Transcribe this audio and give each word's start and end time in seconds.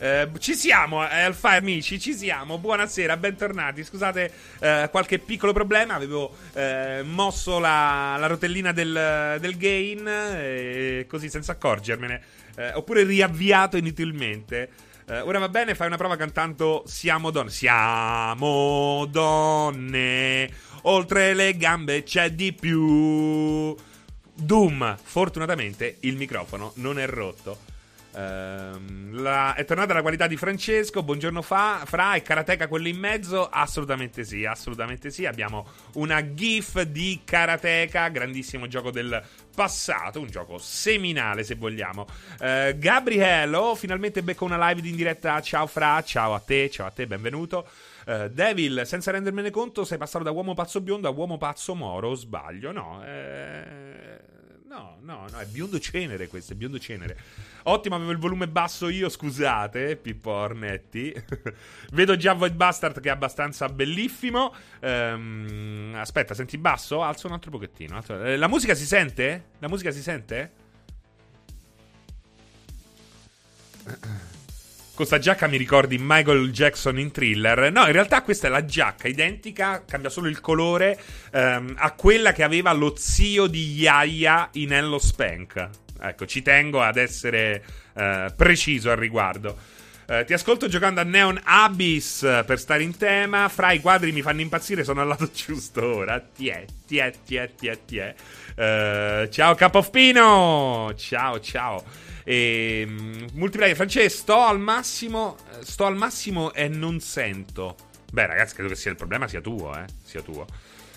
Eh, 0.00 0.28
ci 0.38 0.54
siamo, 0.54 1.02
eh, 1.02 1.22
Alfa 1.22 1.50
amici, 1.56 1.98
ci 1.98 2.14
siamo. 2.14 2.58
Buonasera, 2.58 3.16
bentornati. 3.16 3.82
Scusate 3.82 4.32
eh, 4.60 4.88
qualche 4.92 5.18
piccolo 5.18 5.52
problema. 5.52 5.94
Avevo 5.94 6.36
eh, 6.52 7.02
mosso 7.04 7.58
la, 7.58 8.16
la, 8.16 8.28
rotellina 8.28 8.70
del, 8.70 9.38
del 9.40 9.56
gain, 9.56 10.04
eh, 10.06 11.06
così 11.08 11.28
senza 11.28 11.52
accorgermene. 11.52 12.22
Eh, 12.56 12.72
oppure 12.74 13.02
riavviato 13.02 13.76
inutilmente. 13.76 14.70
ora 15.08 15.40
va 15.40 15.48
bene, 15.48 15.74
fai 15.74 15.88
una 15.88 15.96
prova 15.96 16.16
cantando 16.16 16.84
Siamo 16.86 17.30
donne. 17.32 17.50
Siamo 17.50 19.04
donne. 19.10 20.48
Oltre 20.82 21.34
le 21.34 21.56
gambe 21.56 22.04
c'è 22.04 22.30
di 22.30 22.52
più. 22.52 23.74
Doom. 24.32 24.96
Fortunatamente 25.02 25.96
il 26.00 26.14
microfono 26.16 26.70
non 26.76 27.00
è 27.00 27.06
rotto. 27.08 27.76
Uh, 28.10 29.12
la, 29.12 29.54
è 29.54 29.64
tornata 29.64 29.92
la 29.92 30.00
qualità 30.00 30.26
di 30.26 30.36
Francesco. 30.36 31.02
Buongiorno 31.02 31.42
fa, 31.42 31.82
Fra 31.84 32.14
e 32.14 32.22
Karateka 32.22 32.66
quello 32.66 32.88
in 32.88 32.98
mezzo? 32.98 33.48
Assolutamente 33.48 34.24
sì, 34.24 34.44
assolutamente 34.44 35.10
sì. 35.10 35.26
Abbiamo 35.26 35.66
una 35.94 36.32
GIF 36.34 36.80
di 36.82 37.20
Karateka, 37.24 38.08
grandissimo 38.08 38.66
gioco 38.66 38.90
del 38.90 39.22
passato, 39.54 40.20
un 40.20 40.28
gioco 40.28 40.58
seminale 40.58 41.44
se 41.44 41.54
vogliamo. 41.54 42.06
Uh, 42.40 42.76
Gabriello, 42.78 43.74
finalmente 43.74 44.22
becco 44.22 44.44
una 44.44 44.68
live 44.68 44.88
in 44.88 44.96
diretta. 44.96 45.40
Ciao 45.42 45.66
Fra, 45.66 46.02
ciao 46.02 46.34
a 46.34 46.40
te, 46.40 46.70
ciao 46.70 46.86
a 46.86 46.90
te, 46.90 47.06
benvenuto. 47.06 47.68
Uh, 48.06 48.28
Devil, 48.28 48.82
senza 48.86 49.10
rendermene 49.10 49.50
conto, 49.50 49.84
sei 49.84 49.98
passato 49.98 50.24
da 50.24 50.30
uomo 50.30 50.54
pazzo 50.54 50.80
biondo 50.80 51.08
a 51.08 51.10
uomo 51.10 51.36
pazzo 51.36 51.74
moro. 51.74 52.14
Sbaglio, 52.14 52.72
no? 52.72 53.02
Eh, 53.04 54.18
no, 54.68 54.98
no, 55.00 55.26
no, 55.30 55.38
è 55.38 55.46
biondo 55.46 55.80
cenere 55.80 56.28
questo, 56.28 56.52
è 56.52 56.56
biondo 56.56 56.78
cenere. 56.78 57.16
Ottimo, 57.64 57.94
avevo 57.94 58.10
il 58.10 58.18
volume 58.18 58.48
basso 58.48 58.88
io, 58.90 59.08
scusate, 59.08 59.96
Pippo 59.96 60.30
Ornetti. 60.30 61.12
Vedo 61.92 62.16
già 62.16 62.34
Void 62.34 62.54
Bastard 62.54 63.00
che 63.00 63.08
è 63.08 63.12
abbastanza 63.12 63.68
bellissimo. 63.68 64.54
Um, 64.80 65.94
aspetta, 65.96 66.34
senti 66.34 66.58
basso? 66.58 67.02
Alzo 67.02 67.26
un 67.28 67.32
altro 67.32 67.50
pochettino. 67.50 67.96
Altro... 67.96 68.22
Eh, 68.22 68.36
la 68.36 68.48
musica 68.48 68.74
si 68.74 68.84
sente? 68.84 69.46
La 69.58 69.68
musica 69.68 69.90
si 69.90 70.02
sente? 70.02 70.52
Con 74.98 75.06
sta 75.06 75.20
giacca 75.20 75.46
mi 75.46 75.56
ricordi 75.56 75.96
Michael 75.96 76.50
Jackson 76.50 76.98
in 76.98 77.12
thriller. 77.12 77.70
No, 77.70 77.86
in 77.86 77.92
realtà 77.92 78.22
questa 78.22 78.48
è 78.48 78.50
la 78.50 78.64
giacca 78.64 79.06
identica, 79.06 79.84
cambia 79.86 80.10
solo 80.10 80.26
il 80.26 80.40
colore 80.40 80.98
um, 81.34 81.72
a 81.78 81.92
quella 81.92 82.32
che 82.32 82.42
aveva 82.42 82.72
lo 82.72 82.96
zio 82.96 83.46
di 83.46 83.74
Yaya 83.74 84.48
in 84.54 84.72
Hello 84.72 84.98
Spank. 84.98 85.68
Ecco, 86.00 86.26
ci 86.26 86.42
tengo 86.42 86.82
ad 86.82 86.96
essere 86.96 87.62
uh, 87.92 88.34
preciso 88.34 88.90
al 88.90 88.96
riguardo. 88.96 89.56
Uh, 90.08 90.24
ti 90.24 90.32
ascolto 90.32 90.66
giocando 90.66 91.00
a 91.00 91.04
Neon 91.04 91.42
Abyss 91.44 92.22
uh, 92.22 92.44
per 92.44 92.58
stare 92.58 92.82
in 92.82 92.96
tema. 92.96 93.48
Fra 93.48 93.70
i 93.70 93.80
quadri 93.80 94.10
mi 94.10 94.22
fanno 94.22 94.40
impazzire, 94.40 94.82
sono 94.82 95.02
al 95.02 95.06
lato 95.06 95.30
giusto 95.32 95.94
ora. 95.94 96.18
Tiè, 96.18 96.64
tiè, 96.84 97.12
tiè, 97.24 97.54
tiè, 97.54 97.78
tiè. 97.84 98.14
Uh, 98.58 99.28
ciao 99.28 99.54
Capoffino! 99.54 100.92
Ciao, 100.96 101.38
ciao. 101.38 101.84
E, 102.24 102.84
um, 102.88 103.26
multiplayer, 103.34 103.76
Francesco, 103.76 104.18
sto 104.18 104.40
al 104.40 104.58
massimo. 104.58 105.36
Sto 105.60 105.86
al 105.86 105.94
massimo 105.94 106.52
e 106.52 106.66
non 106.66 106.98
sento. 106.98 107.76
Beh, 108.10 108.26
ragazzi, 108.26 108.54
credo 108.54 108.70
che 108.70 108.74
sia 108.74 108.90
il 108.90 108.96
problema 108.96 109.28
sia 109.28 109.40
tuo, 109.40 109.78
eh. 109.78 109.84
Sia 110.02 110.22
tuo. 110.22 110.44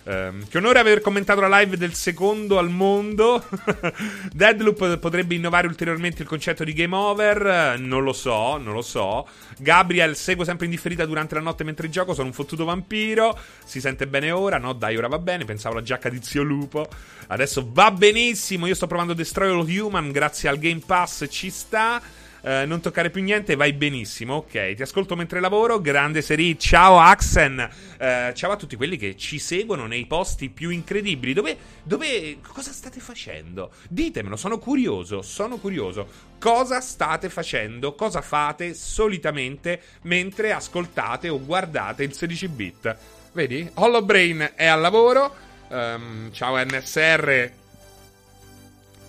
Um, 0.04 0.48
che 0.48 0.58
onore 0.58 0.80
aver 0.80 1.00
commentato 1.00 1.42
la 1.42 1.60
live 1.60 1.78
del 1.78 1.94
secondo 1.94 2.58
al 2.58 2.70
mondo. 2.70 3.44
Deadloop 4.34 4.98
potrebbe 4.98 5.36
innovare 5.36 5.68
ulteriormente 5.68 6.24
il 6.24 6.28
concetto 6.28 6.64
di 6.64 6.74
game 6.74 6.96
over. 6.96 7.78
non 7.80 8.04
lo 8.04 8.14
so, 8.14 8.58
non 8.58 8.74
lo 8.74 8.82
so. 8.82 9.28
Gabriel 9.60 10.16
segue 10.16 10.44
sempre 10.44 10.66
indifferita 10.66 11.06
durante 11.06 11.36
la 11.36 11.42
notte 11.42 11.64
mentre 11.64 11.90
gioco. 11.90 12.14
Sono 12.14 12.28
un 12.28 12.34
fottuto 12.34 12.66
vampiro. 12.66 13.38
Si 13.64 13.80
sente 13.80 14.08
bene 14.08 14.32
ora? 14.32 14.58
No, 14.58 14.74
dai, 14.74 14.98
ora 14.98 15.08
va 15.08 15.20
bene. 15.20 15.46
Pensavo 15.46 15.76
la 15.76 15.82
giacca 15.82 16.10
di 16.10 16.20
zio 16.22 16.42
Lupo. 16.42 16.88
Adesso 17.28 17.70
va 17.72 17.92
benissimo. 17.92 18.66
Io 18.66 18.76
sto 18.76 18.88
provando 18.88 19.14
Destroy 19.14 19.50
All 19.50 19.70
Human. 19.70 20.12
Grazie 20.12 20.50
al 20.50 20.58
Game 20.58 20.82
Pass 20.86 21.26
ci 21.30 21.50
sta. 21.52 22.02
Uh, 22.42 22.66
non 22.66 22.82
toccare 22.82 23.12
più 23.12 23.22
niente, 23.22 23.56
vai 23.56 23.72
benissimo. 23.74 24.36
Ok, 24.36 24.74
ti 24.74 24.82
ascolto 24.82 25.16
mentre 25.16 25.40
lavoro. 25.40 25.80
Grande 25.80 26.24
serie. 26.24 26.58
Ciao 26.58 26.98
Axen. 26.98 27.70
Uh, 28.00 28.34
ciao 28.34 28.52
a 28.52 28.56
tutti 28.56 28.76
quelli 28.76 28.98
che 28.98 29.16
ci 29.16 29.38
seguono 29.38 29.86
nei 29.86 30.08
posti 30.08 30.50
più 30.50 30.72
incredibili. 30.72 31.34
Dove, 31.34 31.56
dove. 31.84 32.38
Cosa 32.42 32.72
state 32.72 33.00
facendo? 33.00 33.72
Ditemelo, 33.88 34.36
sono 34.36 34.58
curioso. 34.58 35.22
Sono 35.22 35.58
curioso. 35.58 36.30
Cosa 36.40 36.82
state 36.82 37.30
facendo? 37.30 37.94
Cosa 37.94 38.22
fate 38.22 38.74
solitamente 38.74 39.80
mentre 40.04 40.52
ascoltate 40.52 41.30
o 41.30 41.40
guardate 41.40 42.04
il 42.04 42.14
16 42.14 42.48
bit? 42.48 42.98
Vedi? 43.34 43.70
Hollow 43.76 44.04
Brain 44.04 44.54
è 44.56 44.66
al 44.66 44.82
lavoro. 44.82 45.36
Um, 45.68 46.32
ciao 46.32 46.58
NSR. 46.58 47.52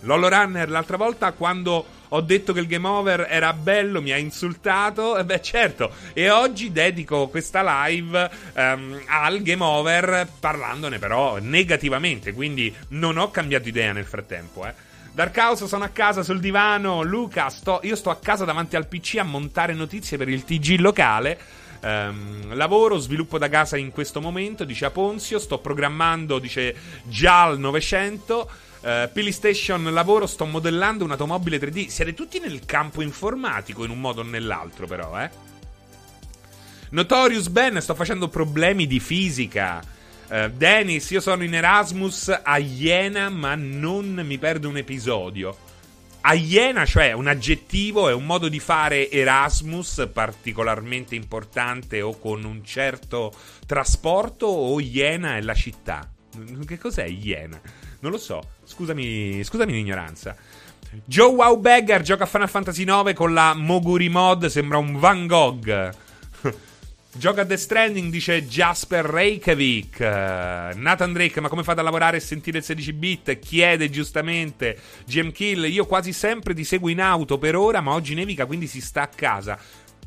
Lolo 0.00 0.28
Runner 0.28 0.68
l'altra 0.68 0.96
volta 0.96 1.32
quando 1.32 2.00
ho 2.14 2.20
detto 2.20 2.52
che 2.52 2.60
il 2.60 2.66
game 2.66 2.86
over 2.86 3.26
era 3.28 3.52
bello, 3.52 4.02
mi 4.02 4.12
ha 4.12 4.16
insultato. 4.16 5.16
E 5.16 5.24
beh, 5.24 5.40
certo. 5.40 5.90
E 6.12 6.30
oggi 6.30 6.70
dedico 6.70 7.28
questa 7.28 7.84
live 7.84 8.30
um, 8.54 9.00
al 9.06 9.40
game 9.42 9.64
over 9.64 10.28
parlandone 10.38 10.98
però 10.98 11.38
negativamente. 11.38 12.32
Quindi 12.32 12.74
non 12.88 13.16
ho 13.16 13.30
cambiato 13.30 13.68
idea 13.68 13.92
nel 13.92 14.04
frattempo, 14.04 14.66
eh. 14.66 14.90
Dark 15.14 15.36
House 15.36 15.66
sono 15.66 15.84
a 15.84 15.88
casa 15.88 16.22
sul 16.22 16.40
divano. 16.40 17.02
Luca, 17.02 17.50
sto, 17.50 17.80
io 17.82 17.96
sto 17.96 18.10
a 18.10 18.16
casa 18.16 18.44
davanti 18.44 18.76
al 18.76 18.86
PC 18.86 19.16
a 19.18 19.24
montare 19.24 19.74
notizie 19.74 20.16
per 20.16 20.28
il 20.28 20.44
TG 20.44 20.80
locale. 20.80 21.38
Um, 21.82 22.54
lavoro, 22.54 22.96
sviluppo 22.96 23.38
da 23.38 23.48
casa 23.48 23.76
in 23.76 23.90
questo 23.90 24.20
momento, 24.20 24.64
dice 24.64 24.86
Aponzio. 24.86 25.38
Sto 25.38 25.58
programmando, 25.58 26.38
dice 26.38 26.74
GAL 27.04 27.58
900. 27.58 28.50
Uh, 28.82 29.08
PlayStation 29.12 29.84
lavoro, 29.92 30.26
sto 30.26 30.44
modellando 30.44 31.04
un'automobile 31.04 31.58
3D. 31.58 31.86
Siete 31.86 32.14
tutti 32.14 32.40
nel 32.40 32.64
campo 32.64 33.00
informatico 33.00 33.84
in 33.84 33.90
un 33.90 34.00
modo 34.00 34.22
o 34.22 34.24
nell'altro, 34.24 34.86
però, 34.86 35.20
eh. 35.20 35.30
Notorious 36.90 37.48
Ben, 37.48 37.80
sto 37.80 37.94
facendo 37.94 38.28
problemi 38.28 38.88
di 38.88 38.98
fisica. 38.98 39.80
Uh, 40.28 40.48
Dennis, 40.48 41.10
io 41.10 41.20
sono 41.20 41.44
in 41.44 41.54
Erasmus 41.54 42.40
a 42.42 42.58
Iena, 42.58 43.28
ma 43.28 43.54
non 43.54 44.20
mi 44.24 44.38
perdo 44.38 44.68
un 44.68 44.76
episodio. 44.76 45.56
A 46.22 46.34
Iena, 46.34 46.84
cioè 46.84 47.12
un 47.12 47.28
aggettivo, 47.28 48.08
è 48.08 48.12
un 48.12 48.26
modo 48.26 48.48
di 48.48 48.58
fare 48.58 49.10
Erasmus 49.10 50.08
particolarmente 50.12 51.14
importante 51.14 52.00
o 52.00 52.18
con 52.18 52.44
un 52.44 52.64
certo 52.64 53.32
trasporto 53.64 54.46
o 54.46 54.80
Iena 54.80 55.36
è 55.36 55.40
la 55.40 55.54
città? 55.54 56.08
Che 56.66 56.78
cos'è 56.78 57.06
Iena? 57.06 57.60
Non 58.02 58.10
lo 58.10 58.18
so. 58.18 58.42
Scusami, 58.64 59.42
scusami 59.44 59.72
l'ignoranza. 59.72 60.36
Joe 61.04 61.32
Wow 61.34 61.58
Beggar 61.58 62.02
gioca 62.02 62.24
a 62.24 62.26
Final 62.26 62.48
Fantasy 62.48 62.82
IX 62.82 63.12
con 63.14 63.32
la 63.32 63.54
Moguri 63.54 64.08
mod. 64.08 64.46
Sembra 64.46 64.78
un 64.78 64.98
Van 64.98 65.26
Gogh. 65.26 65.94
Gioca 67.14 67.42
a 67.42 67.44
The 67.44 67.56
Stranding, 67.56 68.10
dice 68.10 68.44
Jasper 68.44 69.04
Reykjavik. 69.04 70.00
Nathan 70.00 71.12
Drake, 71.12 71.40
ma 71.40 71.48
come 71.48 71.62
fate 71.62 71.78
a 71.78 71.82
lavorare 71.84 72.16
e 72.16 72.20
sentire 72.20 72.58
il 72.58 72.64
16 72.64 72.92
bit? 72.92 73.38
Chiede 73.38 73.88
giustamente. 73.88 74.76
GM 75.06 75.30
Kill, 75.30 75.70
io 75.70 75.86
quasi 75.86 76.12
sempre 76.12 76.54
ti 76.54 76.64
seguo 76.64 76.88
in 76.88 77.00
auto 77.00 77.38
per 77.38 77.54
ora, 77.54 77.80
ma 77.80 77.92
oggi 77.92 78.14
nevica, 78.14 78.46
quindi 78.46 78.66
si 78.66 78.80
sta 78.80 79.02
a 79.02 79.08
casa. 79.08 79.56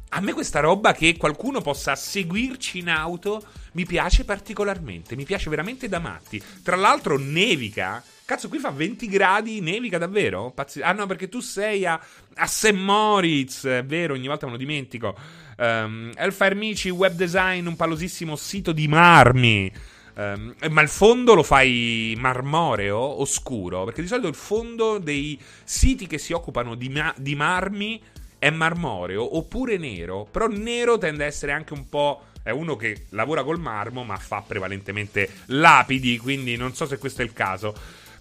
A 0.09 0.19
me 0.19 0.33
questa 0.33 0.59
roba 0.59 0.93
che 0.93 1.15
qualcuno 1.15 1.61
possa 1.61 1.95
seguirci 1.95 2.79
in 2.79 2.89
auto 2.89 3.41
mi 3.75 3.85
piace 3.85 4.23
particolarmente, 4.23 5.15
mi 5.15 5.25
piace 5.25 5.49
veramente 5.49 5.87
da 5.87 5.99
matti. 5.99 6.41
Tra 6.63 6.75
l'altro 6.75 7.17
nevica. 7.17 8.03
Cazzo, 8.25 8.49
qui 8.49 8.57
fa 8.57 8.71
20 8.71 9.07
gradi, 9.07 9.61
nevica 9.61 9.97
davvero? 9.97 10.51
Pazzi- 10.51 10.81
ah 10.81 10.93
no, 10.93 11.05
perché 11.05 11.29
tu 11.29 11.41
sei 11.41 11.85
a, 11.85 11.99
a 12.35 12.47
St. 12.47 12.71
Moritz, 12.71 13.67
è 13.67 13.85
vero, 13.85 14.13
ogni 14.13 14.27
volta 14.27 14.45
me 14.47 14.53
lo 14.53 14.57
dimentico. 14.57 15.15
Um, 15.57 16.11
Elfire 16.15 16.55
Mici, 16.55 16.89
web 16.89 17.13
design, 17.13 17.67
un 17.67 17.75
palosissimo 17.75 18.35
sito 18.35 18.71
di 18.71 18.87
marmi. 18.87 19.71
Um, 20.15 20.55
ma 20.69 20.81
il 20.81 20.87
fondo 20.87 21.35
lo 21.35 21.43
fai 21.43 22.15
marmoreo, 22.17 22.97
oscuro? 22.97 23.83
Perché 23.83 24.01
di 24.01 24.07
solito 24.07 24.27
il 24.27 24.35
fondo 24.35 24.97
dei 24.97 25.39
siti 25.63 26.07
che 26.07 26.17
si 26.17 26.33
occupano 26.33 26.75
di, 26.75 26.89
ma- 26.89 27.13
di 27.17 27.35
marmi 27.35 28.01
è 28.39 28.49
marmoreo 28.49 29.37
oppure 29.37 29.77
nero. 29.77 30.25
Però 30.31 30.47
nero 30.47 30.97
tende 30.97 31.25
a 31.25 31.27
essere 31.27 31.51
anche 31.51 31.73
un 31.73 31.89
po' 31.89 32.23
è 32.45 32.51
uno 32.51 32.75
che 32.75 33.07
lavora 33.09 33.43
col 33.43 33.59
marmo 33.59 34.03
ma 34.03 34.17
fa 34.17 34.43
prevalentemente 34.45 35.27
lapidi, 35.47 36.19
quindi 36.19 36.55
non 36.55 36.75
so 36.75 36.85
se 36.85 36.99
questo 36.99 37.23
è 37.23 37.25
il 37.25 37.33
caso. 37.33 37.75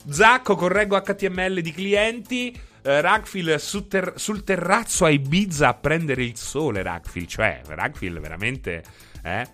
Zacco, 0.09 0.57
correggo 0.57 0.99
HTML 0.99 1.61
di 1.61 1.73
clienti. 1.73 2.59
Uh, 2.85 3.01
Ragfil 3.01 3.61
su 3.61 3.87
ter- 3.87 4.15
sul 4.17 4.43
terrazzo 4.43 5.05
a 5.05 5.11
Ibiza 5.11 5.69
a 5.69 5.75
prendere 5.75 6.25
il 6.25 6.39
sole, 6.39 6.83
Ragfil. 6.83 7.27
Cioè, 7.27 7.61
Ragfil 7.67 8.19
veramente... 8.19 8.83
Eh? 9.23 9.47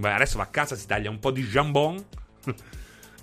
Adesso 0.00 0.36
va 0.36 0.44
a 0.44 0.46
casa, 0.46 0.76
si 0.76 0.86
taglia 0.86 1.10
un 1.10 1.18
po' 1.18 1.32
di 1.32 1.42
jambon. 1.42 2.04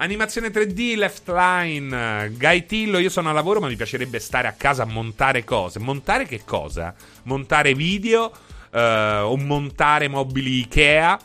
Animazione 0.01 0.49
3D, 0.49 0.97
left 0.97 1.29
line. 1.29 2.33
Gaitillo, 2.35 2.97
io 2.97 3.09
sono 3.09 3.29
a 3.29 3.33
lavoro, 3.33 3.61
ma 3.61 3.67
mi 3.67 3.77
piacerebbe 3.77 4.19
stare 4.19 4.49
a 4.49 4.53
casa 4.53 4.83
a 4.83 4.85
montare 4.85 5.45
cose. 5.45 5.79
Montare 5.79 6.25
che 6.25 6.41
cosa? 6.43 6.93
Montare 7.23 7.73
video, 7.73 8.33
eh, 8.71 9.19
o 9.23 9.35
montare 9.37 10.07
mobili 10.07 10.59
Ikea, 10.59 11.19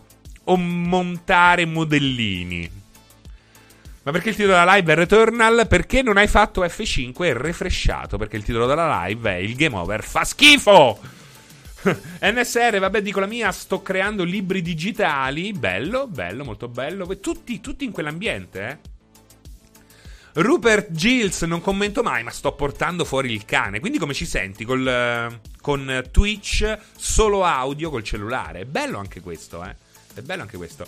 o 0.45 0.57
montare 0.57 1.65
modellini. 1.65 2.83
Ma 4.05 4.13
perché 4.13 4.29
il 4.31 4.35
titolo 4.37 4.59
della 4.59 4.75
live 4.75 4.93
è 4.93 4.97
Returnal? 4.97 5.67
Perché 5.67 6.03
non 6.03 6.19
hai 6.19 6.27
fatto 6.27 6.63
F5 6.63 7.25
e 7.25 7.33
refresciato? 7.33 8.19
Perché 8.19 8.37
il 8.37 8.43
titolo 8.43 8.67
della 8.67 9.05
live 9.07 9.31
è 9.31 9.37
Il 9.37 9.55
game 9.55 9.77
over 9.77 10.05
fa 10.05 10.25
schifo! 10.25 11.01
NSR, 12.21 12.79
vabbè, 12.79 13.01
dico 13.01 13.21
la 13.21 13.27
mia, 13.27 13.51
sto 13.51 13.81
creando 13.83 14.25
libri 14.25 14.61
digitali. 14.61 15.53
Bello, 15.53 16.07
bello, 16.07 16.45
molto 16.45 16.69
bello. 16.69 17.07
Tutti, 17.19 17.61
tutti 17.61 17.85
in 17.85 17.93
quell'ambiente, 17.93 18.69
eh. 18.69 18.93
Rupert 20.35 20.91
Gills, 20.91 21.43
non 21.43 21.61
commento 21.61 22.03
mai, 22.03 22.25
ma 22.25 22.31
sto 22.31 22.53
portando 22.53 23.05
fuori 23.05 23.33
il 23.33 23.45
cane. 23.45 23.79
Quindi 23.79 23.99
come 23.99 24.15
ci 24.15 24.27
senti? 24.27 24.65
Col, 24.65 25.41
con 25.61 26.03
Twitch 26.11 26.77
solo 26.97 27.45
audio 27.45 27.89
col 27.89 28.03
cellulare. 28.03 28.61
È 28.61 28.65
bello 28.65 28.99
anche 28.99 29.21
questo, 29.21 29.65
eh. 29.65 29.77
È 30.13 30.21
bello 30.23 30.43
anche 30.43 30.57
questo. 30.57 30.87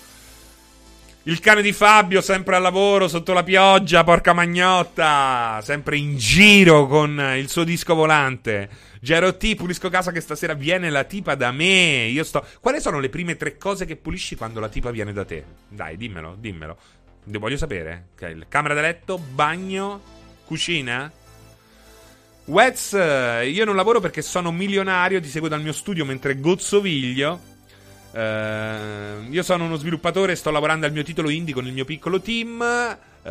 Il 1.24 1.38
cane 1.38 1.62
di 1.62 1.72
Fabio, 1.72 2.20
sempre 2.20 2.56
al 2.56 2.62
lavoro, 2.62 3.06
sotto 3.06 3.32
la 3.32 3.44
pioggia, 3.44 4.02
porca 4.02 4.32
magnotta. 4.32 5.60
Sempre 5.62 5.96
in 5.96 6.16
giro 6.16 6.88
con 6.88 7.34
il 7.36 7.48
suo 7.48 7.62
disco 7.62 7.94
volante. 7.94 8.68
Gero 9.00 9.36
T, 9.36 9.54
pulisco 9.54 9.88
casa 9.88 10.10
che 10.10 10.20
stasera 10.20 10.54
viene 10.54 10.90
la 10.90 11.04
tipa 11.04 11.36
da 11.36 11.52
me. 11.52 12.06
Io 12.06 12.24
sto. 12.24 12.44
Quali 12.60 12.80
sono 12.80 12.98
le 12.98 13.08
prime 13.08 13.36
tre 13.36 13.58
cose 13.58 13.86
che 13.86 13.94
pulisci 13.94 14.34
quando 14.34 14.58
la 14.58 14.68
tipa 14.68 14.90
viene 14.90 15.12
da 15.12 15.24
te? 15.24 15.44
Dai, 15.68 15.96
dimmelo, 15.96 16.36
dimmelo. 16.38 16.76
Voglio 17.28 17.56
sapere. 17.56 18.06
Okay. 18.14 18.44
Camera 18.48 18.74
da 18.74 18.80
letto, 18.80 19.18
bagno, 19.18 20.00
cucina. 20.44 21.10
Wets, 22.44 22.92
io 22.92 23.64
non 23.64 23.74
lavoro 23.74 23.98
perché 23.98 24.22
sono 24.22 24.52
milionario, 24.52 25.20
ti 25.20 25.28
seguo 25.28 25.48
dal 25.48 25.60
mio 25.60 25.72
studio 25.72 26.04
mentre 26.04 26.38
gozzoviglio. 26.38 27.54
Uh, 28.12 29.28
io 29.30 29.42
sono 29.42 29.64
uno 29.64 29.76
sviluppatore, 29.76 30.36
sto 30.36 30.50
lavorando 30.50 30.86
al 30.86 30.92
mio 30.92 31.02
titolo 31.02 31.28
indie 31.28 31.52
con 31.52 31.66
il 31.66 31.72
mio 31.72 31.84
piccolo 31.84 32.20
team. 32.20 32.60
Uh, 32.60 33.28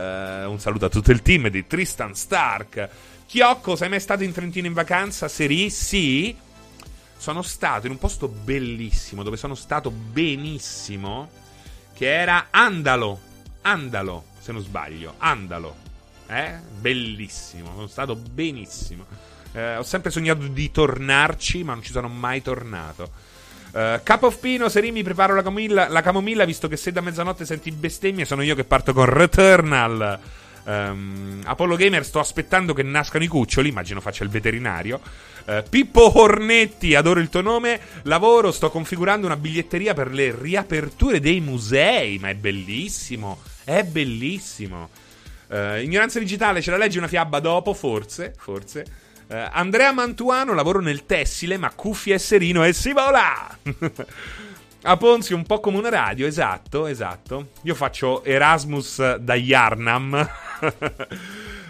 un 0.49 0.59
saluto 0.59 0.85
a 0.85 0.89
tutto 0.89 1.11
il 1.11 1.21
team 1.21 1.47
di 1.47 1.65
Tristan 1.65 2.13
Stark. 2.13 2.89
Chiocco, 3.25 3.75
sei 3.75 3.89
mai 3.89 4.01
stato 4.01 4.23
in 4.23 4.33
Trentino 4.33 4.67
in 4.67 4.73
vacanza? 4.73 5.29
Seri? 5.29 5.69
Sì. 5.69 6.35
Sono 7.17 7.41
stato 7.41 7.85
in 7.87 7.93
un 7.93 7.97
posto 7.97 8.27
bellissimo, 8.27 9.23
dove 9.23 9.37
sono 9.37 9.55
stato 9.55 9.89
benissimo, 9.89 11.29
che 11.93 12.13
era 12.13 12.47
Andalo. 12.51 13.33
Andalo, 13.67 14.25
se 14.39 14.51
non 14.51 14.61
sbaglio. 14.61 15.15
Andalo. 15.17 15.75
Eh? 16.27 16.53
Bellissimo, 16.79 17.71
sono 17.73 17.87
stato 17.87 18.15
benissimo. 18.15 19.05
Uh, 19.53 19.79
ho 19.79 19.83
sempre 19.83 20.11
sognato 20.11 20.47
di 20.47 20.69
tornarci, 20.69 21.63
ma 21.63 21.73
non 21.73 21.81
ci 21.81 21.91
sono 21.91 22.07
mai 22.07 22.41
tornato. 22.41 23.33
Cup 23.75 24.23
of 24.23 24.37
Pino, 24.39 24.69
Seri 24.69 24.93
mi 24.93 25.03
preparo 25.03 25.35
la 25.35 25.41
camomilla, 25.41 25.89
la 25.89 26.01
camomilla, 26.01 26.45
visto 26.45 26.69
che 26.69 26.77
se 26.77 26.93
da 26.93 27.01
mezzanotte 27.01 27.43
senti 27.43 27.73
bestemmie 27.73 28.23
sono 28.23 28.41
io 28.41 28.55
che 28.55 28.63
parto 28.63 28.93
con 28.93 29.03
Returnal. 29.03 30.17
Um, 30.63 31.41
Apollo 31.43 31.75
Gamer, 31.75 32.05
sto 32.05 32.19
aspettando 32.19 32.73
che 32.73 32.83
nascano 32.83 33.25
i 33.25 33.27
cuccioli, 33.27 33.67
immagino 33.67 33.99
faccia 33.99 34.23
il 34.23 34.29
veterinario. 34.29 35.01
Uh, 35.45 35.61
Pippo 35.69 36.17
Hornetti, 36.17 36.95
adoro 36.95 37.19
il 37.19 37.27
tuo 37.27 37.41
nome. 37.41 37.81
Lavoro, 38.03 38.53
sto 38.53 38.69
configurando 38.69 39.25
una 39.25 39.35
biglietteria 39.35 39.93
per 39.93 40.13
le 40.13 40.33
riaperture 40.33 41.19
dei 41.19 41.41
musei, 41.41 42.17
ma 42.17 42.29
è 42.29 42.35
bellissimo, 42.35 43.41
è 43.65 43.83
bellissimo. 43.83 44.89
Uh, 45.47 45.79
ignoranza 45.81 46.19
digitale, 46.19 46.61
ce 46.61 46.71
la 46.71 46.77
leggi 46.77 46.97
una 46.97 47.07
fiaba 47.07 47.39
dopo? 47.39 47.73
Forse, 47.73 48.33
forse. 48.37 48.85
Uh, 49.27 49.35
Andrea 49.51 49.91
Mantuano, 49.91 50.53
lavoro 50.53 50.79
nel 50.79 51.05
tessile, 51.05 51.57
ma 51.57 51.71
cuffie 51.71 52.15
e 52.15 52.19
serino 52.19 52.63
e 52.63 52.73
si 52.73 52.93
vola! 52.93 53.57
A 54.87 54.97
Ponzi 54.97 55.33
un 55.33 55.43
po' 55.47 55.59
come 55.59 55.79
una 55.79 55.89
radio, 55.89 56.27
esatto, 56.27 56.85
esatto. 56.85 57.49
Io 57.63 57.73
faccio 57.73 58.23
Erasmus 58.23 59.15
da 59.15 59.33
Yarnam. 59.33 60.29
uh, 60.61 60.67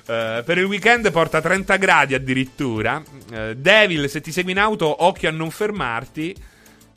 per 0.44 0.58
il 0.58 0.66
weekend 0.66 1.10
porta 1.12 1.40
30 1.40 1.78
gradi 1.78 2.14
addirittura. 2.14 3.02
Uh, 3.32 3.54
Devil, 3.56 4.10
se 4.10 4.20
ti 4.20 4.34
segui 4.34 4.52
in 4.52 4.60
auto, 4.60 5.06
occhio 5.06 5.30
a 5.30 5.32
non 5.32 5.50
fermarti. 5.50 6.36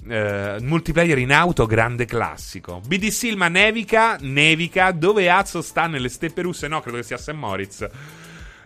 Uh, 0.09 0.63
multiplayer 0.65 1.19
in 1.19 1.33
auto, 1.33 1.67
grande 1.67 2.07
classico. 2.07 2.81
BD 2.87 3.09
Silma 3.09 3.49
nevica, 3.49 4.17
nevica. 4.21 4.91
Dove 4.91 5.29
Azzo 5.29 5.61
sta 5.61 5.87
nelle 5.87 6.09
steppe 6.09 6.41
russe? 6.41 6.67
No, 6.67 6.81
credo 6.81 6.97
che 6.97 7.03
sia 7.03 7.19
St. 7.19 7.33
Moritz. 7.33 7.87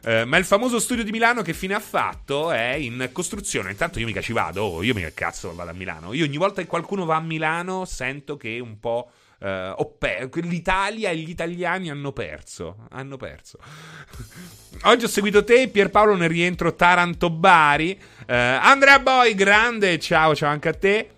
Eh, 0.04 0.24
ma 0.24 0.36
il 0.36 0.44
famoso 0.44 0.80
studio 0.80 1.04
di 1.04 1.12
Milano 1.12 1.42
che 1.42 1.52
fine 1.52 1.74
ha 1.74 1.80
fatto 1.80 2.50
è 2.50 2.72
in 2.72 3.10
costruzione. 3.12 3.70
Intanto 3.70 4.00
io 4.00 4.06
mica 4.06 4.20
ci 4.20 4.32
vado, 4.32 4.62
oh, 4.62 4.82
io 4.82 4.94
mica 4.94 5.10
cazzo 5.14 5.54
vado 5.54 5.70
a 5.70 5.74
Milano. 5.74 6.12
Io 6.12 6.24
ogni 6.24 6.36
volta 6.36 6.60
che 6.60 6.66
qualcuno 6.66 7.04
va 7.04 7.16
a 7.16 7.20
Milano 7.20 7.84
sento 7.84 8.36
che 8.36 8.58
un 8.58 8.78
po'. 8.78 9.10
Uh, 9.42 9.96
per- 9.98 10.28
L'Italia 10.44 11.10
e 11.10 11.16
gli 11.16 11.28
italiani 11.28 11.90
hanno 11.90 12.12
perso. 12.12 12.86
Hanno 12.90 13.16
perso. 13.16 13.58
Oggi 14.82 15.04
ho 15.04 15.08
seguito 15.08 15.42
te, 15.44 15.68
Pierpaolo 15.68 16.14
nel 16.14 16.28
rientro 16.28 16.74
Taranto-Bari. 16.74 18.00
Uh, 18.20 18.24
Andrea 18.26 19.00
Boy, 19.00 19.34
grande, 19.34 19.98
ciao, 19.98 20.34
ciao 20.34 20.50
anche 20.50 20.68
a 20.68 20.74
te. 20.74 21.10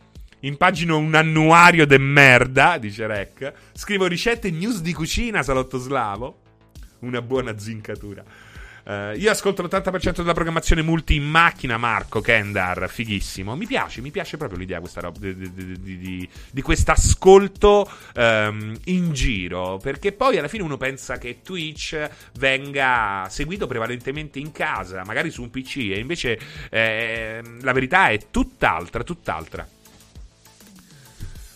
Impagino 0.44 0.99
un 0.99 1.14
annuario 1.14 1.87
de 1.87 1.96
merda, 1.96 2.76
dice 2.76 3.06
Rec. 3.06 3.52
Scrivo 3.73 4.06
ricette 4.06 4.49
e 4.49 4.50
news 4.50 4.82
di 4.82 4.93
cucina, 4.93 5.43
salotto 5.43 5.79
slavo. 5.79 6.41
Una 7.00 7.23
buona 7.23 7.58
zincatura. 7.58 8.23
Uh, 8.85 9.17
io 9.17 9.31
ascolto 9.31 9.62
l'80% 9.62 10.17
della 10.17 10.35
programmazione 10.35 10.82
multi 10.82 11.14
in 11.14 11.25
macchina, 11.25 11.79
Marco 11.79 12.20
Kendar, 12.20 12.91
fighissimo. 12.91 13.56
Mi 13.56 13.64
piace, 13.64 14.02
mi 14.02 14.11
piace 14.11 14.37
proprio 14.37 14.58
l'idea 14.58 14.81
questa 14.81 15.00
roba, 15.00 15.19
di, 15.19 15.35
di, 15.35 15.99
di, 15.99 16.29
di 16.50 16.61
questo 16.61 16.91
ascolto 16.91 17.91
um, 18.14 18.76
in 18.85 19.12
giro, 19.14 19.79
perché 19.82 20.12
poi 20.12 20.37
alla 20.37 20.49
fine 20.49 20.62
uno 20.62 20.76
pensa 20.76 21.17
che 21.17 21.38
Twitch 21.43 22.06
venga 22.38 23.26
seguito 23.31 23.67
prevalentemente 23.67 24.38
in 24.38 24.52
casa, 24.52 25.02
magari 25.06 25.31
su 25.31 25.41
un 25.41 25.49
PC, 25.49 25.76
e 25.76 25.99
invece 25.99 26.38
eh, 26.69 27.43
la 27.62 27.73
verità 27.73 28.08
è 28.11 28.19
tutt'altra, 28.31 29.02
tutt'altra. 29.02 29.67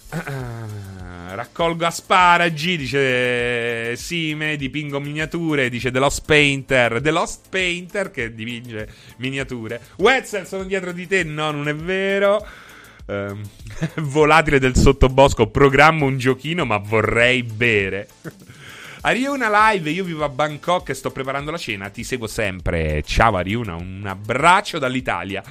Raccolgo 1.35 1.85
asparagi, 1.85 2.79
dice 2.79 3.95
Sime, 3.97 4.57
dipingo 4.57 5.01
miniature, 5.01 5.69
dice 5.69 5.91
The 5.91 5.99
Lost 5.99 6.25
Painter, 6.25 7.03
The 7.03 7.11
Lost 7.11 7.49
Painter 7.51 8.11
che 8.11 8.35
dipinge 8.35 8.89
miniature. 9.17 9.81
Wetzel, 9.97 10.47
sono 10.47 10.65
dietro 10.65 10.93
di 10.93 11.07
te, 11.07 11.25
no, 11.25 11.51
non 11.51 11.69
è 11.69 11.75
vero. 11.75 12.47
Uh, 13.05 13.37
volatile 14.01 14.59
del 14.59 14.77
sottobosco, 14.77 15.49
programmo 15.49 16.07
un 16.07 16.17
giochino, 16.17 16.65
ma 16.65 16.79
vorrei 16.79 17.43
bere. 17.43 18.09
Ariuna 19.03 19.71
live, 19.71 19.91
io 19.91 20.05
vivo 20.05 20.25
a 20.25 20.29
Bangkok 20.29 20.89
e 20.89 20.95
sto 20.95 21.11
preparando 21.11 21.51
la 21.51 21.59
cena, 21.59 21.91
ti 21.91 22.03
seguo 22.03 22.27
sempre. 22.27 23.03
Ciao 23.03 23.37
Ariuna, 23.37 23.75
un 23.75 24.05
abbraccio 24.07 24.79
dall'Italia. 24.79 25.43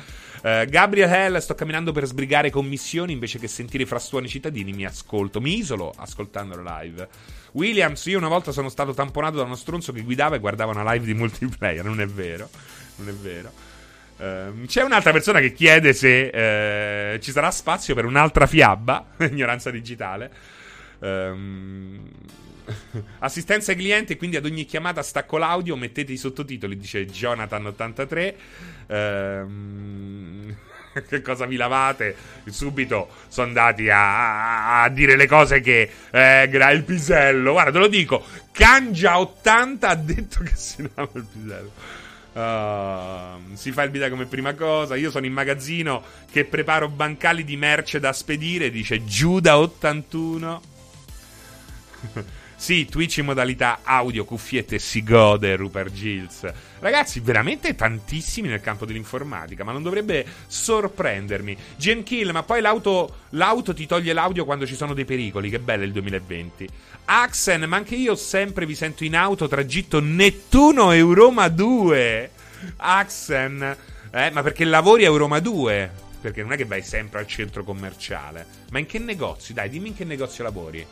Uh, 0.48 0.63
Gabriel 0.63 1.12
Hell, 1.12 1.38
sto 1.39 1.56
camminando 1.56 1.92
per 1.92 2.06
sbrigare 2.06 2.50
commissioni 2.50 3.12
invece 3.12 3.38
che 3.38 3.50
sentire 3.50 3.84
i 3.84 3.86
frastuoni 3.86 4.30
cittadini. 4.30 4.72
Mi 4.72 4.86
ascolto, 4.86 5.42
mi 5.42 5.58
isolo 5.58 5.94
ascoltando 5.98 6.56
la 6.62 6.80
live. 6.80 7.10
Williams, 7.51 8.06
io 8.06 8.18
una 8.18 8.30
volta 8.30 8.54
sono 8.54 8.70
stato 8.70 8.94
tamponato 8.94 9.36
da 9.36 9.44
uno 9.44 9.56
stronzo 9.56 9.92
che 9.92 10.00
guidava 10.00 10.38
e 10.38 10.39
guardava 10.39 10.72
una 10.72 10.89
live 10.94 11.06
di 11.06 11.13
multiplayer. 11.13 11.84
Non 11.84 12.00
è 12.00 12.06
vero, 12.06 12.50
non 12.96 13.10
è 13.10 13.13
vero. 13.13 13.51
Uh, 14.20 14.66
c'è 14.66 14.84
un'altra 14.84 15.12
persona 15.12 15.42
che 15.42 15.51
chiede 15.51 15.92
se 15.92 17.16
uh, 17.16 17.22
ci 17.22 17.32
sarà 17.32 17.51
spazio 17.51 17.94
per 17.94 18.06
un'altra 18.06 18.48
fiaba, 18.48 19.06
ignoranza 19.30 19.70
digitale. 19.70 20.32
Um, 21.00 22.10
Assistenza 23.20 23.72
ai 23.72 23.77
clienti, 23.77 24.18
quindi 24.18 24.36
ad 24.36 24.46
ogni 24.46 24.66
chiamata 24.66 25.01
stacco 25.01 25.38
l'audio, 25.38 25.75
mettete 25.75 26.12
i 26.12 26.18
sottotitoli, 26.18 26.77
dice 26.77 27.06
Jonathan83. 27.06 28.34
Ehm, 28.88 30.56
che 31.08 31.22
cosa 31.22 31.46
vi 31.46 31.56
lavate? 31.56 32.15
Subito 32.46 33.10
sono 33.27 33.48
andati 33.48 33.89
a, 33.89 34.79
a, 34.79 34.84
a 34.84 34.89
dire 34.89 35.15
le 35.15 35.27
cose 35.27 35.62
che 35.62 35.89
eh, 36.12 36.44
il 36.44 36.84
pisello. 36.84 37.51
Guarda, 37.53 37.72
te 37.72 37.77
lo 37.79 37.88
dico, 37.88 38.24
Cangia80 38.53 39.77
ha 39.82 39.96
detto 39.96 40.44
che 40.44 40.56
si 40.56 40.89
lava 40.94 41.10
il 41.13 41.25
pisello. 41.32 41.72
Uh, 42.38 43.56
si 43.56 43.72
fa 43.72 43.82
il 43.82 43.89
bidet 43.89 44.12
come 44.12 44.25
prima 44.25 44.53
cosa. 44.53 44.96
Io 44.96 45.10
sono 45.10 45.25
in 45.25 45.34
magazzino 45.34 46.03
che 46.32 46.46
preparo 46.46 46.88
bancali 46.88 47.44
di 47.44 47.58
merce 47.58 48.00
da 48.00 48.13
spedire. 48.13 48.70
Dice 48.70 49.01
Giuda81. 49.03 50.60
Sì, 52.60 52.86
Twitch 52.86 53.18
in 53.18 53.26
modalità 53.26 53.82
audio, 53.84 54.26
cuffiette 54.26 54.80
si 54.80 55.04
gode 55.04 55.56
Rupert 55.56 55.94
Gills. 55.94 56.52
Ragazzi, 56.80 57.20
veramente 57.20 57.76
tantissimi 57.76 58.48
nel 58.48 58.62
campo 58.62 58.84
dell'informatica, 58.84 59.64
ma 59.64 59.72
non 59.72 59.84
dovrebbe 59.84 60.26
sorprendermi. 60.48 61.56
Gen 61.78 62.02
Kill, 62.02 62.32
ma 62.32 62.42
poi 62.42 62.60
l'auto, 62.60 63.20
l'auto 63.30 63.76
ti 63.76 63.86
toglie 63.86 64.12
l'audio 64.12 64.44
quando 64.44 64.66
ci 64.66 64.76
sono 64.76 64.96
dei 64.96 65.06
pericoli. 65.06 65.52
Che 65.52 65.60
bello 65.60 65.84
il 65.84 65.92
2020. 65.92 66.68
Axen, 67.06 67.66
ma 67.66 67.78
anche 67.78 67.96
io 67.96 68.16
sempre 68.16 68.66
vi 68.66 68.74
sento 68.74 69.04
in 69.04 69.16
auto 69.16 69.48
tragitto 69.48 70.02
Nettuno 70.02 70.92
e 70.92 71.02
Roma 71.02 71.50
2. 71.50 72.32
Axen, 72.78 73.78
eh, 74.10 74.32
ma 74.32 74.42
perché 74.42 74.66
lavori 74.66 75.06
a 75.06 75.12
Roma 75.12 75.40
2? 75.40 75.92
Perché 76.20 76.42
non 76.42 76.54
è 76.54 76.58
che 76.58 76.66
vai 76.66 76.82
sempre 76.82 77.20
al 77.20 77.28
centro 77.28 77.64
commerciale. 77.64 78.48
Ma 78.72 78.80
in 78.80 78.88
che 78.88 78.98
negozio? 78.98 79.54
Dai, 79.54 79.70
dimmi 79.70 79.90
in 79.90 79.96
che 79.96 80.06
negozio 80.06 80.44
lavori. 80.44 80.86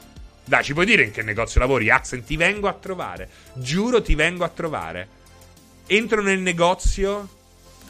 Dai, 0.46 0.64
ci 0.64 0.74
puoi 0.74 0.86
dire 0.86 1.04
in 1.04 1.12
che 1.12 1.24
negozio 1.24 1.60
lavori? 1.60 1.90
Axen, 1.90 2.24
ti 2.24 2.38
vengo 2.38 2.68
a 2.68 2.74
trovare. 2.74 3.30
Giuro, 3.54 4.02
ti 4.02 4.14
vengo 4.14 4.44
a 4.44 4.50
trovare. 4.50 5.08
Entro 5.88 6.22
nel 6.22 6.40
negozio. 6.40 7.28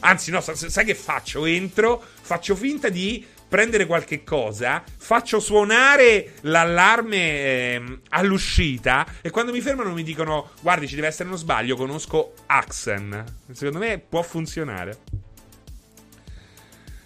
Anzi, 0.00 0.30
no, 0.30 0.40
sai 0.40 0.84
che 0.84 0.94
faccio? 0.94 1.44
Entro, 1.44 2.02
faccio 2.20 2.54
finta 2.54 2.88
di 2.88 3.24
prendere 3.48 3.86
qualche 3.86 4.24
cosa, 4.24 4.82
faccio 4.96 5.38
suonare 5.38 6.34
l'allarme 6.42 7.16
eh, 7.16 7.98
all'uscita 8.10 9.06
e 9.20 9.30
quando 9.30 9.52
mi 9.52 9.60
fermano 9.60 9.92
mi 9.92 10.02
dicono 10.02 10.50
guardi 10.60 10.88
ci 10.88 10.96
deve 10.96 11.06
essere 11.06 11.28
uno 11.28 11.36
sbaglio, 11.36 11.76
conosco 11.76 12.34
Axen. 12.46 13.24
Secondo 13.52 13.78
me 13.78 13.98
può 13.98 14.22
funzionare. 14.22 14.98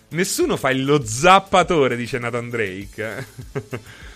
Nessuno 0.09 0.57
fa 0.57 0.73
lo 0.73 1.05
zappatore, 1.05 1.95
dice 1.97 2.19
Nathan 2.19 2.49
Drake. 2.49 3.27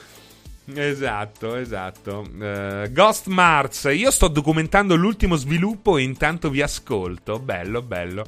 Esatto, 0.73 1.57
esatto. 1.57 2.27
Uh, 2.27 2.91
Ghost 2.91 3.27
Mars, 3.27 3.89
io 3.93 4.11
sto 4.11 4.29
documentando 4.29 4.95
l'ultimo 4.95 5.37
sviluppo 5.37 5.99
e 5.99 6.03
intanto 6.03 6.49
vi 6.49 6.63
ascolto. 6.63 7.39
Bello, 7.39 7.83
bello. 7.83 8.25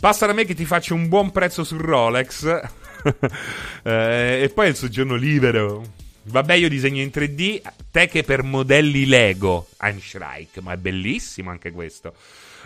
Passa 0.00 0.26
da 0.26 0.32
me 0.32 0.44
che 0.44 0.54
ti 0.54 0.64
faccio 0.64 0.94
un 0.94 1.08
buon 1.08 1.30
prezzo 1.30 1.62
su 1.62 1.76
Rolex. 1.76 2.60
uh, 3.04 3.12
e 3.88 4.50
poi 4.52 4.68
il 4.68 4.76
soggiorno 4.76 5.14
libero. 5.14 5.84
Vabbè, 6.24 6.54
io 6.54 6.68
disegno 6.68 7.00
in 7.00 7.10
3D, 7.12 7.62
te 7.90 8.08
che 8.08 8.22
per 8.22 8.42
modelli 8.42 9.06
Lego. 9.06 9.68
Einschreich, 9.78 10.58
ma 10.58 10.72
è 10.72 10.76
bellissimo 10.76 11.50
anche 11.50 11.70
questo. 11.70 12.12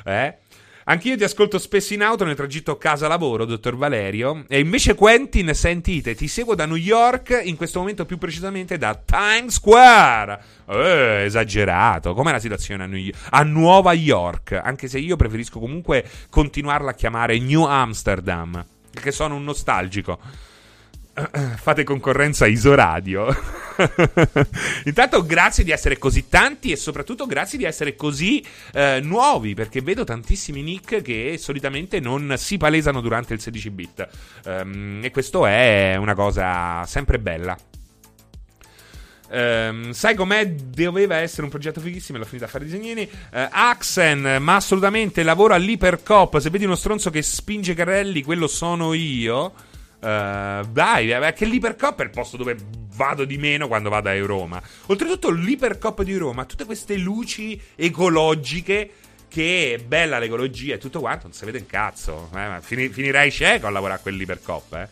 Eh? 0.04 0.34
Anch'io 0.84 1.16
ti 1.16 1.24
ascolto 1.24 1.58
spesso 1.58 1.94
in 1.94 2.02
auto 2.02 2.24
nel 2.24 2.34
tragitto 2.34 2.76
casa-lavoro, 2.76 3.44
dottor 3.44 3.76
Valerio. 3.76 4.44
E 4.48 4.58
invece 4.58 4.94
Quentin, 4.94 5.54
sentite, 5.54 6.14
ti 6.14 6.26
seguo 6.26 6.54
da 6.54 6.66
New 6.66 6.76
York, 6.76 7.40
in 7.44 7.56
questo 7.56 7.78
momento 7.78 8.04
più 8.04 8.18
precisamente 8.18 8.78
da 8.78 8.94
Times 8.94 9.54
Square. 9.54 10.42
Eh, 10.66 11.22
esagerato. 11.26 12.14
Com'è 12.14 12.32
la 12.32 12.40
situazione 12.40 12.84
a, 12.84 12.86
New 12.86 13.10
a 13.30 13.42
Nuova 13.42 13.92
York? 13.92 14.52
Anche 14.52 14.88
se 14.88 14.98
io 14.98 15.16
preferisco 15.16 15.60
comunque 15.60 16.04
continuarla 16.28 16.90
a 16.90 16.94
chiamare 16.94 17.38
New 17.38 17.64
Amsterdam, 17.64 18.64
perché 18.90 19.12
sono 19.12 19.36
un 19.36 19.44
nostalgico. 19.44 20.18
Fate 21.56 21.84
concorrenza 21.84 22.46
a 22.46 22.48
Isoradio. 22.48 23.26
Intanto 24.84 25.24
grazie 25.24 25.62
di 25.62 25.70
essere 25.70 25.98
così 25.98 26.28
tanti 26.28 26.72
e 26.72 26.76
soprattutto 26.76 27.26
grazie 27.26 27.58
di 27.58 27.64
essere 27.64 27.94
così 27.94 28.44
eh, 28.72 29.00
nuovi 29.02 29.54
perché 29.54 29.82
vedo 29.82 30.04
tantissimi 30.04 30.62
nick 30.62 31.02
che 31.02 31.36
solitamente 31.38 32.00
non 32.00 32.34
si 32.36 32.56
palesano 32.56 33.00
durante 33.00 33.34
il 33.34 33.40
16 33.40 33.70
bit 33.70 34.08
um, 34.44 35.00
e 35.02 35.10
questo 35.10 35.44
è 35.46 35.96
una 35.96 36.14
cosa 36.14 36.84
sempre 36.86 37.18
bella. 37.18 37.56
Um, 39.34 39.92
sai 39.92 40.14
com'è? 40.14 40.46
Doveva 40.46 41.16
essere 41.16 41.42
un 41.42 41.48
progetto 41.48 41.80
fighissimo 41.80 42.16
e 42.16 42.20
l'ho 42.20 42.26
finito 42.26 42.44
a 42.44 42.48
fare 42.48 42.64
disegnini. 42.64 43.02
Uh, 43.02 43.48
Axen, 43.50 44.38
ma 44.40 44.56
assolutamente 44.56 45.22
lavoro 45.22 45.54
all'Ipercop. 45.54 46.38
Se 46.38 46.50
vedi 46.50 46.64
uno 46.64 46.74
stronzo 46.74 47.10
che 47.10 47.22
spinge 47.22 47.74
carrelli, 47.74 48.22
quello 48.22 48.46
sono 48.46 48.92
io. 48.92 49.70
Uh, 50.02 50.66
dai, 50.66 51.32
che 51.32 51.44
l'Ipercop 51.44 52.00
è 52.00 52.02
il 52.02 52.10
posto 52.10 52.36
dove 52.36 52.56
vado 52.96 53.24
di 53.24 53.38
meno 53.38 53.68
quando 53.68 53.88
vado 53.88 54.08
a 54.08 54.18
Roma. 54.26 54.60
Oltretutto, 54.86 55.30
l'Ipercop 55.30 56.02
di 56.02 56.16
Roma 56.16 56.44
tutte 56.44 56.64
queste 56.64 56.96
luci 56.96 57.60
ecologiche. 57.76 58.90
Che 59.32 59.74
è 59.74 59.78
bella 59.82 60.18
l'ecologia 60.18 60.74
e 60.74 60.78
tutto 60.78 61.00
quanto, 61.00 61.22
non 61.22 61.32
si 61.32 61.46
vede 61.46 61.58
un 61.58 61.66
cazzo. 61.66 62.28
Eh, 62.34 62.60
finirai 62.60 63.30
cieco 63.30 63.66
a 63.66 63.70
lavorare 63.70 64.00
a 64.00 64.02
quell'Ipercop, 64.02 64.74
eh. 64.74 64.88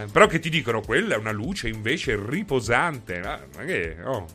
Eh, 0.00 0.06
però 0.10 0.26
che 0.26 0.40
ti 0.40 0.50
dicono, 0.50 0.80
quella 0.80 1.14
è 1.14 1.16
una 1.16 1.30
luce 1.30 1.68
invece 1.68 2.20
riposante. 2.20 3.20
Ma 3.20 3.64
che, 3.64 3.96
oh. 4.02 4.26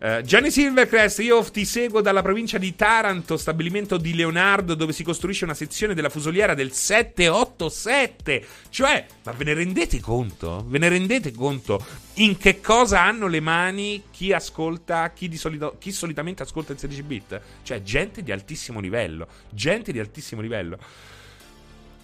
Uh, 0.00 0.20
Gianni 0.20 0.52
Silvercrest, 0.52 1.18
io 1.18 1.42
ti 1.42 1.64
seguo 1.64 2.00
dalla 2.00 2.22
provincia 2.22 2.56
di 2.56 2.76
Taranto, 2.76 3.36
stabilimento 3.36 3.96
di 3.96 4.14
Leonardo, 4.14 4.74
dove 4.74 4.92
si 4.92 5.02
costruisce 5.02 5.42
una 5.42 5.54
sezione 5.54 5.92
della 5.92 6.08
fusoliera 6.08 6.54
del 6.54 6.70
787. 6.70 8.46
Cioè, 8.68 9.06
ma 9.24 9.32
ve 9.32 9.42
ne 9.42 9.54
rendete 9.54 9.98
conto? 9.98 10.64
Ve 10.68 10.78
ne 10.78 10.88
rendete 10.88 11.32
conto 11.32 11.84
in 12.14 12.36
che 12.36 12.60
cosa 12.60 13.02
hanno 13.02 13.26
le 13.26 13.40
mani 13.40 14.04
chi 14.12 14.32
ascolta, 14.32 15.10
chi, 15.10 15.36
solito, 15.36 15.74
chi 15.80 15.90
solitamente 15.90 16.44
ascolta 16.44 16.72
il 16.72 16.78
16 16.78 17.02
bit? 17.02 17.40
Cioè, 17.64 17.82
gente 17.82 18.22
di 18.22 18.30
altissimo 18.30 18.78
livello. 18.78 19.26
Gente 19.50 19.90
di 19.90 19.98
altissimo 19.98 20.40
livello. 20.40 20.78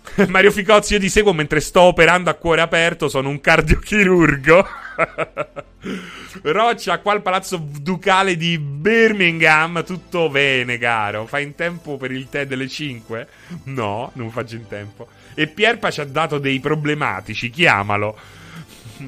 Mario 0.29 0.51
Ficozzi, 0.51 0.95
io 0.95 1.01
ti 1.01 1.09
seguo 1.09 1.33
mentre 1.33 1.61
sto 1.61 1.83
operando 1.83 2.31
a 2.31 2.35
cuore 2.35 2.61
aperto, 2.61 3.09
sono 3.09 3.29
un 3.31 3.41
cardiochirurgo. 3.41 4.67
Roccia, 6.43 6.99
qua 6.99 7.13
al 7.13 7.23
palazzo 7.23 7.57
ducale 7.57 8.37
di 8.37 8.59
Birmingham, 8.59 9.83
tutto 9.85 10.29
bene, 10.29 10.79
caro. 10.79 11.27
Fai 11.27 11.45
in 11.45 11.55
tempo 11.55 11.97
per 11.97 12.11
il 12.11 12.29
tè 12.29 12.47
delle 12.47 12.69
5? 12.69 13.29
No, 13.65 14.11
non 14.15 14.31
faccio 14.31 14.57
in 14.57 14.69
tempo. 14.69 15.09
E 15.35 15.47
Pierpa 15.47 15.91
ci 15.91 16.01
ha 16.01 16.05
dato 16.05 16.39
dei 16.39 16.61
problematici, 16.61 17.51
chiamalo. 17.51 18.17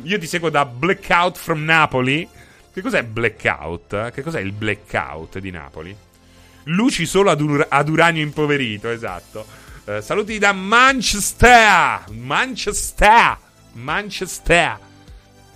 Io 0.03 0.19
ti 0.19 0.27
seguo 0.27 0.51
da 0.51 0.65
Blackout 0.65 1.37
from 1.37 1.63
Napoli. 1.63 2.27
Che 2.73 2.81
cos'è 2.81 3.05
Blackout? 3.05 4.11
Che 4.11 4.23
cos'è 4.23 4.41
il 4.41 4.53
Blackout 4.53 5.39
di 5.39 5.51
Napoli? 5.51 5.97
Luci 6.65 7.07
solo 7.07 7.31
ad, 7.31 7.41
ur- 7.41 7.67
ad 7.69 7.89
uranio 7.89 8.23
impoverito, 8.23 8.91
esatto. 8.91 9.47
Uh, 9.89 10.01
saluti 10.03 10.39
da 10.41 10.53
Manchester. 10.53 12.05
Manchester. 12.11 13.39
Manchester. 13.75 14.81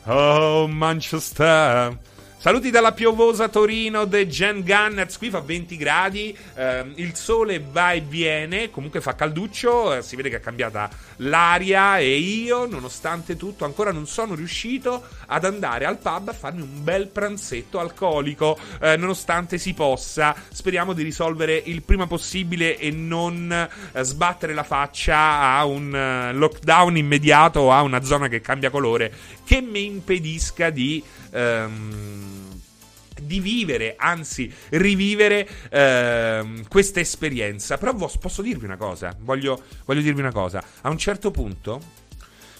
Oh, 0.06 0.68
Manchester. 0.68 1.98
Saluti 2.40 2.70
dalla 2.70 2.92
piovosa 2.92 3.48
Torino 3.48 4.06
de 4.06 4.26
Gen 4.26 4.64
Gunners. 4.64 5.18
Qui 5.18 5.28
fa 5.28 5.40
20 5.40 5.76
gradi. 5.76 6.34
Eh, 6.54 6.90
il 6.94 7.14
sole 7.14 7.62
va 7.70 7.92
e 7.92 8.00
viene. 8.00 8.70
Comunque 8.70 9.02
fa 9.02 9.14
calduccio. 9.14 9.96
Eh, 9.96 10.00
si 10.00 10.16
vede 10.16 10.30
che 10.30 10.36
è 10.36 10.40
cambiata 10.40 10.88
l'aria. 11.16 11.98
E 11.98 12.16
io, 12.16 12.64
nonostante 12.64 13.36
tutto, 13.36 13.66
ancora 13.66 13.92
non 13.92 14.06
sono 14.06 14.34
riuscito 14.34 15.04
ad 15.26 15.44
andare 15.44 15.84
al 15.84 15.98
pub 15.98 16.28
a 16.28 16.32
farmi 16.32 16.62
un 16.62 16.82
bel 16.82 17.08
pranzetto 17.08 17.78
alcolico. 17.78 18.58
Eh, 18.80 18.96
nonostante 18.96 19.58
si 19.58 19.74
possa. 19.74 20.34
Speriamo 20.50 20.94
di 20.94 21.02
risolvere 21.02 21.60
il 21.62 21.82
prima 21.82 22.06
possibile 22.06 22.78
e 22.78 22.90
non 22.90 23.52
eh, 23.52 24.02
sbattere 24.02 24.54
la 24.54 24.64
faccia 24.64 25.40
a 25.40 25.66
un 25.66 25.92
uh, 26.32 26.34
lockdown 26.34 26.96
immediato 26.96 27.60
o 27.60 27.70
a 27.70 27.82
una 27.82 28.02
zona 28.02 28.28
che 28.28 28.40
cambia 28.40 28.70
colore 28.70 29.12
che 29.44 29.60
mi 29.60 29.84
impedisca 29.84 30.70
di. 30.70 31.04
Um, 31.32 32.29
di 33.22 33.40
vivere, 33.40 33.94
anzi 33.96 34.52
rivivere 34.70 35.48
ehm, 35.70 36.68
questa 36.68 37.00
esperienza. 37.00 37.78
Però 37.78 37.94
posso 37.94 38.42
dirvi 38.42 38.64
una 38.64 38.76
cosa, 38.76 39.14
voglio, 39.20 39.62
voglio 39.84 40.00
dirvi 40.00 40.20
una 40.20 40.32
cosa. 40.32 40.62
A 40.82 40.90
un 40.90 40.98
certo 40.98 41.30
punto, 41.30 41.80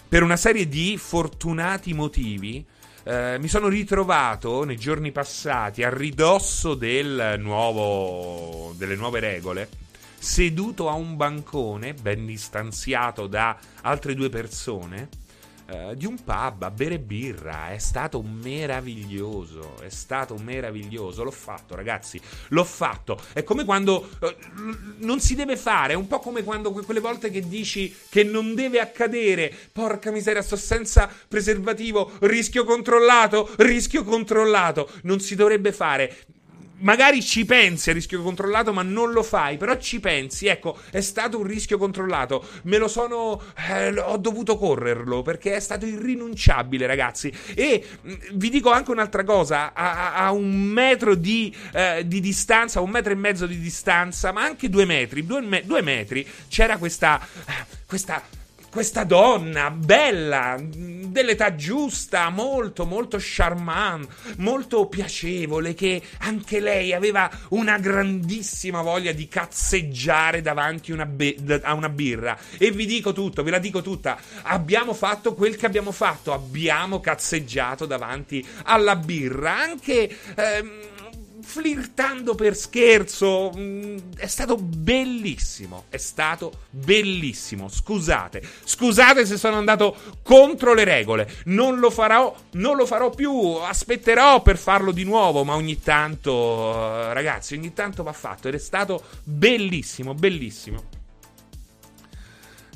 per 0.07 0.23
una 0.23 0.37
serie 0.37 0.67
di 0.67 0.97
fortunati 0.97 1.93
motivi, 1.93 2.65
eh, 3.03 3.37
mi 3.39 3.47
sono 3.47 3.67
ritrovato 3.67 4.63
nei 4.63 4.77
giorni 4.77 5.11
passati 5.11 5.83
a 5.83 5.89
ridosso 5.89 6.75
del 6.75 7.35
nuovo, 7.39 8.73
delle 8.77 8.95
nuove 8.95 9.19
regole, 9.19 9.69
seduto 10.17 10.87
a 10.87 10.93
un 10.93 11.15
bancone 11.15 11.93
ben 11.95 12.25
distanziato 12.25 13.25
da 13.25 13.57
altre 13.81 14.13
due 14.13 14.29
persone 14.29 15.09
eh, 15.71 15.95
di 15.95 16.05
un 16.05 16.21
pub 16.21 16.63
a 16.63 16.71
bere 16.71 16.99
birra. 16.99 17.69
È 17.69 17.77
stato 17.77 18.21
meraviglioso. 18.21 19.75
È 19.81 19.89
stato 19.89 20.35
meraviglioso. 20.35 21.23
L'ho 21.23 21.31
fatto, 21.31 21.75
ragazzi. 21.75 22.19
L'ho 22.49 22.63
fatto. 22.63 23.19
È 23.31 23.43
come 23.43 23.63
quando 23.63 24.09
eh, 24.21 24.35
non 24.97 25.21
si 25.21 25.35
deve 25.35 25.55
fare. 25.55 25.93
È 25.93 25.95
un 25.95 26.07
po' 26.07 26.19
come 26.19 26.43
quando 26.43 26.71
quelle 26.71 26.99
volte 26.99 27.29
che 27.29 27.47
dici 27.47 27.95
che 28.09 28.23
non 28.23 28.53
deve 28.53 28.79
accadere. 28.79 29.53
Porca 29.71 30.11
miseria, 30.11 30.41
sto 30.41 30.57
senza 30.57 31.09
preservativo. 31.27 32.11
Rischio 32.19 32.65
controllato. 32.65 33.49
Rischio 33.57 34.03
controllato. 34.03 34.89
Non 35.03 35.19
si 35.21 35.35
dovrebbe 35.35 35.71
fare 35.71 36.15
magari 36.81 37.21
ci 37.23 37.45
pensi 37.45 37.89
a 37.89 37.93
rischio 37.93 38.21
controllato, 38.21 38.73
ma 38.73 38.83
non 38.83 39.11
lo 39.11 39.23
fai. 39.23 39.57
Però 39.57 39.75
ci 39.77 39.99
pensi, 39.99 40.47
ecco, 40.47 40.77
è 40.91 41.01
stato 41.01 41.39
un 41.39 41.45
rischio 41.45 41.77
controllato. 41.77 42.45
Me 42.63 42.77
lo 42.77 42.87
sono. 42.87 43.41
Eh, 43.69 43.97
ho 43.99 44.17
dovuto 44.17 44.57
correrlo 44.57 45.21
perché 45.21 45.55
è 45.55 45.59
stato 45.59 45.85
irrinunciabile, 45.85 46.85
ragazzi. 46.85 47.33
E 47.55 47.85
mh, 48.01 48.13
vi 48.33 48.49
dico 48.49 48.71
anche 48.71 48.91
un'altra 48.91 49.23
cosa: 49.23 49.73
a, 49.73 50.13
a 50.13 50.31
un 50.31 50.61
metro 50.61 51.15
di, 51.15 51.55
eh, 51.73 52.03
di, 52.05 52.19
distanza, 52.19 52.81
un 52.81 52.89
metro 52.89 53.11
e 53.11 53.15
mezzo 53.15 53.45
di 53.45 53.59
distanza, 53.59 54.31
ma 54.31 54.43
anche 54.43 54.69
due 54.69 54.85
metri, 54.85 55.25
due, 55.25 55.41
me- 55.41 55.63
due 55.65 55.81
metri, 55.81 56.27
c'era 56.47 56.77
questa. 56.77 57.19
questa 57.85 58.39
questa 58.71 59.03
donna 59.03 59.69
bella, 59.69 60.57
dell'età 60.57 61.55
giusta, 61.55 62.29
molto, 62.29 62.85
molto 62.85 63.17
charmant, 63.19 64.07
molto 64.37 64.87
piacevole, 64.87 65.73
che 65.73 66.01
anche 66.19 66.61
lei 66.61 66.93
aveva 66.93 67.29
una 67.49 67.77
grandissima 67.77 68.81
voglia 68.81 69.11
di 69.11 69.27
cazzeggiare 69.27 70.41
davanti 70.41 70.93
una 70.93 71.05
be- 71.05 71.35
a 71.61 71.73
una 71.73 71.89
birra. 71.89 72.37
E 72.57 72.71
vi 72.71 72.85
dico 72.85 73.11
tutto, 73.11 73.43
ve 73.43 73.51
la 73.51 73.59
dico 73.59 73.81
tutta. 73.81 74.17
Abbiamo 74.43 74.93
fatto 74.93 75.33
quel 75.33 75.57
che 75.57 75.65
abbiamo 75.65 75.91
fatto, 75.91 76.31
abbiamo 76.31 77.01
cazzeggiato 77.01 77.85
davanti 77.85 78.43
alla 78.63 78.95
birra, 78.95 79.57
anche... 79.57 80.17
Ehm, 80.35 80.90
flirtando 81.41 82.35
per 82.35 82.55
scherzo. 82.55 83.51
Mm, 83.55 83.97
è 84.17 84.27
stato 84.27 84.55
bellissimo. 84.57 85.85
È 85.89 85.97
stato 85.97 86.51
bellissimo. 86.69 87.67
Scusate. 87.69 88.41
Scusate 88.63 89.25
se 89.25 89.37
sono 89.37 89.57
andato 89.57 89.95
contro 90.23 90.73
le 90.73 90.83
regole. 90.83 91.29
Non 91.45 91.79
lo 91.79 91.89
farò, 91.89 92.35
non 92.51 92.75
lo 92.75 92.85
farò 92.85 93.09
più. 93.09 93.31
Aspetterò 93.61 94.41
per 94.41 94.57
farlo 94.57 94.91
di 94.91 95.03
nuovo. 95.03 95.43
Ma 95.43 95.55
ogni 95.55 95.79
tanto, 95.79 97.11
ragazzi, 97.13 97.55
ogni 97.55 97.73
tanto 97.73 98.03
va 98.03 98.13
fatto. 98.13 98.47
Ed 98.47 98.55
è 98.55 98.59
stato 98.59 99.03
bellissimo, 99.23 100.13
bellissimo. 100.13 100.83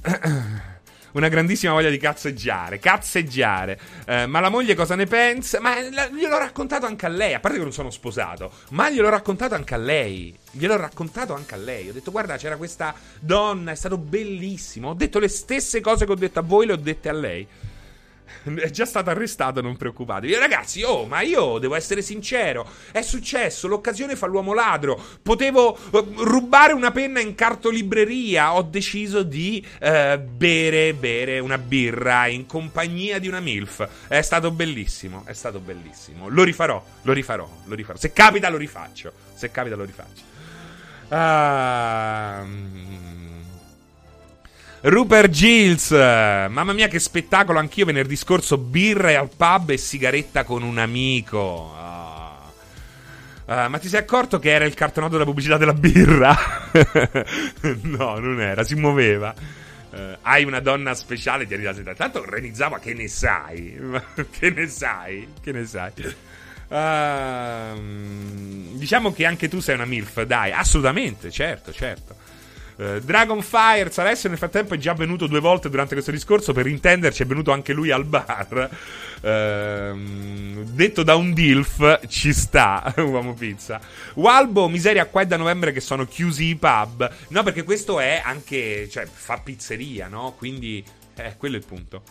una 1.15 1.29
grandissima 1.29 1.73
voglia 1.73 1.89
di 1.89 1.97
cazzeggiare. 1.97 2.79
Cazzeggiare. 2.79 3.79
Eh, 4.05 4.25
ma 4.25 4.39
la 4.39 4.49
moglie 4.49 4.75
cosa 4.75 4.95
ne 4.95 5.05
pensa? 5.05 5.59
Ma 5.59 5.81
gliel'ho 5.81 6.37
raccontato 6.37 6.85
anche 6.85 7.05
a 7.05 7.09
lei. 7.09 7.33
A 7.33 7.39
parte 7.39 7.57
che 7.57 7.63
non 7.63 7.73
sono 7.73 7.89
sposato, 7.89 8.51
ma 8.71 8.89
gliel'ho 8.89 9.09
raccontato 9.09 9.55
anche 9.55 9.73
a 9.73 9.77
lei. 9.77 10.35
Gliel'ho 10.51 10.77
raccontato 10.77 11.33
anche 11.33 11.53
a 11.53 11.57
lei. 11.57 11.89
Ho 11.89 11.93
detto, 11.93 12.11
guarda, 12.11 12.37
c'era 12.37 12.57
questa 12.57 12.93
donna, 13.19 13.71
è 13.71 13.75
stato 13.75 13.97
bellissimo. 13.97 14.89
Ho 14.89 14.93
detto 14.93 15.19
le 15.19 15.29
stesse 15.29 15.81
cose 15.81 16.05
che 16.05 16.11
ho 16.11 16.15
detto 16.15 16.39
a 16.39 16.43
voi, 16.43 16.65
le 16.65 16.73
ho 16.73 16.77
dette 16.77 17.09
a 17.09 17.13
lei. 17.13 17.47
È 18.55 18.69
già 18.69 18.85
stato 18.85 19.09
arrestato, 19.09 19.61
non 19.61 19.75
preoccupatevi. 19.75 20.35
Ragazzi, 20.35 20.83
oh, 20.83 21.05
ma 21.05 21.21
io 21.21 21.57
devo 21.57 21.75
essere 21.75 22.01
sincero. 22.01 22.67
È 22.91 23.01
successo, 23.01 23.67
l'occasione 23.67 24.15
fa 24.15 24.27
l'uomo 24.27 24.53
ladro. 24.53 25.01
Potevo 25.21 25.77
uh, 25.91 26.13
rubare 26.23 26.73
una 26.73 26.91
penna 26.91 27.19
in 27.19 27.35
cartolibreria. 27.35 28.53
Ho 28.53 28.61
deciso 28.61 29.23
di 29.23 29.65
uh, 29.81 30.19
bere, 30.19 30.93
bere 30.93 31.39
una 31.39 31.57
birra 31.57 32.27
in 32.27 32.45
compagnia 32.45 33.19
di 33.19 33.27
una 33.27 33.39
MILF. 33.39 34.07
È 34.07 34.21
stato 34.21 34.51
bellissimo, 34.51 35.23
è 35.25 35.33
stato 35.33 35.59
bellissimo. 35.59 36.29
Lo 36.29 36.43
rifarò, 36.43 36.83
lo 37.01 37.13
rifarò, 37.13 37.49
lo 37.65 37.75
rifarò. 37.75 37.97
Se 37.97 38.13
capita 38.13 38.49
lo 38.49 38.57
rifaccio. 38.57 39.11
Se 39.33 39.49
capita 39.51 39.75
lo 39.75 39.83
rifaccio. 39.83 40.33
Ah... 41.09 42.43
Rupert 44.87 45.31
Gills, 45.31 45.89
mamma 45.89 46.71
mia 46.71 46.87
che 46.87 46.99
spettacolo, 46.99 47.57
anch'io 47.57 47.85
venerdì 47.85 48.15
scorso 48.15 48.59
birra 48.59 49.19
al 49.19 49.31
pub 49.35 49.71
e 49.71 49.77
sigaretta 49.77 50.43
con 50.43 50.61
un 50.61 50.77
amico. 50.77 51.39
Oh. 51.39 52.53
Uh, 53.45 53.67
ma 53.67 53.79
ti 53.79 53.87
sei 53.87 54.01
accorto 54.01 54.37
che 54.37 54.51
era 54.51 54.65
il 54.65 54.75
cartonato 54.75 55.13
della 55.13 55.25
pubblicità 55.25 55.57
della 55.57 55.73
birra? 55.73 56.37
no, 57.81 58.19
non 58.19 58.39
era, 58.39 58.63
si 58.63 58.75
muoveva. 58.75 59.33
Uh, 59.89 60.17
hai 60.21 60.43
una 60.43 60.59
donna 60.59 60.93
speciale, 60.93 61.47
ti 61.47 61.55
arriva 61.55 61.71
la 61.71 61.77
sera. 61.77 61.95
Tanto 61.95 62.23
Renizzava, 62.23 62.77
che 62.81 62.93
ne 62.93 63.07
sai? 63.07 63.75
che 64.29 64.51
ne 64.51 64.67
sai? 64.67 65.27
Che 65.41 65.51
ne 65.51 65.65
sai? 65.65 65.93
Uh, 66.67 68.77
diciamo 68.77 69.11
che 69.11 69.25
anche 69.25 69.49
tu 69.49 69.61
sei 69.61 69.73
una 69.73 69.85
MILF, 69.85 70.21
dai, 70.25 70.51
assolutamente, 70.51 71.31
certo, 71.31 71.73
certo. 71.73 72.24
Uh, 72.77 72.99
Dragonfire 72.99 73.89
Alessio 73.95 74.27
nel 74.27 74.37
frattempo 74.37 74.73
è 74.73 74.77
già 74.77 74.93
venuto 74.93 75.27
due 75.27 75.39
volte 75.39 75.69
durante 75.69 75.93
questo 75.93 76.11
discorso. 76.11 76.53
Per 76.53 76.67
intenderci, 76.67 77.23
è 77.23 77.25
venuto 77.25 77.51
anche 77.51 77.73
lui 77.73 77.91
al 77.91 78.05
bar. 78.05 78.69
Uh, 79.21 80.63
detto 80.63 81.03
da 81.03 81.15
un 81.15 81.33
DILF, 81.33 82.07
ci 82.07 82.33
sta. 82.33 82.93
Uomo 82.97 83.33
pizza. 83.33 83.79
Walbo, 84.15 84.67
miseria, 84.67 85.05
qua 85.05 85.21
è 85.21 85.25
da 85.25 85.37
novembre 85.37 85.71
che 85.71 85.79
sono 85.79 86.05
chiusi 86.05 86.45
i 86.45 86.55
pub. 86.55 87.09
No, 87.29 87.43
perché 87.43 87.63
questo 87.63 87.99
è 87.99 88.21
anche. 88.23 88.89
cioè, 88.89 89.05
fa 89.05 89.39
pizzeria, 89.39 90.07
no? 90.07 90.33
Quindi, 90.37 90.83
eh, 91.15 91.35
quello 91.37 91.55
è 91.55 91.59
il 91.59 91.65
punto. 91.65 92.03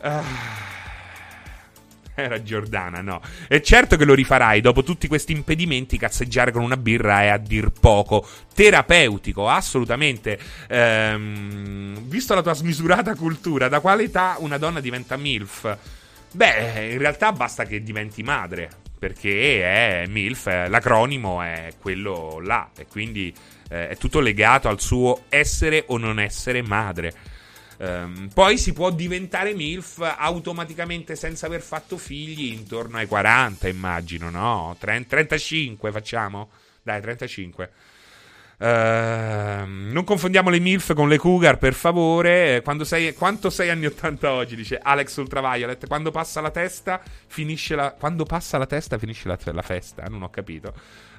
Ah. 0.00 0.83
Era 2.16 2.42
Giordana, 2.42 3.00
no. 3.00 3.20
E 3.48 3.62
certo 3.62 3.96
che 3.96 4.04
lo 4.04 4.14
rifarai. 4.14 4.60
Dopo 4.60 4.82
tutti 4.82 5.08
questi 5.08 5.32
impedimenti, 5.32 5.98
cazzeggiare 5.98 6.52
con 6.52 6.62
una 6.62 6.76
birra 6.76 7.22
è 7.22 7.28
a 7.28 7.38
dir 7.38 7.70
poco 7.70 8.26
terapeutico, 8.54 9.48
assolutamente. 9.48 10.38
Ehm, 10.68 11.98
visto 12.06 12.34
la 12.34 12.42
tua 12.42 12.54
smisurata 12.54 13.14
cultura, 13.14 13.68
da 13.68 13.80
quale 13.80 14.04
età 14.04 14.36
una 14.38 14.58
donna 14.58 14.80
diventa 14.80 15.16
MILF? 15.16 15.76
Beh, 16.32 16.90
in 16.92 16.98
realtà 16.98 17.32
basta 17.32 17.64
che 17.64 17.82
diventi 17.82 18.22
madre. 18.22 18.82
Perché 18.96 19.62
è 19.62 20.06
MILF, 20.06 20.68
l'acronimo 20.68 21.42
è 21.42 21.74
quello 21.80 22.40
là. 22.40 22.70
E 22.76 22.86
quindi 22.86 23.34
eh, 23.68 23.88
è 23.88 23.96
tutto 23.96 24.20
legato 24.20 24.68
al 24.68 24.80
suo 24.80 25.24
essere 25.28 25.84
o 25.88 25.98
non 25.98 26.18
essere 26.20 26.62
madre. 26.62 27.12
Um, 27.78 28.28
poi 28.32 28.56
si 28.56 28.72
può 28.72 28.90
diventare 28.90 29.54
MILF 29.54 30.00
automaticamente 30.18 31.16
senza 31.16 31.46
aver 31.46 31.60
fatto 31.60 31.96
figli 31.96 32.52
intorno 32.52 32.98
ai 32.98 33.06
40, 33.06 33.68
immagino, 33.68 34.30
no? 34.30 34.76
30, 34.78 35.08
35 35.08 35.90
facciamo? 35.90 36.50
Dai, 36.82 37.00
35. 37.00 37.70
Uh, 38.56 38.64
ehm, 38.64 39.90
non 39.92 40.04
confondiamo 40.04 40.50
le 40.50 40.60
MILF 40.60 40.94
con 40.94 41.08
le 41.08 41.18
Cougar, 41.18 41.58
per 41.58 41.74
favore. 41.74 42.62
Sei, 42.82 43.12
quanto 43.14 43.50
sei 43.50 43.70
anni 43.70 43.86
80 43.86 44.32
oggi? 44.32 44.54
Dice 44.54 44.78
Alex 44.80 45.16
Ultraviolet. 45.16 45.86
Quando 45.86 46.10
passa 46.10 46.40
la 46.40 46.50
testa, 46.50 47.00
finisce 47.26 47.74
la. 47.74 47.92
Quando 47.92 48.24
passa 48.24 48.58
la 48.58 48.66
testa, 48.66 48.98
finisce 48.98 49.28
la, 49.28 49.38
la 49.52 49.62
festa. 49.62 50.04
Non 50.04 50.22
ho 50.22 50.30
capito. 50.30 50.72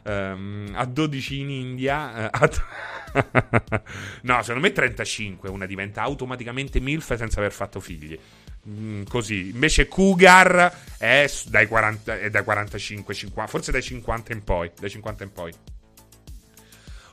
Um, 0.06 0.72
a 0.76 0.86
12 0.86 1.40
in 1.40 1.50
India. 1.50 2.30
Uh, 2.32 2.48
no, 4.22 4.42
secondo 4.42 4.62
me 4.62 4.72
35 4.72 5.50
una 5.50 5.66
diventa 5.66 6.02
automaticamente 6.02 6.80
MILF 6.80 7.16
senza 7.16 7.40
aver 7.40 7.52
fatto 7.52 7.80
figli. 7.80 8.18
Mm, 8.68 9.04
così. 9.04 9.50
Invece 9.50 9.88
Cougar 9.88 10.72
è 10.98 11.30
dai, 11.48 11.68
40, 11.68 12.20
è 12.20 12.30
dai 12.30 12.44
45, 12.44 13.14
50, 13.14 13.50
forse 13.50 13.72
dai 13.72 13.82
50 13.82 14.34
in 14.34 14.44
poi. 14.44 14.72
Dai 14.80 14.90
50 14.90 15.24
in 15.24 15.32
poi. 15.32 15.54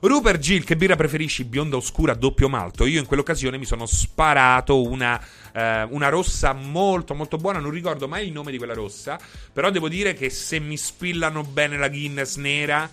Rupert 0.04 0.40
Gill, 0.40 0.64
che 0.64 0.74
birra 0.74 0.96
preferisci? 0.96 1.44
Bionda 1.44 1.76
oscura, 1.76 2.14
doppio 2.14 2.48
malto. 2.48 2.86
Io 2.86 2.98
in 2.98 3.06
quell'occasione 3.06 3.56
mi 3.56 3.64
sono 3.64 3.86
sparato 3.86 4.82
una, 4.82 5.24
eh, 5.52 5.84
una, 5.90 6.08
rossa 6.08 6.52
molto 6.52 7.14
molto 7.14 7.36
buona. 7.36 7.60
Non 7.60 7.70
ricordo 7.70 8.08
mai 8.08 8.26
il 8.26 8.32
nome 8.32 8.50
di 8.50 8.58
quella 8.58 8.74
rossa. 8.74 9.16
Però 9.52 9.70
devo 9.70 9.88
dire 9.88 10.14
che 10.14 10.28
se 10.28 10.58
mi 10.58 10.76
spillano 10.76 11.44
bene 11.44 11.78
la 11.78 11.88
Guinness 11.88 12.34
nera. 12.34 12.90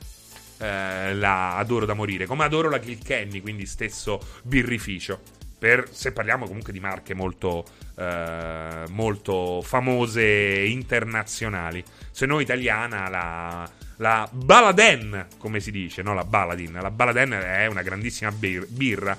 Eh, 0.60 1.16
la 1.16 1.56
adoro 1.58 1.88
da 1.88 1.96
morire. 1.96 2.28
Come 2.28 2.44
adoro 2.44 2.70
la 2.70 2.78
Kilkenny, 2.78 3.42
quindi 3.42 3.66
stesso 3.66 4.22
birrificio. 4.44 5.20
Per, 5.58 5.90
se 5.92 6.12
parliamo 6.12 6.46
comunque 6.46 6.72
di 6.72 6.80
marche 6.80 7.16
molto, 7.16 7.66
eh, 7.98 8.84
molto 8.90 9.64
famose 9.64 10.64
internazionali. 10.64 11.84
Se 12.12 12.28
no 12.28 12.40
italiana 12.40 13.10
la 13.10 13.79
la 14.00 14.28
Baladen, 14.32 15.28
come 15.38 15.60
si 15.60 15.72
dice, 15.72 16.02
no 16.02 16.14
la 16.14 16.24
Baladin. 16.24 16.78
La 16.82 16.92
Baladen 16.92 17.32
è 17.32 17.66
una 17.68 17.82
grandissima 17.82 18.32
bir- 18.32 18.68
birra. 18.68 19.18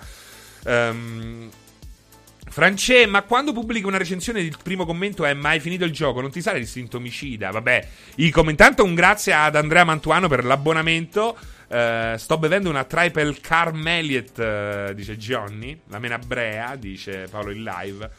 Um, 0.65 1.49
France, 2.49 3.07
ma 3.07 3.23
quando 3.23 3.53
pubblichi 3.53 3.87
una 3.87 3.99
recensione 3.99 4.41
il 4.41 4.57
primo 4.63 4.85
commento 4.85 5.25
è 5.25 5.35
mai 5.35 5.61
finito 5.61 5.85
il 5.85 5.93
gioco? 5.93 6.21
Non 6.21 6.31
ti 6.31 6.41
sale 6.41 6.59
l'istinto 6.59 6.97
omicida? 6.97 7.51
Vabbè, 7.51 7.89
i 8.17 8.33
intanto 8.35 8.83
un 8.83 8.95
grazie 8.95 9.33
ad 9.33 9.55
Andrea 9.55 9.85
Mantuano 9.85 10.29
per 10.29 10.45
l'abbonamento. 10.45 11.37
Uh, 11.69 12.17
sto 12.17 12.39
bevendo 12.39 12.69
una 12.69 12.83
Triple 12.83 13.37
Carmeliet, 13.41 14.39
uh, 14.39 14.93
dice 14.95 15.17
Johnny. 15.17 15.79
La 15.89 15.99
menabrea, 15.99 16.75
dice 16.77 17.29
Paolo 17.31 17.53
in 17.53 17.63
live. 17.63 18.11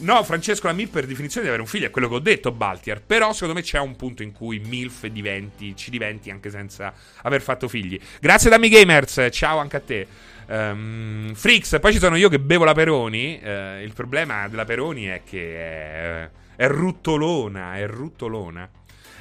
No, 0.00 0.22
Francesco, 0.24 0.66
la 0.66 0.72
MILF 0.72 0.90
per 0.90 1.06
definizione 1.06 1.46
deve 1.46 1.56
avere 1.56 1.62
un 1.62 1.68
figlio, 1.68 1.86
è 1.86 1.90
quello 1.90 2.08
che 2.08 2.14
ho 2.14 2.20
detto, 2.20 2.50
Baltier. 2.52 3.02
Però 3.02 3.32
secondo 3.32 3.54
me 3.54 3.62
c'è 3.62 3.78
un 3.78 3.96
punto 3.96 4.22
in 4.22 4.32
cui 4.32 4.58
MILF 4.58 5.06
diventi, 5.06 5.76
ci 5.76 5.90
diventi 5.90 6.30
anche 6.30 6.50
senza 6.50 6.92
aver 7.22 7.42
fatto 7.42 7.68
figli. 7.68 8.00
Grazie 8.20 8.50
Dammi 8.50 8.68
Gamers, 8.68 9.28
ciao 9.30 9.58
anche 9.58 9.76
a 9.76 9.80
te. 9.80 10.06
Um, 10.48 11.34
Frix, 11.34 11.78
poi 11.78 11.92
ci 11.92 11.98
sono 11.98 12.16
io 12.16 12.28
che 12.28 12.38
bevo 12.38 12.64
la 12.64 12.74
Peroni. 12.74 13.40
Uh, 13.42 13.82
il 13.82 13.92
problema 13.94 14.48
della 14.48 14.64
Peroni 14.64 15.04
è 15.04 15.22
che 15.24 15.56
è, 15.56 16.30
è 16.56 16.66
ruttolona, 16.68 17.76
è 17.76 17.86
ruttolona. 17.86 18.68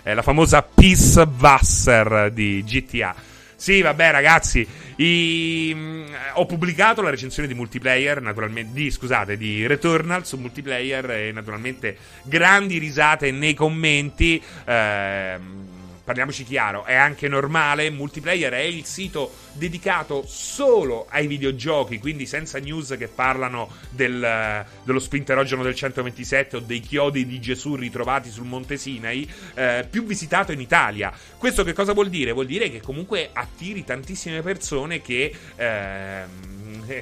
è 0.03 0.13
la 0.13 0.21
famosa 0.21 0.61
Peace 0.63 1.27
Wasser 1.37 2.31
di 2.31 2.63
GTA. 2.63 3.13
Sì, 3.55 3.81
vabbè, 3.81 4.09
ragazzi. 4.09 4.67
I... 5.01 5.71
Mm, 5.73 6.13
ho 6.35 6.45
pubblicato 6.45 7.01
la 7.01 7.09
recensione 7.09 7.47
di 7.47 7.53
multiplayer, 7.53 8.21
naturalmente. 8.21 8.73
Di, 8.73 8.91
scusate, 8.91 9.37
di 9.37 9.65
Returnal 9.65 10.25
su 10.25 10.37
multiplayer. 10.37 11.09
E 11.09 11.31
naturalmente 11.31 11.97
grandi 12.23 12.77
risate 12.77 13.31
nei 13.31 13.53
commenti. 13.53 14.41
Ehm 14.65 15.79
parliamoci 16.03 16.43
chiaro, 16.43 16.85
è 16.85 16.95
anche 16.95 17.27
normale. 17.27 17.89
Multiplayer 17.89 18.53
è 18.53 18.59
il 18.59 18.85
sito 18.85 19.33
dedicato 19.53 20.23
solo 20.25 21.07
ai 21.09 21.27
videogiochi, 21.27 21.99
quindi 21.99 22.25
senza 22.25 22.59
news 22.59 22.95
che 22.97 23.07
parlano 23.07 23.69
del, 23.89 24.65
dello 24.83 24.99
splinterogeno 24.99 25.63
del 25.63 25.75
127 25.75 26.57
o 26.57 26.59
dei 26.59 26.79
chiodi 26.79 27.25
di 27.25 27.39
Gesù 27.39 27.75
ritrovati 27.75 28.29
sul 28.29 28.45
Monte 28.45 28.77
Sinai, 28.77 29.29
eh, 29.53 29.85
più 29.89 30.03
visitato 30.05 30.51
in 30.51 30.59
Italia. 30.59 31.13
Questo 31.37 31.63
che 31.63 31.73
cosa 31.73 31.93
vuol 31.93 32.09
dire? 32.09 32.31
Vuol 32.31 32.45
dire 32.45 32.69
che 32.69 32.81
comunque 32.81 33.29
attiri 33.33 33.83
tantissime 33.83 34.41
persone 34.41 35.01
che, 35.01 35.33
eh, 35.55 36.23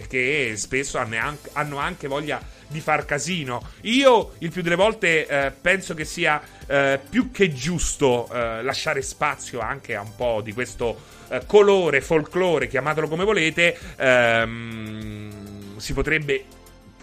che 0.07 0.53
spesso 0.55 0.97
hanno 0.97 1.77
anche 1.77 2.07
voglia 2.07 2.57
di 2.69 2.79
far 2.79 3.03
casino. 3.05 3.61
Io 3.81 4.33
il 4.39 4.51
più 4.51 4.61
delle 4.61 4.75
volte 4.75 5.27
eh, 5.27 5.51
penso 5.51 5.93
che 5.93 6.05
sia 6.05 6.41
eh, 6.67 6.99
più 7.09 7.31
che 7.31 7.51
giusto 7.53 8.29
eh, 8.31 8.63
lasciare 8.63 9.01
spazio 9.01 9.59
anche 9.59 9.95
a 9.95 10.01
un 10.01 10.15
po' 10.15 10.41
di 10.41 10.53
questo 10.53 11.17
eh, 11.29 11.41
colore, 11.45 11.99
folklore, 11.99 12.67
chiamatelo 12.67 13.07
come 13.07 13.23
volete. 13.23 13.77
Ehm, 13.97 15.77
si 15.77 15.93
potrebbe 15.93 16.45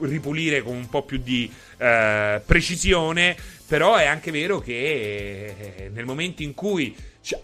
ripulire 0.00 0.62
con 0.62 0.74
un 0.74 0.88
po' 0.88 1.02
più 1.02 1.18
di 1.18 1.50
eh, 1.78 2.40
precisione, 2.44 3.36
però 3.66 3.96
è 3.96 4.06
anche 4.06 4.30
vero 4.30 4.60
che 4.60 5.54
eh, 5.58 5.90
nel 5.92 6.04
momento 6.04 6.42
in 6.42 6.54
cui 6.54 6.94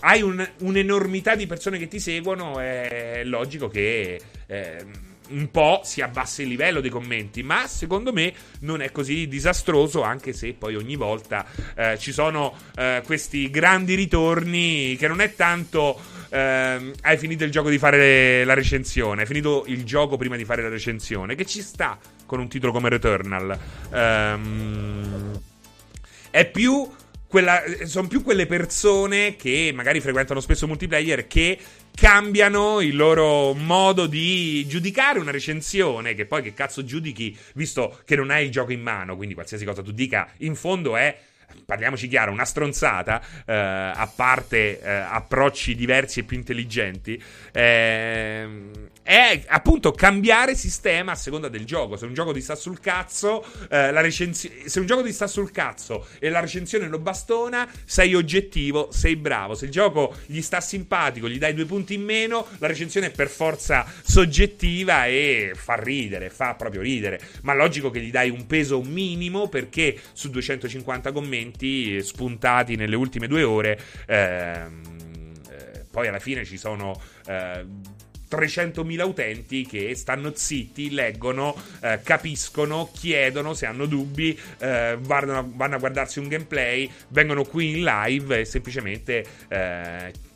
hai 0.01 0.23
un, 0.23 0.49
un'enormità 0.59 1.35
di 1.35 1.47
persone 1.47 1.79
che 1.79 1.89
ti 1.89 1.99
seguono, 1.99 2.61
è 2.61 3.23
logico 3.25 3.69
che 3.69 4.21
eh, 4.47 4.85
un 5.33 5.51
po' 5.51 5.81
si 5.85 6.01
abbassa 6.01 6.43
il 6.43 6.49
livello 6.49 6.81
dei 6.81 6.91
commenti, 6.91 7.43
ma 7.43 7.67
secondo 7.67 8.13
me 8.13 8.33
non 8.61 8.81
è 8.81 8.93
così 8.93 9.29
disastroso, 9.29 10.03
anche 10.03 10.33
se 10.33 10.53
poi 10.53 10.77
ogni 10.77 10.97
volta 10.97 11.47
eh, 11.75 11.99
ci 11.99 12.13
sono 12.13 12.55
eh, 12.77 13.03
questi 13.05 13.51
grandi 13.51 13.95
ritorni 13.95 14.97
che 14.97 15.09
non 15.09 15.21
è 15.21 15.35
tanto 15.35 16.01
eh, 16.33 16.93
hai 17.03 17.19
finito 17.19 17.45
il 17.45 17.51
gioco 17.51 17.69
di 17.69 17.79
fare 17.79 18.45
la 18.45 18.55
recensione, 18.55 19.23
hai 19.23 19.27
finito 19.27 19.65
il 19.67 19.85
gioco 19.85 20.17
prima 20.17 20.37
di 20.37 20.45
fare 20.45 20.63
la 20.63 20.69
recensione, 20.69 21.35
che 21.35 21.45
ci 21.45 21.61
sta 21.61 21.99
con 22.25 22.41
un 22.41 22.49
titolo 22.49 22.73
come 22.73 22.89
Returnal. 22.89 23.59
Ehm, 23.93 25.41
è 26.31 26.47
più 26.47 26.89
quella, 27.33 27.63
sono 27.85 28.09
più 28.09 28.23
quelle 28.23 28.45
persone 28.45 29.37
che 29.37 29.73
magari 29.75 30.01
frequentano 30.01 30.39
spesso 30.39 30.67
multiplayer 30.67 31.27
che 31.27 31.59
cambiano 31.95 32.83
il 32.83 32.95
loro 32.95 33.55
modo 33.55 34.07
di 34.07 34.67
giudicare 34.67 35.19
una 35.19 35.31
recensione. 35.31 36.13
Che 36.15 36.27
poi 36.27 36.43
che 36.43 36.53
cazzo 36.53 36.85
giudichi, 36.85 37.35
visto 37.55 38.01
che 38.05 38.17
non 38.17 38.29
hai 38.29 38.45
il 38.45 38.51
gioco 38.51 38.73
in 38.73 38.83
mano, 38.83 39.17
quindi 39.17 39.33
qualsiasi 39.33 39.65
cosa 39.65 39.81
tu 39.81 39.93
dica, 39.93 40.31
in 40.41 40.55
fondo 40.55 40.95
è 40.95 41.19
parliamoci 41.65 42.07
chiaro, 42.07 42.33
una 42.33 42.45
stronzata, 42.45 43.23
eh, 43.47 43.55
a 43.55 44.13
parte 44.15 44.79
eh, 44.79 44.91
approcci 44.91 45.75
diversi 45.75 46.21
e 46.21 46.23
più 46.25 46.37
intelligenti, 46.37 47.23
eh, 47.51 48.47
è 49.03 49.43
appunto 49.49 49.91
cambiare 49.93 50.55
sistema 50.55 51.13
a 51.13 51.15
seconda 51.17 51.49
del 51.49 51.65
gioco. 51.65 51.97
Se 51.97 52.07
un 52.07 52.15
gioco 52.15 52.33
ti 52.33 52.41
sta 52.41 52.55
sul 52.55 52.81
cazzo, 52.81 53.45
eh, 53.69 53.91
la 53.91 54.01
recensione. 54.01 54.69
Se 54.69 54.79
un 54.79 54.87
gioco 54.87 55.03
ti 55.03 55.13
sta 55.13 55.27
sul 55.27 55.51
cazzo 55.51 56.07
e 56.19 56.29
la 56.31 56.41
recensione 56.41 56.89
lo 56.89 56.99
bastona, 56.99 57.69
sei 57.85 58.15
oggettivo, 58.15 58.91
sei 58.93 59.17
bravo. 59.17 59.55
Se 59.55 59.65
il 59.65 59.71
gioco 59.71 60.17
gli 60.27 60.41
sta 60.41 60.61
simpatico, 60.61 61.29
gli 61.29 61.39
dai 61.39 61.55
due 61.55 61.65
punti 61.65 61.95
in 61.95 62.03
meno, 62.03 62.47
la 62.59 62.69
recensione 62.69 63.09
è 63.09 63.11
per 63.11 63.29
forza 63.29 63.85
soggettiva 64.03 65.07
e 65.07 65.53
fa 65.55 65.75
ridere, 65.75 66.31
fa 66.31 66.55
proprio 66.55 66.81
ridere. 66.81 67.21
Ma 67.43 67.55
logico 67.55 67.91
che 67.91 68.01
gli 68.01 68.11
dai 68.11 68.31
un 68.31 68.47
peso 68.47 68.81
minimo 68.83 69.49
perché 69.49 69.99
su 70.13 70.31
250 70.31 71.11
commenti 71.13 72.01
spuntati 72.03 72.77
nelle 72.77 72.97
ultime 72.97 73.27
due 73.27 73.43
ore. 73.43 73.79
Ehm, 74.07 74.81
eh, 75.51 75.85
poi 75.91 76.07
alla 76.07 76.21
fine 76.21 76.45
ci 76.45 76.57
sono 76.57 77.01
eh, 77.27 77.65
300.000 78.33 79.03
utenti 79.03 79.67
che 79.67 79.95
stanno 79.95 80.33
zitti, 80.35 80.91
leggono, 80.91 81.55
eh, 81.83 82.01
capiscono, 82.03 82.91
chiedono 82.93 83.53
se 83.55 83.67
hanno 83.67 83.87
dubbi, 83.87 84.39
eh, 84.59 84.97
vanno, 84.99 85.53
vanno, 85.55 85.77
a 85.77 85.79
guardarsi 85.79 86.19
un 86.19 86.29
gameplay, 86.29 86.91
vengono 87.09 87.45
qui 87.45 87.79
in 87.79 87.85
live 87.85 88.41
e 88.41 88.45
semplicemente... 88.45 89.25
Eh, 89.49 90.31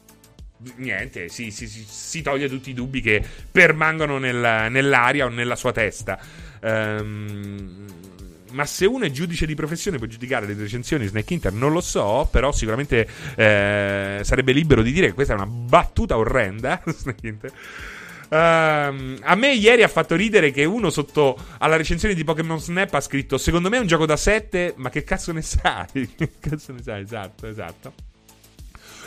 niente, 0.77 1.29
si, 1.29 1.51
si, 1.51 1.67
si, 1.69 2.23
toglie 2.23 2.49
tutti 2.49 2.71
i 2.71 2.75
dubbi 2.75 3.03
che 3.03 3.23
permangono 3.51 4.17
nel, 4.19 4.71
nell'aria 4.71 5.27
o 5.27 5.29
nella 5.29 5.55
sua 5.55 5.73
testa. 5.73 6.19
Um, 6.63 7.85
ma 8.57 8.65
se 8.65 8.87
uno 8.87 9.05
è 9.05 9.11
giudice 9.11 9.45
di 9.45 9.55
professione 9.55 9.99
può 9.99 10.07
giudicare 10.07 10.47
le 10.47 10.55
recensioni 10.55 11.05
di 11.05 11.11
Snake 11.11 11.35
Inter, 11.35 11.53
non 11.53 11.73
lo 11.73 11.83
so, 11.83 12.27
però 12.31 12.53
sicuramente 12.53 13.07
eh, 13.37 14.21
sarebbe 14.23 14.53
libero 14.53 14.81
di 14.81 14.93
dire 14.93 15.09
che 15.09 15.13
questa 15.13 15.35
è 15.35 15.37
una 15.37 15.47
battuta 15.47 16.17
orrenda. 16.17 16.83
Snake 16.89 17.27
Inter. 17.29 17.53
Uh, 18.29 19.19
a 19.21 19.35
me 19.37 19.53
ieri 19.53 19.85
ha 19.85 19.89
fatto 19.89 20.17
ridere 20.17 20.51
che 20.51 20.65
uno 20.65 20.91
sotto 20.91 21.39
alla 21.59 21.77
recensione 21.77 22.15
di 22.15 22.25
Pokémon 22.25 22.59
Snap 22.59 22.95
ha 22.95 23.01
scritto: 23.01 23.37
Secondo 23.37 23.69
me 23.69 23.77
è 23.77 23.81
un 23.81 23.87
gioco 23.87 24.07
da 24.07 24.17
7, 24.17 24.73
ma 24.77 24.89
che 24.89 25.05
cazzo 25.05 25.33
ne 25.33 25.43
sai? 25.43 26.15
che 26.17 26.33
cazzo 26.41 26.73
ne 26.73 26.83
sai? 26.83 27.03
Esatto, 27.03 27.47
esatto. 27.47 27.93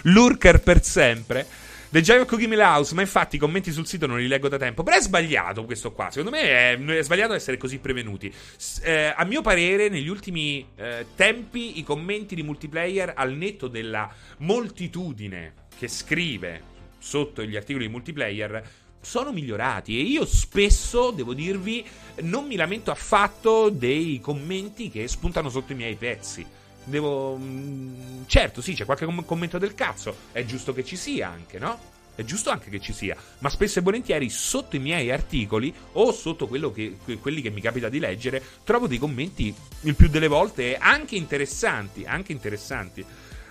Lurker 0.03 0.61
per 0.61 0.83
sempre. 0.83 1.45
The 1.91 2.01
Giant 2.01 2.27
Cookie 2.27 2.55
House, 2.61 2.93
ma 2.93 3.01
infatti 3.01 3.37
i 3.37 3.39
commenti 3.39 3.71
sul 3.71 3.87
sito 3.87 4.05
non 4.05 4.19
li 4.19 4.27
leggo 4.27 4.47
da 4.47 4.57
tempo. 4.57 4.83
Però 4.83 4.95
è 4.95 5.01
sbagliato 5.01 5.65
questo 5.65 5.91
qua. 5.91 6.11
Secondo 6.11 6.29
me 6.29 6.41
è, 6.43 6.77
è 6.77 7.01
sbagliato 7.01 7.33
essere 7.33 7.57
così 7.57 7.79
prevenuti. 7.79 8.31
S- 8.57 8.81
eh, 8.83 9.11
a 9.15 9.25
mio 9.25 9.41
parere, 9.41 9.89
negli 9.89 10.07
ultimi 10.07 10.67
eh, 10.75 11.07
tempi, 11.15 11.79
i 11.79 11.83
commenti 11.83 12.35
di 12.35 12.43
multiplayer, 12.43 13.13
al 13.15 13.33
netto 13.33 13.67
della 13.67 14.07
moltitudine 14.37 15.53
che 15.75 15.87
scrive 15.87 16.61
sotto 16.99 17.43
gli 17.43 17.55
articoli 17.55 17.87
di 17.87 17.91
multiplayer, 17.91 18.63
sono 19.01 19.31
migliorati 19.31 19.97
e 19.97 20.03
io 20.03 20.25
spesso, 20.25 21.09
devo 21.09 21.33
dirvi, 21.33 21.83
non 22.21 22.45
mi 22.45 22.55
lamento 22.55 22.91
affatto 22.91 23.69
dei 23.69 24.19
commenti 24.21 24.91
che 24.91 25.07
spuntano 25.07 25.49
sotto 25.49 25.71
i 25.71 25.75
miei 25.75 25.95
pezzi. 25.95 26.45
Devo. 26.89 27.37
Mm, 27.37 28.23
certo, 28.25 28.61
sì, 28.61 28.73
c'è 28.73 28.85
qualche 28.85 29.05
commento 29.25 29.57
del 29.57 29.75
cazzo. 29.75 30.15
È 30.31 30.43
giusto 30.43 30.73
che 30.73 30.83
ci 30.83 30.95
sia 30.95 31.29
anche, 31.29 31.59
no? 31.59 31.97
È 32.15 32.23
giusto 32.23 32.49
anche 32.49 32.69
che 32.69 32.81
ci 32.81 32.91
sia. 32.91 33.15
Ma 33.39 33.49
spesso 33.49 33.79
e 33.79 33.81
volentieri 33.81 34.29
sotto 34.29 34.75
i 34.75 34.79
miei 34.79 35.09
articoli 35.09 35.73
o 35.93 36.11
sotto 36.11 36.49
che, 36.49 36.97
quelli 37.21 37.41
che 37.41 37.49
mi 37.49 37.61
capita 37.61 37.87
di 37.87 37.99
leggere, 37.99 38.43
trovo 38.65 38.87
dei 38.87 38.97
commenti 38.97 39.53
il 39.81 39.95
più 39.95 40.09
delle 40.09 40.27
volte 40.27 40.75
anche 40.75 41.15
interessanti. 41.15 42.03
Anche 42.05 42.33
interessanti. 42.33 43.05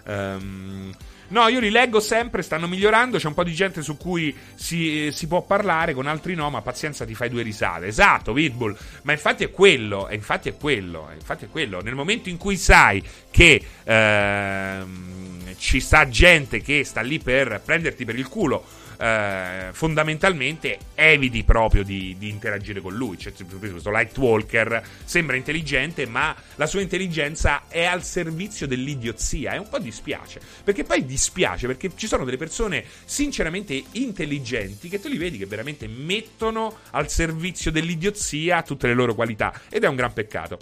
Um, 0.05 0.95
No, 1.29 1.49
io 1.49 1.61
li 1.61 1.71
leggo 1.71 2.01
sempre, 2.01 2.43
stanno 2.43 2.67
migliorando. 2.67 3.19
C'è 3.19 3.27
un 3.27 3.35
po' 3.35 3.45
di 3.45 3.53
gente 3.53 3.83
su 3.83 3.97
cui 3.97 4.35
si, 4.55 5.11
si, 5.13 5.27
può 5.27 5.43
parlare, 5.43 5.93
con 5.93 6.07
altri 6.07 6.35
no, 6.35 6.49
ma 6.51 6.63
pazienza 6.63 7.05
ti 7.05 7.15
fai 7.15 7.29
due 7.29 7.43
risate. 7.43 7.87
Esatto, 7.87 8.33
Pitbull. 8.33 8.77
Ma 9.03 9.13
infatti 9.13 9.45
è 9.45 9.51
quello, 9.51 10.09
infatti 10.11 10.49
è 10.49 10.57
quello, 10.57 11.11
infatti 11.13 11.45
è 11.45 11.49
quello. 11.49 11.81
Nel 11.83 11.95
momento 11.95 12.29
in 12.29 12.39
cui 12.39 12.57
sai 12.57 13.03
che 13.31 13.63
ehm, 13.85 15.55
ci 15.59 15.81
sta 15.81 16.09
gente 16.09 16.63
che 16.63 16.85
sta 16.85 17.03
lì 17.03 17.19
per 17.19 17.61
prenderti 17.65 18.05
per 18.05 18.19
il 18.19 18.29
culo 18.29 18.87
eh, 18.99 19.69
fondamentalmente 19.73 20.79
eviti 20.95 21.45
proprio 21.45 21.83
di, 21.83 22.17
di, 22.19 22.29
interagire 22.29 22.81
con 22.81 22.95
lui. 22.95 23.17
Cioè, 23.17 23.33
questo 23.33 23.91
Lightwalker 23.91 24.83
sembra 25.05 25.37
intelligente, 25.37 26.07
ma 26.07 26.35
la 26.57 26.67
sua 26.67 26.81
intelligenza 26.81 27.63
è 27.69 27.85
al 27.85 28.03
servizio 28.03 28.67
dell'idiozia. 28.67 29.53
E 29.53 29.59
un 29.59 29.69
po' 29.69 29.79
dispiace. 29.79 30.41
Perché 30.65 30.85
poi 30.85 31.05
dispiace 31.05 31.67
perché 31.67 31.93
ci 31.95 32.07
sono 32.07 32.25
delle 32.25 32.37
persone 32.37 32.85
sinceramente 33.05 33.83
intelligenti 33.93 34.89
che 34.89 35.01
tu 35.01 35.09
li 35.09 35.17
vedi 35.17 35.39
che 35.39 35.47
veramente 35.47 35.87
mettono 35.87 36.79
al 36.91 37.09
servizio 37.09 37.71
dell'idiozia 37.71 38.63
tutte 38.63 38.89
le 38.89 38.95
loro 38.95 39.15
qualità. 39.15 39.53
Ed 39.71 39.85
è 39.85 39.89
un 39.89 39.97
gran 39.97 40.13
peccato. 40.13 40.59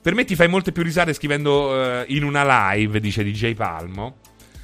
Per 0.00 0.14
me 0.14 0.24
ti 0.24 0.34
fai 0.34 0.48
molte 0.48 0.72
più 0.72 0.82
risate 0.82 1.12
scrivendo 1.12 1.68
uh, 1.70 2.04
in 2.08 2.24
una 2.24 2.72
live, 2.72 2.98
dice 2.98 3.22
DJ 3.22 3.54
Palmo. 3.54 4.21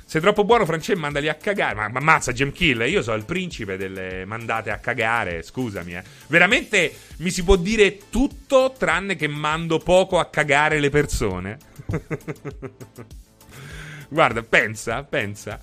Sei 0.08 0.22
troppo 0.22 0.46
buono, 0.46 0.64
Francesco, 0.64 0.98
mandali 0.98 1.28
a 1.28 1.34
cagare. 1.34 1.74
Ma, 1.74 1.88
ma 1.88 1.98
ammazza, 1.98 2.32
Gem 2.32 2.50
Kill. 2.50 2.80
Io 2.88 3.02
sono 3.02 3.18
il 3.18 3.26
principe 3.26 3.76
delle 3.76 4.24
mandate 4.24 4.70
a 4.70 4.78
cagare. 4.78 5.42
Scusami, 5.42 5.96
eh. 5.96 6.02
Veramente 6.28 6.94
mi 7.18 7.28
si 7.28 7.44
può 7.44 7.56
dire 7.56 8.08
tutto 8.08 8.74
tranne 8.78 9.16
che 9.16 9.28
mando 9.28 9.76
poco 9.76 10.18
a 10.18 10.30
cagare 10.30 10.80
le 10.80 10.88
persone. 10.88 11.58
Guarda, 14.08 14.42
pensa, 14.42 15.02
pensa. 15.02 15.60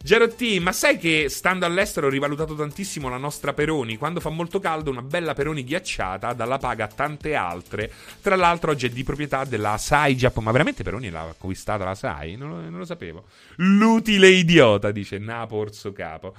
Gerotti, 0.00 0.60
ma 0.60 0.72
sai 0.72 0.96
che 0.96 1.28
stando 1.28 1.66
all'estero 1.66 2.06
ho 2.06 2.10
rivalutato 2.10 2.54
tantissimo 2.54 3.08
la 3.08 3.16
nostra 3.16 3.52
Peroni? 3.52 3.96
Quando 3.96 4.20
fa 4.20 4.30
molto 4.30 4.60
caldo, 4.60 4.90
una 4.90 5.02
bella 5.02 5.34
Peroni 5.34 5.64
ghiacciata 5.64 6.32
dalla 6.32 6.58
paga 6.58 6.84
a 6.84 6.88
tante 6.88 7.34
altre. 7.34 7.92
Tra 8.22 8.36
l'altro, 8.36 8.70
oggi 8.70 8.86
è 8.86 8.90
di 8.90 9.02
proprietà 9.02 9.44
della 9.44 9.76
SAI 9.76 10.16
Giappone. 10.16 10.46
Ma 10.46 10.52
veramente 10.52 10.82
Peroni 10.84 11.10
l'ha 11.10 11.22
acquistata 11.22 11.84
la 11.84 11.94
SAI? 11.94 12.36
Non 12.36 12.48
lo, 12.48 12.60
non 12.60 12.78
lo 12.78 12.84
sapevo. 12.84 13.24
L'utile 13.56 14.28
idiota, 14.28 14.92
dice 14.92 15.18
Napo 15.18 15.56
Orso 15.56 15.92
Capo. 15.92 16.34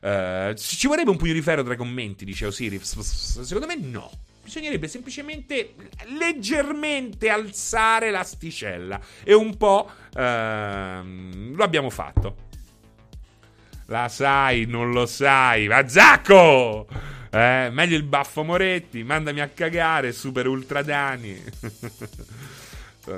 Uh, 0.00 0.54
ci 0.54 0.86
vorrebbe 0.86 1.10
un 1.10 1.16
pugno 1.16 1.34
di 1.34 1.42
ferro 1.42 1.62
tra 1.62 1.74
i 1.74 1.76
commenti, 1.76 2.24
dice 2.24 2.46
Osiris. 2.46 2.98
Secondo 3.00 3.66
me 3.66 3.76
no. 3.76 4.10
Bisognerebbe 4.42 4.88
semplicemente 4.88 5.74
leggermente 6.18 7.28
alzare 7.28 8.10
l'asticella. 8.10 9.00
E 9.24 9.34
un 9.34 9.56
po' 9.56 9.90
uh, 10.14 11.54
lo 11.54 11.64
abbiamo 11.64 11.90
fatto. 11.90 12.48
La 13.90 14.08
sai, 14.08 14.66
non 14.66 14.92
lo 14.92 15.04
sai. 15.04 15.66
Ma 15.66 15.88
Zacco! 15.88 16.86
Eh, 17.28 17.70
meglio 17.72 17.96
il 17.96 18.04
baffo 18.04 18.44
Moretti. 18.44 19.02
Mandami 19.02 19.40
a 19.40 19.48
cagare, 19.48 20.12
super 20.12 20.46
ultra 20.46 20.82
Dani. 20.82 21.32
uh, 23.06 23.12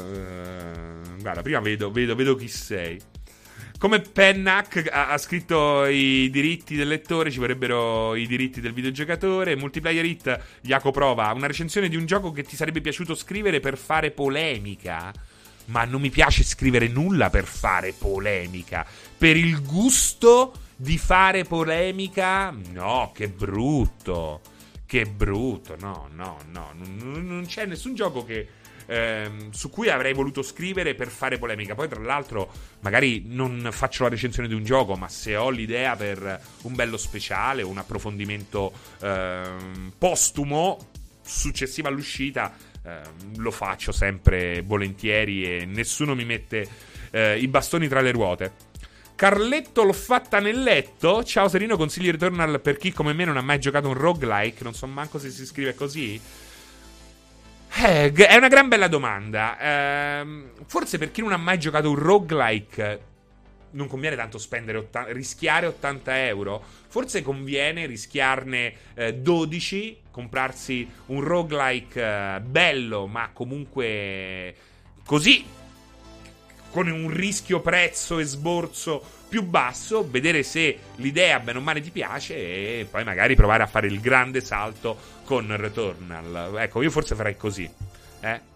guarda, 1.21 1.43
prima 1.43 1.61
vedo, 1.61 1.91
vedo, 1.91 2.15
vedo 2.15 2.35
chi 2.37 2.49
sei. 2.49 2.99
Come 3.77 4.01
Pennac 4.01 4.89
ha, 4.91 5.09
ha, 5.09 5.19
scritto 5.19 5.85
i 5.85 6.31
diritti 6.31 6.75
del 6.75 6.89
lettore, 6.89 7.31
ci 7.31 7.39
vorrebbero 7.39 8.15
i 8.15 8.27
diritti 8.27 8.63
del 8.63 8.73
videogiocatore. 8.73 9.57
Multiplayer 9.57 10.07
Hit, 10.07 10.41
Jaco 10.63 10.91
prova 10.91 11.31
una 11.33 11.49
recensione 11.49 11.91
di 11.91 11.97
un 11.97 12.07
gioco 12.07 12.33
che 12.33 12.45
ti 12.45 12.57
sarebbe 12.57 12.81
piaciuto 12.81 13.15
scrivere 13.15 13.61
per 13.61 13.77
fare 13.77 14.11
polemica. 14.11 15.13
Ma 15.67 15.85
non 15.85 16.01
mi 16.01 16.09
piace 16.09 16.43
scrivere 16.45 16.89
nulla 16.89 17.29
per 17.29 17.45
fare 17.45 17.93
polemica. 17.93 18.87
Per 19.19 19.37
il 19.37 19.63
gusto 19.63 20.61
di 20.77 20.99
fare 20.99 21.45
polemica, 21.45 22.55
no, 22.73 23.13
che 23.15 23.29
brutto. 23.29 24.41
Che 24.85 25.07
brutto, 25.07 25.77
no, 25.81 26.09
no, 26.13 26.39
no. 26.51 26.73
Non, 26.75 27.27
non 27.27 27.45
c'è 27.47 27.65
nessun 27.65 27.95
gioco 27.95 28.27
che, 28.27 28.47
ehm, 28.85 29.51
su 29.51 29.71
cui 29.71 29.89
avrei 29.89 30.13
voluto 30.13 30.43
scrivere 30.43 30.95
per 30.95 31.09
fare 31.09 31.39
polemica. 31.39 31.75
Poi, 31.75 31.89
tra 31.89 32.01
l'altro, 32.01 32.53
magari 32.81 33.25
non 33.27 33.69
faccio 33.73 34.03
la 34.03 34.11
recensione 34.11 34.49
di 34.49 34.55
un 34.55 34.65
gioco, 34.65 34.95
ma 34.95 35.09
se 35.09 35.35
ho 35.35 35.49
l'idea 35.49 35.97
per 35.97 36.41
un 36.63 36.75
bello 36.75 36.99
speciale, 36.99 37.63
un 37.63 37.79
approfondimento 37.79 38.71
ehm, 39.01 39.93
postumo 39.97 40.91
successivo 41.25 41.89
all'uscita, 41.89 42.55
ehm, 42.83 43.39
lo 43.39 43.51
faccio 43.51 43.93
sempre 43.93 44.61
volentieri 44.61 45.45
e 45.45 45.65
nessuno 45.65 46.15
mi 46.15 46.27
mette 46.27 46.69
eh, 47.13 47.39
i 47.39 47.49
bastoni 47.49 47.89
tra 47.89 48.03
le 48.03 48.11
ruote. 48.11 48.71
Carletto 49.23 49.85
l'ho 49.85 49.93
fatta 49.93 50.41
nel 50.41 50.65
letto. 50.65 51.23
Ciao 51.23 51.47
Serino, 51.47 51.77
consigli 51.77 52.11
Returnal 52.11 52.61
per 52.61 52.77
chi 52.77 52.91
come 52.91 53.13
me 53.13 53.25
non 53.25 53.37
ha 53.37 53.41
mai 53.41 53.61
giocato 53.61 53.87
un 53.87 53.95
roguelike. 53.95 54.65
Non 54.65 54.75
so 54.75 54.89
manco 54.89 55.21
se 55.21 55.31
si 55.31 55.47
scrive 55.47 55.77
così. 55.77 56.21
Eh, 57.85 58.13
è 58.13 58.37
una 58.37 58.49
gran 58.49 58.67
bella 58.67 58.89
domanda. 58.89 59.61
Eh, 59.61 60.47
forse 60.67 60.99
per 60.99 61.13
chi 61.13 61.21
non 61.21 61.31
ha 61.31 61.37
mai 61.37 61.61
giocato 61.61 61.89
un 61.89 61.95
roguelike 61.95 63.01
non 63.71 63.87
conviene 63.87 64.17
tanto 64.17 64.39
spendere 64.39 64.79
80, 64.79 65.13
rischiare 65.13 65.67
80 65.67 66.27
euro. 66.27 66.61
Forse 66.89 67.23
conviene 67.23 67.87
rischiarne 67.87 68.75
eh, 68.95 69.15
12, 69.15 69.99
comprarsi 70.11 70.91
un 71.07 71.21
roguelike 71.21 72.03
eh, 72.03 72.41
bello, 72.41 73.07
ma 73.07 73.31
comunque 73.33 74.53
così 75.05 75.61
con 76.73 76.89
un 76.91 77.09
rischio 77.11 77.61
prezzo 77.61 78.19
e 78.19 78.25
sborso 78.25 79.21
più 79.29 79.43
basso, 79.43 80.09
vedere 80.11 80.43
se 80.43 80.79
l'idea 80.97 81.39
bene 81.39 81.59
o 81.59 81.63
male 81.63 81.81
ti 81.81 81.91
piace 81.91 82.35
e 82.35 82.87
poi 82.91 83.05
magari 83.05 83.35
provare 83.37 83.63
a 83.63 83.67
fare 83.67 83.87
il 83.87 84.01
grande 84.01 84.41
salto 84.41 84.99
con 85.25 85.55
Returnal. 85.57 86.57
Ecco, 86.59 86.83
io 86.83 86.91
forse 86.91 87.15
farei 87.15 87.37
così. 87.37 87.71
Eh? 88.21 88.51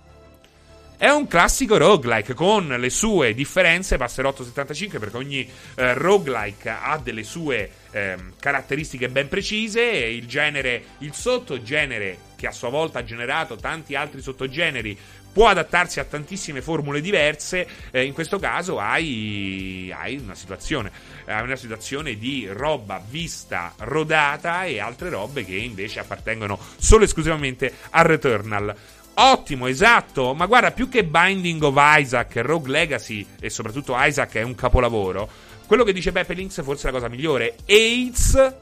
È 0.98 1.10
un 1.10 1.26
classico 1.26 1.76
roguelike 1.76 2.32
con 2.32 2.68
le 2.68 2.88
sue 2.88 3.34
differenze, 3.34 3.98
passerò 3.98 4.30
875 4.30 4.98
perché 4.98 5.16
ogni 5.18 5.46
eh, 5.74 5.92
roguelike 5.92 6.70
ha 6.70 6.98
delle 7.02 7.22
sue 7.22 7.70
eh, 7.90 8.16
caratteristiche 8.40 9.10
ben 9.10 9.28
precise, 9.28 9.82
il 9.82 10.26
genere, 10.26 10.82
il 10.98 11.12
sottogenere 11.12 12.18
che 12.36 12.46
a 12.46 12.52
sua 12.52 12.70
volta 12.70 13.00
ha 13.00 13.04
generato 13.04 13.56
tanti 13.56 13.94
altri 13.94 14.22
sottogeneri 14.22 14.98
può 15.36 15.48
adattarsi 15.48 16.00
a 16.00 16.04
tantissime 16.04 16.62
formule 16.62 17.02
diverse. 17.02 17.68
Eh, 17.90 18.04
in 18.04 18.14
questo 18.14 18.38
caso 18.38 18.78
hai, 18.78 19.92
hai 19.94 20.16
una 20.16 20.34
situazione, 20.34 20.90
hai 21.26 21.42
una 21.42 21.56
situazione 21.56 22.16
di 22.16 22.48
roba 22.50 23.04
vista 23.06 23.74
rodata 23.80 24.64
e 24.64 24.80
altre 24.80 25.10
robe 25.10 25.44
che 25.44 25.54
invece 25.54 26.00
appartengono 26.00 26.58
solo 26.78 27.02
e 27.02 27.04
esclusivamente 27.04 27.70
a 27.90 28.00
Returnal. 28.00 28.74
Ottimo, 29.12 29.66
esatto, 29.66 30.32
ma 30.32 30.46
guarda, 30.46 30.70
più 30.70 30.88
che 30.88 31.04
Binding 31.04 31.62
of 31.62 31.74
Isaac, 31.76 32.36
Rogue 32.36 32.70
Legacy 32.70 33.26
e 33.38 33.50
soprattutto 33.50 33.94
Isaac 33.94 34.36
è 34.36 34.42
un 34.42 34.54
capolavoro, 34.54 35.28
quello 35.66 35.84
che 35.84 35.92
dice 35.92 36.12
Beppe 36.12 36.32
Links 36.32 36.62
forse 36.62 36.88
è 36.88 36.92
la 36.92 36.98
cosa 36.98 37.10
migliore. 37.10 37.56
Hades, 37.66 38.54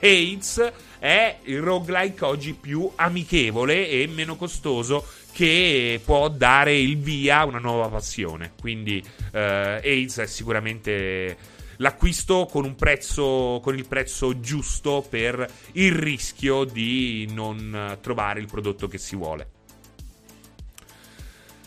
Hades 0.00 0.72
è 0.98 1.36
il 1.42 1.60
roguelike 1.60 2.24
oggi 2.24 2.54
più 2.54 2.90
amichevole 2.94 3.86
e 3.86 4.06
meno 4.06 4.36
costoso 4.36 5.04
che 5.36 6.00
può 6.02 6.30
dare 6.30 6.74
il 6.74 6.96
via 6.96 7.40
a 7.40 7.44
una 7.44 7.58
nuova 7.58 7.88
passione. 7.88 8.52
Quindi 8.58 9.04
eh, 9.32 9.80
AIDS 9.84 10.20
è 10.20 10.26
sicuramente 10.26 11.36
l'acquisto 11.76 12.48
con 12.50 12.74
prezzo 12.74 13.60
con 13.62 13.76
il 13.76 13.86
prezzo 13.86 14.40
giusto 14.40 15.04
per 15.06 15.46
il 15.72 15.92
rischio 15.92 16.64
di 16.64 17.28
non 17.34 17.98
trovare 18.00 18.40
il 18.40 18.46
prodotto 18.46 18.88
che 18.88 18.96
si 18.96 19.14
vuole. 19.14 19.50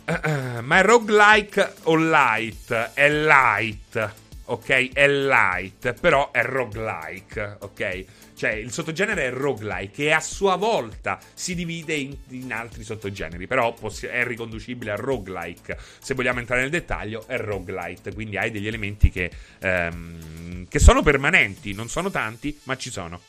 Uh, 0.08 0.62
ma 0.62 0.80
è 0.80 0.84
roguelike 0.84 1.74
o 1.84 1.96
light? 1.96 2.74
È 2.96 3.08
light, 3.08 4.14
ok? 4.46 4.94
È 4.94 5.08
light, 5.08 5.94
però 5.94 6.32
è 6.32 6.44
roguelike, 6.44 7.58
ok? 7.60 8.06
Cioè, 8.40 8.52
il 8.52 8.72
sottogenere 8.72 9.26
è 9.26 9.32
roguelike 9.32 10.04
e 10.04 10.12
a 10.14 10.22
sua 10.22 10.56
volta 10.56 11.20
si 11.34 11.56
divide 11.56 11.94
in, 11.94 12.16
in 12.30 12.54
altri 12.54 12.86
sottogeneri. 12.86 13.48
Però 13.48 13.74
possi- 13.74 14.06
è 14.06 14.24
riconducibile 14.24 14.92
a 14.92 14.96
roguelike. 14.96 15.78
Se 16.00 16.14
vogliamo 16.14 16.40
entrare 16.40 16.62
nel 16.62 16.70
dettaglio, 16.70 17.28
è 17.28 17.38
roguelite. 17.38 18.14
Quindi 18.14 18.38
hai 18.38 18.50
degli 18.50 18.68
elementi 18.68 19.10
che, 19.10 19.30
ehm, 19.60 20.68
che 20.70 20.80
sono 20.80 21.02
permanenti. 21.02 21.74
Non 21.74 21.90
sono 21.90 22.10
tanti, 22.12 22.58
ma 22.64 22.78
ci 22.78 22.90
sono. 22.90 23.20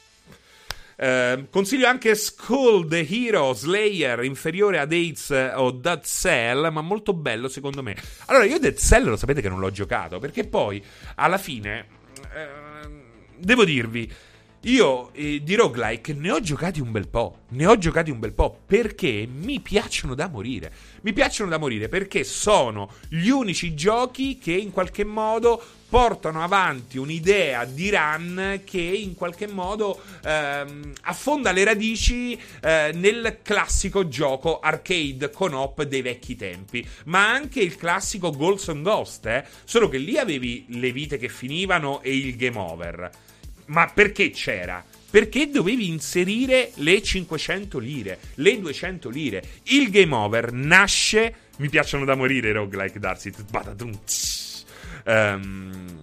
Uh, 0.96 1.48
consiglio 1.50 1.88
anche 1.88 2.14
Skull 2.14 2.86
the 2.86 3.04
Hero 3.08 3.52
Slayer 3.52 4.22
inferiore 4.22 4.78
ad 4.78 4.92
Hades 4.92 5.30
o 5.54 5.72
Dead 5.72 6.04
Cell, 6.04 6.70
ma 6.70 6.82
molto 6.82 7.14
bello 7.14 7.48
secondo 7.48 7.82
me. 7.82 7.96
Allora, 8.26 8.44
io 8.44 8.60
Dead 8.60 8.76
Cell 8.76 9.08
lo 9.08 9.16
sapete 9.16 9.40
che 9.40 9.48
non 9.48 9.58
l'ho 9.58 9.72
giocato 9.72 10.20
perché 10.20 10.44
poi 10.46 10.80
alla 11.16 11.38
fine 11.38 11.86
uh, 12.16 12.90
devo 13.38 13.64
dirvi 13.64 14.12
io 14.64 15.10
eh, 15.14 15.42
di 15.42 15.54
roguelike 15.54 16.12
ne 16.12 16.30
ho 16.30 16.40
giocati 16.40 16.80
un 16.80 16.90
bel 16.90 17.08
po'. 17.08 17.44
Ne 17.50 17.64
ho 17.66 17.78
giocati 17.78 18.10
un 18.10 18.18
bel 18.18 18.34
po' 18.34 18.60
perché 18.66 19.26
mi 19.26 19.60
piacciono 19.60 20.14
da 20.14 20.28
morire. 20.28 20.70
Mi 21.00 21.14
piacciono 21.14 21.48
da 21.48 21.56
morire 21.56 21.88
perché 21.88 22.24
sono 22.24 22.92
gli 23.08 23.28
unici 23.30 23.74
giochi 23.74 24.36
che 24.36 24.52
in 24.52 24.70
qualche 24.70 25.04
modo 25.04 25.62
portano 25.88 26.44
avanti 26.44 26.98
un'idea 26.98 27.64
di 27.64 27.90
run 27.90 28.60
che 28.64 28.80
in 28.80 29.14
qualche 29.14 29.48
modo 29.48 30.00
ehm, 30.22 30.92
affonda 31.02 31.50
le 31.50 31.64
radici 31.64 32.38
eh, 32.60 32.92
nel 32.94 33.38
classico 33.42 34.06
gioco 34.06 34.60
arcade 34.60 35.30
con 35.30 35.52
op 35.52 35.82
dei 35.82 36.02
vecchi 36.02 36.36
tempi, 36.36 36.86
ma 37.06 37.30
anche 37.30 37.60
il 37.60 37.76
classico 37.76 38.30
Ghosts 38.30 38.68
and 38.68 38.84
Ghost, 38.84 39.26
eh? 39.26 39.44
solo 39.64 39.88
che 39.88 39.98
lì 39.98 40.16
avevi 40.16 40.66
le 40.68 40.92
vite 40.92 41.16
che 41.16 41.28
finivano 41.28 42.02
e 42.02 42.14
il 42.14 42.36
game 42.36 42.58
over. 42.58 43.10
Ma 43.70 43.87
perché 43.87 44.30
c'era? 44.30 44.85
Perché 45.11 45.48
dovevi 45.48 45.88
inserire 45.88 46.70
le 46.76 47.02
500 47.02 47.78
lire, 47.78 48.18
le 48.35 48.61
200 48.61 49.09
lire. 49.09 49.42
Il 49.64 49.90
game 49.90 50.14
over 50.14 50.52
nasce. 50.52 51.35
Mi 51.59 51.68
piacciono 51.68 52.04
da 52.04 52.14
morire 52.14 52.50
i 52.50 52.52
roguelike 52.52 52.98
Darcy. 52.98 53.33
Um, 55.04 55.98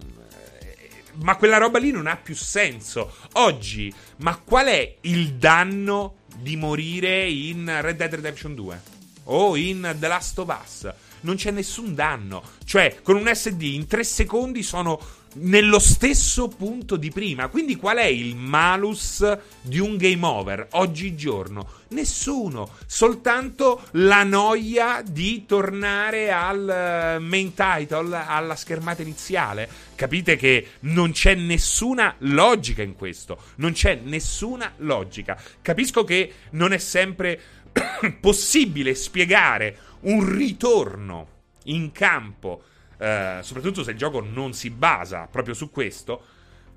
ma 1.22 1.36
quella 1.36 1.58
roba 1.58 1.78
lì 1.78 1.90
non 1.90 2.06
ha 2.06 2.16
più 2.16 2.34
senso. 2.34 3.14
Oggi, 3.32 3.92
ma 4.18 4.36
qual 4.36 4.66
è 4.66 4.96
il 5.02 5.34
danno 5.34 6.18
di 6.36 6.56
morire 6.56 7.28
in 7.28 7.78
Red 7.80 7.96
Dead 7.96 8.14
Redemption 8.14 8.54
2? 8.54 8.80
O 9.24 9.56
in 9.56 9.96
The 9.98 10.08
Last 10.08 10.38
of 10.38 10.58
Us? 10.62 10.92
Non 11.20 11.36
c'è 11.36 11.50
nessun 11.50 11.94
danno. 11.94 12.42
Cioè, 12.64 13.00
con 13.02 13.16
un 13.16 13.30
SD 13.32 13.62
in 13.62 13.86
3 13.86 14.04
secondi 14.04 14.62
sono 14.62 15.00
nello 15.34 15.78
stesso 15.78 16.48
punto 16.48 16.96
di 16.96 17.10
prima. 17.10 17.48
Quindi 17.48 17.76
qual 17.76 17.98
è 17.98 18.04
il 18.04 18.36
malus 18.36 19.24
di 19.60 19.78
un 19.78 19.96
game 19.96 20.24
over 20.26 20.68
oggigiorno? 20.72 21.76
Nessuno, 21.88 22.70
soltanto 22.86 23.82
la 23.92 24.22
noia 24.22 25.02
di 25.06 25.46
tornare 25.46 26.30
al 26.30 26.68
eh, 26.68 27.18
main 27.18 27.54
title, 27.54 28.24
alla 28.26 28.56
schermata 28.56 29.02
iniziale. 29.02 29.68
Capite 29.94 30.36
che 30.36 30.66
non 30.80 31.12
c'è 31.12 31.34
nessuna 31.34 32.14
logica 32.18 32.82
in 32.82 32.94
questo, 32.94 33.40
non 33.56 33.72
c'è 33.72 34.00
nessuna 34.02 34.72
logica. 34.78 35.40
Capisco 35.62 36.04
che 36.04 36.32
non 36.50 36.72
è 36.72 36.78
sempre 36.78 37.40
possibile 38.20 38.94
spiegare 38.94 39.78
un 40.00 40.36
ritorno 40.36 41.36
in 41.64 41.92
campo 41.92 42.62
eh, 42.98 43.38
soprattutto 43.42 43.82
se 43.82 43.92
il 43.92 43.96
gioco 43.96 44.20
non 44.20 44.52
si 44.52 44.70
basa 44.70 45.28
proprio 45.30 45.54
su 45.54 45.70
questo. 45.70 46.22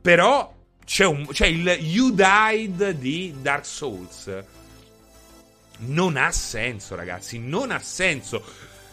Però 0.02 0.54
c'è, 0.86 1.06
un, 1.06 1.28
c'è 1.28 1.48
il 1.48 1.68
You 1.68 2.12
Died 2.12 2.92
di 2.92 3.36
Dark 3.42 3.66
Souls. 3.66 4.44
Non 5.84 6.16
ha 6.16 6.32
senso, 6.32 6.96
ragazzi, 6.96 7.40
non 7.40 7.72
ha 7.72 7.80
senso. 7.80 8.44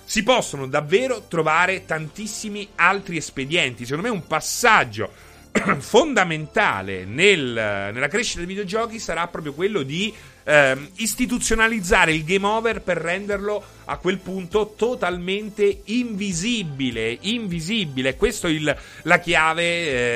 Si 0.04 0.22
possono 0.22 0.66
davvero 0.66 1.26
trovare 1.28 1.84
tantissimi 1.84 2.68
altri 2.76 3.18
espedienti. 3.18 3.84
Secondo 3.84 4.08
me 4.08 4.14
un 4.14 4.26
passaggio 4.26 5.12
fondamentale 5.78 7.04
nel, 7.04 7.40
nella 7.92 8.08
crescita 8.08 8.38
dei 8.38 8.46
videogiochi 8.46 8.98
sarà 8.98 9.26
proprio 9.28 9.52
quello 9.52 9.82
di 9.82 10.12
ehm, 10.44 10.90
istituzionalizzare 10.96 12.12
il 12.12 12.24
game 12.24 12.46
over 12.46 12.80
per 12.80 12.96
renderlo 12.96 13.62
a 13.90 13.96
quel 13.96 14.18
punto 14.18 14.74
totalmente 14.76 15.82
invisibile. 15.84 17.16
Invisibile. 17.22 18.16
Questa 18.16 18.48
è 18.48 18.50
il, 18.50 18.76
la 19.02 19.18
chiave 19.18 19.62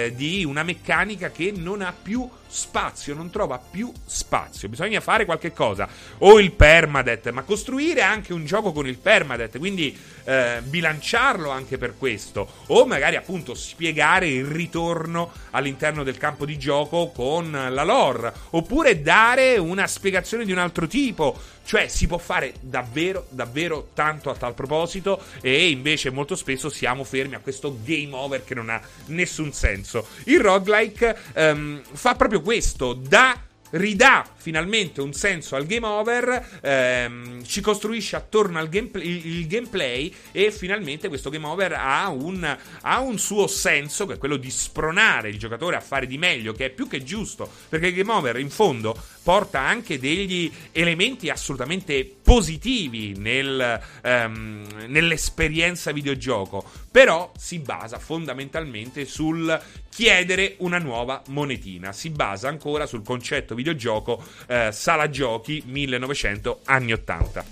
eh, 0.06 0.14
di 0.14 0.44
una 0.44 0.62
meccanica 0.62 1.30
che 1.30 1.52
non 1.56 1.80
ha 1.80 1.92
più 1.92 2.28
spazio, 2.52 3.14
non 3.14 3.30
trova 3.30 3.58
più 3.58 3.90
spazio. 4.04 4.68
Bisogna 4.68 5.00
fare 5.00 5.24
qualche 5.24 5.52
cosa. 5.52 5.88
O 6.18 6.38
il 6.38 6.52
permadeath, 6.52 7.30
ma 7.30 7.42
costruire 7.42 8.02
anche 8.02 8.34
un 8.34 8.44
gioco 8.44 8.72
con 8.72 8.86
il 8.86 8.98
permadeath, 8.98 9.58
quindi 9.58 9.96
eh, 10.24 10.60
bilanciarlo 10.62 11.48
anche 11.48 11.78
per 11.78 11.94
questo. 11.96 12.46
O 12.66 12.84
magari 12.84 13.16
appunto 13.16 13.54
spiegare 13.54 14.28
il 14.28 14.44
ritorno 14.44 15.32
all'interno 15.52 16.02
del 16.02 16.18
campo 16.18 16.44
di 16.44 16.58
gioco 16.58 17.10
con 17.10 17.50
la 17.50 17.84
lore. 17.84 18.32
Oppure 18.50 19.00
dare 19.00 19.56
una 19.56 19.86
spiegazione 19.86 20.44
di 20.44 20.52
un 20.52 20.58
altro 20.58 20.86
tipo. 20.86 21.40
Cioè 21.64 21.88
si 21.88 22.06
può 22.06 22.18
fare 22.18 22.54
davvero, 22.60 23.26
davvero 23.30 23.90
tanto 23.94 24.30
a 24.30 24.34
tal 24.34 24.54
proposito 24.54 25.22
e 25.40 25.70
invece 25.70 26.10
molto 26.10 26.36
spesso 26.36 26.68
siamo 26.68 27.04
fermi 27.04 27.34
a 27.34 27.40
questo 27.40 27.78
game 27.82 28.10
over 28.12 28.44
che 28.44 28.54
non 28.54 28.68
ha 28.68 28.80
nessun 29.06 29.52
senso. 29.52 30.06
Il 30.24 30.40
roguelike 30.40 31.16
um, 31.34 31.82
fa 31.92 32.14
proprio 32.14 32.40
questo, 32.40 32.92
dà 32.92 33.50
ridà 33.72 34.28
finalmente 34.34 35.00
un 35.00 35.12
senso 35.12 35.56
al 35.56 35.66
game 35.66 35.86
over, 35.86 36.60
ehm, 36.60 37.44
ci 37.44 37.60
costruisce 37.60 38.16
attorno 38.16 38.58
al 38.58 38.68
gameplay, 38.68 39.06
il, 39.06 39.46
gameplay 39.46 40.12
e 40.32 40.50
finalmente 40.50 41.08
questo 41.08 41.30
game 41.30 41.46
over 41.46 41.74
ha 41.74 42.08
un, 42.08 42.56
ha 42.82 43.00
un, 43.00 43.18
suo 43.18 43.46
senso 43.46 44.06
che 44.06 44.14
è 44.14 44.18
quello 44.18 44.36
di 44.36 44.50
spronare 44.50 45.28
il 45.28 45.38
giocatore 45.38 45.76
a 45.76 45.80
fare 45.80 46.06
di 46.06 46.18
meglio, 46.18 46.52
che 46.52 46.66
è 46.66 46.70
più 46.70 46.88
che 46.88 47.02
giusto, 47.02 47.50
perché 47.68 47.88
il 47.88 47.94
game 47.94 48.12
over 48.12 48.38
in 48.38 48.50
fondo 48.50 49.00
porta 49.22 49.60
anche 49.60 49.98
degli 49.98 50.50
elementi 50.72 51.30
assolutamente 51.30 52.04
positivi 52.22 53.14
nel, 53.16 53.80
ehm, 54.02 54.86
nell'esperienza 54.88 55.92
videogioco, 55.92 56.64
però 56.90 57.32
si 57.36 57.58
basa 57.58 57.98
fondamentalmente 57.98 59.04
sul 59.04 59.60
chiedere 59.88 60.56
una 60.58 60.78
nuova 60.78 61.22
monetina, 61.28 61.92
si 61.92 62.10
basa 62.10 62.48
ancora 62.48 62.86
sul 62.86 63.02
concetto 63.04 63.54
videogioco 63.54 64.24
eh, 64.46 64.70
sala 64.72 65.08
giochi 65.08 65.62
1900 65.66 66.60
anni 66.64 66.92
80. 66.92 67.44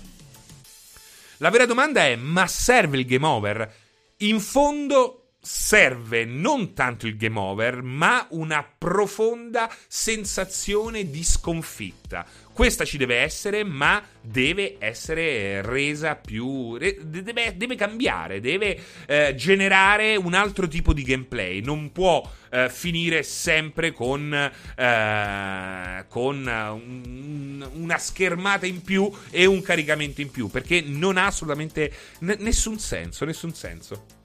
La 1.37 1.49
vera 1.49 1.65
domanda 1.65 2.05
è: 2.05 2.15
ma 2.15 2.45
serve 2.47 2.97
il 2.97 3.05
game 3.05 3.25
over? 3.25 3.73
In 4.17 4.39
fondo 4.39 5.20
serve 5.43 6.23
non 6.23 6.73
tanto 6.73 7.07
il 7.07 7.17
game 7.17 7.39
over, 7.39 7.81
ma 7.81 8.27
una 8.29 8.63
profonda 8.77 9.73
sensazione 9.87 11.09
di 11.09 11.23
sconfitta. 11.23 12.25
Questa 12.53 12.85
ci 12.85 12.97
deve 12.97 13.15
essere, 13.15 13.63
ma 13.63 14.03
deve 14.21 14.75
essere 14.77 15.63
resa 15.63 16.15
più. 16.15 16.77
deve, 16.77 17.55
deve 17.57 17.75
cambiare, 17.75 18.39
deve 18.39 18.79
eh, 19.07 19.33
generare 19.35 20.15
un 20.15 20.35
altro 20.35 20.67
tipo 20.67 20.93
di 20.93 21.01
gameplay. 21.01 21.61
Non 21.61 21.91
può 21.91 22.21
eh, 22.51 22.69
finire 22.69 23.23
sempre 23.23 23.93
con, 23.93 24.31
eh, 24.31 26.05
con 26.07 26.37
un, 26.45 27.69
una 27.73 27.97
schermata 27.97 28.67
in 28.67 28.83
più 28.83 29.09
e 29.31 29.45
un 29.45 29.61
caricamento 29.63 30.21
in 30.21 30.29
più, 30.29 30.49
perché 30.49 30.81
non 30.81 31.17
ha 31.17 31.25
assolutamente 31.25 31.91
n- 32.19 32.35
nessun 32.39 32.77
senso. 32.77 33.25
Nessun 33.25 33.55
senso. 33.55 34.19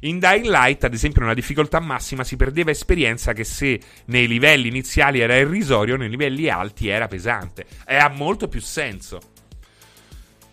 In 0.00 0.18
Dying 0.18 0.46
Light, 0.46 0.84
ad 0.84 0.94
esempio, 0.94 1.22
nella 1.22 1.34
difficoltà 1.34 1.80
massima 1.80 2.22
si 2.22 2.36
perdeva 2.36 2.70
esperienza 2.70 3.32
che 3.32 3.44
se 3.44 3.80
nei 4.06 4.28
livelli 4.28 4.68
iniziali 4.68 5.20
era 5.20 5.36
irrisorio, 5.36 5.96
nei 5.96 6.08
livelli 6.08 6.48
alti 6.48 6.88
era 6.88 7.08
pesante. 7.08 7.66
E 7.86 7.96
ha 7.96 8.08
molto 8.08 8.48
più 8.48 8.60
senso. 8.60 9.20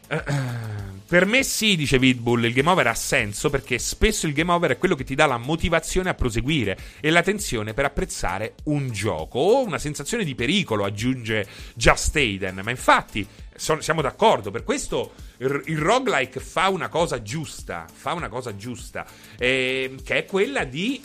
Per 1.08 1.26
me 1.28 1.44
sì, 1.44 1.76
dice 1.76 2.00
Vidbull, 2.00 2.46
il 2.46 2.54
game 2.54 2.70
over 2.70 2.88
ha 2.88 2.96
senso 2.96 3.52
perché 3.52 3.78
spesso 3.78 4.26
il 4.26 4.34
game 4.34 4.52
over 4.52 4.72
è 4.72 4.78
quello 4.78 4.96
che 4.96 5.04
ti 5.04 5.14
dà 5.14 5.28
la 5.28 5.38
motivazione 5.38 6.10
a 6.10 6.16
proseguire 6.16 6.76
e 7.00 7.12
l'attenzione 7.12 7.76
per 7.76 7.86
apprezzare 7.86 8.56
un 8.66 8.90
gioco 8.90 9.38
o 9.38 9.64
una 9.64 9.78
sensazione 9.78 10.24
di 10.24 10.34
pericolo, 10.34 10.84
aggiunge 10.84 11.46
Just 11.76 12.16
Aiden. 12.16 12.62
Ma 12.64 12.72
infatti 12.72 13.26
sono, 13.56 13.82
siamo 13.82 14.02
d'accordo, 14.02 14.52
per 14.52 14.63
questo 14.63 15.13
il, 15.38 15.62
il 15.65 15.78
roguelike 15.78 16.39
fa 16.39 16.70
una 16.70 16.89
cosa 16.89 17.22
giusta, 17.22 17.86
fa 17.91 18.13
una 18.13 18.30
cosa 18.30 18.56
giusta, 18.56 19.06
eh, 19.38 19.96
che 20.04 20.18
è 20.18 20.26
quella 20.26 20.63
di 20.63 21.02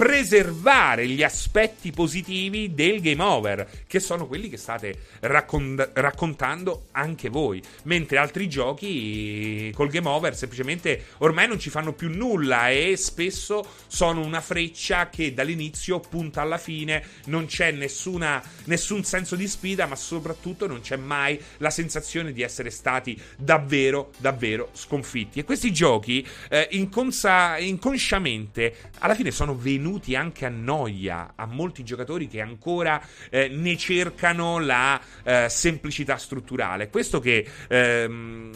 preservare 0.00 1.06
gli 1.06 1.22
aspetti 1.22 1.90
positivi 1.90 2.72
del 2.72 3.02
game 3.02 3.22
over, 3.22 3.68
che 3.86 4.00
sono 4.00 4.26
quelli 4.26 4.48
che 4.48 4.56
state 4.56 4.94
raccont- 5.20 5.90
raccontando 5.92 6.86
anche 6.92 7.28
voi. 7.28 7.62
Mentre 7.82 8.16
altri 8.16 8.48
giochi 8.48 9.70
col 9.74 9.90
game 9.90 10.08
over 10.08 10.34
semplicemente 10.34 11.04
ormai 11.18 11.48
non 11.48 11.58
ci 11.58 11.68
fanno 11.68 11.92
più 11.92 12.08
nulla 12.08 12.70
e 12.70 12.96
spesso 12.96 13.62
sono 13.88 14.24
una 14.24 14.40
freccia 14.40 15.10
che 15.10 15.34
dall'inizio 15.34 16.00
punta 16.00 16.40
alla 16.40 16.56
fine, 16.56 17.04
non 17.26 17.44
c'è 17.44 17.70
nessuna, 17.70 18.42
nessun 18.64 19.04
senso 19.04 19.36
di 19.36 19.46
sfida, 19.46 19.84
ma 19.84 19.96
soprattutto 19.96 20.66
non 20.66 20.80
c'è 20.80 20.96
mai 20.96 21.38
la 21.58 21.68
sensazione 21.68 22.32
di 22.32 22.40
essere 22.40 22.70
stati 22.70 23.20
davvero, 23.36 24.12
davvero 24.16 24.70
sconfitti. 24.72 25.40
E 25.40 25.44
questi 25.44 25.70
giochi 25.74 26.26
eh, 26.48 26.68
inconsa- 26.70 27.58
inconsciamente 27.58 28.74
alla 29.00 29.14
fine 29.14 29.30
sono 29.30 29.54
venuti 29.54 29.88
venuti 29.90 30.14
anche 30.14 30.46
a 30.46 30.48
noia 30.48 31.32
a 31.34 31.46
molti 31.46 31.82
giocatori 31.82 32.28
che 32.28 32.40
ancora 32.40 33.02
eh, 33.28 33.48
ne 33.48 33.76
cercano 33.76 34.60
la 34.60 35.00
eh, 35.24 35.48
semplicità 35.48 36.16
strutturale. 36.16 36.88
Questo 36.88 37.18
che. 37.18 37.44
Ehm, 37.68 38.52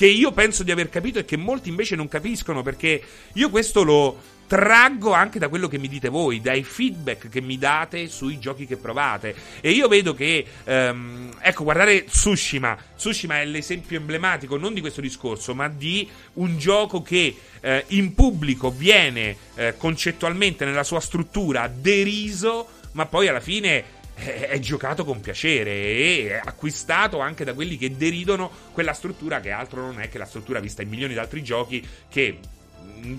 che 0.00 0.06
io 0.06 0.32
penso 0.32 0.62
di 0.62 0.70
aver 0.70 0.88
capito 0.88 1.18
e 1.18 1.26
che 1.26 1.36
molti 1.36 1.68
invece 1.68 1.94
non 1.94 2.08
capiscono 2.08 2.62
perché 2.62 3.02
io 3.34 3.50
questo 3.50 3.82
lo 3.82 4.18
traggo 4.50 5.12
anche 5.12 5.38
da 5.38 5.46
quello 5.46 5.68
che 5.68 5.78
mi 5.78 5.86
dite 5.86 6.08
voi, 6.08 6.40
dai 6.40 6.64
feedback 6.64 7.28
che 7.28 7.40
mi 7.40 7.56
date 7.56 8.08
sui 8.08 8.40
giochi 8.40 8.66
che 8.66 8.76
provate. 8.76 9.32
E 9.60 9.70
io 9.70 9.86
vedo 9.86 10.12
che, 10.12 10.44
um, 10.64 11.32
ecco, 11.40 11.62
guardate 11.62 12.02
Tsushima. 12.06 12.76
Tsushima 12.96 13.40
è 13.40 13.44
l'esempio 13.44 13.96
emblematico 13.96 14.56
non 14.56 14.74
di 14.74 14.80
questo 14.80 15.00
discorso, 15.00 15.54
ma 15.54 15.68
di 15.68 16.08
un 16.34 16.58
gioco 16.58 17.00
che 17.00 17.32
eh, 17.60 17.84
in 17.88 18.12
pubblico 18.14 18.72
viene 18.72 19.36
eh, 19.54 19.76
concettualmente 19.76 20.64
nella 20.64 20.82
sua 20.82 20.98
struttura 20.98 21.70
deriso, 21.72 22.66
ma 22.92 23.06
poi 23.06 23.28
alla 23.28 23.38
fine 23.38 23.98
è 24.16 24.58
giocato 24.58 25.04
con 25.04 25.20
piacere 25.20 25.70
e 25.70 26.26
è 26.28 26.40
acquistato 26.44 27.20
anche 27.20 27.44
da 27.44 27.54
quelli 27.54 27.78
che 27.78 27.96
deridono 27.96 28.50
quella 28.72 28.92
struttura 28.92 29.40
che 29.40 29.50
altro 29.50 29.80
non 29.80 29.98
è 29.98 30.10
che 30.10 30.18
la 30.18 30.26
struttura 30.26 30.60
vista 30.60 30.82
in 30.82 30.90
milioni 30.90 31.14
di 31.14 31.18
altri 31.18 31.42
giochi 31.42 31.82
che 32.10 32.38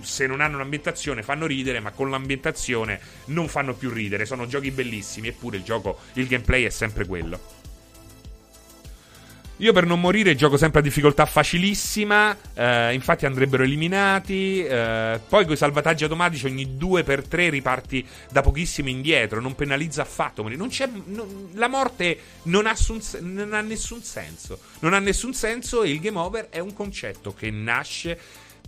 se 0.02 0.28
non 0.28 0.42
hanno 0.42 0.56
un'ambientazione 0.56 1.24
fanno 1.24 1.46
ridere, 1.46 1.80
ma 1.80 1.92
con 1.92 2.10
l'ambientazione 2.10 3.00
non 3.26 3.48
fanno 3.48 3.74
più 3.74 3.90
ridere. 3.90 4.26
Sono 4.26 4.48
giochi 4.48 4.72
bellissimi, 4.72 5.28
eppure 5.28 5.58
il 5.58 5.64
gioco, 5.64 6.00
il 6.14 6.28
gameplay 6.28 6.64
è 6.64 6.70
sempre 6.70 7.06
quello. 7.06 7.60
Io 9.62 9.74
per 9.74 9.86
non 9.86 10.00
morire 10.00 10.34
gioco 10.34 10.58
sempre 10.58 10.80
a 10.80 10.82
difficoltà 10.82 11.28
facilissima, 11.28 12.36
eh, 12.56 12.96
infatti 12.96 13.28
andrebbero 13.28 13.62
eliminati, 13.62 14.66
eh, 14.66 15.20
poi 15.30 15.44
con 15.44 15.54
i 15.54 15.58
salvataggi 15.58 16.02
automatici 16.02 16.48
ogni 16.48 16.78
2x3 16.80 17.50
riparti 17.52 18.04
da 18.32 18.42
pochissimo 18.42 18.90
indietro, 18.90 19.40
non 19.40 19.54
penalizza 19.54 20.02
affatto, 20.02 20.42
non 20.42 20.72
non, 21.06 21.50
la 21.54 21.68
morte 21.68 22.18
non 22.44 22.66
ha, 22.66 22.74
sun, 22.74 23.00
non 23.20 23.54
ha 23.54 23.62
nessun 23.62 24.02
senso, 24.02 24.58
non 24.80 24.94
ha 24.96 25.00
nessun 25.00 25.36
senso 25.36 25.84
e 25.84 25.92
il 25.92 26.00
game 26.00 26.18
over 26.18 26.50
è 26.50 26.58
un 26.58 26.74
concetto 26.74 27.32
che 27.32 27.52
nasce 27.52 28.20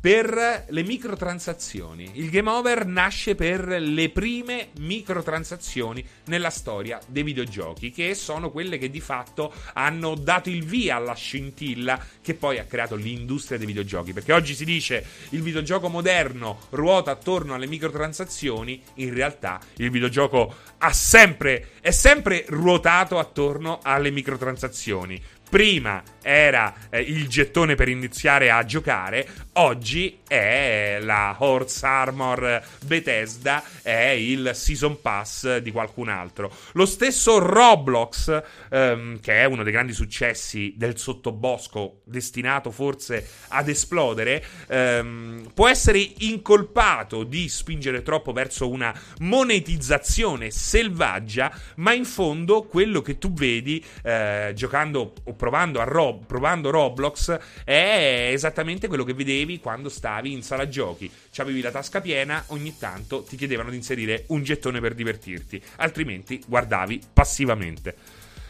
per 0.04 0.66
le 0.68 0.84
microtransazioni. 0.84 2.12
Il 2.16 2.30
game 2.30 2.50
over 2.50 2.86
nasce 2.86 3.36
per 3.36 3.66
le 3.66 4.10
prime 4.10 4.72
microtransazioni 4.80 6.06
nella 6.26 6.50
storia 6.50 7.00
dei 7.08 7.24
videogiochi, 7.24 7.90
che 7.90 8.14
sono 8.14 8.52
quelle 8.52 8.78
che 8.78 8.90
di 8.90 9.00
fatto 9.00 9.54
hanno 9.72 10.16
dato 10.16 10.50
il 10.50 10.66
via 10.66 10.98
alla 10.98 11.14
scintilla 11.14 11.98
che 12.22 12.34
poi 12.34 12.60
ha 12.60 12.66
creato 12.66 12.96
l'industria 12.96 13.58
dei 13.58 13.66
videogiochi. 13.66 14.12
Perché 14.12 14.34
oggi 14.34 14.56
si 14.56 14.66
dice 14.66 15.06
il 15.30 15.42
videogioco 15.42 15.88
moderno 15.88 16.60
ruota 16.72 17.12
attorno 17.12 17.54
alle 17.54 17.68
microtransazioni, 17.68 18.84
in 18.96 19.14
realtà 19.14 19.62
il 19.78 19.90
videogioco 19.90 20.54
sempre, 20.92 21.70
è 21.80 21.92
sempre 21.92 22.44
ruotato 22.50 23.20
attorno 23.20 23.80
alle 23.82 24.12
microtransazioni 24.12 25.22
prima 25.54 26.02
era 26.24 26.74
eh, 26.90 27.02
il 27.02 27.28
gettone 27.28 27.76
per 27.76 27.88
iniziare 27.88 28.50
a 28.50 28.64
giocare, 28.64 29.28
oggi 29.54 30.22
è 30.28 30.98
la 31.02 31.36
Horse 31.38 31.86
Armor 31.86 32.64
Bethesda, 32.86 33.64
è 33.84 34.16
il 34.18 34.52
Season 34.56 35.00
Pass 35.02 35.58
di 35.58 35.70
qualcun 35.72 36.10
altro. 36.10 36.52
Lo 36.72 36.86
stesso 36.86 37.38
Roblox, 37.38 38.42
ehm, 38.70 39.20
che 39.20 39.42
è 39.42 39.46
uno 39.46 39.62
dei 39.62 39.72
grandi 39.72 39.94
successi 39.94 40.74
del 40.76 40.98
sottobosco, 40.98 42.02
destinato 42.06 42.72
forse 42.72 43.28
ad 43.50 43.68
esplodere, 43.68 44.44
ehm, 44.70 45.52
può 45.54 45.68
essere 45.68 46.00
incolpato 46.20 47.24
di 47.24 47.48
spingere 47.48 48.02
troppo 48.02 48.32
verso 48.32 48.70
una 48.70 48.98
monetizzazione 49.20 50.50
selvaggia, 50.50 51.56
ma 51.76 51.94
in 51.94 52.06
fondo 52.06 52.64
quello 52.64 53.02
che 53.02 53.20
tu 53.20 53.34
vedi 53.34 53.84
eh, 54.02 54.54
giocando 54.56 55.14
o 55.26 55.34
provando, 55.44 55.82
a 55.82 55.84
Rob, 55.84 56.24
provando 56.26 56.70
Roblox 56.70 57.38
è 57.66 58.30
esattamente 58.32 58.88
quello 58.88 59.04
che 59.04 59.14
vedevi 59.14 59.60
quando 59.60 59.90
stavi 59.90 60.32
in 60.32 60.42
sala 60.42 60.70
giochi. 60.70 61.12
C'avevi 61.34 61.60
la 61.60 61.70
tasca 61.70 62.00
piena, 62.00 62.46
ogni 62.48 62.78
tanto 62.78 63.24
ti 63.24 63.36
chiedevano 63.36 63.70
di 63.70 63.76
inserire 63.76 64.24
un 64.28 64.42
gettone 64.42 64.80
per 64.80 64.94
divertirti, 64.94 65.62
altrimenti 65.78 66.42
guardavi 66.48 67.02
passivamente. 67.12 67.94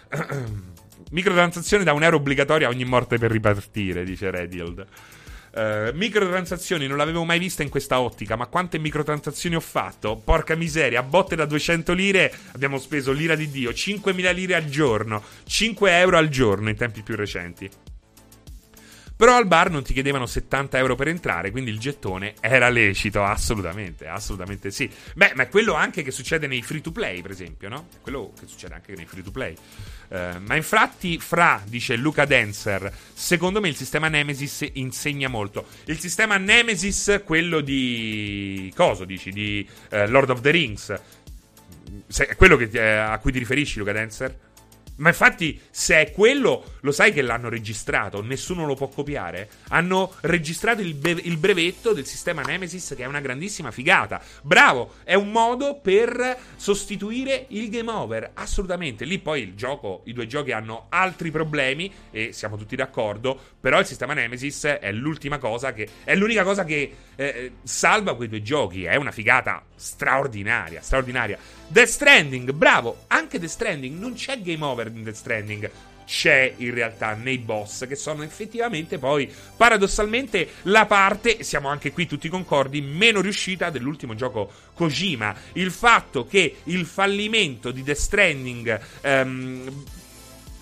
Microtransazione 1.09 1.83
da 1.83 1.93
un 1.93 2.03
euro 2.03 2.17
obbligatoria 2.17 2.67
a 2.67 2.69
ogni 2.69 2.85
morte 2.85 3.17
per 3.17 3.31
ripartire, 3.31 4.03
dice 4.03 4.29
Redild. 4.29 4.85
Uh, 5.53 5.91
microtransazioni 5.93 6.87
non 6.87 6.97
l'avevo 6.97 7.23
mai 7.25 7.37
vista 7.37 7.61
in 7.61 7.69
questa 7.69 7.99
ottica, 7.99 8.35
ma 8.35 8.47
quante 8.47 8.79
microtransazioni 8.79 9.55
ho 9.55 9.59
fatto? 9.59 10.15
Porca 10.15 10.55
miseria, 10.55 11.03
botte 11.03 11.35
da 11.35 11.45
200 11.45 11.93
lire 11.93 12.33
abbiamo 12.53 12.79
speso 12.79 13.11
l'ira 13.11 13.35
di 13.35 13.49
Dio, 13.51 13.69
5.000 13.69 14.33
lire 14.33 14.55
al 14.55 14.65
giorno, 14.65 15.21
5 15.45 15.97
euro 15.99 16.17
al 16.17 16.29
giorno 16.29 16.69
in 16.69 16.75
tempi 16.75 17.03
più 17.03 17.15
recenti. 17.15 17.69
Però 19.23 19.37
al 19.37 19.47
bar 19.47 19.69
non 19.69 19.83
ti 19.83 19.93
chiedevano 19.93 20.25
70 20.25 20.77
euro 20.79 20.95
per 20.95 21.07
entrare, 21.07 21.49
quindi 21.49 21.71
il 21.71 21.79
gettone 21.79 22.33
era 22.41 22.67
lecito, 22.67 23.23
assolutamente, 23.23 24.05
assolutamente 24.05 24.69
sì. 24.69 24.91
Beh, 25.15 25.31
ma 25.35 25.43
è 25.43 25.47
quello 25.47 25.75
anche 25.75 26.03
che 26.03 26.11
succede 26.11 26.45
nei 26.45 26.61
free 26.61 26.81
to 26.81 26.91
play, 26.91 27.21
per 27.21 27.31
esempio, 27.31 27.69
no? 27.69 27.87
È 27.89 28.01
quello 28.01 28.33
che 28.37 28.47
succede 28.47 28.73
anche 28.73 28.93
nei 28.97 29.05
free 29.05 29.23
to 29.23 29.31
play. 29.31 29.55
Uh, 30.09 30.39
ma 30.45 30.57
infatti, 30.57 31.19
fra, 31.19 31.63
dice 31.65 31.95
Luca 31.95 32.25
Dancer, 32.25 32.93
secondo 33.13 33.61
me 33.61 33.69
il 33.69 33.77
sistema 33.77 34.09
Nemesis 34.09 34.67
insegna 34.73 35.29
molto. 35.29 35.67
Il 35.85 35.99
sistema 35.99 36.35
Nemesis, 36.35 37.21
quello 37.23 37.61
di... 37.61 38.73
Coso, 38.75 39.05
dici? 39.05 39.31
Di 39.31 39.65
uh, 39.91 40.03
Lord 40.07 40.31
of 40.31 40.41
the 40.41 40.51
Rings. 40.51 41.01
Se, 42.07 42.27
è 42.27 42.35
quello 42.35 42.57
che, 42.57 42.65
uh, 42.77 43.09
a 43.09 43.17
cui 43.19 43.31
ti 43.31 43.39
riferisci, 43.39 43.79
Luca 43.79 43.93
Dancer? 43.93 44.37
Ma 45.03 45.09
infatti, 45.09 45.59
se 45.69 45.99
è 45.99 46.11
quello, 46.13 46.77
lo 46.79 46.93
sai 46.93 47.11
che 47.11 47.21
l'hanno 47.21 47.49
registrato, 47.49 48.21
nessuno 48.21 48.65
lo 48.65 48.73
può 48.73 48.87
copiare. 48.87 49.49
Hanno 49.67 50.13
registrato 50.21 50.81
il, 50.81 50.93
be- 50.93 51.19
il, 51.23 51.35
brevetto 51.35 51.91
del 51.91 52.05
sistema 52.05 52.41
Nemesis, 52.41 52.93
che 52.95 53.03
è 53.03 53.05
una 53.05 53.19
grandissima 53.19 53.69
figata. 53.69 54.21
Bravo, 54.43 54.93
è 55.03 55.13
un 55.15 55.29
modo 55.29 55.77
per 55.81 56.37
sostituire 56.55 57.47
il 57.49 57.69
game 57.69 57.91
over. 57.91 58.31
Assolutamente. 58.35 59.03
Lì 59.03 59.19
poi 59.19 59.41
il 59.41 59.55
gioco, 59.55 60.03
i 60.05 60.13
due 60.13 60.25
giochi 60.25 60.53
hanno 60.53 60.85
altri 60.87 61.31
problemi, 61.31 61.91
e 62.09 62.31
siamo 62.31 62.55
tutti 62.55 62.77
d'accordo. 62.77 63.37
Però 63.59 63.77
il 63.81 63.85
sistema 63.85 64.13
Nemesis 64.13 64.63
è 64.63 64.91
l'ultima 64.93 65.37
cosa 65.37 65.73
che. 65.73 65.85
È 66.05 66.15
l'unica 66.15 66.43
cosa 66.43 66.63
che 66.63 66.95
eh, 67.15 67.51
salva 67.61 68.15
quei 68.15 68.29
due 68.29 68.41
giochi. 68.41 68.85
È 68.85 68.95
una 68.95 69.11
figata 69.11 69.65
straordinaria, 69.75 70.81
straordinaria. 70.81 71.37
Death 71.67 71.87
Stranding, 71.87 72.51
bravo, 72.51 73.05
anche 73.07 73.39
Death 73.39 73.49
Stranding, 73.49 73.99
non 73.99 74.13
c'è 74.13 74.39
game 74.41 74.63
over 74.63 74.91
Death 75.01 75.15
Stranding. 75.15 75.71
C'è 76.05 76.55
in 76.57 76.73
realtà 76.73 77.13
nei 77.13 77.37
boss 77.37 77.87
che 77.87 77.95
sono 77.95 78.23
effettivamente 78.23 78.97
poi 78.97 79.31
paradossalmente 79.55 80.49
la 80.63 80.85
parte, 80.85 81.43
siamo 81.43 81.69
anche 81.69 81.93
qui 81.93 82.05
tutti 82.05 82.27
concordi, 82.27 82.81
meno 82.81 83.21
riuscita 83.21 83.69
dell'ultimo 83.69 84.13
gioco 84.13 84.51
Kojima. 84.73 85.33
Il 85.53 85.71
fatto 85.71 86.25
che 86.27 86.57
il 86.65 86.85
fallimento 86.85 87.71
di 87.71 87.83
Death 87.83 87.97
Stranding 87.97 88.79
ehm, 89.01 89.83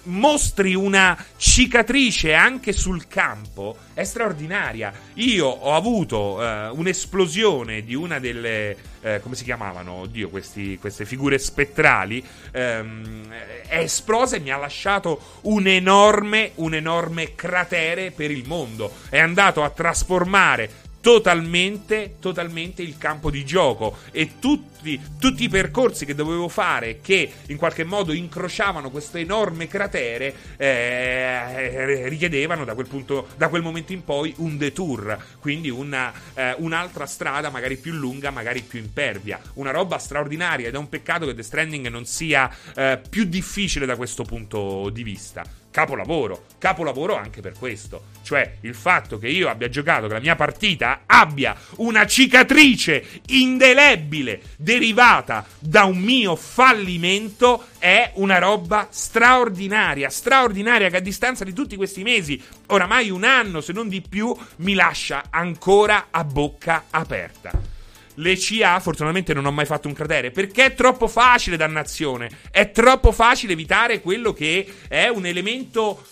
mostri 0.04 0.74
una 0.74 1.18
cicatrice 1.38 2.34
anche 2.34 2.72
sul 2.74 3.08
campo 3.08 3.78
è 3.94 4.04
straordinaria. 4.04 4.92
Io 5.16 5.48
ho 5.48 5.76
avuto 5.76 6.42
eh, 6.42 6.70
un'esplosione 6.70 7.84
di 7.84 7.94
una 7.94 8.20
delle. 8.20 8.90
Eh, 9.04 9.20
come 9.22 9.36
si 9.36 9.44
chiamavano? 9.44 9.94
Oddio, 9.94 10.30
questi, 10.30 10.78
queste 10.80 11.06
figure 11.06 11.38
spettrali. 11.38 12.24
Ehm, 12.52 13.28
è 13.68 13.80
esplosa 13.80 14.36
e 14.36 14.40
mi 14.40 14.52
ha 14.52 14.58
lasciato 14.58 15.40
un 15.42 15.68
enorme, 15.68 16.52
un 16.56 16.74
enorme 16.74 17.36
cratere 17.36 18.12
per 18.12 18.32
il 18.32 18.48
mondo. 18.48 18.92
È 19.10 19.20
andato 19.20 19.64
a 19.64 19.70
trasformare 19.70 20.90
totalmente, 21.02 22.16
totalmente 22.20 22.82
il 22.82 22.98
campo 22.98 23.30
di 23.30 23.44
gioco. 23.44 23.98
E 24.12 24.40
tutti, 24.40 25.00
tutti, 25.20 25.44
i 25.44 25.50
percorsi 25.50 26.06
che 26.06 26.16
dovevo 26.16 26.48
fare 26.48 27.00
che 27.02 27.30
in 27.48 27.58
qualche 27.58 27.84
modo 27.84 28.14
incrociavano 28.14 28.90
questo 28.90 29.18
enorme 29.18 29.68
cratere 29.68 30.34
eh, 30.58 32.08
richiedevano 32.08 32.64
da 32.64 32.74
quel, 32.74 32.88
punto, 32.88 33.28
da 33.36 33.50
quel 33.50 33.62
momento 33.62 33.92
in 33.92 34.04
poi 34.04 34.34
un 34.38 34.58
detour, 34.58 35.18
quindi 35.40 35.70
una, 35.70 36.14
eh, 36.34 36.56
un'altra 36.60 37.06
strada 37.06 37.50
magari 37.50 37.76
più 37.76 37.94
lunga, 37.94 38.30
magari 38.30 38.62
più 38.62 38.80
impervia, 38.80 39.40
una 39.56 39.72
roba 39.72 39.98
straordinaria 39.98 40.68
ed 40.68 40.76
è 40.76 40.78
un 40.78 40.90
peccato 40.90 41.26
che 41.26 41.34
The 41.34 41.44
Stranding 41.44 41.88
non 41.88 42.06
sia 42.06 42.50
eh, 42.76 43.00
più 43.10 43.26
difficile 43.26 43.86
da 43.86 43.96
questo 43.96 44.24
punto 44.24 44.90
di 44.90 45.04
vista 45.04 45.61
capolavoro. 45.72 46.46
Capolavoro 46.58 47.16
anche 47.16 47.42
per 47.42 47.54
questo. 47.58 48.10
Cioè, 48.22 48.58
il 48.62 48.76
fatto 48.76 49.18
che 49.18 49.28
io 49.28 49.50
abbia 49.50 49.70
giocato, 49.70 50.08
che 50.08 50.14
la 50.14 50.20
mia 50.20 50.36
partita 50.36 51.02
abbia 51.06 51.56
una 51.78 52.06
cicatrice 52.06 53.04
indelebile 53.28 54.42
derivata 54.58 55.46
da 55.58 55.86
un 55.86 55.98
mio 55.98 56.36
fallimento 56.36 57.66
è 57.80 58.12
una 58.16 58.38
roba 58.38 58.88
straordinaria. 58.92 60.10
Straordinaria 60.10 60.90
che 60.90 60.98
a 60.98 61.02
distanza 61.02 61.44
di 61.44 61.54
tutti 61.54 61.76
questi 61.76 62.04
mesi, 62.04 62.42
oramai 62.68 63.10
un 63.10 63.24
anno 63.24 63.62
se 63.62 63.74
non 63.74 63.90
di 63.90 64.02
più, 64.02 64.36
mi 64.58 64.76
lascia 64.76 65.24
ancora 65.30 66.08
a 66.12 66.24
bocca 66.24 66.86
aperta 66.92 67.80
le 68.16 68.36
CA 68.38 68.80
fortunatamente 68.80 69.34
non 69.34 69.46
ho 69.46 69.52
mai 69.52 69.66
fatto 69.66 69.88
un 69.88 69.94
cratere 69.94 70.32
perché 70.32 70.66
è 70.66 70.74
troppo 70.74 71.08
facile 71.08 71.58
dannazione 71.58 72.30
è 72.52 72.72
troppo 72.72 73.12
facile 73.12 73.54
evitare 73.54 74.02
quello 74.02 74.34
che 74.34 74.68
è 74.88 75.08
un 75.08 75.26
elemento 75.26 76.04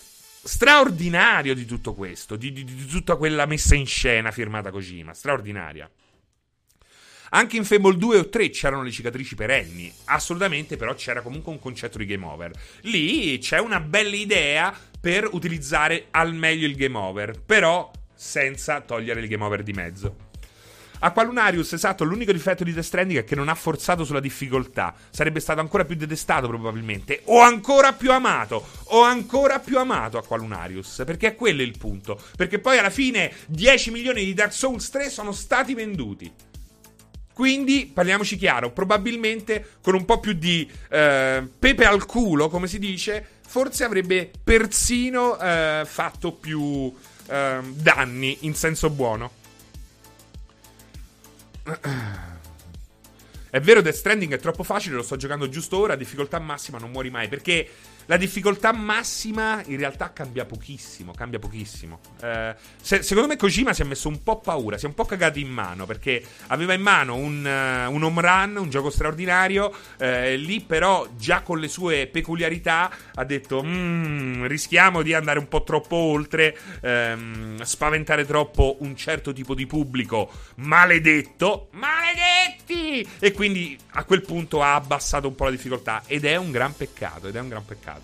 straordinario 0.42 1.54
di 1.54 1.66
tutto 1.66 1.94
questo 1.94 2.36
di, 2.36 2.52
di, 2.52 2.64
di 2.64 2.86
tutta 2.86 3.16
quella 3.16 3.46
messa 3.46 3.74
in 3.74 3.86
scena 3.86 4.30
firmata 4.30 4.70
Kojima 4.70 5.12
straordinaria 5.12 5.90
anche 7.30 7.56
in 7.56 7.64
Fable 7.64 7.96
2 7.96 8.18
o 8.18 8.28
3 8.28 8.50
c'erano 8.50 8.82
le 8.82 8.90
cicatrici 8.90 9.36
perenni, 9.36 9.92
assolutamente, 10.06 10.76
però 10.76 10.94
c'era 10.94 11.20
comunque 11.20 11.52
un 11.52 11.60
concetto 11.60 11.98
di 11.98 12.06
game 12.06 12.24
over. 12.24 12.50
Lì 12.82 13.38
c'è 13.38 13.60
una 13.60 13.78
bella 13.78 14.16
idea 14.16 14.76
per 15.00 15.28
utilizzare 15.30 16.06
al 16.10 16.34
meglio 16.34 16.66
il 16.66 16.74
game 16.74 16.98
over, 16.98 17.40
però 17.40 17.88
senza 18.14 18.80
togliere 18.80 19.20
il 19.20 19.28
game 19.28 19.44
over 19.44 19.62
di 19.62 19.72
mezzo. 19.72 20.29
Aqualunarius, 21.02 21.72
esatto, 21.72 22.04
l'unico 22.04 22.30
difetto 22.32 22.62
di 22.62 22.72
Death 22.72 22.84
Stranding 22.84 23.20
è 23.20 23.24
che 23.24 23.34
non 23.34 23.48
ha 23.48 23.54
forzato 23.54 24.04
sulla 24.04 24.20
difficoltà. 24.20 24.94
Sarebbe 25.10 25.40
stato 25.40 25.60
ancora 25.60 25.84
più 25.84 25.96
detestato 25.96 26.46
probabilmente. 26.46 27.22
O 27.24 27.40
ancora 27.40 27.94
più 27.94 28.12
amato. 28.12 28.66
O 28.88 29.02
ancora 29.02 29.60
più 29.60 29.78
amato 29.78 30.18
Aqualunarius. 30.18 31.02
Perché 31.06 31.28
è 31.28 31.34
quello 31.34 31.62
il 31.62 31.76
punto. 31.78 32.20
Perché 32.36 32.58
poi 32.58 32.78
alla 32.78 32.90
fine 32.90 33.32
10 33.46 33.90
milioni 33.90 34.24
di 34.24 34.34
Dark 34.34 34.52
Souls 34.52 34.90
3 34.90 35.08
sono 35.08 35.32
stati 35.32 35.74
venduti. 35.74 36.30
Quindi, 37.32 37.90
parliamoci 37.92 38.36
chiaro, 38.36 38.70
probabilmente 38.70 39.76
con 39.80 39.94
un 39.94 40.04
po' 40.04 40.20
più 40.20 40.34
di 40.34 40.70
eh, 40.90 41.48
pepe 41.58 41.86
al 41.86 42.04
culo, 42.04 42.50
come 42.50 42.66
si 42.66 42.78
dice, 42.78 43.26
forse 43.46 43.84
avrebbe 43.84 44.30
persino 44.44 45.38
eh, 45.40 45.84
fatto 45.86 46.32
più 46.32 46.94
eh, 47.30 47.58
danni 47.62 48.38
in 48.40 48.54
senso 48.54 48.90
buono. 48.90 49.38
È 53.50 53.60
vero, 53.60 53.82
Death 53.82 53.96
Stranding 53.96 54.34
è 54.34 54.38
troppo 54.38 54.62
facile, 54.62 54.94
lo 54.94 55.02
sto 55.02 55.16
giocando 55.16 55.48
giusto 55.48 55.76
ora, 55.78 55.96
difficoltà 55.96 56.38
massima, 56.38 56.78
non 56.78 56.90
muori 56.90 57.10
mai. 57.10 57.28
Perché 57.28 57.68
la 58.10 58.16
difficoltà 58.16 58.72
massima 58.72 59.62
in 59.66 59.76
realtà 59.76 60.12
cambia 60.12 60.44
pochissimo, 60.44 61.12
cambia 61.12 61.38
pochissimo. 61.38 62.00
Eh, 62.20 62.56
se, 62.82 63.04
secondo 63.04 63.28
me 63.28 63.36
Kojima 63.36 63.72
si 63.72 63.82
è 63.82 63.84
messo 63.84 64.08
un 64.08 64.24
po' 64.24 64.40
paura, 64.40 64.76
si 64.78 64.86
è 64.86 64.88
un 64.88 64.94
po' 64.94 65.04
cagato 65.04 65.38
in 65.38 65.48
mano 65.48 65.86
perché 65.86 66.20
aveva 66.48 66.74
in 66.74 66.80
mano 66.80 67.14
un, 67.14 67.44
uh, 67.44 67.92
un 67.92 68.02
home 68.02 68.20
run, 68.20 68.56
un 68.56 68.68
gioco 68.68 68.90
straordinario, 68.90 69.72
eh, 69.96 70.36
lì 70.36 70.60
però 70.60 71.06
già 71.16 71.42
con 71.42 71.60
le 71.60 71.68
sue 71.68 72.08
peculiarità 72.08 72.90
ha 73.14 73.24
detto 73.24 73.62
mm, 73.62 74.44
rischiamo 74.46 75.02
di 75.02 75.14
andare 75.14 75.38
un 75.38 75.46
po' 75.46 75.62
troppo 75.62 75.94
oltre, 75.94 76.58
ehm, 76.80 77.62
spaventare 77.62 78.26
troppo 78.26 78.78
un 78.80 78.96
certo 78.96 79.32
tipo 79.32 79.54
di 79.54 79.66
pubblico 79.66 80.32
maledetto, 80.56 81.68
maledetti! 81.74 83.08
E 83.20 83.30
quindi 83.30 83.78
a 83.92 84.04
quel 84.04 84.22
punto 84.22 84.62
ha 84.62 84.74
abbassato 84.74 85.28
un 85.28 85.36
po' 85.36 85.44
la 85.44 85.50
difficoltà 85.50 86.02
ed 86.06 86.24
è 86.24 86.34
un 86.34 86.50
gran 86.50 86.74
peccato, 86.74 87.28
ed 87.28 87.36
è 87.36 87.40
un 87.40 87.48
gran 87.48 87.64
peccato. 87.64 87.99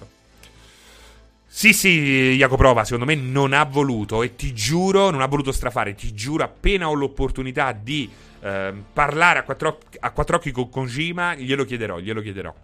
Sì, 1.56 1.72
sì, 1.72 2.36
Jacoprova, 2.36 2.84
secondo 2.84 3.06
me 3.06 3.14
non 3.14 3.54
ha 3.54 3.64
voluto 3.64 4.22
e 4.22 4.36
ti 4.36 4.52
giuro, 4.52 5.08
non 5.08 5.22
ha 5.22 5.26
voluto 5.26 5.52
strafare, 5.52 5.94
ti 5.94 6.12
giuro 6.12 6.44
appena 6.44 6.90
ho 6.90 6.92
l'opportunità 6.92 7.72
di 7.72 8.10
eh, 8.40 8.74
parlare 8.92 9.38
a 9.38 9.42
quattro, 9.42 9.78
a 10.00 10.10
quattro 10.10 10.36
occhi 10.36 10.50
con 10.50 10.68
Kojima, 10.68 11.34
glielo 11.34 11.64
chiederò, 11.64 11.98
glielo 11.98 12.20
chiederò. 12.20 12.54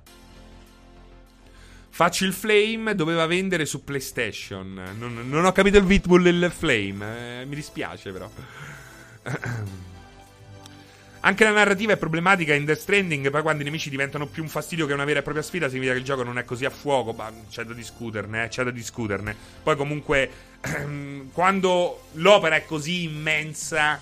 Faccio 1.88 2.26
il 2.26 2.34
Flame, 2.34 2.95
doveva 2.95 3.24
vendere 3.24 3.64
su 3.64 3.82
PlayStation. 3.82 4.74
Non, 4.99 5.26
non 5.26 5.47
ho 5.47 5.53
capito 5.53 5.78
il 5.78 5.84
Vitbull 5.84 6.24
del 6.24 6.53
Flame. 6.55 7.40
Eh, 7.40 7.45
mi 7.47 7.55
dispiace, 7.55 8.12
però. 8.12 8.30
Anche 11.24 11.44
la 11.44 11.52
narrativa 11.52 11.92
è 11.92 11.96
problematica 11.96 12.52
in 12.52 12.64
Death 12.64 12.80
Stranding. 12.80 13.30
Poi, 13.30 13.42
quando 13.42 13.62
i 13.62 13.64
nemici 13.64 13.90
diventano 13.90 14.26
più 14.26 14.42
un 14.42 14.48
fastidio 14.48 14.86
che 14.86 14.92
una 14.92 15.04
vera 15.04 15.20
e 15.20 15.22
propria 15.22 15.44
sfida, 15.44 15.68
significa 15.68 15.92
che 15.92 15.98
il 15.98 16.04
gioco 16.04 16.24
non 16.24 16.36
è 16.36 16.44
così 16.44 16.64
a 16.64 16.70
fuoco. 16.70 17.12
Ma 17.12 17.30
c'è 17.48 17.62
da 17.62 17.74
discuterne, 17.74 18.44
eh, 18.44 18.48
c'è 18.48 18.64
da 18.64 18.72
discuterne. 18.72 19.36
Poi, 19.62 19.76
comunque, 19.76 20.30
quando 21.32 22.06
l'opera 22.14 22.56
è 22.56 22.64
così 22.64 23.04
immensa 23.04 24.00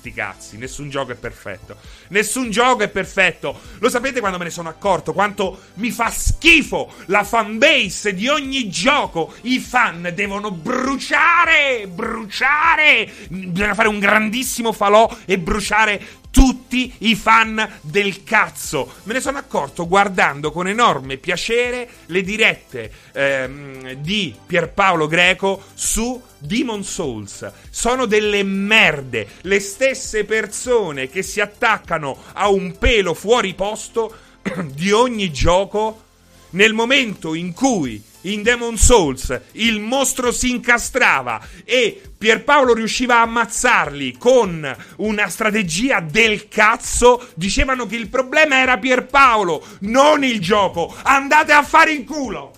sti 0.00 0.12
cazzi, 0.14 0.56
nessun 0.56 0.88
gioco 0.88 1.12
è 1.12 1.14
perfetto. 1.14 1.76
Nessun 2.08 2.50
gioco 2.50 2.82
è 2.82 2.88
perfetto. 2.88 3.58
Lo 3.78 3.88
sapete 3.90 4.20
quando 4.20 4.38
me 4.38 4.44
ne 4.44 4.50
sono 4.50 4.68
accorto? 4.68 5.12
Quanto 5.12 5.60
mi 5.74 5.90
fa 5.90 6.10
schifo 6.10 6.92
la 7.06 7.22
fanbase 7.22 8.14
di 8.14 8.28
ogni 8.28 8.68
gioco. 8.70 9.32
I 9.42 9.60
fan 9.60 10.10
devono 10.14 10.50
bruciare, 10.50 11.86
bruciare. 11.86 13.10
Bisogna 13.28 13.74
fare 13.74 13.88
un 13.88 13.98
grandissimo 13.98 14.72
falò 14.72 15.14
e 15.26 15.38
bruciare 15.38 16.18
tutti 16.30 16.94
i 16.98 17.14
fan 17.14 17.78
del 17.82 18.22
cazzo. 18.22 18.92
Me 19.04 19.14
ne 19.14 19.20
sono 19.20 19.38
accorto 19.38 19.86
guardando 19.86 20.50
con 20.52 20.68
enorme 20.68 21.16
piacere 21.16 21.88
le 22.06 22.22
dirette 22.22 22.92
ehm, 23.12 23.92
di 23.94 24.34
Pierpaolo 24.46 25.06
Greco 25.06 25.62
su 25.74 26.20
Demon 26.38 26.84
Souls. 26.84 27.50
Sono 27.70 28.06
delle 28.06 28.42
merde. 28.42 29.26
Le 29.42 29.60
stesse 29.60 30.24
persone 30.24 31.08
che 31.08 31.22
si 31.22 31.40
attaccano 31.40 32.16
a 32.32 32.48
un 32.48 32.78
pelo 32.78 33.14
fuori 33.14 33.54
posto 33.54 34.14
di 34.72 34.90
ogni 34.92 35.30
gioco 35.32 36.04
nel 36.50 36.72
momento 36.72 37.34
in 37.34 37.52
cui 37.52 38.02
in 38.22 38.42
Demon 38.42 38.76
Souls 38.76 39.40
il 39.52 39.80
mostro 39.80 40.32
si 40.32 40.50
incastrava 40.50 41.40
e 41.64 42.02
Pierpaolo 42.16 42.74
riusciva 42.74 43.16
a 43.16 43.22
ammazzarli 43.22 44.16
con 44.18 44.76
una 44.96 45.28
strategia 45.28 46.00
del 46.00 46.48
cazzo, 46.48 47.28
dicevano 47.34 47.86
che 47.86 47.96
il 47.96 48.08
problema 48.08 48.58
era 48.58 48.76
Pierpaolo, 48.76 49.64
non 49.80 50.22
il 50.22 50.40
gioco. 50.40 50.94
Andate 51.02 51.52
a 51.52 51.62
fare 51.62 51.92
in 51.92 52.04
culo! 52.04 52.52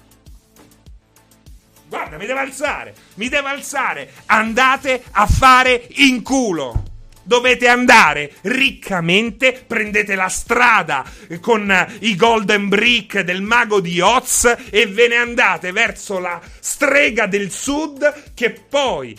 Guarda, 1.89 2.17
mi 2.17 2.27
deve 2.27 2.41
alzare, 2.41 2.95
mi 3.15 3.29
deve 3.29 3.49
alzare. 3.51 4.13
Andate 4.27 5.05
a 5.13 5.27
fare 5.27 5.89
in 5.97 6.23
culo 6.23 6.91
dovete 7.23 7.69
andare 7.69 8.35
riccamente, 8.43 9.65
prendete 9.67 10.15
la 10.15 10.29
strada 10.29 11.05
con 11.41 11.87
i 12.01 12.17
golden 12.17 12.69
brick 12.69 13.21
del 13.21 13.43
mago 13.43 13.81
di 13.81 14.01
Oz 14.01 14.55
e 14.71 14.87
ve 14.87 15.09
ne 15.09 15.17
andate 15.17 15.73
verso 15.73 16.19
la 16.19 16.41
strega 16.61 17.27
del 17.27 17.51
sud 17.51 18.33
che 18.35 18.51
poi 18.51 19.19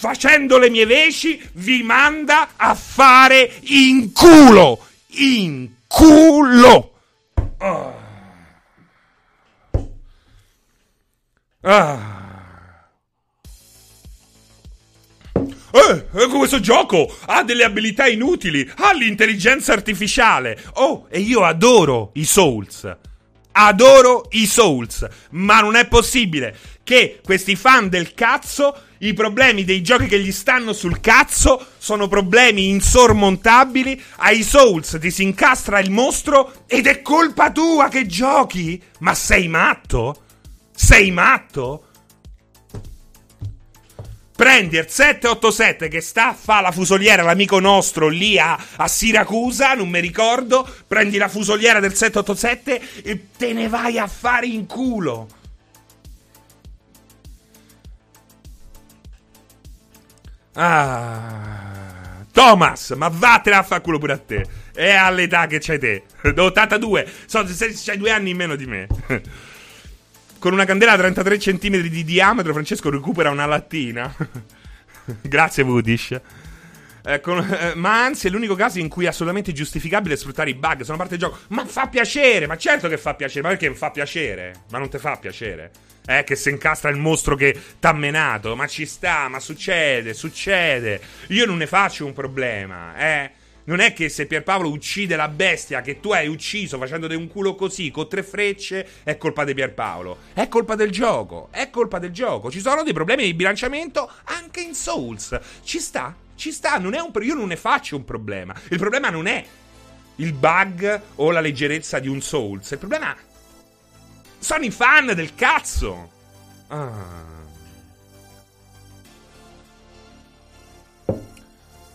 facendo 0.00 0.56
le 0.56 0.70
mie 0.70 0.86
veci 0.86 1.42
vi 1.54 1.82
manda 1.82 2.50
a 2.56 2.74
fare 2.74 3.52
in 3.64 4.12
culo 4.12 4.86
in 5.14 5.68
culo 5.86 6.92
ah. 7.58 7.94
ah. 11.62 11.99
Eh, 15.90 16.26
questo 16.28 16.60
gioco 16.60 17.12
ha 17.26 17.42
delle 17.42 17.64
abilità 17.64 18.06
inutili, 18.06 18.68
ha 18.76 18.92
l'intelligenza 18.92 19.72
artificiale. 19.72 20.56
Oh, 20.74 21.06
e 21.10 21.18
io 21.18 21.42
adoro 21.42 22.10
i 22.14 22.24
Souls. 22.24 22.96
Adoro 23.52 24.28
i 24.30 24.46
Souls, 24.46 25.06
ma 25.30 25.60
non 25.60 25.74
è 25.74 25.88
possibile 25.88 26.56
che 26.84 27.20
questi 27.24 27.56
fan 27.56 27.88
del 27.88 28.14
cazzo, 28.14 28.82
i 28.98 29.12
problemi 29.12 29.64
dei 29.64 29.82
giochi 29.82 30.06
che 30.06 30.20
gli 30.20 30.30
stanno 30.30 30.72
sul 30.72 31.00
cazzo, 31.00 31.64
sono 31.78 32.06
problemi 32.06 32.68
insormontabili. 32.68 34.00
Ai 34.16 34.42
Souls 34.42 34.96
ti 35.00 35.10
si 35.10 35.24
incastra 35.24 35.80
il 35.80 35.90
mostro 35.90 36.64
ed 36.66 36.86
è 36.86 37.02
colpa 37.02 37.50
tua 37.50 37.88
che 37.88 38.06
giochi? 38.06 38.80
Ma 38.98 39.14
sei 39.14 39.48
matto? 39.48 40.22
Sei 40.72 41.10
matto? 41.10 41.86
Prendi 44.40 44.78
il 44.78 44.86
787 44.88 45.88
che 45.88 46.00
sta 46.00 46.30
a 46.30 46.32
fare 46.32 46.62
la 46.62 46.70
fusoliera, 46.72 47.22
l'amico 47.22 47.60
nostro 47.60 48.08
lì 48.08 48.38
a, 48.38 48.58
a, 48.76 48.88
Siracusa, 48.88 49.74
non 49.74 49.90
mi 49.90 50.00
ricordo, 50.00 50.66
prendi 50.86 51.18
la 51.18 51.28
fusoliera 51.28 51.78
del 51.78 51.92
787 51.92 53.02
e 53.02 53.26
te 53.36 53.52
ne 53.52 53.68
vai 53.68 53.98
a 53.98 54.06
fare 54.06 54.46
in 54.46 54.64
culo. 54.64 55.28
Ah. 60.54 62.24
Thomas, 62.32 62.90
ma 62.96 63.08
vattene 63.12 63.56
a 63.56 63.62
fare 63.62 63.82
culo 63.82 63.98
pure 63.98 64.14
a 64.14 64.18
te. 64.18 64.46
È 64.72 64.92
all'età 64.92 65.46
che 65.48 65.58
c'hai 65.60 65.78
te. 65.78 66.04
82. 66.34 67.06
So, 67.26 67.44
c'hai 67.44 67.98
due 67.98 68.10
anni 68.10 68.30
in 68.30 68.38
meno 68.38 68.56
di 68.56 68.64
me. 68.64 68.86
Con 70.40 70.54
una 70.54 70.64
candela 70.64 70.92
a 70.92 70.96
33 70.96 71.36
cm 71.36 71.80
di 71.88 72.02
diametro, 72.02 72.54
Francesco 72.54 72.88
recupera 72.88 73.28
una 73.28 73.44
lattina. 73.44 74.10
Grazie, 75.20 75.62
Vudish. 75.64 76.18
Eh, 77.04 77.20
con, 77.20 77.38
eh, 77.38 77.74
ma 77.74 78.04
anzi 78.04 78.26
è 78.26 78.30
l'unico 78.30 78.54
caso 78.54 78.78
in 78.78 78.88
cui 78.88 79.04
è 79.04 79.08
assolutamente 79.08 79.52
giustificabile 79.52 80.16
sfruttare 80.16 80.48
i 80.48 80.54
bug. 80.54 80.80
Sono 80.80 80.96
parte 80.96 81.18
del 81.18 81.28
gioco. 81.28 81.40
Ma 81.48 81.66
fa 81.66 81.88
piacere, 81.88 82.46
ma 82.46 82.56
certo 82.56 82.88
che 82.88 82.96
fa 82.96 83.12
piacere. 83.12 83.42
Ma 83.42 83.48
perché 83.48 83.74
fa 83.74 83.90
piacere? 83.90 84.62
Ma 84.70 84.78
non 84.78 84.88
ti 84.88 84.96
fa 84.96 85.16
piacere? 85.16 85.72
Eh, 86.06 86.24
che 86.24 86.36
si 86.36 86.48
incastra 86.48 86.88
il 86.88 86.96
mostro 86.96 87.36
che 87.36 87.54
t'ha 87.78 87.92
menato. 87.92 88.56
Ma 88.56 88.66
ci 88.66 88.86
sta, 88.86 89.28
ma 89.28 89.40
succede, 89.40 90.14
succede. 90.14 91.02
Io 91.28 91.44
non 91.44 91.58
ne 91.58 91.66
faccio 91.66 92.06
un 92.06 92.14
problema, 92.14 92.96
eh. 92.96 93.30
Non 93.70 93.78
è 93.78 93.92
che 93.92 94.08
se 94.08 94.26
Pierpaolo 94.26 94.68
uccide 94.68 95.14
la 95.14 95.28
bestia 95.28 95.80
che 95.80 96.00
tu 96.00 96.10
hai 96.10 96.26
ucciso 96.26 96.76
facendoti 96.76 97.14
un 97.14 97.28
culo 97.28 97.54
così 97.54 97.92
con 97.92 98.08
tre 98.08 98.24
frecce 98.24 98.84
è 99.04 99.16
colpa 99.16 99.44
di 99.44 99.54
Pierpaolo. 99.54 100.18
È 100.34 100.48
colpa 100.48 100.74
del 100.74 100.90
gioco. 100.90 101.50
È 101.52 101.70
colpa 101.70 102.00
del 102.00 102.10
gioco. 102.10 102.50
Ci 102.50 102.58
sono 102.58 102.82
dei 102.82 102.92
problemi 102.92 103.22
di 103.22 103.32
bilanciamento 103.32 104.10
anche 104.24 104.60
in 104.60 104.74
Souls. 104.74 105.38
Ci 105.62 105.78
sta? 105.78 106.12
Ci 106.34 106.50
sta. 106.50 106.78
Non 106.78 106.94
è 106.94 106.98
un, 106.98 107.12
io 107.22 107.34
non 107.36 107.46
ne 107.46 107.54
faccio 107.54 107.94
un 107.94 108.04
problema. 108.04 108.52
Il 108.70 108.78
problema 108.78 109.08
non 109.08 109.28
è 109.28 109.44
il 110.16 110.32
bug 110.32 111.02
o 111.14 111.30
la 111.30 111.40
leggerezza 111.40 112.00
di 112.00 112.08
un 112.08 112.20
Souls. 112.20 112.72
Il 112.72 112.78
problema 112.78 113.16
sono 114.36 114.64
i 114.64 114.70
fan 114.72 115.12
del 115.14 115.36
cazzo. 115.36 116.10
Ah. 116.66 117.38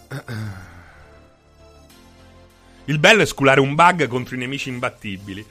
Uh-uh. 0.09 0.63
Il 2.85 2.99
bello 2.99 3.21
è 3.21 3.25
sculare 3.25 3.59
un 3.59 3.75
bug 3.75 4.07
contro 4.07 4.35
i 4.35 4.39
nemici 4.39 4.69
imbattibili. 4.69 5.45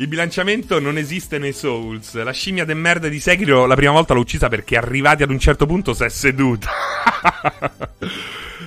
Il 0.00 0.06
bilanciamento 0.06 0.78
non 0.78 0.96
esiste 0.96 1.38
nei 1.38 1.52
Souls. 1.52 2.14
La 2.22 2.30
scimmia 2.30 2.64
de 2.64 2.74
merda 2.74 3.08
di 3.08 3.18
Sekiro 3.18 3.66
la 3.66 3.74
prima 3.74 3.90
volta 3.90 4.14
l'ho 4.14 4.20
uccisa 4.20 4.48
perché 4.48 4.76
arrivati 4.76 5.24
ad 5.24 5.30
un 5.30 5.40
certo 5.40 5.66
punto 5.66 5.92
si 5.92 6.04
è 6.04 6.08
seduta. 6.08 6.70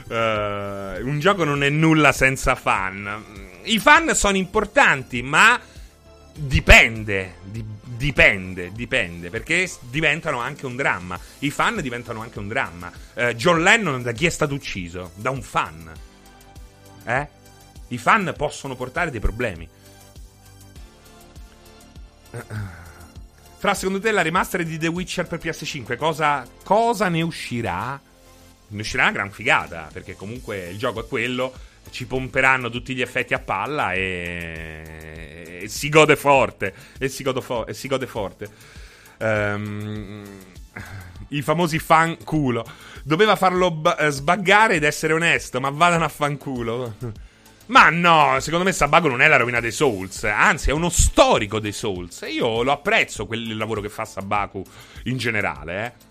uh, 0.08 0.12
un 1.08 1.20
gioco 1.20 1.46
non 1.46 1.64
è 1.64 1.70
nulla 1.70 2.12
senza 2.12 2.56
fan. 2.56 3.24
I 3.64 3.80
fan 3.80 4.14
sono 4.14 4.36
importanti, 4.36 5.22
ma 5.22 5.58
dipende. 6.34 7.36
Di, 7.44 7.64
dipende, 7.96 8.72
dipende. 8.74 9.30
Perché 9.30 9.72
diventano 9.90 10.40
anche 10.40 10.66
un 10.66 10.76
dramma. 10.76 11.18
I 11.40 11.50
fan 11.50 11.80
diventano 11.80 12.22
anche 12.22 12.40
un 12.40 12.50
dramma. 12.50 12.92
Uh, 13.14 13.28
John 13.36 13.64
Lennon 13.64 14.02
da 14.02 14.12
chi 14.12 14.26
è 14.26 14.30
stato 14.30 14.54
ucciso? 14.54 15.12
Da 15.16 15.30
un 15.30 15.42
fan. 15.42 15.90
Eh? 17.06 17.40
I 17.92 17.98
fan 17.98 18.34
possono 18.38 18.76
portare 18.76 19.12
dei 19.12 19.20
problemi. 19.20 19.68
Fra, 23.58 23.74
secondo 23.74 24.00
te 24.00 24.12
la 24.12 24.22
remaster 24.22 24.64
di 24.64 24.78
The 24.78 24.88
Witcher 24.88 25.28
per 25.28 25.40
PS5, 25.40 25.98
cosa, 25.98 26.46
cosa 26.64 27.10
ne 27.10 27.22
uscirà? 27.22 28.00
Ne 28.68 28.80
uscirà 28.82 29.04
una 29.04 29.12
gran 29.12 29.32
figata, 29.32 29.90
perché 29.92 30.16
comunque 30.16 30.70
il 30.70 30.78
gioco 30.78 31.02
è 31.02 31.08
quello, 31.08 31.54
ci 31.92 32.06
pomperanno 32.06 32.70
tutti 32.70 32.96
gli 32.96 33.02
effetti 33.02 33.34
a 33.34 33.40
palla 33.40 33.92
e, 33.94 35.60
e 35.64 35.68
si 35.68 35.90
gode 35.90 36.16
forte. 36.16 36.74
E 36.98 37.10
si 37.10 37.24
gode, 37.24 37.42
fo- 37.42 37.68
e 37.68 37.74
si 37.74 37.88
gode 37.90 38.08
forte. 38.08 38.50
Um, 39.20 40.24
I 41.28 41.42
famosi 41.42 41.78
fan 41.78 42.18
culo. 42.24 42.66
Doveva 43.04 43.36
farlo 43.36 43.70
b- 43.72 44.08
sbaggare 44.08 44.76
ed 44.76 44.84
essere 44.84 45.12
onesto, 45.14 45.60
ma 45.60 45.70
vadano 45.70 46.06
a 46.06 46.10
fanculo. 46.10 46.96
Ma 47.72 47.90
no, 47.90 48.38
secondo 48.42 48.66
me 48.66 48.74
Sabago 48.74 49.08
non 49.08 49.22
è 49.22 49.30
la 49.30 49.38
rovina 49.38 49.62
dei 49.62 49.72
Souls, 49.72 50.26
anzi 50.26 50.70
è 50.70 50.74
uno 50.74 50.90
storico 50.90 51.58
dei 51.60 51.72
Souls. 51.72 52.22
E 52.24 52.32
io 52.32 52.64
lo 52.64 52.74
apprezzo 52.74 53.26
quel, 53.26 53.56
lavoro 53.56 53.80
che 53.80 53.88
fa 53.88 54.04
Sabaku 54.04 54.62
in 55.06 55.16
generale, 55.16 55.86
eh. 55.86 56.10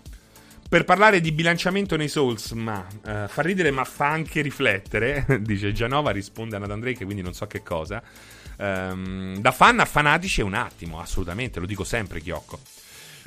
Per 0.67 0.85
parlare 0.85 1.21
di 1.21 1.31
bilanciamento 1.31 1.95
nei 1.97 2.07
Souls, 2.07 2.51
ma 2.51 2.83
uh, 3.03 3.27
fa 3.27 3.41
ridere 3.43 3.69
ma 3.69 3.83
fa 3.83 4.07
anche 4.07 4.41
riflettere, 4.41 5.25
dice 5.41 5.71
Gianova, 5.71 6.09
risponde 6.09 6.55
a 6.55 6.59
Nathan 6.59 6.79
Drake, 6.79 7.05
quindi 7.05 7.21
non 7.21 7.33
so 7.33 7.45
che 7.45 7.61
cosa. 7.61 8.01
Um, 8.57 9.37
da 9.37 9.51
fan 9.51 9.79
a 9.81 9.85
fanatici 9.85 10.41
è 10.41 10.43
un 10.43 10.55
attimo, 10.55 10.99
assolutamente, 10.99 11.59
lo 11.59 11.67
dico 11.67 11.83
sempre, 11.83 12.21
Chiocco. 12.21 12.59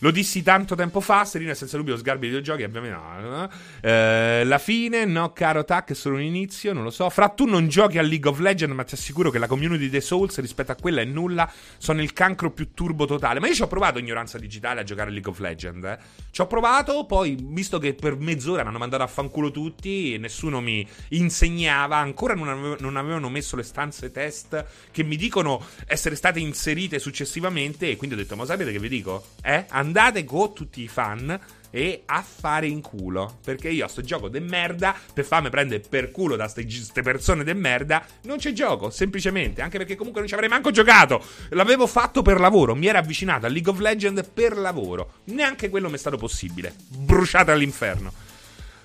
Lo 0.05 0.11
dissi 0.11 0.42
tanto 0.42 0.74
tempo 0.74 1.00
fa, 1.00 1.24
Serino 1.24 1.52
è 1.52 1.55
senza 1.55 1.78
dubbio 1.78 1.96
sgarbi 1.96 2.26
i 2.26 2.28
videogiochi. 2.28 2.66
No, 2.70 3.48
eh, 3.80 4.44
la 4.44 4.59
fine, 4.59 5.07
no 5.07 5.32
caro 5.32 5.64
Tac, 5.64 5.92
è 5.92 5.94
solo 5.94 6.16
un 6.16 6.20
inizio, 6.20 6.74
non 6.74 6.82
lo 6.82 6.90
so. 6.90 7.09
Fra 7.09 7.30
tu 7.30 7.46
non 7.46 7.68
giochi 7.68 7.96
a 7.96 8.02
League 8.02 8.28
of 8.28 8.38
Legends, 8.38 8.76
ma 8.76 8.84
ti 8.84 8.92
assicuro 8.92 9.30
che 9.30 9.38
la 9.38 9.46
community 9.46 9.88
dei 9.88 10.02
Souls 10.02 10.38
rispetto 10.40 10.72
a 10.72 10.74
quella 10.74 11.00
è 11.00 11.07
nulla, 11.07 11.50
sono 11.78 12.02
il 12.02 12.12
cancro 12.12 12.50
più 12.50 12.74
turbo 12.74 13.07
totale. 13.07 13.40
Ma 13.40 13.46
io 13.46 13.55
ci 13.55 13.62
ho 13.62 13.66
provato 13.66 13.98
ignoranza 13.98 14.36
digitale 14.36 14.80
a 14.80 14.82
giocare 14.82 15.09
a 15.09 15.12
League 15.12 15.30
of 15.30 15.38
Legends, 15.38 15.86
eh. 15.86 15.98
Ci 16.30 16.42
ho 16.42 16.46
provato, 16.46 17.07
poi, 17.07 17.38
visto 17.40 17.78
che 17.78 17.94
per 17.94 18.18
mezz'ora 18.18 18.61
mi 18.61 18.68
hanno 18.68 18.78
mandato 18.78 19.05
a 19.05 19.07
fanculo 19.07 19.50
tutti 19.50 20.12
e 20.12 20.18
nessuno 20.18 20.61
mi 20.61 20.86
insegnava, 21.11 21.96
ancora 21.96 22.34
non, 22.34 22.48
avevo, 22.50 22.76
non 22.78 22.96
avevano 22.96 23.30
messo 23.30 23.57
le 23.57 23.62
stanze 23.62 24.11
test 24.11 24.66
che 24.90 25.02
mi 25.02 25.16
dicono 25.16 25.64
essere 25.86 26.14
state 26.14 26.40
inserite 26.40 26.98
successivamente 26.98 27.88
e 27.88 27.96
quindi 27.96 28.16
ho 28.16 28.18
detto, 28.18 28.36
ma 28.36 28.44
sapete 28.44 28.70
che 28.70 28.78
vi 28.78 28.88
dico? 28.90 29.28
Eh? 29.42 29.64
Andate 29.68 29.92
andate 29.95 30.24
con 30.24 30.53
tutti 30.53 30.82
i 30.82 30.88
fan 30.88 31.38
e 31.70 32.03
a 32.07 32.22
fare 32.22 32.66
in 32.66 32.80
culo. 32.80 33.38
Perché 33.45 33.68
io 33.68 33.84
a 33.84 33.88
sto 33.88 34.03
gioco 34.03 34.28
de 34.28 34.40
merda, 34.40 34.95
per 35.12 35.24
farmi 35.24 35.51
prendere 35.51 35.80
per 35.88 36.11
culo 36.11 36.34
da 36.34 36.51
queste 36.53 37.03
persone 37.03 37.45
de 37.45 37.55
merda, 37.55 38.05
non 38.22 38.38
c'è 38.38 38.53
gioco, 38.53 38.90
semplicemente. 38.90 39.62
Anche 39.62 39.78
perché 39.78 39.95
comunque 39.95 40.20
non 40.20 40.28
ci 40.28 40.34
avrei 40.34 40.49
manco 40.49 40.72
giocato. 40.72 41.24
L'avevo 41.51 41.86
fatto 41.86 42.22
per 42.22 42.40
lavoro, 42.40 42.74
mi 42.74 42.86
era 42.86 42.99
avvicinato 42.99 43.47
a 43.47 43.49
League 43.49 43.70
of 43.70 43.78
Legends 43.78 44.28
per 44.34 44.57
lavoro. 44.57 45.20
Neanche 45.26 45.70
quello 45.70 45.88
mi 45.88 45.95
è 45.95 45.99
stato 45.99 46.16
possibile. 46.16 46.74
Bruciata 46.88 47.53
all'inferno. 47.53 48.12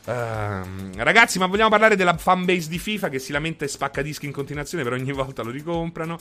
Uh, 0.05 0.91
ragazzi, 0.95 1.37
ma 1.37 1.45
vogliamo 1.45 1.69
parlare 1.69 1.95
della 1.95 2.17
fanbase 2.17 2.69
di 2.69 2.79
FIFA 2.79 3.09
che 3.09 3.19
si 3.19 3.31
lamenta 3.31 3.65
e 3.65 3.67
spacca 3.67 4.01
dischi 4.01 4.25
in 4.25 4.31
continuazione 4.31 4.83
per 4.83 4.93
ogni 4.93 5.11
volta 5.11 5.43
lo 5.43 5.51
ricomprano? 5.51 6.17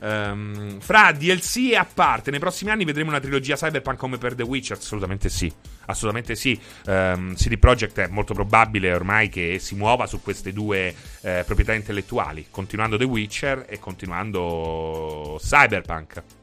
Um, 0.00 0.80
fra 0.80 1.12
DLC 1.12 1.70
e 1.72 1.76
a 1.76 1.86
parte, 1.86 2.30
nei 2.30 2.40
prossimi 2.40 2.70
anni 2.70 2.84
vedremo 2.84 3.10
una 3.10 3.20
trilogia 3.20 3.54
Cyberpunk 3.54 3.98
come 3.98 4.18
per 4.18 4.34
The 4.34 4.42
Witcher? 4.42 4.76
Assolutamente 4.76 5.28
sì. 5.28 5.52
Assolutamente 5.86 6.34
sì. 6.34 6.58
Um, 6.86 7.34
CD 7.34 7.58
Projekt 7.58 7.98
è 8.00 8.08
molto 8.08 8.34
probabile 8.34 8.92
ormai 8.92 9.28
che 9.28 9.58
si 9.58 9.74
muova 9.74 10.06
su 10.06 10.22
queste 10.22 10.52
due 10.52 10.94
eh, 11.22 11.42
proprietà 11.44 11.74
intellettuali, 11.74 12.46
continuando 12.50 12.96
The 12.96 13.04
Witcher 13.04 13.66
e 13.68 13.78
continuando 13.78 15.38
Cyberpunk. 15.42 16.39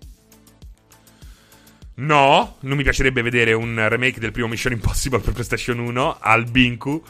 No, 2.00 2.58
non 2.60 2.78
mi 2.78 2.84
piacerebbe 2.84 3.24
vedere 3.24 3.54
un 3.54 3.88
remake 3.90 4.20
del 4.20 4.32
primo 4.32 4.48
Mission 4.48 4.72
Impossible 4.72 5.20
per 5.20 5.34
PlayStation 5.34 5.80
1 5.80 6.18
al 6.20 6.46
Binku. 6.46 7.04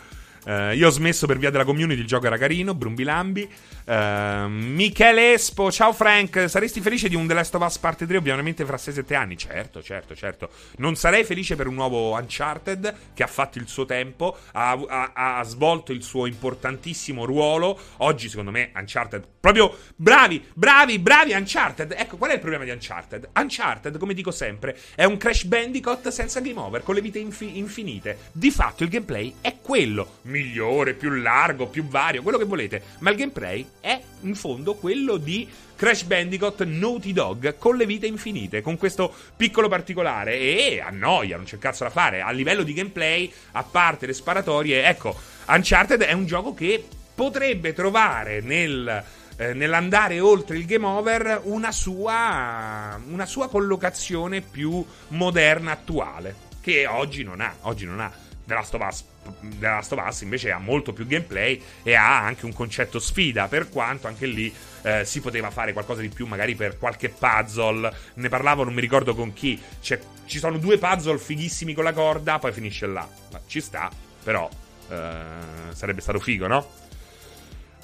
Uh, 0.48 0.72
io 0.74 0.88
ho 0.88 0.92
smesso 0.92 1.28
per 1.28 1.38
via 1.38 1.50
della 1.50 1.66
community, 1.66 2.00
il 2.00 2.08
gioco 2.08 2.26
era 2.26 2.38
carino, 2.38 2.74
Brumbilambi. 2.74 3.50
Uh, 3.84 4.48
Michele 4.48 5.34
Espo, 5.34 5.70
ciao 5.74 5.92
Frank, 5.92 6.50
saresti 6.50 6.80
felice 6.80 7.10
di 7.10 7.16
un 7.16 7.28
The 7.28 7.34
Last 7.34 7.56
of 7.56 7.66
Us 7.66 7.78
Parte 7.78 8.08
3 8.08 8.16
ovviamente 8.16 8.64
fra 8.64 8.78
6-7 8.78 9.14
anni? 9.14 9.38
Certo, 9.38 9.84
certo, 9.84 10.16
certo. 10.16 10.50
Non 10.78 10.96
sarei 10.96 11.26
felice 11.26 11.58
per 11.58 11.68
un 11.68 11.74
nuovo 11.74 12.14
Uncharted 12.14 12.96
che 13.14 13.24
ha 13.24 13.28
fatto 13.28 13.58
il 13.58 13.68
suo 13.68 13.84
tempo, 13.84 14.38
ha, 14.54 14.72
ha, 14.72 15.38
ha 15.38 15.44
svolto 15.44 15.92
il 15.92 16.02
suo 16.02 16.26
importantissimo 16.28 17.26
ruolo. 17.26 17.78
Oggi 17.98 18.30
secondo 18.30 18.52
me 18.52 18.72
Uncharted, 18.74 19.28
proprio 19.42 19.78
bravi, 19.98 20.42
bravi, 20.54 20.98
bravi 20.98 21.34
Uncharted. 21.34 21.94
Ecco, 21.98 22.16
qual 22.16 22.32
è 22.32 22.36
il 22.36 22.40
problema 22.40 22.64
di 22.64 22.70
Uncharted? 22.70 23.32
Uncharted, 23.34 23.98
come 23.98 24.14
dico 24.14 24.32
sempre, 24.32 24.78
è 24.96 25.04
un 25.04 25.18
Crash 25.18 25.44
Bandicoot 25.44 26.08
senza 26.08 26.40
game 26.40 26.60
over, 26.60 26.84
con 26.84 26.96
le 26.96 27.02
vite 27.02 27.20
infi- 27.20 27.58
infinite. 27.58 28.18
Di 28.32 28.50
fatto 28.50 28.84
il 28.84 28.90
gameplay 28.90 29.34
è 29.42 29.58
quello 29.62 30.20
migliore, 30.38 30.94
più 30.94 31.10
largo, 31.10 31.68
più 31.68 31.86
vario, 31.86 32.22
quello 32.22 32.38
che 32.38 32.46
volete. 32.46 32.82
Ma 33.00 33.10
il 33.10 33.18
gameplay 33.18 33.68
è 33.80 34.00
in 34.22 34.36
fondo 34.36 34.76
quello 34.76 35.18
di 35.18 35.48
Crash 35.76 36.04
Bandicoot 36.04 36.64
Naughty 36.64 37.14
Dog 37.14 37.58
con 37.58 37.76
le 37.76 37.86
vite 37.86 38.08
infinite, 38.08 38.62
con 38.62 38.78
questo 38.78 39.14
piccolo 39.36 39.68
particolare. 39.68 40.38
E 40.38 40.82
annoia, 40.84 41.36
non 41.36 41.46
c'è 41.46 41.58
cazzo 41.58 41.84
da 41.84 41.90
fare. 41.90 42.22
A 42.22 42.32
livello 42.32 42.64
di 42.64 42.74
gameplay, 42.74 43.32
a 43.52 43.64
parte 43.64 44.06
le 44.06 44.14
sparatorie, 44.14 44.86
ecco, 44.86 45.16
Uncharted 45.48 46.02
è 46.02 46.14
un 46.14 46.26
gioco 46.26 46.54
che 46.54 46.84
potrebbe 47.14 47.74
trovare 47.74 48.42
nel 48.42 49.04
eh, 49.40 49.54
nell'andare 49.54 50.20
oltre 50.20 50.58
il 50.58 50.66
game 50.66 50.86
over 50.88 51.42
una 51.44 51.72
sua, 51.72 53.00
una 53.08 53.26
sua 53.28 53.50
collocazione 53.50 54.42
più 54.42 54.84
moderna, 55.10 55.74
attuale, 55.74 56.36
che 56.60 56.88
oggi 56.88 57.24
non 57.24 57.42
ha. 57.42 57.54
Oggi 57.62 57.86
non 57.86 58.00
ha. 58.00 58.12
The 58.48 58.54
Last 58.54 58.74
of 58.74 58.82
Us 58.88 59.04
The 59.42 59.68
Last 59.68 59.92
of 59.92 60.04
Us 60.06 60.22
invece 60.22 60.52
ha 60.52 60.58
molto 60.58 60.94
più 60.94 61.06
gameplay 61.06 61.62
e 61.84 61.96
ha 61.96 62.24
anche 62.24 62.46
un 62.46 62.54
concetto 62.54 63.00
sfida, 63.00 63.48
per 63.48 63.70
quanto 63.70 64.08
anche 64.08 64.26
lì 64.26 64.54
eh, 64.84 65.06
si 65.06 65.22
poteva 65.22 65.52
fare 65.52 65.74
qualcosa 65.74 66.02
di 66.02 66.10
più, 66.10 66.26
magari 66.26 66.56
per 66.56 66.78
qualche 66.78 67.10
puzzle. 67.10 67.94
Ne 68.16 68.30
parlavo, 68.30 68.64
non 68.64 68.74
mi 68.74 68.82
ricordo 68.82 69.14
con 69.16 69.34
chi. 69.34 69.62
C'è, 69.82 70.00
ci 70.26 70.40
sono 70.40 70.58
due 70.58 70.78
puzzle 70.78 71.18
fighissimi 71.18 71.74
con 71.74 71.84
la 71.84 71.94
corda, 71.94 72.40
poi 72.40 72.52
finisce 72.52 72.88
là. 72.88 73.08
Ma 73.32 73.42
ci 73.48 73.62
sta, 73.62 73.90
però 74.24 74.50
eh, 74.90 75.74
sarebbe 75.74 76.02
stato 76.02 76.20
figo, 76.20 76.48
no? 76.48 76.66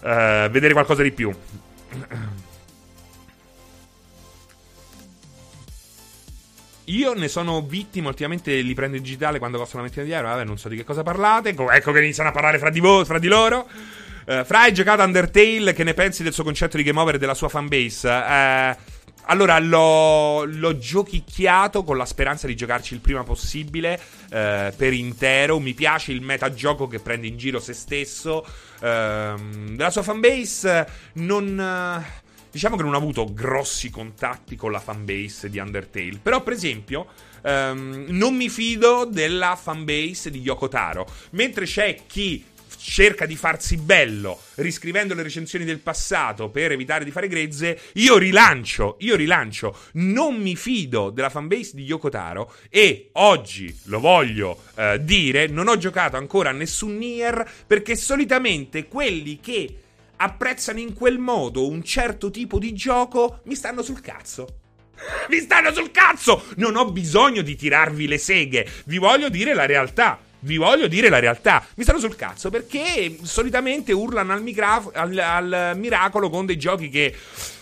Eh, 0.01 0.47
vedere 0.51 0.73
qualcosa 0.73 1.03
di 1.03 1.11
più. 1.11 1.33
Io 6.85 7.13
ne 7.13 7.29
sono 7.29 7.61
vittima, 7.61 8.09
ultimamente 8.09 8.59
li 8.59 8.73
prendo 8.73 8.97
in 8.97 9.03
digitale 9.03 9.39
quando 9.39 9.57
costa 9.57 9.77
una 9.77 9.85
ventina 9.85 10.05
di 10.05 10.11
euro. 10.11 10.27
Vabbè, 10.27 10.43
non 10.43 10.57
so 10.57 10.67
di 10.67 10.75
che 10.75 10.83
cosa 10.83 11.01
parlate. 11.03 11.49
Ecco 11.49 11.91
che 11.91 11.99
iniziano 11.99 12.29
a 12.29 12.33
parlare 12.33 12.57
fra 12.57 12.69
di, 12.69 12.79
voi, 12.79 13.05
fra 13.05 13.19
di 13.19 13.27
loro. 13.27 13.67
Uh, 14.25 14.43
fra 14.43 14.61
hai 14.61 14.73
giocato 14.73 15.01
Undertale, 15.01 15.73
che 15.73 15.83
ne 15.83 15.93
pensi 15.93 16.23
del 16.23 16.33
suo 16.33 16.43
concetto 16.43 16.77
di 16.77 16.83
game 16.83 16.99
over 16.99 17.15
e 17.15 17.17
della 17.17 17.33
sua 17.33 17.49
fanbase? 17.49 18.07
Uh, 18.09 18.91
allora, 19.27 19.57
l'ho, 19.59 20.43
l'ho, 20.43 20.77
giochicchiato 20.77 21.83
con 21.83 21.95
la 21.95 22.05
speranza 22.05 22.47
di 22.47 22.55
giocarci 22.55 22.93
il 22.93 22.99
prima 22.99 23.23
possibile 23.23 23.97
uh, 24.25 24.75
per 24.75 24.91
intero. 24.91 25.59
Mi 25.59 25.73
piace 25.73 26.11
il 26.11 26.21
metagioco 26.21 26.87
che 26.87 26.99
prende 26.99 27.27
in 27.27 27.37
giro 27.37 27.59
se 27.59 27.73
stesso. 27.73 28.45
Uh, 28.79 29.75
della 29.75 29.89
sua 29.89 30.03
fanbase 30.03 30.87
non 31.13 32.03
diciamo 32.53 32.77
che 32.77 32.83
non 32.83 32.93
ho 32.93 32.97
avuto 32.97 33.33
grossi 33.33 33.89
contatti 33.89 34.55
con 34.55 34.71
la 34.71 34.79
fanbase 34.79 35.49
di 35.49 35.57
Undertale. 35.57 36.19
Però, 36.21 36.43
per 36.43 36.53
esempio, 36.53 37.07
um, 37.41 38.05
non 38.09 38.35
mi 38.35 38.47
fido 38.47 39.05
della 39.05 39.57
fanbase 39.59 40.29
di 40.29 40.39
Yoko 40.39 40.67
Taro. 40.67 41.07
Mentre 41.31 41.65
c'è 41.65 42.01
chi 42.05 42.45
cerca 42.77 43.25
di 43.25 43.35
farsi 43.35 43.77
bello 43.77 44.39
riscrivendo 44.55 45.15
le 45.15 45.23
recensioni 45.23 45.63
del 45.63 45.79
passato 45.79 46.49
per 46.49 46.73
evitare 46.73 47.05
di 47.05 47.11
fare 47.11 47.27
grezze, 47.27 47.79
io 47.93 48.17
rilancio, 48.17 48.97
io 48.99 49.15
rilancio, 49.15 49.75
non 49.93 50.35
mi 50.35 50.55
fido 50.55 51.09
della 51.09 51.29
fanbase 51.29 51.71
di 51.73 51.85
Yoko 51.85 52.09
Taro 52.09 52.53
e 52.69 53.09
oggi 53.13 53.75
lo 53.85 53.99
voglio 53.99 54.61
uh, 54.75 54.97
dire, 54.97 55.47
non 55.47 55.69
ho 55.69 55.77
giocato 55.77 56.17
ancora 56.17 56.49
a 56.49 56.53
nessun 56.53 56.97
Nier 56.97 57.49
perché 57.65 57.95
solitamente 57.95 58.87
quelli 58.87 59.39
che 59.39 59.77
apprezzano 60.17 60.79
in 60.79 60.93
quel 60.93 61.17
modo 61.17 61.67
un 61.67 61.83
certo 61.83 62.29
tipo 62.29 62.59
di 62.59 62.73
gioco, 62.73 63.41
mi 63.45 63.55
stanno 63.55 63.81
sul 63.81 64.01
cazzo. 64.01 64.59
Mi 65.29 65.39
stanno 65.39 65.73
sul 65.73 65.91
cazzo! 65.91 66.45
Non 66.57 66.75
ho 66.75 66.91
bisogno 66.91 67.41
di 67.41 67.55
tirarvi 67.55 68.07
le 68.07 68.17
seghe, 68.17 68.67
vi 68.85 68.97
voglio 68.97 69.29
dire 69.29 69.53
la 69.53 69.65
realtà. 69.65 70.19
Vi 70.43 70.57
voglio 70.57 70.87
dire 70.87 71.07
la 71.07 71.19
realtà. 71.19 71.65
Mi 71.75 71.83
stanno 71.83 71.99
sul 71.99 72.15
cazzo 72.15 72.49
perché 72.49 73.17
solitamente 73.21 73.93
urlano 73.93 74.33
al, 74.33 74.41
micra- 74.41 74.83
al, 74.93 75.17
al 75.17 75.71
miracolo 75.75 76.29
con 76.29 76.45
dei 76.45 76.57
giochi 76.57 76.89
che 76.89 77.15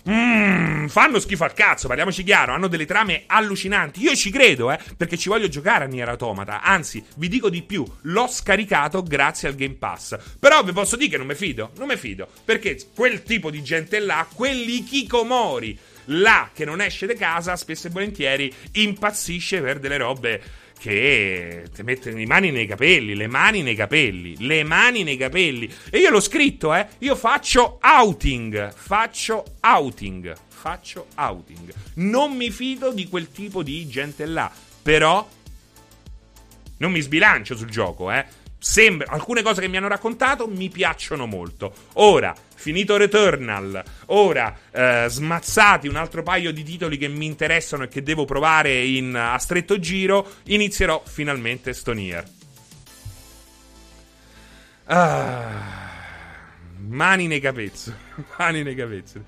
mm, 0.09 0.87
fanno 0.87 1.19
schifo 1.19 1.43
al 1.43 1.53
cazzo. 1.53 1.87
Parliamoci 1.87 2.23
chiaro, 2.23 2.53
hanno 2.53 2.67
delle 2.67 2.87
trame 2.87 3.23
allucinanti. 3.27 4.01
Io 4.01 4.15
ci 4.15 4.31
credo, 4.31 4.71
eh, 4.71 4.79
perché 4.97 5.15
ci 5.15 5.29
voglio 5.29 5.47
giocare 5.47 5.83
a 5.83 5.87
Nier 5.87 6.09
Automata. 6.09 6.61
Anzi, 6.61 7.03
vi 7.17 7.27
dico 7.27 7.49
di 7.49 7.61
più, 7.61 7.85
l'ho 8.01 8.27
scaricato 8.27 9.03
grazie 9.03 9.47
al 9.47 9.55
Game 9.55 9.75
Pass. 9.75 10.17
Però 10.39 10.63
vi 10.63 10.71
posso 10.71 10.95
dire 10.95 11.11
che 11.11 11.17
non 11.17 11.27
mi 11.27 11.35
fido. 11.35 11.71
Non 11.77 11.87
mi 11.87 11.97
fido. 11.97 12.27
Perché 12.43 12.79
quel 12.95 13.21
tipo 13.21 13.51
di 13.51 13.61
gente 13.61 13.99
là, 13.99 14.27
quelli 14.33 14.83
Kikomori 14.83 15.77
là 16.05 16.49
che 16.51 16.65
non 16.65 16.81
esce 16.81 17.05
di 17.05 17.13
casa, 17.13 17.55
spesso 17.55 17.87
e 17.87 17.91
volentieri 17.91 18.51
impazzisce 18.73 19.61
per 19.61 19.79
delle 19.79 19.97
robe 19.97 20.41
che 20.81 21.65
ti 21.71 21.83
mettono 21.83 22.17
le 22.17 22.25
mani 22.25 22.49
nei 22.49 22.65
capelli, 22.65 23.13
le 23.13 23.27
mani 23.27 23.61
nei 23.61 23.75
capelli, 23.75 24.35
le 24.39 24.63
mani 24.63 25.03
nei 25.03 25.15
capelli. 25.15 25.71
E 25.91 25.99
io 25.99 26.09
l'ho 26.09 26.19
scritto, 26.19 26.73
eh. 26.73 26.87
Io 26.99 27.15
faccio 27.15 27.77
outing, 27.83 28.73
faccio 28.73 29.43
outing, 29.61 30.35
faccio 30.47 31.05
outing. 31.17 31.71
Non 31.95 32.35
mi 32.35 32.49
fido 32.49 32.91
di 32.91 33.07
quel 33.07 33.31
tipo 33.31 33.61
di 33.61 33.87
gente 33.87 34.25
là. 34.25 34.51
Però 34.81 35.29
non 36.77 36.91
mi 36.91 37.01
sbilancio 37.01 37.55
sul 37.55 37.69
gioco, 37.69 38.11
eh. 38.11 38.25
Sembra, 38.57 39.11
alcune 39.11 39.43
cose 39.43 39.61
che 39.61 39.67
mi 39.67 39.77
hanno 39.77 39.87
raccontato 39.87 40.47
mi 40.47 40.69
piacciono 40.69 41.27
molto. 41.27 41.75
Ora, 41.93 42.35
finito 42.61 42.95
Returnal, 42.95 43.83
ora 44.07 44.55
eh, 44.69 45.05
smazzati 45.09 45.87
un 45.87 45.95
altro 45.95 46.21
paio 46.21 46.53
di 46.53 46.61
titoli 46.61 46.95
che 46.95 47.07
mi 47.07 47.25
interessano 47.25 47.85
e 47.85 47.87
che 47.87 48.03
devo 48.03 48.23
provare 48.23 48.83
in, 48.83 49.15
a 49.15 49.39
stretto 49.39 49.79
giro, 49.79 50.33
inizierò 50.43 51.01
finalmente 51.03 51.73
Stonier. 51.73 52.23
Ah, 54.85 55.49
mani 56.87 57.25
nei 57.25 57.39
capezzoli, 57.39 57.97
mani 58.37 58.61
nei 58.61 58.75
capezzoli. 58.75 59.25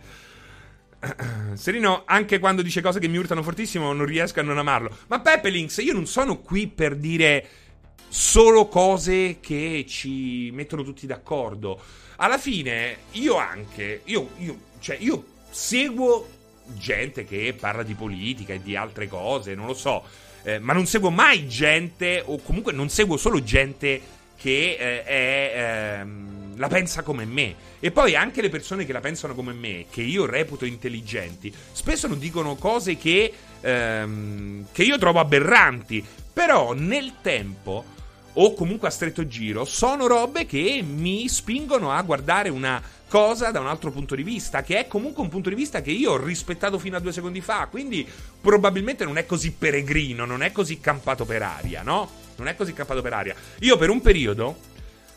Serino, 1.56 2.04
anche 2.06 2.38
quando 2.38 2.62
dice 2.62 2.82
cose 2.82 3.00
che 3.00 3.08
mi 3.08 3.18
urtano 3.18 3.42
fortissimo, 3.42 3.94
non 3.94 4.06
riesco 4.06 4.42
a 4.42 4.44
non 4.44 4.60
amarlo. 4.60 4.96
Ma 5.08 5.22
Peppe 5.22 5.50
Links, 5.50 5.78
io 5.78 5.94
non 5.94 6.06
sono 6.06 6.38
qui 6.38 6.68
per 6.68 6.96
dire 6.96 7.48
solo 8.08 8.68
cose 8.68 9.40
che 9.40 9.86
ci 9.88 10.52
mettono 10.52 10.84
tutti 10.84 11.08
d'accordo. 11.08 11.82
Alla 12.18 12.38
fine, 12.38 12.98
io 13.12 13.36
anche, 13.38 14.02
io, 14.06 14.30
io, 14.38 14.58
cioè, 14.80 14.98
io 15.00 15.26
seguo 15.50 16.30
gente 16.78 17.26
che 17.26 17.56
parla 17.60 17.84
di 17.84 17.94
politica 17.94 18.54
e 18.54 18.62
di 18.62 18.76
altre 18.76 19.08
cose, 19.08 19.56
non 19.56 19.66
lo 19.66 19.74
so, 19.74 20.04
eh, 20.44 20.60
ma 20.60 20.74
non 20.74 20.86
seguo 20.86 21.10
mai 21.10 21.48
gente, 21.48 22.22
o 22.26 22.42
comunque 22.42 22.72
non 22.72 22.90
seguo 22.90 23.18
solo 23.18 23.44
gente 23.44 24.02
che 24.36 24.76
eh, 24.78 25.04
è, 25.04 26.00
ehm, 26.00 26.58
la 26.58 26.68
pensa 26.68 27.02
come 27.02 27.26
me. 27.26 27.56
E 27.80 27.92
poi 27.92 28.16
anche 28.16 28.42
le 28.42 28.50
persone 28.50 28.86
che 28.86 28.94
la 28.94 29.00
pensano 29.00 29.36
come 29.36 29.54
me, 29.54 29.86
che 29.90 30.02
io 30.02 30.26
reputo 30.26 30.66
intelligenti, 30.66 31.54
spesso 31.72 32.08
non 32.08 32.20
dicono 32.20 32.56
cose 32.56 32.98
che, 32.98 33.32
ehm, 33.62 34.68
che 34.72 34.84
io 34.84 34.98
trovo 34.98 35.20
aberranti. 35.20 36.06
Però 36.34 36.74
nel 36.74 37.14
tempo 37.22 37.86
o 38.34 38.54
comunque 38.54 38.88
a 38.88 38.92
stretto 38.92 39.28
giro, 39.28 39.66
sono 39.66 40.08
robe 40.08 40.46
che 40.46 40.84
mi 40.86 41.28
spingono 41.28 41.92
a 41.92 42.02
guardare 42.02 42.50
una 42.50 42.82
cosa 43.08 43.52
da 43.52 43.60
un 43.60 43.68
altro 43.68 43.92
punto 43.92 44.16
di 44.16 44.24
vista, 44.24 44.64
che 44.64 44.80
è 44.80 44.88
comunque 44.88 45.22
un 45.22 45.30
punto 45.30 45.50
di 45.50 45.56
vista 45.56 45.82
che 45.82 45.92
io 45.92 46.14
ho 46.14 46.18
rispettato 46.18 46.80
fino 46.80 46.98
a 46.98 47.00
due 47.00 47.14
secondi 47.14 47.42
fa, 47.42 47.68
quindi 47.70 48.08
probabilmente 48.42 49.04
non 49.04 49.18
è 49.18 49.26
così 49.26 49.52
peregrino, 49.52 50.26
non 50.26 50.42
è 50.42 50.52
così 50.52 50.80
campato 50.80 51.26
per 51.26 51.44
aria, 51.44 51.84
no? 51.84 52.10
Non 52.38 52.48
è 52.48 52.56
così 52.56 52.74
campato 52.74 53.02
per 53.02 53.14
aria. 53.14 53.36
Io 53.60 53.78
per 53.78 53.90
un 53.90 54.02
periodo 54.02 54.72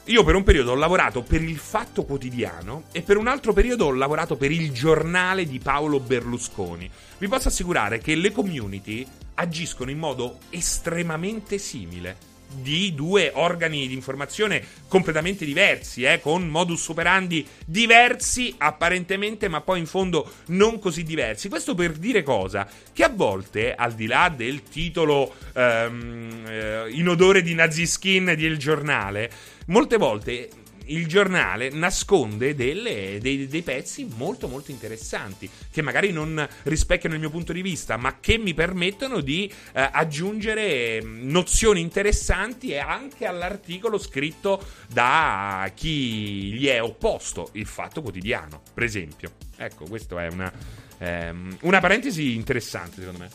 io 0.08 0.22
per 0.22 0.36
un 0.36 0.44
periodo 0.44 0.70
ho 0.70 0.76
lavorato 0.76 1.22
per 1.22 1.42
il 1.42 1.58
Fatto 1.58 2.04
Quotidiano 2.04 2.84
e 2.92 3.02
per 3.02 3.16
un 3.16 3.26
altro 3.26 3.52
periodo 3.52 3.86
ho 3.86 3.92
lavorato 3.92 4.36
per 4.36 4.52
il 4.52 4.70
giornale 4.70 5.46
di 5.46 5.58
Paolo 5.58 5.98
Berlusconi. 5.98 6.88
Vi 7.18 7.26
posso 7.26 7.48
assicurare 7.48 7.98
che 7.98 8.14
le 8.14 8.30
community 8.30 9.04
agiscono 9.34 9.90
in 9.90 9.98
modo 9.98 10.38
estremamente 10.50 11.58
simile 11.58 12.35
di 12.48 12.94
due 12.94 13.30
organi 13.34 13.86
di 13.86 13.94
informazione 13.94 14.62
completamente 14.88 15.44
diversi, 15.44 16.04
eh, 16.04 16.20
con 16.20 16.46
modus 16.48 16.88
operandi 16.88 17.46
diversi 17.64 18.54
apparentemente, 18.58 19.48
ma 19.48 19.60
poi 19.60 19.80
in 19.80 19.86
fondo 19.86 20.30
non 20.46 20.78
così 20.78 21.02
diversi. 21.02 21.48
Questo 21.48 21.74
per 21.74 21.92
dire 21.92 22.22
cosa? 22.22 22.68
Che 22.92 23.02
a 23.02 23.08
volte, 23.08 23.74
al 23.74 23.94
di 23.94 24.06
là 24.06 24.32
del 24.34 24.62
titolo 24.62 25.34
ehm, 25.52 26.44
eh, 26.46 26.90
in 26.90 27.08
odore 27.08 27.42
di 27.42 27.54
nazi 27.54 27.86
skin 27.86 28.34
del 28.36 28.58
giornale, 28.58 29.30
molte 29.66 29.96
volte 29.96 30.48
il 30.86 31.06
giornale 31.06 31.70
nasconde 31.70 32.54
delle, 32.54 33.18
dei, 33.20 33.46
dei, 33.46 33.62
pezzi 33.62 34.08
molto 34.16 34.48
molto 34.48 34.70
interessanti 34.70 35.48
che 35.70 35.82
magari 35.82 36.12
non 36.12 36.46
rispecchiano 36.64 37.14
il 37.14 37.20
mio 37.20 37.30
punto 37.30 37.52
di 37.52 37.62
vista 37.62 37.96
ma 37.96 38.18
che 38.20 38.38
mi 38.38 38.54
permettono 38.54 39.20
di 39.20 39.50
eh, 39.72 39.88
aggiungere 39.92 41.02
mm, 41.02 41.28
nozioni 41.30 41.80
interessanti 41.80 42.70
e 42.70 42.78
anche 42.78 43.26
all'articolo 43.26 43.98
scritto 43.98 44.64
da 44.88 45.70
chi 45.74 46.52
gli 46.52 46.66
è 46.66 46.82
opposto 46.82 47.50
il 47.52 47.66
fatto 47.66 48.02
quotidiano 48.02 48.62
per 48.72 48.84
esempio 48.84 49.32
ecco 49.56 49.84
questa 49.86 50.22
è 50.22 50.28
una, 50.28 50.52
ehm, 50.98 51.58
una 51.62 51.80
parentesi 51.80 52.34
interessante 52.34 53.00
secondo 53.00 53.18
me 53.18 53.30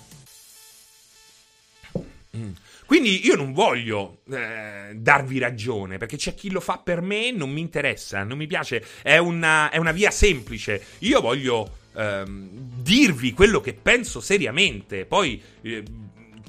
mm. 2.37 2.51
Quindi 2.91 3.25
io 3.25 3.37
non 3.37 3.53
voglio 3.53 4.17
eh, 4.29 4.91
darvi 4.95 5.39
ragione, 5.39 5.97
perché 5.97 6.17
c'è 6.17 6.35
chi 6.35 6.51
lo 6.51 6.59
fa 6.59 6.79
per 6.79 6.99
me, 6.99 7.31
non 7.31 7.49
mi 7.49 7.61
interessa, 7.61 8.25
non 8.25 8.37
mi 8.37 8.47
piace, 8.47 8.83
è 9.01 9.15
una, 9.15 9.69
è 9.69 9.77
una 9.77 9.93
via 9.93 10.11
semplice. 10.11 10.83
Io 10.99 11.21
voglio 11.21 11.77
ehm, 11.95 12.49
dirvi 12.81 13.31
quello 13.31 13.61
che 13.61 13.75
penso 13.75 14.19
seriamente. 14.19 15.05
Poi, 15.05 15.41
eh, 15.61 15.83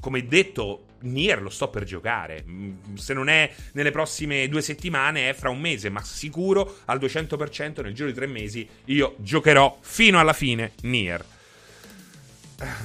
come 0.01 0.27
detto, 0.27 0.87
Nier 1.03 1.41
lo 1.41 1.49
sto 1.49 1.69
per 1.69 1.85
giocare. 1.85 2.43
Mm, 2.45 2.95
se 2.95 3.13
non 3.13 3.29
è 3.29 3.49
nelle 3.71 3.91
prossime 3.91 4.49
due 4.49 4.61
settimane, 4.61 5.29
è 5.29 5.33
fra 5.33 5.49
un 5.49 5.61
mese, 5.61 5.89
ma 5.89 6.03
sicuro 6.03 6.79
al 6.87 6.99
200% 6.99 7.81
nel 7.81 7.93
giro 7.93 8.09
di 8.09 8.13
tre 8.13 8.27
mesi 8.27 8.67
io 8.87 9.15
giocherò 9.19 9.77
fino 9.79 10.19
alla 10.19 10.33
fine 10.33 10.73
Nier. 10.81 11.23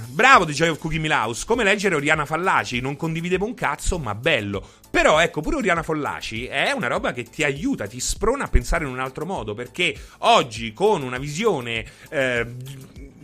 Bravo 0.09 0.45
of 0.45 0.79
Cookie 0.79 0.99
Milhouse, 0.99 1.45
come 1.47 1.65
leggere 1.65 1.95
Oriana 1.95 2.25
Fallaci, 2.25 2.81
non 2.81 2.97
condividevo 2.97 3.45
un 3.45 3.55
cazzo, 3.55 3.99
ma 3.99 4.15
bello. 4.15 4.67
Però 4.91 5.19
ecco, 5.21 5.41
pure 5.41 5.57
Oriana 5.57 5.83
Fallaci 5.83 6.47
è 6.47 6.73
una 6.73 6.87
roba 6.87 7.13
che 7.13 7.25
ti 7.25 7.45
aiuta, 7.45 7.87
ti 7.87 8.01
sprona 8.01 8.45
a 8.45 8.49
pensare 8.49 8.85
in 8.85 8.91
un 8.91 8.99
altro 8.99 9.27
modo, 9.27 9.55
perché 9.55 9.95
oggi 10.19 10.73
con 10.73 11.03
una 11.03 11.19
visione 11.19 11.85
eh, 12.09 12.47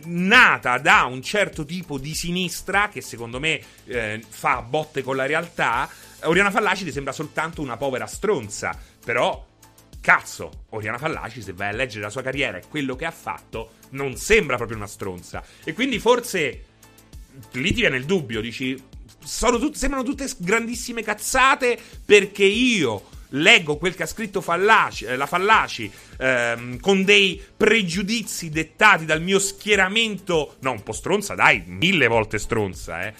nata 0.05 0.77
da 0.77 1.03
un 1.03 1.21
certo 1.21 1.65
tipo 1.65 1.97
di 1.97 2.13
sinistra, 2.13 2.89
che 2.89 3.01
secondo 3.01 3.39
me 3.39 3.59
eh, 3.85 4.23
fa 4.27 4.61
botte 4.61 5.03
con 5.03 5.15
la 5.15 5.25
realtà, 5.25 5.89
Oriana 6.21 6.51
Fallaci 6.51 6.85
ti 6.85 6.91
sembra 6.91 7.13
soltanto 7.13 7.61
una 7.61 7.77
povera 7.77 8.05
stronza, 8.05 8.77
però 9.03 9.45
cazzo, 10.05 10.65
Oriana 10.69 10.99
Fallaci, 10.99 11.41
se 11.41 11.53
vai 11.53 11.69
a 11.69 11.71
leggere 11.71 12.03
la 12.03 12.11
sua 12.11 12.21
carriera 12.21 12.59
e 12.59 12.63
quello 12.69 12.95
che 12.95 13.05
ha 13.05 13.11
fatto, 13.11 13.71
non 13.89 14.15
sembra 14.17 14.55
proprio 14.55 14.77
una 14.77 14.85
stronza. 14.85 15.43
E 15.63 15.73
quindi 15.73 15.97
forse 15.97 16.63
lì 17.53 17.73
ti 17.73 17.79
viene 17.79 17.97
il 17.97 18.05
dubbio, 18.05 18.39
dici, 18.39 18.79
tut- 19.19 19.73
sembrano 19.73 20.05
tutte 20.05 20.29
grandissime 20.37 21.01
cazzate 21.01 21.79
perché 22.05 22.43
io 22.43 23.05
leggo 23.29 23.77
quel 23.77 23.95
che 23.95 24.03
ha 24.03 24.05
scritto 24.05 24.41
Fallaci, 24.41 25.05
eh, 25.05 25.15
la 25.15 25.25
Fallaci 25.25 25.91
ehm, 26.19 26.79
con 26.79 27.03
dei 27.03 27.41
pregiudizi 27.57 28.51
dettati 28.51 29.05
dal 29.05 29.23
mio 29.23 29.39
schieramento, 29.39 30.57
no, 30.59 30.69
un 30.69 30.83
po' 30.83 30.93
stronza, 30.93 31.33
dai, 31.33 31.63
mille 31.65 32.05
volte 32.05 32.37
stronza, 32.37 33.07
eh. 33.07 33.13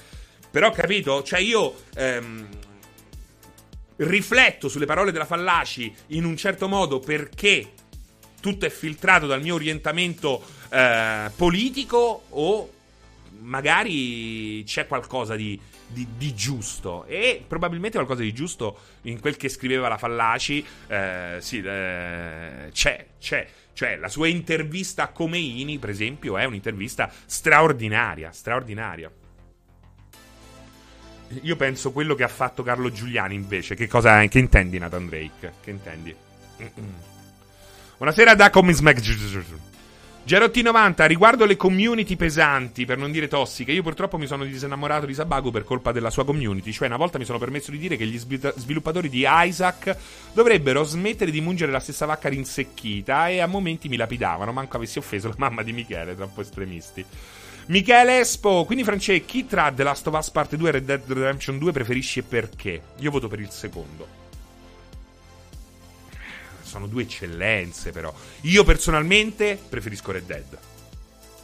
Però 0.51 0.69
capito? 0.69 1.23
Cioè 1.23 1.39
io 1.39 1.75
ehm, 1.95 2.47
rifletto 3.97 4.67
sulle 4.67 4.85
parole 4.85 5.11
della 5.11 5.25
Fallaci 5.25 5.93
in 6.07 6.25
un 6.25 6.35
certo 6.35 6.67
modo 6.67 6.99
perché 6.99 7.71
tutto 8.41 8.65
è 8.65 8.69
filtrato 8.69 9.25
dal 9.25 9.41
mio 9.41 9.55
orientamento 9.55 10.43
eh, 10.69 11.31
politico 11.35 12.23
o 12.29 12.69
magari 13.39 14.63
c'è 14.65 14.87
qualcosa 14.87 15.35
di, 15.35 15.59
di, 15.87 16.07
di, 16.17 16.33
giusto. 16.35 17.05
E 17.05 17.43
probabilmente 17.47 17.97
qualcosa 17.97 18.21
di 18.21 18.33
giusto 18.33 18.77
in 19.03 19.19
quel 19.19 19.37
che 19.37 19.49
scriveva 19.49 19.87
la 19.87 19.97
Fallaci 19.97 20.65
eh, 20.87 21.37
sì, 21.39 21.61
eh, 21.61 22.69
c'è, 22.71 23.05
c'è. 23.19 23.47
Cioè 23.73 23.97
la 23.97 24.07
sua 24.07 24.27
intervista 24.27 25.03
a 25.03 25.07
Comeini 25.09 25.79
per 25.79 25.89
esempio 25.89 26.37
è 26.37 26.45
un'intervista 26.45 27.11
straordinaria 27.25 28.31
straordinaria 28.31 29.11
io 31.41 31.55
penso 31.55 31.91
quello 31.91 32.15
che 32.15 32.23
ha 32.23 32.27
fatto 32.27 32.63
Carlo 32.63 32.91
Giuliani 32.91 33.35
invece. 33.35 33.75
Che 33.75 33.87
cosa 33.87 34.25
che 34.27 34.39
intendi, 34.39 34.77
Nathan 34.77 35.07
Drake? 35.07 35.53
Che 35.61 35.69
intendi? 35.69 36.15
Buonasera 37.97 38.35
da 38.35 38.49
Comics 38.49 38.79
Mag. 38.79 38.99
Gerotti90, 40.27 41.05
riguardo 41.05 41.45
le 41.45 41.55
community 41.55 42.15
pesanti, 42.15 42.83
per 42.85 42.97
non 42.97 43.11
dire 43.11 43.27
tossiche, 43.27 43.71
io 43.71 43.83
purtroppo 43.83 44.17
mi 44.17 44.25
sono 44.25 44.43
disinnamorato 44.43 45.05
di 45.05 45.13
Sabaku 45.13 45.51
per 45.51 45.63
colpa 45.63 45.91
della 45.91 46.09
sua 46.09 46.25
community. 46.25 46.71
Cioè, 46.71 46.87
una 46.87 46.97
volta 46.97 47.19
mi 47.19 47.25
sono 47.25 47.37
permesso 47.37 47.69
di 47.69 47.77
dire 47.77 47.95
che 47.95 48.07
gli 48.07 48.17
sviluppatori 48.17 49.07
di 49.07 49.23
Isaac 49.27 49.95
dovrebbero 50.33 50.83
smettere 50.83 51.29
di 51.29 51.41
mungere 51.41 51.71
la 51.71 51.79
stessa 51.79 52.07
vacca 52.07 52.27
rinsecchita 52.27 53.29
e 53.29 53.39
a 53.39 53.45
momenti 53.45 53.87
mi 53.87 53.97
lapidavano, 53.97 54.51
manco 54.51 54.77
avessi 54.77 54.97
offeso 54.97 55.27
la 55.27 55.35
mamma 55.37 55.61
di 55.61 55.73
Michele, 55.73 56.15
troppo 56.15 56.41
estremisti. 56.41 57.05
Michele 57.67 58.19
Espo, 58.19 58.63
quindi 58.63 58.83
Francesco, 58.83 59.25
chi 59.25 59.47
tra 59.47 59.71
The 59.71 59.81
Last 59.81 60.05
of 60.05 60.15
Us 60.15 60.29
Part 60.29 60.55
2 60.55 60.69
e 60.69 60.71
Red 60.71 60.85
Dead 60.85 61.01
Redemption 61.07 61.57
2 61.57 61.71
preferisci 61.71 62.19
e 62.19 62.23
perché? 62.23 62.81
Io 62.97 63.09
voto 63.09 63.27
per 63.27 63.39
il 63.39 63.49
secondo. 63.49 64.07
Sono 66.61 66.85
due 66.85 67.03
eccellenze 67.03 67.91
però. 67.91 68.13
Io 68.41 68.63
personalmente 68.63 69.59
preferisco 69.67 70.11
Red 70.11 70.25
Dead. 70.25 70.57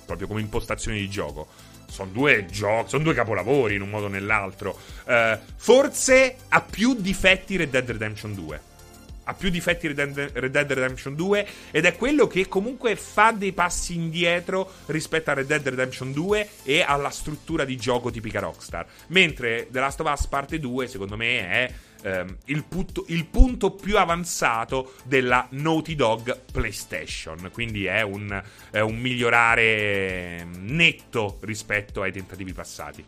proprio 0.05 0.27
come 0.27 0.41
impostazione 0.41 0.97
di 0.97 1.09
gioco. 1.09 1.47
Sono 1.89 2.11
due 2.11 2.45
giochi, 2.45 2.89
sono 2.89 3.03
due 3.03 3.15
capolavori 3.15 3.75
in 3.75 3.81
un 3.81 3.89
modo 3.89 4.05
o 4.05 4.09
nell'altro. 4.09 4.77
Uh, 5.05 5.39
forse 5.55 6.35
ha 6.49 6.61
più 6.61 6.93
difetti 6.93 7.55
Red 7.55 7.71
Dead 7.71 7.89
Redemption 7.89 8.35
2 8.35 8.69
ha 9.23 9.33
più 9.33 9.49
difetti 9.49 9.87
Red 9.87 10.45
Dead 10.47 10.71
Redemption 10.71 11.15
2 11.15 11.47
ed 11.71 11.85
è 11.85 11.95
quello 11.95 12.27
che 12.27 12.47
comunque 12.47 12.95
fa 12.95 13.31
dei 13.31 13.53
passi 13.53 13.95
indietro 13.95 14.71
rispetto 14.87 15.29
a 15.29 15.33
Red 15.33 15.47
Dead 15.47 15.67
Redemption 15.67 16.11
2 16.11 16.49
e 16.63 16.81
alla 16.81 17.09
struttura 17.09 17.63
di 17.65 17.77
gioco 17.77 18.09
tipica 18.09 18.39
Rockstar. 18.39 18.85
Mentre 19.07 19.67
The 19.69 19.79
Last 19.79 19.99
of 19.99 20.11
Us 20.11 20.27
Parte 20.27 20.59
2 20.59 20.87
secondo 20.87 21.17
me 21.17 21.49
è 21.49 21.73
ehm, 22.03 22.37
il, 22.45 22.63
punto, 22.63 23.05
il, 23.07 23.25
punto, 23.25 23.71
più 23.71 23.97
avanzato 23.97 24.93
della 25.03 25.47
Naughty 25.51 25.95
Dog 25.95 26.41
PlayStation, 26.51 27.49
quindi 27.51 27.85
è 27.85 28.01
un, 28.01 28.41
è 28.71 28.79
un 28.79 28.97
migliorare 28.97 30.47
netto 30.59 31.37
rispetto 31.41 32.01
ai 32.01 32.11
tentativi 32.11 32.53
passati. 32.53 33.03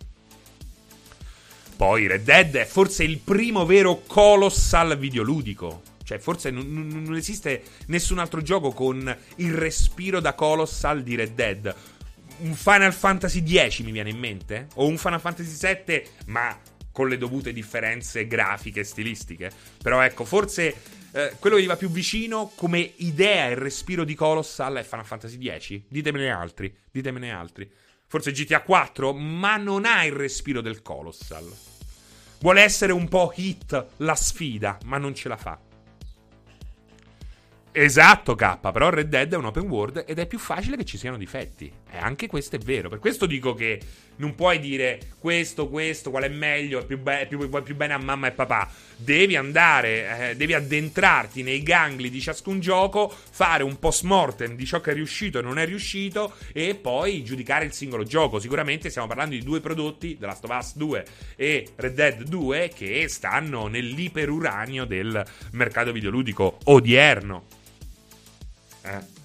Poi 1.76 2.08
Red 2.08 2.24
Dead 2.24 2.56
è 2.56 2.66
forse 2.66 3.04
il 3.04 3.18
primo 3.18 3.66
vero 3.66 4.04
colossal 4.06 4.98
videoludico 4.98 5.82
cioè, 6.04 6.20
forse 6.20 6.52
non, 6.52 6.88
non, 6.88 7.16
esiste 7.16 7.64
nessun 7.88 8.20
altro 8.20 8.42
gioco 8.42 8.72
con 8.72 9.16
il 9.38 9.54
respiro 9.54 10.20
da 10.20 10.34
Colossal 10.34 11.02
di 11.02 11.16
Red 11.16 11.34
Dead. 11.34 11.76
Un 12.40 12.54
Final 12.56 12.94
Fantasy 12.94 13.44
X 13.44 13.80
mi 13.82 13.92
viene 13.92 14.10
in 14.10 14.18
mente? 14.18 14.68
O 14.76 14.88
un 14.88 14.98
Final 14.98 15.22
Fantasy 15.22 15.56
VII, 15.86 16.04
ma 16.28 16.60
con 16.92 17.08
le 17.08 17.18
dovute 17.18 17.54
differenze 17.54 18.28
grafiche 18.28 18.82
e 18.82 18.84
stilistiche. 18.84 19.52
Però 19.82 20.02
ecco, 20.02 20.26
forse 20.26 20.76
eh, 21.12 21.36
quello 21.40 21.56
che 21.56 21.64
gli 21.64 21.68
va 21.68 21.78
più 21.78 21.90
vicino 21.90 22.52
come 22.56 22.94
idea 22.98 23.48
e 23.48 23.56
respiro 23.56 24.04
di 24.04 24.16
Colossal 24.16 24.76
è 24.76 24.84
Final 24.84 25.06
Fantasy 25.06 25.38
X. 25.40 25.82
Ditemene 25.88 26.30
altri, 26.30 26.76
ditemene 26.92 27.32
altri. 27.32 27.70
Forse 28.08 28.32
GTA 28.32 28.62
4, 28.62 29.14
ma 29.14 29.58
non 29.58 29.86
ha 29.86 30.06
il 30.06 30.12
respiro 30.12 30.62
del 30.62 30.82
Colossal. 30.82 31.52
Vuole 32.40 32.62
essere 32.62 32.92
un 32.92 33.08
po' 33.08 33.32
hit 33.36 33.86
la 33.98 34.16
sfida, 34.16 34.78
ma 34.86 34.98
non 34.98 35.16
ce 35.16 35.30
la 35.30 35.38
fa. 35.38 35.60
Esatto, 37.76 38.36
K, 38.36 38.60
però 38.72 38.92
Red 38.92 39.10
Dead 39.10 39.34
è 39.34 39.36
un 39.36 39.46
open 39.46 39.68
world 39.68 40.04
ed 40.06 40.20
è 40.20 40.28
più 40.28 40.38
facile 40.38 40.78
che 40.78 40.86
ci 40.86 40.96
siano 40.96 41.18
difetti. 41.18 41.72
E 41.90 41.98
anche 41.98 42.28
questo 42.28 42.56
è 42.56 42.60
vero. 42.60 42.88
Per 42.88 43.00
questo 43.00 43.26
dico 43.26 43.56
che 43.56 43.80
non 44.18 44.36
puoi 44.36 44.60
dire 44.60 45.00
questo, 45.18 45.68
questo, 45.70 46.12
qual 46.12 46.22
è 46.22 46.30
meglio, 46.30 46.82
è 46.82 46.86
più, 46.86 47.00
be- 47.00 47.26
più, 47.28 47.50
più 47.64 47.76
bene 47.76 47.94
a 47.94 47.98
mamma 47.98 48.28
e 48.28 48.32
papà. 48.32 48.70
Devi 48.96 49.36
andare, 49.36 50.30
eh, 50.30 50.36
devi 50.36 50.54
addentrarti 50.54 51.42
nei 51.42 51.64
gangli 51.64 52.12
di 52.12 52.22
ciascun 52.22 52.60
gioco, 52.60 53.12
fare 53.32 53.64
un 53.64 53.80
post 53.80 54.04
mortem 54.04 54.56
di 54.56 54.66
ciò 54.68 54.80
che 54.80 54.92
è 54.92 54.94
riuscito 54.94 55.40
e 55.40 55.42
non 55.42 55.58
è 55.58 55.66
riuscito 55.66 56.36
e 56.54 56.76
poi 56.76 57.24
giudicare 57.24 57.66
il 57.66 57.74
singolo 57.74 58.04
gioco. 58.04 58.38
Sicuramente 58.38 58.92
stiamo 58.92 59.08
parlando 59.08 59.34
di 59.34 59.42
due 59.42 59.62
prodotti, 59.62 60.16
The 60.20 60.28
Last 60.28 60.44
of 60.44 60.56
Us 60.56 60.76
2 60.76 61.06
e 61.36 61.70
Red 61.76 61.96
Dead 61.96 62.24
2, 62.24 62.72
che 62.72 63.08
stanno 63.08 63.66
nell'iperuranio 63.66 64.86
del 64.86 65.26
mercato 65.54 65.92
videoludico 65.92 66.60
odierno. 66.66 67.62
Eh. 68.84 69.22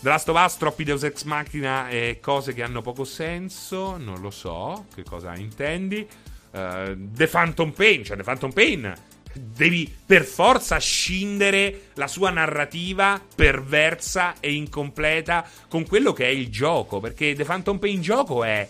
The 0.00 0.08
Last 0.08 0.28
of 0.28 0.40
Us, 0.40 0.56
troppi 0.56 0.84
Deus 0.84 1.02
Ex 1.02 1.24
Machina 1.24 1.88
e 1.88 2.18
cose 2.20 2.54
che 2.54 2.62
hanno 2.62 2.82
poco 2.82 3.04
senso. 3.04 3.96
Non 3.96 4.20
lo 4.20 4.30
so 4.30 4.86
che 4.94 5.02
cosa 5.02 5.34
intendi. 5.36 6.06
Uh, 6.50 6.96
The 6.96 7.26
Phantom 7.26 7.72
Pain, 7.72 8.04
cioè 8.04 8.16
The 8.16 8.22
Phantom 8.22 8.52
Pain. 8.52 8.94
Devi 9.32 9.92
per 10.06 10.24
forza 10.24 10.78
scindere 10.78 11.90
la 11.94 12.06
sua 12.06 12.30
narrativa 12.30 13.20
perversa 13.34 14.34
e 14.40 14.52
incompleta 14.54 15.44
con 15.68 15.84
quello 15.84 16.12
che 16.12 16.26
è 16.26 16.30
il 16.30 16.48
gioco. 16.48 17.00
Perché 17.00 17.34
The 17.34 17.44
Phantom 17.44 17.78
Pain 17.78 18.00
gioco 18.00 18.44
è. 18.44 18.68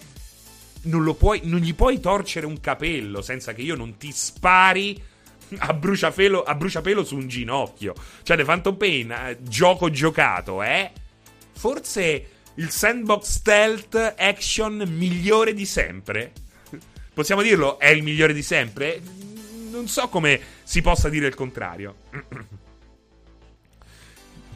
Non, 0.81 1.15
puoi, 1.19 1.41
non 1.45 1.61
gli 1.61 1.75
puoi 1.75 2.01
torcere 2.01 2.47
un 2.47 2.59
capello 2.61 3.21
senza 3.21 3.53
che 3.53 3.61
io 3.61 3.75
non 3.75 3.99
ti 3.99 4.13
spari 4.13 4.99
a 5.59 5.73
bruciapelo, 5.73 6.43
a 6.43 6.55
bruciapelo 6.55 7.05
su 7.05 7.17
un 7.17 7.29
ginocchio. 7.29 7.95
Cioè, 8.23 8.37
The 8.37 8.45
Phantom 8.45 8.77
Pain, 8.77 9.11
eh, 9.11 9.39
gioco 9.43 9.91
giocato, 9.91 10.63
è 10.63 10.91
forse 11.53 12.27
il 12.55 12.71
sandbox 12.71 13.25
stealth 13.25 14.15
action 14.17 14.85
migliore 14.87 15.55
di 15.55 15.65
sempre. 15.65 16.33
Possiamo 17.15 17.43
dirlo? 17.43 17.79
È 17.79 17.89
il 17.89 18.03
migliore 18.03 18.33
di 18.33 18.43
sempre? 18.43 19.01
Non 19.71 19.89
so 19.89 20.09
come 20.09 20.41
si 20.63 20.83
possa 20.83 21.09
dire 21.09 21.27
il 21.27 21.35
contrario. 21.35 21.97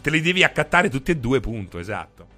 Te 0.02 0.10
li 0.10 0.20
devi 0.20 0.42
accattare 0.42 0.88
tutti 0.90 1.12
e 1.12 1.16
due, 1.16 1.40
punto, 1.40 1.78
esatto. 1.78 2.31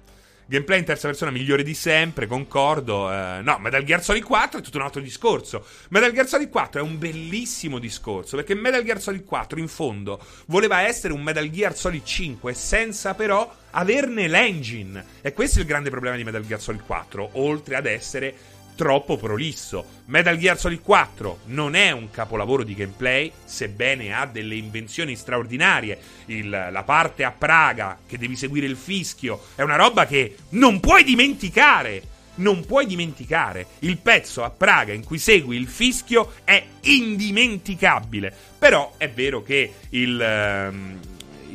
Gameplay 0.47 0.77
in 0.77 0.85
terza 0.85 1.07
persona 1.07 1.31
migliore 1.31 1.63
di 1.63 1.73
sempre, 1.73 2.27
concordo. 2.27 3.11
Eh, 3.11 3.41
no, 3.41 3.57
Metal 3.57 3.83
Gear 3.83 4.03
Solid 4.03 4.23
4 4.23 4.59
è 4.59 4.61
tutto 4.61 4.77
un 4.77 4.83
altro 4.83 5.01
discorso. 5.01 5.65
Metal 5.89 6.11
Gear 6.11 6.27
Solid 6.27 6.49
4 6.49 6.81
è 6.81 6.83
un 6.83 6.99
bellissimo 6.99 7.79
discorso, 7.79 8.35
perché 8.35 8.53
Metal 8.53 8.83
Gear 8.83 9.01
Solid 9.01 9.23
4 9.23 9.59
in 9.59 9.67
fondo 9.67 10.23
voleva 10.45 10.81
essere 10.81 11.13
un 11.13 11.23
Metal 11.23 11.49
Gear 11.49 11.75
Solid 11.75 12.03
5 12.03 12.53
senza 12.53 13.15
però 13.15 13.51
averne 13.71 14.27
l'engine. 14.27 15.05
E 15.21 15.33
questo 15.33 15.57
è 15.57 15.61
il 15.61 15.67
grande 15.67 15.89
problema 15.89 16.15
di 16.15 16.23
Metal 16.23 16.45
Gear 16.45 16.61
Solid 16.61 16.83
4, 16.85 17.29
oltre 17.33 17.75
ad 17.75 17.87
essere 17.87 18.35
troppo 18.75 19.17
prolisso. 19.17 20.03
Metal 20.05 20.37
Gear 20.37 20.59
Solid 20.59 20.81
4 20.81 21.39
non 21.45 21.75
è 21.75 21.91
un 21.91 22.11
capolavoro 22.11 22.63
di 22.63 22.75
gameplay, 22.75 23.31
sebbene 23.43 24.13
ha 24.13 24.25
delle 24.25 24.55
invenzioni 24.55 25.15
straordinarie. 25.15 25.97
Il, 26.25 26.49
la 26.49 26.83
parte 26.83 27.23
a 27.23 27.31
Praga 27.31 27.97
che 28.05 28.17
devi 28.17 28.35
seguire 28.35 28.67
il 28.67 28.75
fischio 28.75 29.41
è 29.55 29.61
una 29.61 29.75
roba 29.75 30.05
che 30.05 30.35
non 30.49 30.79
puoi 30.79 31.03
dimenticare. 31.03 32.13
Non 32.35 32.65
puoi 32.65 32.85
dimenticare. 32.85 33.65
Il 33.79 33.97
pezzo 33.97 34.43
a 34.43 34.49
Praga 34.49 34.91
in 34.91 35.05
cui 35.05 35.19
segui 35.19 35.55
il 35.55 35.67
fischio 35.67 36.33
è 36.43 36.61
indimenticabile. 36.81 38.33
Però 38.59 38.95
è 38.97 39.09
vero 39.09 39.41
che 39.41 39.73
il. 39.89 40.67
Um, 40.69 40.99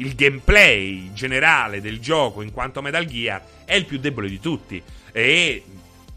il 0.01 0.15
gameplay 0.15 1.13
generale 1.13 1.83
del 1.83 2.01
gioco 2.01 2.41
in 2.41 2.53
quanto 2.53 2.81
Metal 2.81 3.05
Gear 3.05 3.43
è 3.67 3.75
il 3.75 3.85
più 3.85 3.99
debole 3.99 4.31
di 4.31 4.41
tutti. 4.41 4.83
E 5.13 5.63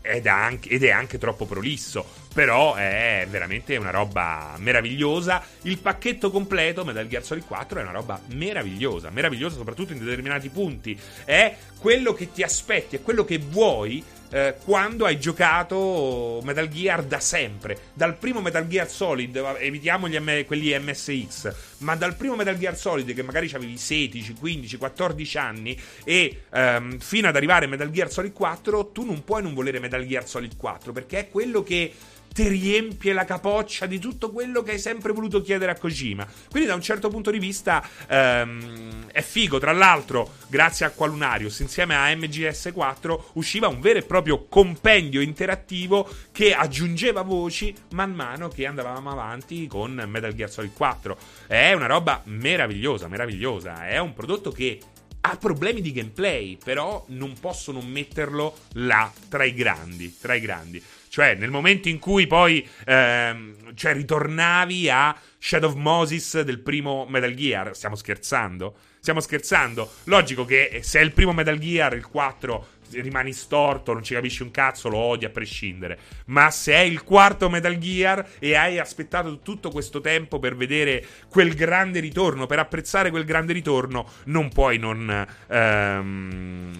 ed, 0.04 0.28
anche, 0.28 0.70
ed, 0.70 0.84
è 0.84 0.92
anche 0.92 1.18
troppo 1.18 1.46
prolisso. 1.46 2.06
Però 2.34 2.76
è 2.76 3.26
veramente 3.30 3.78
una 3.78 3.92
roba 3.92 4.56
meravigliosa. 4.58 5.44
Il 5.64 5.80
pacchetto 5.80 6.30
completo, 6.30 6.84
Metal 6.84 7.08
Gear 7.08 7.24
Solid 7.24 7.46
4, 7.46 7.80
è 7.80 7.84
una 7.84 7.92
roba 7.92 8.20
meravigliosa. 8.34 9.10
Meravigliosa 9.10 9.56
soprattutto 9.56 9.94
in 9.94 10.00
determinati 10.00 10.50
punti. 10.50 11.00
È 11.24 11.56
quello 11.80 12.14
che 12.14 12.32
ti 12.32 12.44
aspetti, 12.44 12.98
è 12.98 13.02
quello 13.02 13.24
che 13.24 13.38
vuoi 13.38 14.04
eh, 14.34 14.56
quando 14.64 15.06
hai 15.06 15.20
giocato 15.20 16.42
Metal 16.44 16.68
Gear 16.68 17.04
da 17.04 17.20
sempre. 17.20 17.78
Dal 17.94 18.18
primo 18.18 18.42
Metal 18.42 18.68
Gear 18.68 18.90
Solid, 18.90 19.36
evitiamo 19.60 20.08
M- 20.08 20.46
quelli 20.46 20.78
MSX, 20.78 21.54
ma 21.80 21.96
dal 21.96 22.16
primo 22.16 22.36
Metal 22.36 22.58
Gear 22.58 22.76
Solid 22.76 23.14
che 23.14 23.22
magari 23.22 23.50
avevi 23.54 23.78
16, 23.78 24.34
15, 24.34 24.78
14 24.78 25.38
anni 25.38 25.80
e 26.04 26.46
ehm, 26.52 26.98
fino 26.98 27.28
ad 27.28 27.36
arrivare 27.36 27.66
a 27.66 27.68
Metal 27.68 27.92
Gear 27.92 28.10
Solid 28.10 28.34
4, 28.34 28.88
tu 28.92 29.06
non 29.06 29.24
puoi 29.24 29.44
non 29.44 29.54
volere 29.54 29.80
Metal 29.80 30.04
Gear 30.04 30.28
Solid 30.28 30.58
4 30.58 30.92
perché 30.92 31.20
è 31.20 31.30
quello 31.30 31.62
che 31.62 31.94
ti 32.34 32.48
riempie 32.48 33.14
la 33.14 33.26
capoccia 33.26 33.86
di 33.86 34.00
tutto 34.00 34.32
quello 34.32 34.64
che 34.64 34.72
hai 34.72 34.80
sempre 34.80 35.14
voluto 35.14 35.42
chiedere 35.42 35.72
a 35.72 35.76
Kojima. 35.76 36.28
Quindi, 36.50 36.68
da 36.68 36.76
un 36.76 36.82
certo 36.82 37.10
punto 37.10 37.30
di 37.32 37.38
vista, 37.40 37.88
ehm, 38.08 39.12
è 39.12 39.22
figo. 39.22 39.60
Tra 39.60 39.72
l'altro, 39.72 40.34
grazie 40.48 40.86
a 40.86 40.90
Qualunarius, 40.90 41.60
insieme 41.60 41.96
a 41.96 42.10
MGS4, 42.10 43.20
usciva 43.34 43.68
un 43.68 43.80
vero 43.80 44.00
e 44.00 44.04
proprio 44.04 44.46
compendio 44.48 45.22
interattivo 45.22 46.10
che 46.32 46.54
aggiungeva 46.54 47.22
voci 47.22 47.74
man 47.92 48.14
mano 48.14 48.48
che 48.48 48.66
andavamo 48.66 49.12
avanti 49.12 49.68
con 49.68 50.04
Metal 50.08 50.34
Gear 50.34 50.50
Solid 50.50 50.74
4. 50.74 51.18
È 51.48 51.72
una 51.74 51.86
roba 51.86 52.22
meravigliosa, 52.26 53.08
meravigliosa. 53.08 53.88
È 53.88 54.00
un 54.00 54.14
prodotto 54.14 54.52
che 54.52 54.80
ha 55.26 55.38
problemi 55.38 55.80
di 55.80 55.94
gameplay, 55.94 56.58
però 56.62 57.06
non 57.10 57.36
posso 57.40 57.72
non 57.72 57.88
metterlo 57.88 58.58
là 58.74 59.10
tra 59.30 59.46
i 59.46 59.54
grandi, 59.54 60.18
tra 60.20 60.34
i 60.34 60.42
grandi. 60.42 60.84
Cioè, 61.14 61.36
nel 61.36 61.52
momento 61.52 61.90
in 61.90 62.00
cui 62.00 62.26
poi 62.26 62.68
ehm, 62.88 63.76
cioè, 63.76 63.94
ritornavi 63.94 64.90
a 64.90 65.16
Shadow 65.38 65.70
of 65.70 65.76
Moses 65.76 66.42
del 66.42 66.58
primo 66.58 67.06
Metal 67.08 67.36
Gear, 67.36 67.76
stiamo 67.76 67.94
scherzando? 67.94 68.76
Stiamo 69.00 69.20
scherzando? 69.20 69.92
Logico 70.06 70.44
che 70.44 70.80
se 70.82 71.00
è 71.00 71.04
il 71.04 71.12
primo 71.12 71.32
Metal 71.32 71.60
Gear, 71.60 71.94
il 71.94 72.08
4 72.08 72.68
rimani 73.02 73.34
storto, 73.34 73.94
non 73.94 74.04
ci 74.04 74.14
capisci 74.14 74.44
un 74.44 74.52
cazzo, 74.52 74.90
lo 74.90 74.98
odi 74.98 75.26
a 75.26 75.30
prescindere. 75.30 75.98
Ma 76.26 76.50
se 76.52 76.74
è 76.74 76.80
il 76.80 77.04
quarto 77.04 77.50
Metal 77.50 77.78
Gear 77.78 78.28
e 78.40 78.56
hai 78.56 78.80
aspettato 78.80 79.40
tutto 79.40 79.70
questo 79.70 80.02
tempo 80.02 80.40
per 80.40 80.56
vedere 80.56 81.06
quel 81.30 81.54
grande 81.54 82.00
ritorno, 82.00 82.46
per 82.46 82.60
apprezzare 82.60 83.10
quel 83.10 83.26
grande 83.26 83.54
ritorno, 83.54 84.08
non 84.26 84.50
puoi 84.50 84.78
non. 84.78 85.28
Ehm, 85.48 86.72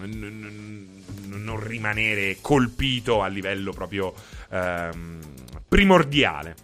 non 1.44 1.60
rimanere 1.60 2.38
colpito 2.40 3.22
a 3.22 3.26
livello 3.26 3.72
proprio 3.72 4.14
ehm, 4.50 5.18
primordiale. 5.68 6.54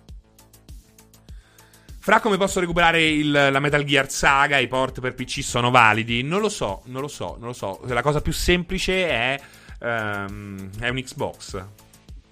Fra 2.03 2.19
come 2.21 2.39
posso 2.39 2.61
recuperare 2.61 3.07
il, 3.07 3.31
la 3.31 3.61
Metal 3.61 3.85
Gear 3.85 4.11
Saga, 4.11 4.57
i 4.57 4.69
port 4.69 5.01
per 5.01 5.15
PC 5.15 5.43
sono 5.43 5.71
validi? 5.71 6.23
Non 6.23 6.41
lo 6.41 6.49
so, 6.49 6.81
non 6.87 7.03
lo 7.03 7.09
so, 7.09 7.37
non 7.39 7.49
lo 7.49 7.53
so. 7.53 7.83
La 7.89 8.01
cosa 8.01 8.23
più 8.23 8.33
semplice 8.33 9.07
è 9.07 9.41
ehm, 9.81 10.71
è 10.81 10.89
un 10.89 10.97
Xbox. 10.97 11.63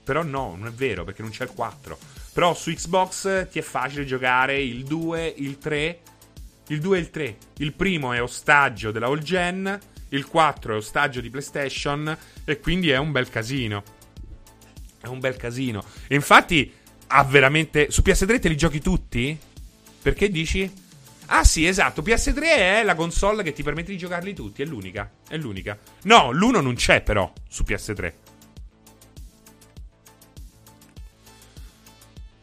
Però 0.05 0.23
no, 0.23 0.57
non 0.57 0.69
è 0.69 0.71
vero 0.71 1.05
perché 1.05 1.21
non 1.21 1.33
c'è 1.33 1.45
il 1.45 1.51
4. 1.51 1.99
Però 2.33 2.55
su 2.55 2.73
Xbox 2.73 3.51
ti 3.51 3.59
è 3.59 3.63
facile 3.63 4.07
giocare 4.07 4.59
il 4.59 4.85
2, 4.85 5.35
il 5.37 5.59
3. 5.59 6.01
Il 6.69 6.81
2 6.81 6.97
e 6.97 7.01
il 7.01 7.11
3. 7.11 7.37
Il 7.59 7.75
primo 7.75 8.15
è 8.15 8.23
ostaggio 8.23 8.91
della 8.91 9.07
all 9.07 9.21
gen. 9.21 9.79
Il 10.09 10.27
4 10.27 10.73
è 10.73 10.77
ostaggio 10.79 11.21
di 11.21 11.29
PlayStation. 11.29 12.17
E 12.43 12.59
quindi 12.59 12.89
è 12.89 12.97
un 12.97 13.13
bel 13.13 13.29
casino. 13.29 13.83
È 14.99 15.09
un 15.09 15.21
bel 15.21 15.37
casino. 15.37 15.85
E 16.07 16.15
infatti 16.15 16.73
ha 17.09 17.23
veramente. 17.25 17.91
Su 17.91 18.01
PS3 18.03 18.41
te 18.41 18.49
li 18.49 18.57
giochi 18.57 18.81
tutti? 18.81 19.39
Perché 20.03 20.31
dici? 20.31 20.71
Ah 21.27 21.45
sì, 21.45 21.67
esatto, 21.67 22.01
PS3 22.01 22.43
è 22.43 22.83
la 22.85 22.95
console 22.95 23.43
che 23.43 23.53
ti 23.53 23.63
permette 23.63 23.91
di 23.91 23.99
giocarli 23.99 24.33
tutti, 24.33 24.63
è 24.63 24.65
l'unica, 24.65 25.11
è 25.29 25.37
l'unica. 25.37 25.79
No, 26.05 26.31
l'uno 26.33 26.61
non 26.61 26.75
c'è 26.75 27.03
però 27.03 27.31
su 27.49 27.65
PS3. 27.67 28.13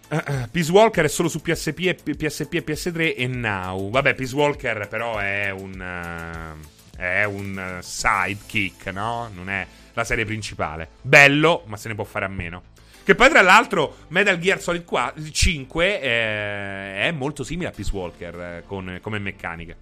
Uh, 0.07 0.15
uh, 0.15 0.49
Peace 0.51 0.71
Walker 0.71 1.03
è 1.03 1.07
solo 1.07 1.29
su 1.29 1.41
PSP 1.41 1.79
e, 1.79 1.95
PSP 1.95 2.53
e 2.53 2.63
PS3 2.63 3.15
e 3.17 3.27
Now. 3.27 3.89
Vabbè, 3.89 4.13
Peace 4.13 4.35
Walker 4.35 4.87
però 4.87 5.17
è 5.17 5.49
un... 5.49 6.53
Uh, 6.61 6.73
è 6.95 7.25
un 7.25 7.79
sidekick, 7.81 8.85
no? 8.87 9.29
Non 9.33 9.49
è 9.49 9.67
la 9.93 10.03
serie 10.03 10.25
principale. 10.25 10.89
Bello, 11.01 11.63
ma 11.65 11.77
se 11.77 11.89
ne 11.89 11.95
può 11.95 12.03
fare 12.03 12.25
a 12.25 12.29
meno. 12.29 12.63
Che 13.05 13.13
poi, 13.13 13.29
tra 13.29 13.43
l'altro, 13.43 13.97
Metal 14.07 14.39
Gear 14.39 14.59
Solid 14.59 14.83
4, 14.83 15.29
5 15.29 16.01
eh, 16.01 17.01
è 17.03 17.11
molto 17.11 17.43
simile 17.43 17.69
a 17.69 17.71
Peace 17.71 17.91
Walker 17.93 18.39
eh, 18.39 18.63
con, 18.65 18.97
come 18.99 19.19
meccanica. 19.19 19.75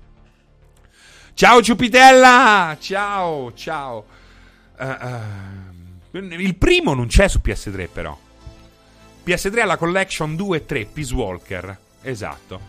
Ciao 1.33 1.61
Giupitella! 1.61 2.75
Ciao, 2.81 3.53
ciao. 3.53 4.05
Uh, 4.77 6.17
il 6.19 6.55
primo 6.57 6.93
non 6.93 7.07
c'è 7.07 7.29
su 7.29 7.39
PS3, 7.41 7.87
però. 7.89 8.19
PS3 9.25 9.59
ha 9.61 9.65
la 9.65 9.77
collection 9.77 10.35
2 10.35 10.57
e 10.57 10.65
3, 10.65 10.85
Peace 10.87 11.13
Walker. 11.13 11.77
Esatto. 12.01 12.59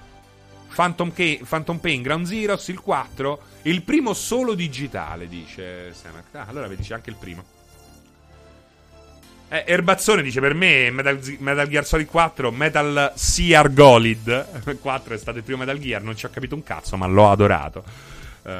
Phantom, 0.73 1.13
K- 1.13 1.43
Phantom 1.49 1.79
Pain, 1.79 2.01
Ground 2.01 2.27
Zeroes, 2.27 2.69
il 2.69 2.79
4. 2.79 3.41
Il 3.63 3.83
primo 3.83 4.15
solo 4.15 4.55
digitale, 4.55 5.27
dice 5.27 5.93
Semac. 5.93 6.33
Ah, 6.37 6.45
allora 6.47 6.69
vedi, 6.69 6.85
c'è 6.85 6.95
anche 6.95 7.11
il 7.11 7.17
primo. 7.17 7.54
Eh, 9.55 9.63
Erbazzone 9.69 10.21
dice 10.21 10.41
per 10.41 10.53
me 10.53 10.91
Metal, 10.91 11.21
Metal, 11.39 11.69
Gear 11.69 11.87
Solid 11.87 12.09
4 12.09 12.51
Metal 12.51 13.13
Gear 13.15 13.73
Golid 13.73 14.81
4 14.81 15.15
è 15.15 15.17
stato 15.17 15.39
il 15.39 15.45
primo 15.45 15.61
Metal 15.61 15.79
Gear 15.79 16.03
non 16.03 16.17
ci 16.17 16.27
ho 16.27 16.31
capito 16.31 16.57
un 16.57 16.65
cazzo 16.65 16.97
ma 16.97 17.07
l'ho 17.07 17.31
adorato. 17.31 17.85
Uh, 18.43 18.51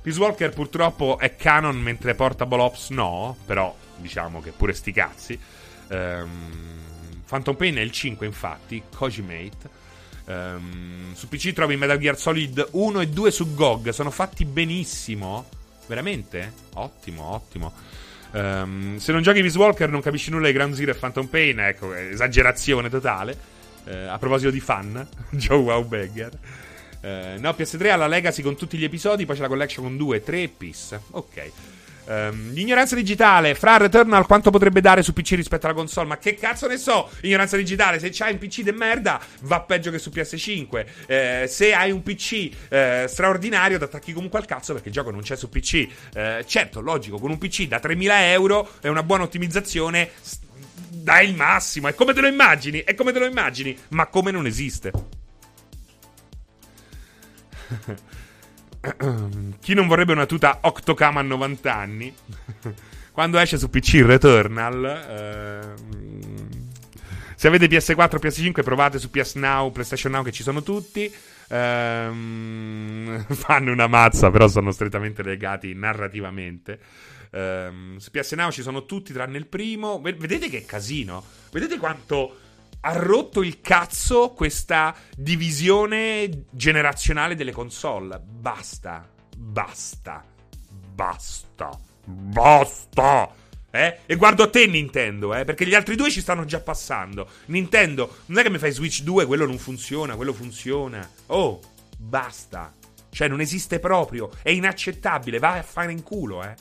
Peace 0.00 0.18
Walker 0.18 0.48
purtroppo 0.48 1.18
è 1.18 1.36
canon 1.36 1.78
mentre 1.78 2.14
Portable 2.14 2.62
Ops 2.62 2.88
no 2.88 3.36
però 3.44 3.76
diciamo 3.96 4.40
che 4.40 4.50
pure 4.52 4.72
sti 4.72 4.92
cazzi. 4.92 5.38
Um, 5.88 6.80
Phantom 7.28 7.54
Pain 7.54 7.76
è 7.76 7.80
il 7.80 7.92
5 7.92 8.24
infatti 8.24 8.82
Kojimate 8.96 9.68
um, 10.24 11.12
su 11.12 11.28
PC 11.28 11.52
trovi 11.52 11.76
Metal 11.76 11.98
Gear 11.98 12.16
Solid 12.16 12.66
1 12.70 13.00
e 13.00 13.08
2 13.08 13.30
su 13.30 13.52
GOG 13.52 13.90
sono 13.90 14.10
fatti 14.10 14.46
benissimo 14.46 15.44
veramente? 15.86 16.50
Ottimo 16.76 17.24
ottimo 17.24 17.72
Um, 18.34 18.96
se 18.96 19.12
non 19.12 19.22
giochi 19.22 19.40
Peace 19.40 19.56
Walker 19.56 19.88
non 19.88 20.00
capisci 20.00 20.30
nulla 20.30 20.48
di 20.48 20.52
Ground 20.52 20.74
Zero 20.74 20.90
e 20.90 20.94
Phantom 20.94 21.26
Pain, 21.26 21.60
ecco, 21.60 21.94
esagerazione 21.94 22.90
totale. 22.90 23.36
Uh, 23.84 24.08
a 24.08 24.18
proposito 24.18 24.50
di 24.50 24.60
fan, 24.60 25.06
Joe 25.30 25.58
Wowbagger. 25.58 26.32
Uh, 27.00 27.40
no, 27.40 27.50
PS3 27.50 27.90
ha 27.90 27.96
la 27.96 28.06
Legacy 28.08 28.42
con 28.42 28.56
tutti 28.56 28.76
gli 28.76 28.84
episodi, 28.84 29.24
poi 29.24 29.36
c'è 29.36 29.42
la 29.42 29.48
collection 29.48 29.84
con 29.84 29.96
2, 29.96 30.22
3 30.22 30.48
PIS. 30.48 30.98
Ok. 31.10 31.50
Um, 32.06 32.52
l'ignoranza 32.52 32.94
digitale, 32.94 33.54
fra 33.54 33.78
Returnal 33.78 34.26
quanto 34.26 34.50
potrebbe 34.50 34.80
dare 34.80 35.02
su 35.02 35.12
PC 35.12 35.30
rispetto 35.30 35.66
alla 35.66 35.74
console? 35.74 36.06
Ma 36.06 36.18
che 36.18 36.34
cazzo 36.34 36.66
ne 36.66 36.76
so? 36.76 37.10
Ignoranza 37.22 37.56
digitale, 37.56 37.98
se 37.98 38.10
c'hai 38.12 38.32
un 38.32 38.38
PC 38.38 38.60
de 38.62 38.72
merda, 38.72 39.20
va 39.42 39.60
peggio 39.62 39.90
che 39.90 39.98
su 39.98 40.10
PS5. 40.10 40.86
Eh, 41.06 41.46
se 41.48 41.72
hai 41.72 41.90
un 41.90 42.02
PC 42.02 42.50
eh, 42.68 43.06
straordinario, 43.08 43.78
ti 43.78 43.84
attacchi 43.84 44.12
comunque 44.12 44.38
al 44.38 44.44
cazzo 44.44 44.72
perché 44.74 44.88
il 44.88 44.94
gioco 44.94 45.10
non 45.10 45.22
c'è 45.22 45.36
su 45.36 45.48
PC. 45.48 45.88
Eh, 46.14 46.44
certo, 46.46 46.80
logico, 46.80 47.18
con 47.18 47.30
un 47.30 47.38
PC 47.38 47.66
da 47.68 47.80
3000 47.80 48.30
euro 48.32 48.68
è 48.80 48.88
una 48.88 49.02
buona 49.02 49.24
ottimizzazione. 49.24 50.10
Dai 50.88 51.28
il 51.28 51.34
massimo, 51.34 51.88
è 51.88 51.94
come 51.94 52.14
te 52.14 52.20
lo 52.20 52.26
immagini, 52.26 52.80
è 52.80 52.94
come 52.94 53.12
te 53.12 53.18
lo 53.18 53.26
immagini, 53.26 53.76
ma 53.88 54.06
come 54.06 54.30
non 54.30 54.46
esiste. 54.46 54.92
Chi 59.60 59.74
non 59.74 59.86
vorrebbe 59.86 60.12
una 60.12 60.26
tuta 60.26 60.58
Octocam 60.62 61.16
a 61.18 61.22
90 61.22 61.74
anni? 61.74 62.14
Quando 63.12 63.38
esce 63.38 63.58
su 63.58 63.70
PC 63.70 64.02
Returnal. 64.04 64.84
Ehm, 65.08 66.68
se 67.36 67.48
avete 67.48 67.66
PS4 67.66 68.16
o 68.16 68.18
PS5, 68.18 68.62
provate 68.62 68.98
su 68.98 69.10
PS 69.10 69.34
Now, 69.36 69.70
PlayStation 69.70 70.12
Now, 70.12 70.22
che 70.22 70.32
ci 70.32 70.42
sono 70.42 70.62
tutti. 70.62 71.12
Ehm, 71.48 73.24
fanno 73.34 73.72
una 73.72 73.86
mazza, 73.86 74.30
però 74.30 74.48
sono 74.48 74.72
strettamente 74.72 75.22
legati 75.22 75.74
narrativamente. 75.74 76.78
Ehm, 77.30 77.96
su 77.98 78.10
PS 78.10 78.32
Now 78.32 78.50
ci 78.50 78.62
sono 78.62 78.84
tutti 78.84 79.12
tranne 79.12 79.38
il 79.38 79.46
primo. 79.46 80.00
Vedete 80.00 80.48
che 80.48 80.64
casino? 80.64 81.24
Vedete 81.50 81.78
quanto 81.78 82.38
ha 82.86 82.92
rotto 82.92 83.42
il 83.42 83.62
cazzo 83.62 84.30
questa 84.30 84.94
divisione 85.16 86.44
generazionale 86.50 87.34
delle 87.34 87.50
console. 87.50 88.20
Basta, 88.22 89.08
basta, 89.34 90.22
basta, 90.92 91.70
basta. 92.04 93.34
Eh? 93.70 94.00
E 94.04 94.14
guardo 94.16 94.42
a 94.42 94.50
te 94.50 94.66
Nintendo, 94.66 95.34
eh? 95.34 95.44
perché 95.44 95.66
gli 95.66 95.74
altri 95.74 95.96
due 95.96 96.10
ci 96.10 96.20
stanno 96.20 96.44
già 96.44 96.60
passando. 96.60 97.26
Nintendo, 97.46 98.18
non 98.26 98.38
è 98.38 98.42
che 98.42 98.50
mi 98.50 98.58
fai 98.58 98.70
Switch 98.70 99.00
2, 99.00 99.24
quello 99.24 99.46
non 99.46 99.58
funziona, 99.58 100.14
quello 100.14 100.34
funziona. 100.34 101.08
Oh, 101.28 101.60
basta. 101.96 102.70
Cioè, 103.08 103.28
non 103.28 103.40
esiste 103.40 103.78
proprio. 103.78 104.30
È 104.42 104.50
inaccettabile, 104.50 105.38
vai 105.38 105.60
a 105.60 105.62
fare 105.62 105.90
in 105.90 106.02
culo, 106.02 106.44
eh. 106.44 106.54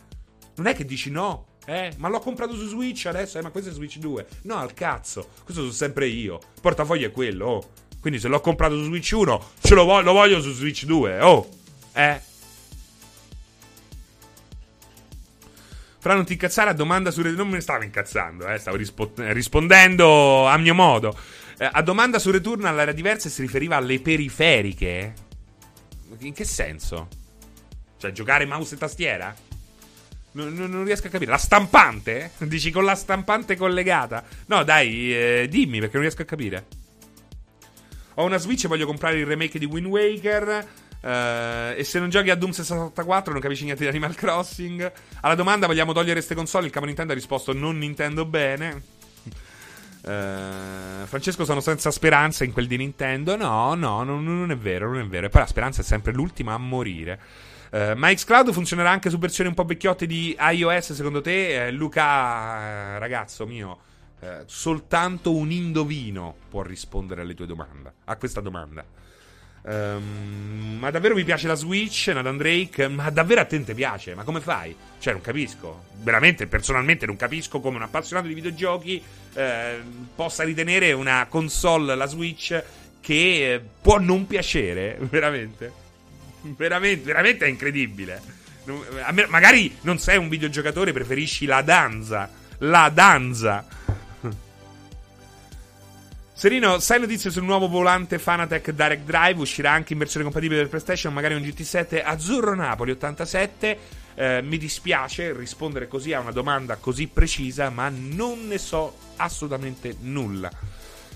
Non 0.55 0.67
è 0.67 0.73
che 0.73 0.85
dici 0.85 1.11
no, 1.11 1.47
eh, 1.65 1.93
ma 1.97 2.09
l'ho 2.09 2.19
comprato 2.19 2.55
su 2.55 2.67
Switch 2.67 3.05
adesso, 3.05 3.37
eh, 3.39 3.41
ma 3.41 3.49
questo 3.49 3.69
è 3.69 3.73
Switch 3.73 3.97
2. 3.97 4.27
No, 4.43 4.57
al 4.57 4.73
cazzo. 4.73 5.29
Questo 5.43 5.61
sono 5.61 5.73
sempre 5.73 6.07
io. 6.07 6.39
Il 6.55 6.61
portafoglio 6.61 7.07
è 7.07 7.11
quello, 7.11 7.45
oh. 7.45 7.71
Quindi 8.01 8.19
se 8.19 8.27
l'ho 8.27 8.41
comprato 8.41 8.75
su 8.75 8.83
Switch 8.83 9.11
1, 9.13 9.51
ce 9.61 9.73
lo, 9.75 9.85
vo- 9.85 10.01
lo 10.01 10.11
voglio 10.11 10.41
su 10.41 10.51
Switch 10.51 10.83
2, 10.85 11.21
oh. 11.21 11.49
Eh. 11.93 12.21
Fra 15.99 16.15
non 16.15 16.25
ti 16.25 16.33
incazzare 16.33 16.69
a 16.69 16.73
domanda 16.73 17.11
su 17.11 17.21
Return. 17.21 17.37
Non 17.39 17.47
me 17.47 17.55
ne 17.55 17.61
stavo 17.61 17.83
incazzando, 17.83 18.45
eh. 18.47 18.57
Stavo 18.57 18.75
rispo- 18.75 19.13
rispondendo 19.15 20.45
a 20.47 20.57
mio 20.57 20.73
modo. 20.73 21.17
Eh, 21.57 21.69
a 21.71 21.81
domanda 21.81 22.19
su 22.19 22.29
Returnal 22.29 22.77
era 22.77 22.91
diversa 22.91 23.29
e 23.29 23.31
si 23.31 23.41
riferiva 23.41 23.77
alle 23.77 24.01
periferiche. 24.01 25.13
In 26.19 26.33
che 26.33 26.43
senso? 26.43 27.07
Cioè, 27.97 28.11
giocare 28.11 28.45
mouse 28.45 28.75
e 28.75 28.77
tastiera? 28.77 29.33
Non, 30.33 30.53
non, 30.53 30.83
riesco 30.83 31.07
a 31.07 31.09
capire. 31.09 31.31
La 31.31 31.37
stampante? 31.37 32.31
Dici 32.39 32.71
con 32.71 32.85
la 32.85 32.95
stampante 32.95 33.55
collegata? 33.55 34.23
No, 34.47 34.63
dai, 34.63 35.13
eh, 35.13 35.47
dimmi 35.49 35.79
perché 35.79 35.93
non 35.93 36.03
riesco 36.03 36.21
a 36.21 36.25
capire. 36.25 36.65
Ho 38.15 38.25
una 38.25 38.37
Switch 38.37 38.65
e 38.65 38.67
voglio 38.67 38.85
comprare 38.85 39.17
il 39.17 39.25
remake 39.25 39.59
di 39.59 39.65
Wind 39.65 39.87
Waker. 39.87 40.67
Uh, 41.03 41.77
e 41.77 41.83
se 41.83 41.99
non 41.99 42.09
giochi 42.09 42.29
a 42.29 42.35
Doom 42.35 42.51
64 42.51 43.33
non 43.33 43.41
capisci 43.41 43.65
niente 43.65 43.83
di 43.83 43.89
Animal 43.89 44.15
Crossing. 44.15 44.91
Alla 45.21 45.35
domanda 45.35 45.67
vogliamo 45.67 45.91
togliere 45.93 46.13
queste 46.13 46.35
console? 46.35 46.67
Il 46.67 46.71
capo 46.71 46.85
Nintendo 46.85 47.11
ha 47.11 47.15
risposto 47.15 47.53
non 47.53 47.77
Nintendo 47.77 48.25
bene. 48.25 48.81
Uh, 50.03 51.05
Francesco 51.05 51.45
sono 51.45 51.59
senza 51.61 51.91
speranza 51.91 52.43
in 52.43 52.53
quel 52.53 52.67
di 52.67 52.77
Nintendo. 52.77 53.35
No, 53.35 53.73
no, 53.73 54.03
non, 54.03 54.23
non 54.23 54.51
è 54.51 54.57
vero, 54.57 54.91
non 54.91 55.01
è 55.01 55.05
vero. 55.05 55.25
E 55.25 55.29
poi 55.29 55.41
la 55.41 55.47
speranza 55.47 55.81
è 55.81 55.83
sempre 55.83 56.13
l'ultima 56.13 56.53
a 56.53 56.57
morire. 56.57 57.19
Uh, 57.73 57.93
ma 57.95 58.13
Xcloud 58.13 58.51
funzionerà 58.51 58.91
anche 58.91 59.09
su 59.09 59.17
versioni 59.17 59.49
un 59.49 59.55
po' 59.55 59.65
vecchiotte 59.65 60.05
di 60.05 60.37
iOS, 60.39 60.93
secondo 60.93 61.21
te? 61.21 61.65
Eh, 61.65 61.71
Luca, 61.71 62.99
ragazzo 62.99 63.47
mio, 63.47 63.79
eh, 64.19 64.43
soltanto 64.45 65.33
un 65.33 65.49
indovino 65.49 66.35
può 66.49 66.61
rispondere 66.61 67.21
alle 67.21 67.33
tue 67.33 67.47
domande, 67.47 67.91
a 68.03 68.15
questa 68.15 68.41
domanda. 68.41 68.85
Um, 69.63 70.75
ma 70.77 70.91
davvero 70.91 71.15
vi 71.15 71.23
piace 71.23 71.47
la 71.47 71.55
Switch, 71.55 72.11
Nathan 72.13 72.37
Drake? 72.37 72.87
Ma 72.89 73.09
davvero 73.09 73.41
a 73.41 73.45
te 73.45 73.63
ti 73.63 73.73
piace? 73.73 74.13
Ma 74.13 74.23
come 74.23 74.39
fai? 74.39 74.75
Cioè, 74.99 75.13
non 75.13 75.21
capisco. 75.23 75.85
Veramente, 75.95 76.45
personalmente, 76.45 77.07
non 77.07 77.15
capisco 77.15 77.59
come 77.59 77.77
un 77.77 77.81
appassionato 77.81 78.27
di 78.27 78.35
videogiochi 78.35 79.01
eh, 79.33 79.81
possa 80.13 80.43
ritenere 80.43 80.91
una 80.91 81.25
console, 81.27 81.95
la 81.95 82.05
Switch, 82.05 82.63
che 83.01 83.59
può 83.81 83.97
non 83.97 84.27
piacere. 84.27 84.95
Veramente. 85.09 85.82
veramente, 86.55 87.05
veramente 87.05 87.45
è 87.45 87.49
incredibile. 87.49 88.41
Magari 89.27 89.75
non 89.81 89.99
sei 89.99 90.17
un 90.17 90.29
videogiocatore, 90.29 90.93
preferisci 90.93 91.45
la 91.45 91.61
danza. 91.61 92.29
La 92.59 92.89
danza. 92.93 93.65
Serino, 96.33 96.79
sai 96.79 96.99
notizie 96.99 97.29
sul 97.29 97.43
nuovo 97.43 97.67
volante 97.67 98.19
Fanatec 98.19 98.71
Direct 98.71 99.03
Drive? 99.03 99.39
Uscirà 99.39 99.71
anche 99.71 99.93
in 99.93 99.99
versione 99.99 100.23
compatibile 100.23 100.61
per 100.61 100.69
PlayStation, 100.69 101.13
magari 101.13 101.35
un 101.35 101.41
GT7 101.41 102.01
Azzurro 102.03 102.55
Napoli 102.55 102.91
87. 102.91 104.01
Eh, 104.15 104.41
mi 104.43 104.57
dispiace 104.57 105.33
rispondere 105.33 105.87
così 105.87 106.13
a 106.13 106.19
una 106.19 106.31
domanda 106.31 106.75
così 106.77 107.07
precisa, 107.07 107.69
ma 107.69 107.89
non 107.89 108.47
ne 108.47 108.59
so 108.59 108.95
assolutamente 109.17 109.95
nulla. 110.01 110.49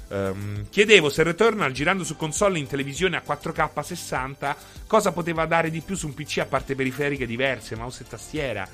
Um, 0.09 0.69
chiedevo 0.69 1.09
se 1.09 1.21
Returnal 1.23 1.73
girando 1.73 2.05
su 2.05 2.15
console 2.15 2.59
in 2.59 2.67
televisione 2.67 3.17
a 3.17 3.23
4K 3.25 3.81
60 3.81 4.55
cosa 4.87 5.11
poteva 5.11 5.45
dare 5.45 5.69
di 5.69 5.81
più 5.81 5.95
su 5.95 6.07
un 6.07 6.13
PC 6.13 6.37
a 6.37 6.45
parte 6.45 6.75
periferiche 6.75 7.25
diverse, 7.25 7.75
mouse 7.75 8.03
e 8.03 8.07
tastiera. 8.07 8.67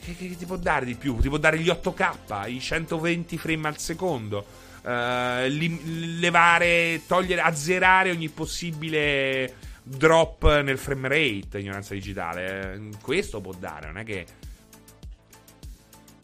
Che, 0.00 0.14
che, 0.14 0.28
che 0.28 0.36
ti 0.36 0.44
può 0.44 0.56
dare 0.56 0.84
di 0.84 0.94
più? 0.94 1.18
Ti 1.18 1.28
può 1.28 1.38
dare 1.38 1.58
gli 1.58 1.68
8K, 1.68 2.50
i 2.50 2.60
120 2.60 3.38
frame 3.38 3.68
al 3.68 3.78
secondo, 3.78 4.46
uh, 4.82 5.48
li, 5.48 6.18
levare, 6.20 7.02
togliere, 7.06 7.40
azzerare 7.40 8.10
ogni 8.10 8.28
possibile 8.28 9.72
drop 9.82 10.60
nel 10.60 10.78
frame 10.78 11.08
rate, 11.08 11.58
ignoranza 11.58 11.94
digitale. 11.94 12.74
Eh, 12.74 12.88
questo 13.00 13.40
può 13.40 13.52
dare, 13.58 13.86
non 13.86 13.98
è 13.98 14.04
che. 14.04 14.26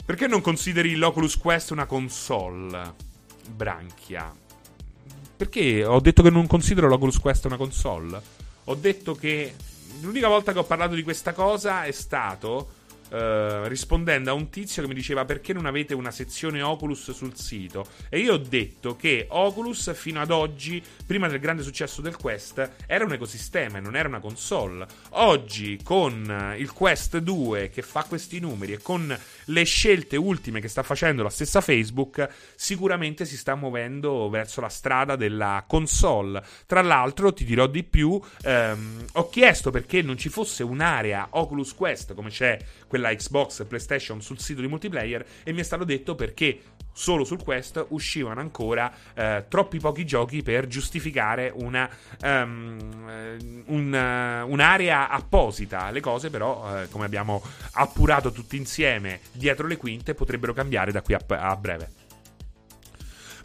Perché 0.05 0.27
non 0.27 0.41
consideri 0.41 0.95
l'Oculus 0.95 1.37
Quest 1.37 1.71
una 1.71 1.85
console? 1.85 3.09
Branchia. 3.49 4.33
Perché 5.35 5.83
ho 5.83 5.99
detto 5.99 6.21
che 6.21 6.29
non 6.29 6.45
considero 6.45 6.87
l'Oculus 6.87 7.19
Quest 7.19 7.45
una 7.45 7.57
console? 7.57 8.21
Ho 8.65 8.75
detto 8.75 9.15
che 9.15 9.55
l'unica 10.01 10.27
volta 10.27 10.53
che 10.53 10.59
ho 10.59 10.63
parlato 10.63 10.95
di 10.95 11.03
questa 11.03 11.33
cosa 11.33 11.83
è 11.83 11.91
stato 11.91 12.79
Uh, 13.11 13.67
rispondendo 13.67 14.29
a 14.29 14.33
un 14.33 14.49
tizio 14.49 14.81
che 14.81 14.87
mi 14.87 14.93
diceva 14.93 15.25
perché 15.25 15.51
non 15.51 15.65
avete 15.65 15.93
una 15.93 16.11
sezione 16.11 16.61
Oculus 16.61 17.11
sul 17.11 17.35
sito 17.35 17.85
e 18.07 18.19
io 18.19 18.35
ho 18.35 18.37
detto 18.37 18.95
che 18.95 19.25
Oculus 19.27 19.93
fino 19.93 20.21
ad 20.21 20.31
oggi 20.31 20.81
prima 21.05 21.27
del 21.27 21.41
grande 21.41 21.61
successo 21.61 21.99
del 21.99 22.15
Quest 22.15 22.71
era 22.85 23.03
un 23.03 23.11
ecosistema 23.11 23.79
e 23.79 23.81
non 23.81 23.97
era 23.97 24.07
una 24.07 24.21
console 24.21 24.87
oggi 25.09 25.77
con 25.83 26.55
il 26.57 26.71
Quest 26.71 27.17
2 27.17 27.69
che 27.69 27.81
fa 27.81 28.05
questi 28.05 28.39
numeri 28.39 28.71
e 28.71 28.81
con 28.81 29.13
le 29.45 29.63
scelte 29.63 30.15
ultime 30.17 30.59
che 30.59 30.67
sta 30.67 30.83
facendo 30.83 31.23
la 31.23 31.29
stessa 31.29 31.61
Facebook 31.61 32.27
sicuramente 32.55 33.25
si 33.25 33.37
sta 33.37 33.55
muovendo 33.55 34.29
verso 34.29 34.61
la 34.61 34.69
strada 34.69 35.15
della 35.15 35.63
console. 35.67 36.43
Tra 36.65 36.81
l'altro 36.81 37.33
ti 37.33 37.43
dirò 37.43 37.67
di 37.67 37.83
più 37.83 38.19
um, 38.43 39.05
ho 39.13 39.29
chiesto 39.29 39.71
perché 39.71 40.01
non 40.01 40.17
ci 40.17 40.29
fosse 40.29 40.63
un'area 40.63 41.27
Oculus 41.31 41.73
Quest 41.73 42.13
come 42.13 42.29
c'è 42.29 42.57
quella 42.87 43.13
Xbox 43.13 43.61
e 43.61 43.65
PlayStation 43.65 44.21
sul 44.21 44.39
sito 44.39 44.61
di 44.61 44.67
multiplayer 44.67 45.25
e 45.43 45.53
mi 45.53 45.59
è 45.59 45.63
stato 45.63 45.83
detto 45.83 46.15
perché 46.15 46.59
solo 46.91 47.23
sul 47.23 47.43
Quest 47.43 47.85
uscivano 47.89 48.39
ancora 48.39 48.91
eh, 49.13 49.45
troppi 49.47 49.79
pochi 49.79 50.05
giochi 50.05 50.41
per 50.43 50.67
giustificare 50.67 51.51
una, 51.53 51.89
um, 52.23 53.63
un, 53.65 54.43
uh, 54.45 54.51
un'area 54.51 55.09
apposita. 55.09 55.89
Le 55.91 55.99
cose 55.99 56.29
però, 56.29 56.83
uh, 56.83 56.89
come 56.89 57.05
abbiamo 57.05 57.41
appurato 57.73 58.31
tutti 58.31 58.57
insieme 58.57 59.21
dietro 59.31 59.67
le 59.67 59.77
quinte, 59.77 60.13
potrebbero 60.13 60.53
cambiare 60.53 60.91
da 60.91 61.01
qui 61.01 61.13
a, 61.13 61.21
a 61.27 61.55
breve. 61.55 62.00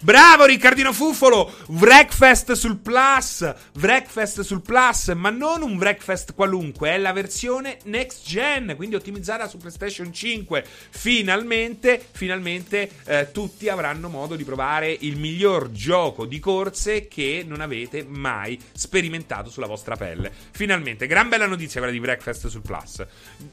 Bravo 0.02 0.44
Riccardino 0.44 0.92
Fuffolo! 0.92 1.50
Wreckfest 1.68 2.52
sul 2.52 2.76
Plus! 2.76 3.50
Wreckfest 3.80 4.42
sul 4.42 4.60
Plus, 4.60 5.08
ma 5.16 5.30
non 5.30 5.62
un 5.62 5.78
Wreckfest 5.78 6.34
qualunque, 6.34 6.90
è 6.90 6.98
la 6.98 7.12
versione 7.12 7.78
next 7.84 8.26
gen, 8.26 8.74
quindi 8.76 8.94
ottimizzata 8.94 9.48
su 9.48 9.56
PlayStation 9.56 10.12
5. 10.12 10.64
Finalmente, 10.90 12.04
finalmente 12.12 12.90
eh, 13.06 13.28
tutti 13.32 13.70
avranno 13.70 14.10
modo 14.10 14.36
di 14.36 14.44
provare 14.44 14.94
il 15.00 15.16
miglior 15.16 15.70
gioco 15.70 16.26
di 16.26 16.38
corse 16.40 17.08
che 17.08 17.42
non 17.46 17.62
avete 17.62 18.04
mai 18.06 18.60
sperimentato 18.72 19.48
sulla 19.48 19.66
vostra 19.66 19.96
pelle. 19.96 20.30
Finalmente, 20.50 21.06
gran 21.06 21.30
bella 21.30 21.46
notizia 21.46 21.80
quella 21.80 21.96
di 21.96 22.02
Wreckfest 22.02 22.48
sul 22.48 22.60
Plus. 22.60 23.02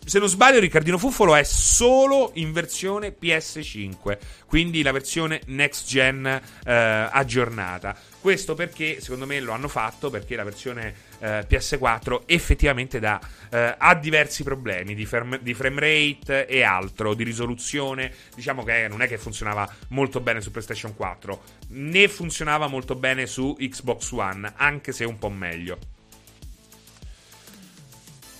Se 0.05 0.19
non 0.19 0.27
sbaglio, 0.27 0.59
Riccardino 0.59 0.97
Fuffolo 0.97 1.35
è 1.35 1.43
solo 1.43 2.31
in 2.33 2.51
versione 2.51 3.15
PS5, 3.19 4.17
quindi 4.45 4.81
la 4.81 4.91
versione 4.91 5.39
next 5.45 5.87
gen 5.87 6.31
eh, 6.41 7.09
aggiornata. 7.11 7.95
Questo 8.19 8.53
perché, 8.53 9.01
secondo 9.01 9.25
me, 9.25 9.39
lo 9.39 9.51
hanno 9.51 9.67
fatto 9.67 10.09
perché 10.09 10.35
la 10.35 10.43
versione 10.43 10.93
eh, 11.19 11.45
PS4 11.47 12.21
effettivamente 12.25 12.99
dà, 12.99 13.19
eh, 13.49 13.75
ha 13.77 13.95
diversi 13.95 14.43
problemi 14.43 14.95
di, 14.95 15.05
ferm- 15.05 15.39
di, 15.39 15.53
frame 15.53 15.79
rate 15.79 16.45
e 16.45 16.63
altro, 16.63 17.13
di 17.13 17.23
risoluzione. 17.23 18.13
Diciamo 18.33 18.63
che 18.63 18.87
non 18.87 19.01
è 19.01 19.07
che 19.07 19.17
funzionava 19.17 19.69
molto 19.89 20.19
bene 20.21 20.41
su 20.41 20.51
PlayStation 20.51 20.95
4, 20.95 21.43
né 21.69 22.07
funzionava 22.07 22.67
molto 22.67 22.95
bene 22.95 23.25
su 23.25 23.55
Xbox 23.59 24.11
One, 24.11 24.53
anche 24.55 24.91
se 24.91 25.03
un 25.03 25.17
po' 25.17 25.29
meglio. 25.29 25.92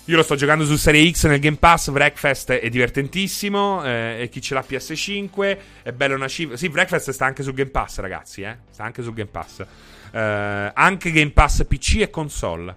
Io 0.08 0.18
lo 0.18 0.24
sto 0.24 0.36
giocando 0.36 0.66
su 0.66 0.76
Serie 0.76 1.10
X 1.10 1.28
nel 1.28 1.40
Game 1.40 1.56
Pass. 1.56 1.90
Breakfast 1.90 2.52
è 2.52 2.68
divertentissimo. 2.68 3.86
Eh, 3.86 4.24
e 4.24 4.30
chi 4.30 4.42
ce 4.42 4.54
l'ha 4.54 4.66
PS5 4.68 5.58
è 5.82 5.92
bello 5.94 6.16
una 6.16 6.28
cifra. 6.28 6.58
Sì, 6.58 6.68
Breakfast 6.68 7.12
sta 7.12 7.26
anche 7.26 7.42
sul 7.42 7.54
Game 7.54 7.70
Pass, 7.70 8.00
ragazzi. 8.00 8.42
Eh? 8.42 8.58
Sta 8.70 8.84
anche 8.84 9.02
sul 9.02 9.14
Game 9.14 9.30
Pass. 9.30 9.66
Eh, 10.12 10.72
anche 10.74 11.10
Game 11.12 11.32
Pass 11.32 11.66
PC 11.66 12.02
e 12.02 12.10
console. 12.10 12.76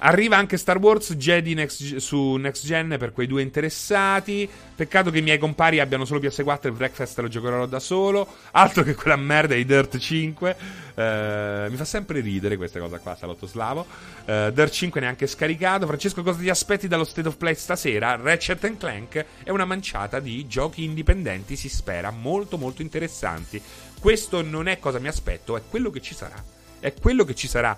Arriva 0.00 0.36
anche 0.36 0.56
Star 0.56 0.78
Wars 0.78 1.14
Jedi 1.14 1.54
next, 1.54 1.96
su 1.96 2.36
Next 2.36 2.64
Gen 2.64 2.94
per 2.98 3.12
quei 3.12 3.26
due 3.26 3.42
interessati. 3.42 4.48
Peccato 4.76 5.10
che 5.10 5.18
i 5.18 5.22
miei 5.22 5.38
compari 5.38 5.80
abbiano 5.80 6.04
solo 6.04 6.20
PS4 6.20 6.68
e 6.68 6.70
Breakfast 6.70 7.18
lo 7.18 7.26
giocherò 7.26 7.66
da 7.66 7.80
solo. 7.80 8.26
Altro 8.52 8.84
che 8.84 8.94
quella 8.94 9.16
merda 9.16 9.54
di 9.54 9.64
Dirt 9.64 9.98
5. 9.98 10.56
Eh, 10.94 11.66
mi 11.68 11.76
fa 11.76 11.84
sempre 11.84 12.20
ridere 12.20 12.56
questa 12.56 12.78
cosa 12.78 12.98
qua, 12.98 13.16
Salotto 13.16 13.46
Slavo. 13.48 13.86
Eh, 14.24 14.52
Dirt 14.54 14.70
5 14.70 15.00
neanche 15.00 15.26
scaricato. 15.26 15.86
Francesco, 15.86 16.22
cosa 16.22 16.38
ti 16.38 16.48
aspetti 16.48 16.86
dallo 16.86 17.04
State 17.04 17.26
of 17.26 17.36
Play 17.36 17.56
stasera? 17.56 18.14
Ratchet 18.14 18.76
Clank 18.76 19.24
è 19.42 19.50
una 19.50 19.64
manciata 19.64 20.20
di 20.20 20.46
giochi 20.46 20.84
indipendenti, 20.84 21.56
si 21.56 21.68
spera, 21.68 22.10
molto 22.10 22.56
molto 22.56 22.82
interessanti. 22.82 23.60
Questo 23.98 24.42
non 24.42 24.68
è 24.68 24.78
cosa 24.78 25.00
mi 25.00 25.08
aspetto, 25.08 25.56
è 25.56 25.62
quello 25.68 25.90
che 25.90 26.00
ci 26.00 26.14
sarà. 26.14 26.40
È 26.78 26.94
quello 26.94 27.24
che 27.24 27.34
ci 27.34 27.48
sarà. 27.48 27.76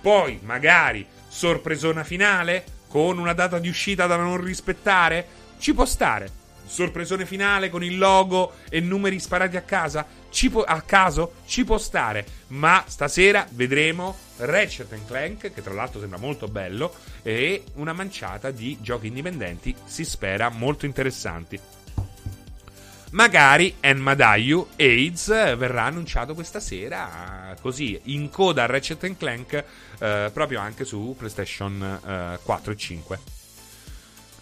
Poi, 0.00 0.38
magari 0.42 1.06
Sorpresona 1.28 2.04
finale? 2.04 2.64
Con 2.88 3.18
una 3.18 3.34
data 3.34 3.58
di 3.58 3.68
uscita 3.68 4.06
da 4.06 4.16
non 4.16 4.42
rispettare? 4.42 5.26
Ci 5.58 5.74
può 5.74 5.84
stare. 5.84 6.30
Sorpresone 6.66 7.24
finale 7.24 7.70
con 7.70 7.82
il 7.82 7.96
logo 7.96 8.52
e 8.68 8.80
numeri 8.80 9.18
sparati 9.18 9.56
a 9.56 9.62
casa? 9.62 10.06
Ci 10.30 10.50
può, 10.50 10.62
a 10.62 10.80
caso? 10.82 11.34
Ci 11.46 11.64
può 11.64 11.78
stare. 11.78 12.26
Ma 12.48 12.84
stasera 12.86 13.46
vedremo 13.52 14.16
Ratchet 14.38 15.06
Clank, 15.06 15.52
che 15.52 15.62
tra 15.62 15.72
l'altro 15.72 16.00
sembra 16.00 16.18
molto 16.18 16.46
bello, 16.46 16.94
e 17.22 17.64
una 17.74 17.92
manciata 17.92 18.50
di 18.50 18.78
giochi 18.80 19.08
indipendenti, 19.08 19.74
si 19.84 20.04
spera, 20.04 20.50
molto 20.50 20.86
interessanti. 20.86 21.58
Magari 23.10 23.74
Enmadayu 23.80 24.68
AIDS 24.76 25.28
verrà 25.56 25.84
annunciato 25.84 26.34
questa 26.34 26.60
sera, 26.60 27.56
così 27.60 27.98
in 28.04 28.28
coda 28.28 28.64
a 28.64 28.66
Ratchet 28.66 29.16
Clank, 29.16 29.64
eh, 29.98 30.30
proprio 30.30 30.60
anche 30.60 30.84
su 30.84 31.14
PlayStation 31.16 32.00
eh, 32.06 32.38
4 32.42 32.72
e 32.72 32.76
5. 32.76 33.18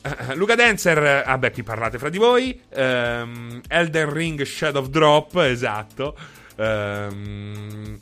Uh, 0.02 0.34
Luca 0.34 0.54
Dancer, 0.54 1.24
ah 1.26 1.38
beh, 1.38 1.50
qui 1.50 1.62
parlate 1.62 1.98
fra 1.98 2.08
di 2.08 2.18
voi. 2.18 2.60
Um, 2.74 3.60
Elden 3.68 4.12
Ring 4.12 4.42
Shadow 4.42 4.86
Drop, 4.86 5.36
esatto. 5.36 6.16
Um, 6.57 8.00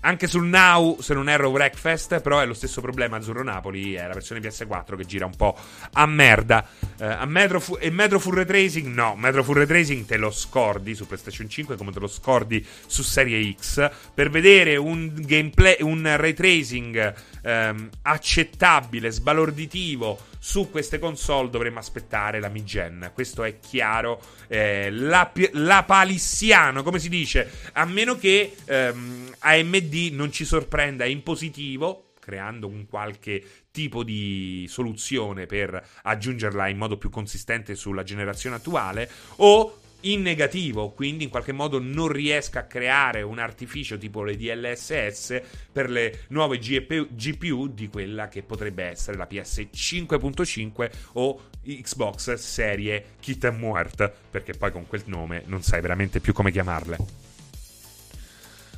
anche 0.00 0.26
sul 0.26 0.46
Now, 0.46 1.00
se 1.00 1.14
non 1.14 1.28
erro, 1.28 1.48
Wreckfest, 1.48 2.20
però 2.20 2.40
è 2.40 2.46
lo 2.46 2.54
stesso 2.54 2.80
problema. 2.80 3.16
Azzurro 3.16 3.42
Napoli 3.42 3.94
è 3.94 4.06
la 4.06 4.12
versione 4.12 4.40
PS4 4.40 4.96
che 4.96 5.04
gira 5.04 5.24
un 5.24 5.34
po' 5.34 5.56
a 5.92 6.06
merda. 6.06 6.66
Uh, 6.98 7.04
a 7.04 7.26
Metro 7.26 7.60
fu- 7.60 7.78
e 7.80 7.90
Metro 7.90 8.18
Full 8.18 8.34
Retracing, 8.34 8.94
no, 8.94 9.16
Metro 9.16 9.42
Full 9.42 9.56
Retracing 9.56 10.04
te 10.04 10.16
lo 10.16 10.30
scordi 10.30 10.94
su 10.94 11.06
PlayStation 11.06 11.48
5 11.48 11.76
come 11.76 11.92
te 11.92 12.00
lo 12.00 12.06
scordi 12.06 12.64
su 12.86 13.02
Serie 13.02 13.54
X. 13.58 13.90
Per 14.12 14.30
vedere 14.30 14.76
un 14.76 15.12
gameplay, 15.14 15.76
un 15.80 16.16
ray 16.16 16.34
tracing 16.34 17.14
um, 17.42 17.88
accettabile, 18.02 19.10
sbalorditivo 19.10 20.32
su 20.44 20.68
queste 20.68 20.98
console 20.98 21.48
dovremmo 21.48 21.78
aspettare 21.78 22.38
la 22.38 22.50
mid-gen. 22.50 23.12
Questo 23.14 23.44
è 23.44 23.60
chiaro. 23.60 24.20
Eh, 24.46 24.90
la, 24.90 25.32
la, 25.52 25.84
palissiano, 25.84 26.82
come 26.82 26.98
si 26.98 27.08
dice, 27.08 27.50
a 27.72 27.86
meno 27.86 28.18
che 28.18 28.54
ehm, 28.66 29.36
AMD 29.38 29.94
non 30.12 30.30
ci 30.30 30.44
sorprenda 30.44 31.06
in 31.06 31.22
positivo, 31.22 32.10
creando 32.20 32.66
un 32.66 32.86
qualche 32.86 33.42
tipo 33.70 34.04
di 34.04 34.66
soluzione 34.68 35.46
per 35.46 35.82
aggiungerla 36.02 36.68
in 36.68 36.76
modo 36.76 36.98
più 36.98 37.08
consistente 37.08 37.74
sulla 37.74 38.02
generazione 38.02 38.56
attuale, 38.56 39.10
o 39.36 39.78
in 40.04 40.22
negativo, 40.22 40.90
quindi 40.90 41.24
in 41.24 41.30
qualche 41.30 41.52
modo 41.52 41.78
non 41.80 42.08
riesca 42.08 42.60
a 42.60 42.64
creare 42.64 43.22
un 43.22 43.38
artificio 43.38 43.98
tipo 43.98 44.22
le 44.22 44.36
DLSS 44.36 45.40
per 45.70 45.90
le 45.90 46.24
nuove 46.28 46.58
GPU, 46.58 47.72
di 47.72 47.88
quella 47.88 48.28
che 48.28 48.42
potrebbe 48.42 48.84
essere 48.84 49.16
la 49.16 49.26
PS 49.26 49.66
5.5 49.72 50.90
o 51.12 51.50
Xbox 51.62 52.34
serie 52.34 53.04
Kit 53.20 53.50
Muert, 53.50 54.12
perché 54.30 54.54
poi 54.54 54.72
con 54.72 54.86
quel 54.86 55.02
nome 55.06 55.42
non 55.46 55.62
sai 55.62 55.80
veramente 55.80 56.20
più 56.20 56.32
come 56.32 56.50
chiamarle. 56.50 56.96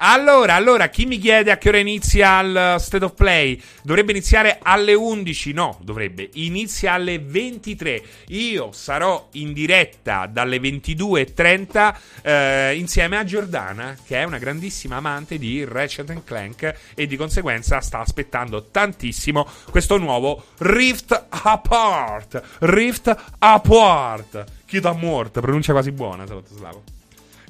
Allora, 0.00 0.54
allora, 0.54 0.88
chi 0.90 1.06
mi 1.06 1.18
chiede 1.18 1.50
a 1.50 1.58
che 1.58 1.70
ora 1.70 1.78
inizia 1.78 2.38
il 2.40 2.76
State 2.78 3.04
of 3.04 3.14
Play? 3.14 3.60
Dovrebbe 3.82 4.12
iniziare 4.12 4.60
alle 4.62 4.94
11? 4.94 5.52
No, 5.52 5.76
dovrebbe. 5.82 6.28
Inizia 6.34 6.92
alle 6.92 7.18
23. 7.18 8.02
Io 8.28 8.70
sarò 8.70 9.28
in 9.32 9.52
diretta 9.52 10.26
dalle 10.26 10.58
22.30 10.58 11.96
eh, 12.22 12.76
insieme 12.76 13.16
a 13.16 13.24
Giordana, 13.24 13.96
che 14.06 14.20
è 14.20 14.24
una 14.24 14.38
grandissima 14.38 14.96
amante 14.96 15.36
di 15.36 15.64
Ratchet 15.64 16.22
Clank 16.22 16.74
e 16.94 17.06
di 17.08 17.16
conseguenza 17.16 17.80
sta 17.80 17.98
aspettando 17.98 18.66
tantissimo 18.70 19.48
questo 19.68 19.98
nuovo 19.98 20.44
Rift 20.58 21.26
Apart. 21.28 22.40
Rift 22.60 23.16
Apart. 23.38 24.44
Chi 24.64 24.78
da 24.78 24.92
morte, 24.92 25.40
pronuncia 25.40 25.72
quasi 25.72 25.90
buona, 25.90 26.24
Slavo. 26.24 26.97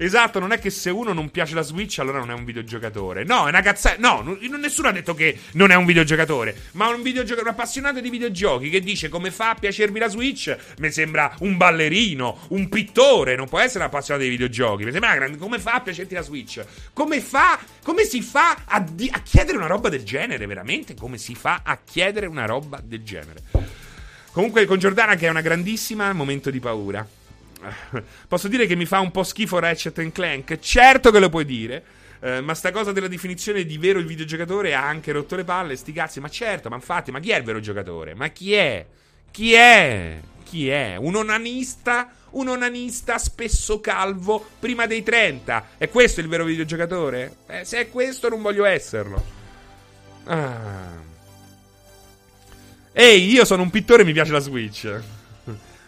Esatto, 0.00 0.38
non 0.38 0.52
è 0.52 0.60
che 0.60 0.70
se 0.70 0.90
uno 0.90 1.12
non 1.12 1.28
piace 1.30 1.56
la 1.56 1.62
Switch 1.62 1.98
allora 1.98 2.18
non 2.18 2.30
è 2.30 2.34
un 2.34 2.44
videogiocatore. 2.44 3.24
No, 3.24 3.46
è 3.46 3.48
una 3.48 3.60
cazzata. 3.62 3.96
No, 3.98 4.22
non, 4.22 4.60
nessuno 4.60 4.88
ha 4.88 4.92
detto 4.92 5.12
che 5.12 5.36
non 5.52 5.72
è 5.72 5.74
un 5.74 5.84
videogiocatore. 5.84 6.54
Ma 6.72 6.86
un 6.88 7.02
videogiocatore, 7.02 7.48
un 7.48 7.54
appassionato 7.54 8.00
di 8.00 8.08
videogiochi 8.08 8.70
che 8.70 8.80
dice 8.80 9.08
come 9.08 9.32
fa 9.32 9.50
a 9.50 9.54
piacermi 9.56 9.98
la 9.98 10.08
Switch, 10.08 10.56
mi 10.78 10.92
sembra 10.92 11.34
un 11.40 11.56
ballerino, 11.56 12.46
un 12.50 12.68
pittore. 12.68 13.34
Non 13.34 13.48
può 13.48 13.58
essere 13.58 13.80
un 13.80 13.86
appassionato 13.86 14.24
di 14.24 14.30
videogiochi. 14.30 14.84
Mi 14.84 14.92
sembra 14.92 15.16
grande. 15.16 15.36
Come 15.36 15.58
fa 15.58 15.72
a 15.72 15.80
piacerti 15.80 16.14
la 16.14 16.22
Switch? 16.22 16.64
Come 16.92 17.20
fa? 17.20 17.58
Come 17.82 18.04
si 18.04 18.22
fa 18.22 18.62
a, 18.66 18.80
di- 18.80 19.10
a 19.12 19.20
chiedere 19.22 19.56
una 19.56 19.66
roba 19.66 19.88
del 19.88 20.04
genere? 20.04 20.46
Veramente? 20.46 20.94
Come 20.94 21.18
si 21.18 21.34
fa 21.34 21.62
a 21.64 21.76
chiedere 21.84 22.26
una 22.26 22.46
roba 22.46 22.80
del 22.80 23.02
genere? 23.02 23.42
Comunque, 24.30 24.64
con 24.66 24.78
Giordana, 24.78 25.16
che 25.16 25.26
è 25.26 25.30
una 25.30 25.40
grandissima 25.40 26.12
momento 26.12 26.50
di 26.50 26.60
paura. 26.60 27.04
Posso 28.28 28.48
dire 28.48 28.66
che 28.66 28.76
mi 28.76 28.86
fa 28.86 29.00
un 29.00 29.10
po' 29.10 29.22
schifo 29.22 29.58
Ratchet 29.58 30.12
Clank? 30.12 30.58
Certo 30.58 31.10
che 31.10 31.18
lo 31.18 31.28
puoi 31.28 31.44
dire. 31.44 31.82
Eh, 32.20 32.40
ma 32.40 32.54
sta 32.54 32.72
cosa 32.72 32.92
della 32.92 33.06
definizione 33.06 33.64
di 33.64 33.78
vero 33.78 33.98
il 33.98 34.06
videogiocatore 34.06 34.74
ha 34.74 34.84
anche 34.84 35.12
rotto 35.12 35.36
le 35.36 35.44
palle, 35.44 35.76
sti 35.76 35.92
cazzi. 35.92 36.20
Ma 36.20 36.28
certo, 36.28 36.68
ma 36.68 36.76
infatti, 36.76 37.10
ma 37.10 37.20
chi 37.20 37.30
è 37.30 37.38
il 37.38 37.44
vero 37.44 37.60
giocatore? 37.60 38.14
Ma 38.14 38.28
chi 38.28 38.54
è? 38.54 38.84
Chi 39.30 39.52
è? 39.52 40.18
Chi 40.44 40.68
è? 40.68 40.96
Un 40.96 41.16
onanista? 41.16 42.12
Un 42.30 42.48
onanista 42.48 43.18
spesso 43.18 43.80
calvo 43.80 44.46
prima 44.58 44.86
dei 44.86 45.02
30. 45.02 45.70
È 45.78 45.88
questo 45.88 46.20
il 46.20 46.28
vero 46.28 46.44
videogiocatore? 46.44 47.36
Eh, 47.46 47.64
se 47.64 47.80
è 47.80 47.88
questo, 47.88 48.28
non 48.28 48.42
voglio 48.42 48.64
esserlo. 48.64 49.36
Ah. 50.24 51.06
Ehi, 52.92 53.30
io 53.30 53.44
sono 53.44 53.62
un 53.62 53.70
pittore 53.70 54.02
e 54.02 54.04
mi 54.04 54.12
piace 54.12 54.32
la 54.32 54.40
Switch. 54.40 55.00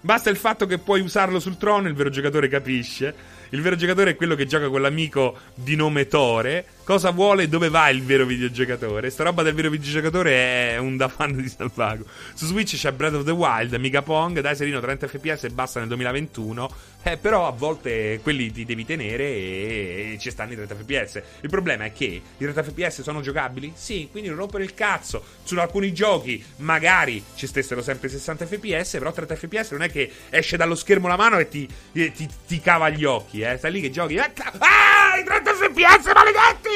Basta 0.02 0.31
il 0.31 0.36
fatto 0.36 0.66
che 0.66 0.78
puoi 0.78 1.01
usarlo 1.01 1.39
sul 1.39 1.59
trono, 1.59 1.89
il 1.89 1.94
vero 1.94 2.09
giocatore 2.09 2.48
capisce. 2.48 3.14
Il 3.51 3.60
vero 3.60 3.77
giocatore 3.77 4.10
è 4.10 4.16
quello 4.16 4.35
che 4.35 4.47
gioca 4.47 4.68
con 4.68 4.81
l'amico 4.81 5.36
di 5.55 5.77
nome 5.77 6.06
Tore 6.06 6.64
Cosa 6.85 7.11
vuole 7.11 7.44
e 7.44 7.48
dove 7.48 7.69
va 7.69 7.89
il 7.89 8.02
vero 8.02 8.24
videogiocatore? 8.24 9.11
Sta 9.11 9.23
roba 9.23 9.43
del 9.43 9.55
vero 9.55 9.70
videogiocatore 9.70 10.73
è 10.73 10.77
un 10.78 10.97
da 10.97 11.09
fan 11.09 11.36
di 11.36 11.48
Salvago. 11.48 12.05
Su 12.35 12.47
Switch 12.47 12.74
c'è 12.74 12.90
Breath 12.90 13.15
of 13.15 13.24
the 13.24 13.31
Wild, 13.31 13.74
Miga 13.74 14.02
Pong, 14.02 14.40
dai 14.40 14.57
Serino 14.57 14.81
30 14.81 15.07
fps 15.07 15.44
e 15.44 15.51
basta 15.51 15.78
nel 15.78 15.89
2021. 15.89 16.70
Eh, 17.02 17.16
però 17.16 17.47
a 17.47 17.51
volte 17.51 18.19
quelli 18.23 18.51
ti 18.51 18.65
devi 18.65 18.85
tenere 18.85 19.24
e, 19.24 20.12
e 20.15 20.19
ci 20.19 20.31
stanno 20.31 20.52
i 20.52 20.57
30 20.57 20.74
fps. 20.74 21.23
Il 21.43 21.48
problema 21.48 21.85
è 21.85 21.93
che 21.93 22.05
i 22.05 22.23
30 22.36 22.62
fps 22.65 23.02
sono 23.02 23.20
giocabili? 23.20 23.73
Sì, 23.77 24.09
quindi 24.11 24.28
non 24.28 24.39
rompere 24.39 24.65
il 24.65 24.74
cazzo. 24.74 25.23
Su 25.44 25.57
alcuni 25.59 25.93
giochi 25.93 26.43
magari 26.57 27.23
ci 27.36 27.47
stessero 27.47 27.82
sempre 27.82 28.09
60 28.09 28.47
fps, 28.47 28.90
però 28.98 29.12
30 29.12 29.36
fps 29.36 29.70
non 29.70 29.82
è 29.82 29.90
che 29.90 30.11
esce 30.31 30.57
dallo 30.57 30.74
schermo 30.74 31.07
la 31.07 31.16
mano 31.16 31.39
e 31.39 31.48
ti, 31.48 31.69
ti, 31.93 32.11
ti, 32.11 32.28
ti 32.48 32.61
cava 32.61 32.89
gli 32.89 33.05
occhi, 33.05 33.43
eh. 33.43 33.57
Stai 33.59 33.70
lì 33.70 33.81
che 33.81 33.90
giochi. 33.90 34.19
Ah, 34.19 35.19
i 35.19 35.24
30 35.24 35.52
fps, 35.55 36.12
maledetti! 36.12 36.69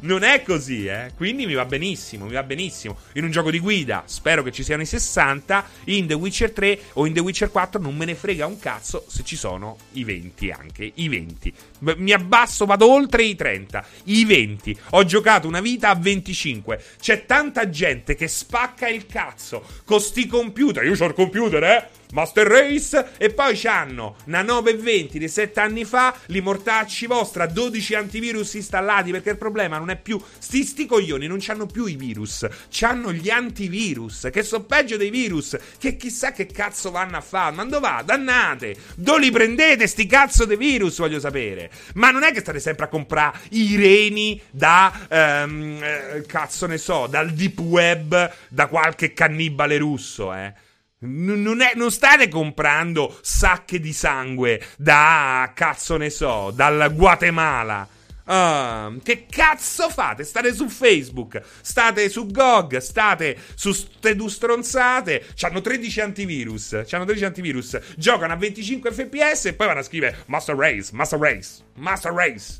Non 0.00 0.22
è 0.22 0.42
così, 0.42 0.86
eh. 0.86 1.12
Quindi 1.16 1.46
mi 1.46 1.54
va 1.54 1.64
benissimo, 1.64 2.26
mi 2.26 2.32
va 2.32 2.42
benissimo. 2.42 2.96
In 3.14 3.24
un 3.24 3.30
gioco 3.30 3.50
di 3.50 3.58
guida, 3.58 4.02
spero 4.06 4.42
che 4.42 4.52
ci 4.52 4.62
siano 4.62 4.82
i 4.82 4.86
60. 4.86 5.64
In 5.84 6.06
The 6.06 6.14
Witcher 6.14 6.52
3 6.52 6.80
o 6.94 7.06
in 7.06 7.12
The 7.12 7.20
Witcher 7.20 7.50
4 7.50 7.80
non 7.80 7.96
me 7.96 8.04
ne 8.04 8.14
frega 8.14 8.46
un 8.46 8.58
cazzo 8.58 9.04
se 9.08 9.22
ci 9.24 9.36
sono 9.36 9.76
i 9.92 10.04
20 10.04 10.50
anche. 10.50 10.90
I 10.94 11.08
20. 11.08 11.52
Mi 11.96 12.12
abbasso, 12.12 12.66
vado 12.66 12.90
oltre 12.90 13.24
i 13.24 13.34
30. 13.34 13.84
I 14.04 14.24
20. 14.24 14.78
Ho 14.90 15.04
giocato 15.04 15.46
una 15.46 15.60
vita 15.60 15.90
a 15.90 15.94
25. 15.94 16.82
C'è 17.00 17.26
tanta 17.26 17.68
gente 17.68 18.14
che 18.14 18.28
spacca 18.28 18.88
il 18.88 19.06
cazzo 19.06 19.64
con 19.84 20.00
sti 20.00 20.26
computer. 20.26 20.84
Io 20.84 20.96
ho 20.98 21.06
il 21.06 21.14
computer, 21.14 21.62
eh. 21.64 21.88
Master 22.12 22.46
Race 22.46 23.12
e 23.18 23.30
poi 23.30 23.56
c'hanno 23.56 24.16
una 24.26 24.42
920 24.42 25.18
di 25.18 25.28
7 25.28 25.60
anni 25.60 25.84
fa, 25.84 26.14
li 26.26 26.40
mortacci 26.40 27.06
vostra, 27.06 27.46
12 27.46 27.94
antivirus 27.94 28.54
installati 28.54 29.10
perché 29.10 29.30
il 29.30 29.38
problema 29.38 29.78
non 29.78 29.90
è 29.90 29.96
più 29.96 30.20
sti, 30.38 30.64
sti 30.64 30.86
coglioni 30.86 31.26
non 31.26 31.38
c'hanno 31.40 31.66
più 31.66 31.86
i 31.86 31.96
virus, 31.96 32.46
c'hanno 32.70 33.12
gli 33.12 33.30
antivirus 33.30 34.28
che 34.32 34.42
sono 34.42 34.64
peggio 34.64 34.96
dei 34.96 35.10
virus, 35.10 35.56
che 35.78 35.96
chissà 35.96 36.32
che 36.32 36.46
cazzo 36.46 36.90
vanno 36.90 37.16
a 37.16 37.20
fare, 37.20 37.54
ma 37.54 37.64
dove 37.64 37.80
va? 37.80 38.02
Dannate! 38.04 38.76
Dove 38.96 39.20
li 39.20 39.30
prendete 39.30 39.86
sti 39.86 40.06
cazzo 40.06 40.44
dei 40.44 40.56
virus, 40.56 40.98
voglio 40.98 41.20
sapere. 41.20 41.70
Ma 41.94 42.10
non 42.10 42.22
è 42.22 42.32
che 42.32 42.40
state 42.40 42.60
sempre 42.60 42.86
a 42.86 42.88
comprare 42.88 43.38
i 43.50 43.76
reni 43.76 44.40
da 44.50 44.92
um, 45.08 45.78
eh, 45.82 46.24
cazzo 46.26 46.66
ne 46.66 46.78
so, 46.78 47.06
dal 47.06 47.30
deep 47.32 47.58
web, 47.60 48.32
da 48.48 48.66
qualche 48.66 49.12
cannibale 49.12 49.78
russo, 49.78 50.32
eh. 50.34 50.68
Non, 51.02 51.62
è, 51.62 51.72
non, 51.76 51.90
state 51.90 52.28
comprando 52.28 53.18
sacche 53.22 53.80
di 53.80 53.90
sangue 53.94 54.62
da 54.76 55.50
cazzo 55.54 55.96
ne 55.96 56.10
so, 56.10 56.52
dal 56.54 56.94
Guatemala. 56.94 57.88
Uh, 58.22 59.00
che 59.02 59.24
cazzo 59.24 59.88
fate? 59.88 60.24
State 60.24 60.52
su 60.52 60.68
Facebook, 60.68 61.40
state 61.62 62.10
su 62.10 62.26
GOG, 62.26 62.76
state 62.76 63.34
su 63.54 63.72
ste 63.72 64.14
due 64.14 64.28
stronzate. 64.28 65.24
C'hanno 65.34 65.62
13 65.62 66.00
antivirus. 66.02 66.82
C'hanno 66.84 67.04
13 67.04 67.24
antivirus. 67.24 67.78
Giocano 67.96 68.34
a 68.34 68.36
25 68.36 68.92
fps 68.92 69.46
e 69.46 69.54
poi 69.54 69.68
vanno 69.68 69.80
a 69.80 69.84
scrivere 69.84 70.24
Master 70.26 70.54
Race, 70.54 70.90
Master 70.92 71.18
Race, 71.18 71.62
Master 71.76 72.12
Race. 72.12 72.58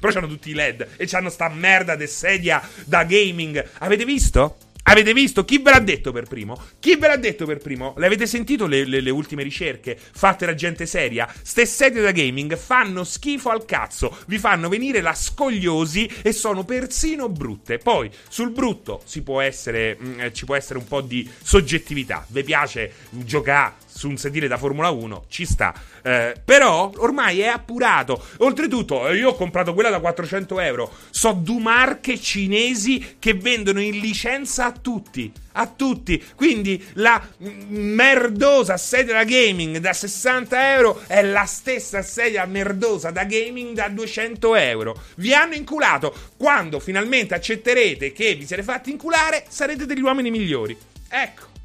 Però 0.00 0.12
c'hanno 0.12 0.26
tutti 0.26 0.50
i 0.50 0.54
LED 0.54 0.88
e 0.96 1.06
c'hanno 1.06 1.30
sta 1.30 1.48
merda 1.50 1.94
de 1.94 2.08
sedia 2.08 2.60
da 2.84 3.04
gaming. 3.04 3.64
Avete 3.78 4.04
visto? 4.04 4.56
Avete 4.88 5.12
visto? 5.12 5.44
Chi 5.44 5.58
ve 5.58 5.70
l'ha 5.70 5.80
detto 5.80 6.12
per 6.12 6.26
primo? 6.26 6.56
Chi 6.78 6.96
ve 6.96 7.08
l'ha 7.08 7.16
detto 7.16 7.44
per 7.44 7.58
primo? 7.58 7.94
L'avete 7.96 8.24
sentito 8.26 8.66
le, 8.66 8.84
le, 8.84 9.00
le 9.00 9.10
ultime 9.10 9.42
ricerche 9.42 9.98
fatte 9.98 10.46
da 10.46 10.54
gente 10.54 10.86
seria? 10.86 11.28
Ste 11.42 11.66
sedie 11.66 12.02
da 12.02 12.12
gaming 12.12 12.56
fanno 12.56 13.02
schifo 13.02 13.50
al 13.50 13.64
cazzo, 13.64 14.16
vi 14.26 14.38
fanno 14.38 14.68
venire 14.68 15.00
la 15.00 15.14
scogliosi 15.14 16.08
e 16.22 16.32
sono 16.32 16.64
persino 16.64 17.28
brutte. 17.28 17.78
Poi, 17.78 18.08
sul 18.28 18.50
brutto 18.50 19.02
si 19.04 19.22
può 19.22 19.40
essere, 19.40 19.96
mh, 19.98 20.08
mm, 20.08 20.26
ci 20.32 20.44
può 20.44 20.54
essere 20.54 20.78
un 20.78 20.86
po' 20.86 21.00
di 21.00 21.28
soggettività. 21.42 22.24
Vi 22.28 22.44
piace 22.44 22.92
giocare 23.10 23.84
su 23.96 24.10
un 24.10 24.18
sedile 24.18 24.46
da 24.46 24.58
Formula 24.58 24.90
1, 24.90 25.24
ci 25.28 25.46
sta. 25.46 25.74
Eh, 26.02 26.34
però 26.44 26.92
ormai 26.96 27.40
è 27.40 27.46
appurato. 27.46 28.22
Oltretutto, 28.38 29.08
eh, 29.08 29.16
io 29.16 29.30
ho 29.30 29.34
comprato 29.34 29.72
quella 29.72 29.88
da 29.88 30.00
400 30.00 30.60
euro. 30.60 30.92
So 31.10 31.32
due 31.32 31.60
marche 31.60 32.20
cinesi 32.20 33.16
che 33.18 33.32
vendono 33.32 33.80
in 33.80 33.98
licenza 33.98 34.66
a 34.66 34.72
tutti. 34.72 35.32
A 35.52 35.66
tutti. 35.66 36.22
Quindi 36.34 36.84
la 36.94 37.26
merdosa 37.38 38.76
sedia 38.76 39.14
da 39.14 39.24
gaming 39.24 39.78
da 39.78 39.94
60 39.94 40.74
euro 40.74 41.00
è 41.06 41.22
la 41.22 41.46
stessa 41.46 42.02
sedia 42.02 42.44
merdosa 42.44 43.10
da 43.10 43.24
gaming 43.24 43.74
da 43.74 43.88
200 43.88 44.54
euro. 44.56 45.02
Vi 45.16 45.32
hanno 45.32 45.54
inculato. 45.54 46.14
Quando 46.36 46.78
finalmente 46.80 47.34
accetterete 47.34 48.12
che 48.12 48.34
vi 48.34 48.46
siete 48.46 48.62
fatti 48.62 48.90
inculare, 48.90 49.46
sarete 49.48 49.86
degli 49.86 50.02
uomini 50.02 50.30
migliori. 50.30 50.76
Ecco. 51.08 51.55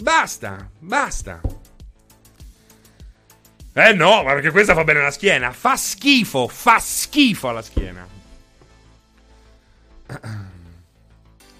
Basta, 0.00 0.70
basta. 0.78 1.40
Eh 3.72 3.92
no, 3.92 4.22
ma 4.22 4.32
perché 4.32 4.50
questa 4.50 4.74
fa 4.74 4.82
bene 4.82 5.00
alla 5.00 5.10
schiena. 5.10 5.52
Fa 5.52 5.76
schifo, 5.76 6.48
fa 6.48 6.78
schifo 6.78 7.48
alla 7.48 7.62
schiena. 7.62 8.06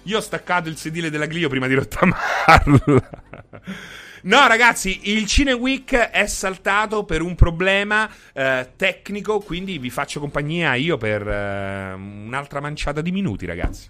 Io 0.03 0.17
ho 0.17 0.21
staccato 0.21 0.69
il 0.69 0.77
sedile 0.77 1.09
della 1.11 1.27
Glio 1.27 1.49
prima 1.49 1.67
di 1.67 1.75
rottamarla. 1.75 3.09
No, 4.23 4.47
ragazzi, 4.47 5.09
il 5.11 5.25
Cine 5.25 5.53
Week 5.53 5.95
è 5.95 6.27
saltato 6.27 7.05
per 7.05 7.21
un 7.21 7.35
problema 7.35 8.09
eh, 8.33 8.71
tecnico, 8.75 9.39
quindi 9.39 9.79
vi 9.79 9.89
faccio 9.89 10.19
compagnia 10.19 10.75
io 10.75 10.97
per 10.97 11.27
eh, 11.27 11.93
un'altra 11.93 12.59
manciata 12.59 13.01
di 13.01 13.11
minuti, 13.11 13.45
ragazzi. 13.45 13.89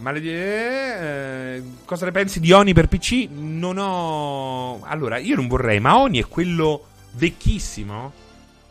Maledi- 0.00 0.30
eh, 0.30 1.62
cosa 1.84 2.04
ne 2.04 2.12
pensi 2.12 2.40
di 2.40 2.52
Oni 2.52 2.72
per 2.72 2.86
PC? 2.88 3.28
Non 3.30 3.78
ho. 3.78 4.80
Allora, 4.84 5.18
io 5.18 5.34
non 5.36 5.48
vorrei, 5.48 5.80
ma 5.80 5.98
Oni 5.98 6.18
è 6.20 6.26
quello 6.26 6.86
vecchissimo? 7.12 8.12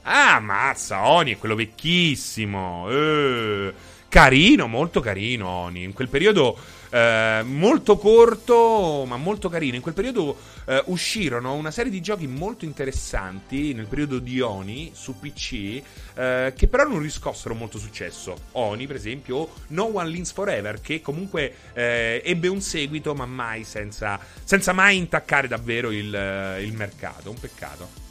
Ah, 0.04 0.40
mazza, 0.40 1.08
Oni 1.10 1.34
è 1.34 1.38
quello 1.38 1.56
vecchissimo. 1.56 2.88
Eh, 2.90 3.74
Carino, 4.08 4.68
molto 4.68 5.02
carino 5.02 5.48
Oni. 5.48 5.84
In 5.84 5.94
quel 5.94 6.08
periodo 6.08 6.58
eh, 6.90 7.42
molto 7.44 7.98
corto, 7.98 9.06
ma 9.08 9.18
molto 9.18 9.50
carino. 9.50 9.76
In 9.76 9.82
quel 9.82 9.94
periodo 9.94 10.38
eh, 10.66 10.82
uscirono 10.88 11.54
una 11.54 11.72
serie 11.72 11.92
di 11.92 12.02
giochi 12.02 12.28
molto 12.28 12.66
interessanti 12.66 13.74
nel 13.74 13.88
periodo 13.88 14.20
di 14.20 14.42
Oni 14.42 14.92
su 14.94 15.18
PC, 15.20 15.82
eh, 16.16 16.54
che 16.56 16.68
però 16.68 16.88
non 16.88 17.00
riscossero 17.00 17.56
molto 17.56 17.78
successo. 17.78 18.36
Oni, 18.54 18.88
per 18.88 18.96
esempio, 18.96 19.38
o 19.38 19.50
No 19.68 19.96
One 19.96 20.10
Lins 20.10 20.32
Forever, 20.32 20.82
che 20.82 21.02
comunque 21.02 21.54
eh, 21.74 22.22
ebbe 22.24 22.48
un 22.48 22.62
seguito, 22.62 23.14
ma 23.14 23.26
mai 23.26 23.64
senza, 23.64 24.20
senza 24.44 24.74
mai 24.74 24.98
intaccare 24.98 25.48
davvero 25.48 25.92
il, 25.92 26.14
eh, 26.14 26.64
il 26.64 26.74
mercato. 26.74 27.30
Un 27.30 27.40
peccato. 27.40 28.06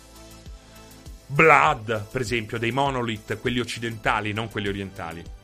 Blood, 1.28 2.06
per 2.10 2.20
esempio, 2.20 2.58
dei 2.58 2.70
Monolith, 2.70 3.38
quelli 3.40 3.58
occidentali, 3.58 4.32
non 4.32 4.48
quelli 4.48 4.68
orientali. 4.68 5.35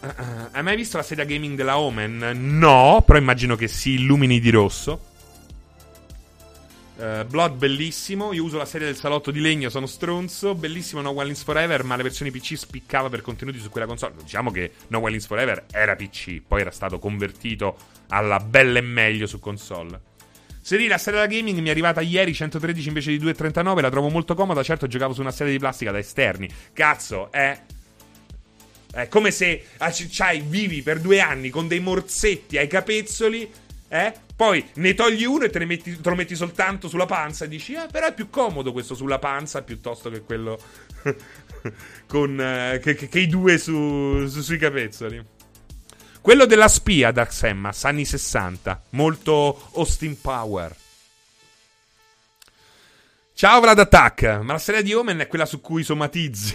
Uh, 0.00 0.06
uh, 0.06 0.48
hai 0.52 0.62
mai 0.62 0.76
visto 0.76 0.96
la 0.96 1.02
sedia 1.02 1.24
gaming 1.24 1.56
della 1.56 1.78
Omen? 1.78 2.58
No, 2.58 3.02
però 3.04 3.18
immagino 3.18 3.54
che 3.54 3.68
si 3.68 3.92
illumini 3.92 4.40
di 4.40 4.50
rosso. 4.50 5.08
Uh, 6.96 7.24
Blood 7.24 7.56
bellissimo. 7.56 8.32
Io 8.32 8.44
uso 8.44 8.56
la 8.56 8.64
serie 8.64 8.86
del 8.86 8.96
salotto 8.96 9.30
di 9.30 9.40
legno, 9.40 9.68
sono 9.68 9.86
stronzo. 9.86 10.54
Bellissimo 10.54 11.00
No 11.00 11.10
Wildlands 11.10 11.42
Forever, 11.42 11.84
ma 11.84 11.96
le 11.96 12.02
versioni 12.02 12.30
PC 12.30 12.56
spiccava 12.56 13.08
per 13.08 13.22
contenuti 13.22 13.58
su 13.58 13.70
quella 13.70 13.86
console. 13.86 14.14
Diciamo 14.22 14.50
che 14.50 14.72
No 14.88 14.98
Wildlands 14.98 15.26
Forever 15.26 15.66
era 15.70 15.96
PC, 15.96 16.42
poi 16.46 16.62
era 16.62 16.70
stato 16.70 16.98
convertito 16.98 17.76
alla 18.08 18.38
bella 18.38 18.78
e 18.78 18.82
meglio 18.82 19.26
su 19.26 19.38
console. 19.38 20.08
Seri, 20.62 20.88
la 20.88 20.98
serie 20.98 21.20
da 21.20 21.26
gaming 21.26 21.58
mi 21.58 21.68
è 21.68 21.70
arrivata 21.70 22.02
ieri 22.02 22.34
113 22.34 22.88
invece 22.88 23.16
di 23.16 23.24
2,39. 23.24 23.80
La 23.80 23.90
trovo 23.90 24.08
molto 24.08 24.34
comoda. 24.34 24.62
Certo, 24.62 24.86
giocavo 24.86 25.14
su 25.14 25.20
una 25.20 25.30
serie 25.30 25.52
di 25.52 25.58
plastica 25.58 25.90
da 25.90 25.98
esterni. 25.98 26.48
Cazzo, 26.72 27.32
è. 27.32 27.60
È 28.92 29.08
come 29.08 29.30
se 29.30 29.66
c'hai, 29.78 30.40
vivi 30.40 30.82
per 30.82 31.00
due 31.00 31.20
anni 31.20 31.50
con 31.50 31.68
dei 31.68 31.80
morsetti 31.80 32.58
ai 32.58 32.66
capezzoli, 32.66 33.48
eh? 33.88 34.12
Poi 34.34 34.64
ne 34.74 34.94
togli 34.94 35.24
uno 35.24 35.44
e 35.44 35.50
te, 35.50 35.64
metti, 35.64 36.00
te 36.00 36.08
lo 36.08 36.14
metti 36.14 36.34
soltanto 36.34 36.88
sulla 36.88 37.06
panza 37.06 37.44
e 37.44 37.48
dici, 37.48 37.74
ah, 37.74 37.86
però 37.86 38.06
è 38.06 38.14
più 38.14 38.30
comodo 38.30 38.72
questo 38.72 38.94
sulla 38.94 39.18
panza 39.18 39.62
piuttosto 39.62 40.08
che 40.10 40.22
quello 40.22 40.58
con, 42.06 42.40
eh, 42.40 42.80
che, 42.82 42.94
che, 42.94 43.08
che, 43.08 43.20
i 43.20 43.26
due 43.26 43.58
su, 43.58 44.26
su, 44.28 44.40
sui 44.40 44.58
capezzoli. 44.58 45.22
Quello 46.22 46.46
della 46.46 46.68
spia, 46.68 47.12
Dark 47.12 47.32
Semmas, 47.32 47.84
anni 47.84 48.04
60. 48.04 48.82
Molto 48.90 49.70
Austin 49.74 50.20
Power. 50.20 50.74
Ciao 53.40 53.58
Vlad 53.58 53.78
Attack, 53.78 54.40
ma 54.42 54.52
la 54.52 54.58
serie 54.58 54.82
di 54.82 54.92
Omen 54.92 55.20
è 55.20 55.26
quella 55.26 55.46
su 55.46 55.62
cui 55.62 55.82
somatizzi. 55.82 56.54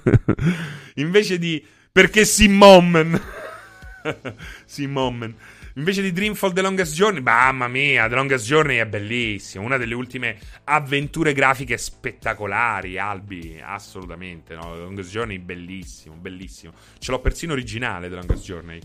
Invece 0.96 1.38
di... 1.38 1.62
Perché 1.92 2.24
Simommen. 2.24 3.20
Simommen. 4.64 5.36
Invece 5.74 6.00
di 6.00 6.12
Dreamfall 6.12 6.54
The 6.54 6.62
Longest 6.62 6.94
Journey, 6.94 7.20
mamma 7.20 7.68
mia, 7.68 8.08
The 8.08 8.14
Longest 8.14 8.46
Journey 8.46 8.78
è 8.78 8.86
bellissimo. 8.86 9.66
Una 9.66 9.76
delle 9.76 9.92
ultime 9.92 10.38
avventure 10.64 11.34
grafiche 11.34 11.76
spettacolari, 11.76 12.96
Albi, 12.96 13.60
assolutamente. 13.62 14.54
No? 14.54 14.72
The 14.72 14.80
Longest 14.80 15.10
Journey, 15.10 15.38
bellissimo, 15.40 16.14
bellissimo. 16.14 16.72
Ce 17.00 17.10
l'ho 17.10 17.20
persino 17.20 17.52
originale, 17.52 18.08
The 18.08 18.14
Longest 18.14 18.44
Journey. 18.44 18.80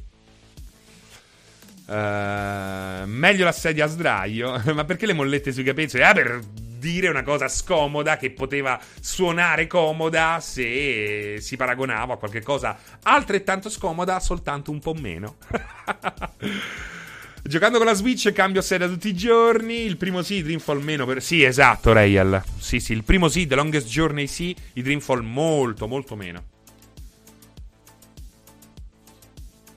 Uh, 1.85 3.07
meglio 3.07 3.45
la 3.45 3.53
sedia 3.53 3.85
a 3.85 3.87
sdraio. 3.87 4.61
Ma 4.75 4.83
perché 4.83 5.05
le 5.05 5.13
mollette 5.13 5.53
sui 5.53 5.63
capezzoli? 5.63 6.03
Ah, 6.03 6.11
per 6.11 6.41
dire 6.77 7.09
una 7.09 7.23
cosa 7.23 7.47
scomoda 7.47 8.17
che 8.17 8.31
poteva 8.31 8.79
suonare 8.99 9.67
comoda 9.67 10.39
se 10.39 11.37
si 11.39 11.55
paragonava 11.55 12.13
a 12.13 12.17
qualche 12.17 12.41
cosa 12.41 12.77
altrettanto 13.03 13.69
scomoda, 13.69 14.19
soltanto 14.19 14.71
un 14.71 14.79
po' 14.79 14.93
meno. 14.93 15.37
Giocando 17.47 17.77
con 17.77 17.87
la 17.87 17.93
Switch 17.93 18.31
cambio 18.33 18.61
sedia 18.61 18.87
tutti 18.87 19.07
i 19.07 19.13
giorni. 19.13 19.85
Il 19.85 19.95
primo 19.95 20.21
sì, 20.21 20.43
Dreamfall 20.43 20.81
meno. 20.81 21.05
Per... 21.05 21.21
Sì, 21.21 21.43
esatto, 21.43 21.93
Rayel. 21.93 22.43
Sì, 22.59 22.81
sì, 22.81 22.91
il 22.91 23.05
primo 23.05 23.29
sì, 23.29 23.47
The 23.47 23.55
Longest 23.55 23.87
Journey 23.87 24.27
sì, 24.27 24.53
i 24.73 24.81
Dreamfall 24.81 25.21
molto, 25.21 25.87
molto 25.87 26.15
meno. 26.17 26.43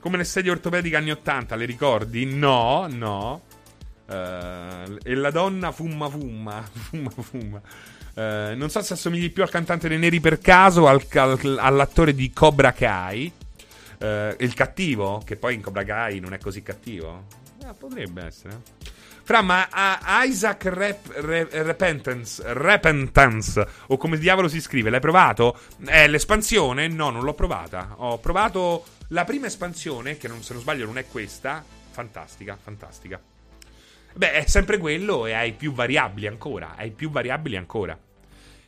Come 0.01 0.17
le 0.17 0.23
sedie 0.25 0.51
ortopediche 0.51 0.97
anni 0.97 1.11
80, 1.11 1.55
le 1.55 1.65
ricordi? 1.65 2.25
No, 2.25 2.87
no. 2.89 3.43
Uh, 4.11 4.97
e 5.03 5.15
la 5.15 5.31
donna 5.31 5.71
fumma 5.71 6.09
fumma. 6.09 6.61
Fumma 6.71 7.09
fumma. 7.09 7.61
Uh, 8.13 8.57
non 8.57 8.69
so 8.69 8.81
se 8.81 8.93
assomigli 8.93 9.31
più 9.31 9.41
al 9.41 9.49
cantante 9.49 9.87
dei 9.87 9.97
Neri 9.97 10.19
per 10.19 10.39
caso 10.39 10.81
o 10.81 10.87
al, 10.87 11.01
al, 11.13 11.57
all'attore 11.57 12.13
di 12.13 12.31
Cobra 12.31 12.73
Kai. 12.73 13.31
Uh, 13.99 14.35
il 14.39 14.53
cattivo, 14.53 15.21
che 15.23 15.37
poi 15.37 15.53
in 15.53 15.61
Cobra 15.61 15.85
Kai 15.85 16.19
non 16.19 16.33
è 16.33 16.39
così 16.39 16.61
cattivo. 16.61 17.23
Eh, 17.63 17.73
potrebbe 17.77 18.25
essere. 18.25 18.61
Fra, 19.23 19.41
ma 19.41 19.65
uh, 19.71 20.27
Isaac 20.27 20.65
Rep, 20.65 21.11
Re, 21.15 21.47
Repentance, 21.63 22.41
Repentance, 22.53 23.65
o 23.87 23.95
come 23.95 24.17
diavolo 24.17 24.49
si 24.49 24.59
scrive, 24.59 24.89
l'hai 24.89 24.99
provato? 24.99 25.57
Eh, 25.85 26.07
l'espansione? 26.07 26.89
No, 26.89 27.11
non 27.11 27.23
l'ho 27.23 27.33
provata. 27.33 27.93
Ho 27.97 28.17
provato 28.17 28.83
la 29.09 29.23
prima 29.23 29.45
espansione, 29.45 30.17
che 30.17 30.27
non, 30.27 30.43
se 30.43 30.51
non 30.51 30.61
sbaglio 30.61 30.85
non 30.85 30.97
è 30.97 31.05
questa. 31.07 31.63
Fantastica, 31.91 32.57
fantastica. 32.61 33.30
Beh, 34.13 34.31
è 34.33 34.45
sempre 34.45 34.77
quello 34.77 35.25
e 35.25 35.33
hai 35.33 35.53
più 35.53 35.73
variabili 35.73 36.27
ancora. 36.27 36.75
Hai 36.75 36.91
più 36.91 37.09
variabili 37.09 37.55
ancora. 37.55 37.97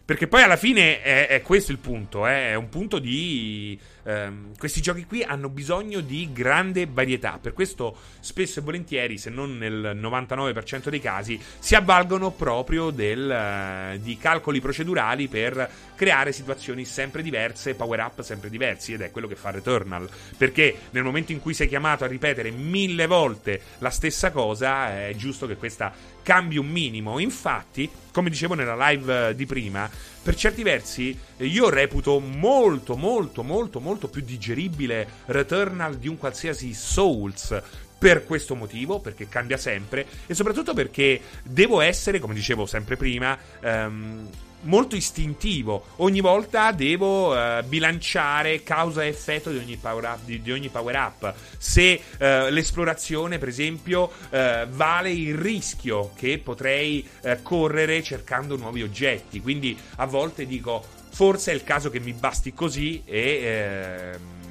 Perché 0.05 0.27
poi 0.27 0.41
alla 0.41 0.57
fine 0.57 1.01
è, 1.01 1.27
è 1.27 1.41
questo 1.41 1.71
il 1.71 1.77
punto, 1.77 2.27
eh? 2.27 2.49
è 2.49 2.55
un 2.55 2.67
punto 2.67 2.99
di 2.99 3.79
ehm, 4.03 4.57
questi 4.57 4.81
giochi 4.81 5.05
qui 5.05 5.23
hanno 5.23 5.49
bisogno 5.49 5.99
di 6.01 6.29
grande 6.31 6.87
varietà. 6.89 7.39
Per 7.41 7.53
questo 7.53 7.95
spesso 8.19 8.59
e 8.59 8.63
volentieri, 8.63 9.17
se 9.17 9.29
non 9.29 9.57
nel 9.57 9.97
99% 9.99 10.89
dei 10.89 10.99
casi, 10.99 11.39
si 11.59 11.75
avvalgono 11.75 12.31
proprio 12.31 12.89
del, 12.89 13.95
uh, 13.95 13.97
di 13.99 14.17
calcoli 14.17 14.61
procedurali 14.61 15.27
per 15.27 15.69
creare 15.95 16.31
situazioni 16.31 16.85
sempre 16.85 17.21
diverse, 17.21 17.75
power 17.75 17.99
up 17.99 18.21
sempre 18.21 18.49
diversi. 18.49 18.93
Ed 18.93 19.01
è 19.01 19.11
quello 19.11 19.27
che 19.27 19.35
fa 19.35 19.51
Returnal. 19.51 20.09
Perché 20.37 20.75
nel 20.91 21.03
momento 21.03 21.31
in 21.31 21.39
cui 21.39 21.53
sei 21.53 21.67
chiamato 21.67 22.03
a 22.03 22.07
ripetere 22.07 22.51
mille 22.51 23.07
volte 23.07 23.61
la 23.79 23.89
stessa 23.89 24.31
cosa, 24.31 25.07
è 25.07 25.13
giusto 25.15 25.47
che 25.47 25.55
questa 25.55 25.93
cambi 26.23 26.57
un 26.57 26.67
minimo. 26.67 27.19
Infatti, 27.19 27.89
come 28.11 28.29
dicevo 28.29 28.55
nella 28.55 28.89
live 28.89 29.29
eh, 29.29 29.35
di 29.35 29.45
prima, 29.45 29.89
per 30.23 30.35
certi 30.35 30.63
versi 30.63 31.17
io 31.37 31.69
reputo 31.69 32.19
molto, 32.19 32.95
molto, 32.95 33.43
molto, 33.43 33.79
molto 33.81 34.07
più 34.07 34.21
digeribile 34.21 35.07
Returnal 35.25 35.97
di 35.97 36.07
un 36.07 36.17
qualsiasi 36.17 36.73
Souls 36.73 37.61
per 37.97 38.25
questo 38.25 38.55
motivo, 38.55 38.99
perché 38.99 39.29
cambia 39.29 39.57
sempre 39.57 40.05
e 40.25 40.33
soprattutto 40.33 40.73
perché 40.73 41.21
devo 41.43 41.79
essere, 41.79 42.19
come 42.19 42.33
dicevo 42.33 42.65
sempre 42.65 42.97
prima, 42.97 43.37
um, 43.61 44.27
molto 44.63 44.95
istintivo. 44.95 45.85
Ogni 45.97 46.21
volta 46.21 46.71
devo 46.71 47.33
uh, 47.33 47.63
bilanciare 47.65 48.63
causa 48.63 49.03
e 49.03 49.07
effetto 49.07 49.51
di 49.51 49.57
ogni 49.57 49.77
power 49.77 50.03
up. 50.03 50.19
Di, 50.23 50.41
di 50.41 50.51
ogni 50.51 50.69
power 50.69 50.95
up. 50.95 51.33
Se 51.57 51.99
uh, 52.01 52.17
l'esplorazione, 52.49 53.37
per 53.37 53.47
esempio, 53.47 54.03
uh, 54.29 54.67
vale 54.69 55.11
il 55.11 55.35
rischio 55.35 56.11
che 56.15 56.39
potrei 56.39 57.07
correre 57.41 58.03
cercando 58.03 58.57
nuovi 58.57 58.81
oggetti. 58.81 59.41
Quindi 59.41 59.77
a 59.97 60.05
volte 60.05 60.45
dico, 60.45 60.83
forse 61.09 61.51
è 61.51 61.55
il 61.55 61.63
caso 61.63 61.89
che 61.89 61.99
mi 61.99 62.13
basti 62.13 62.53
così 62.53 63.03
e 63.05 63.39
ehm, 63.43 64.42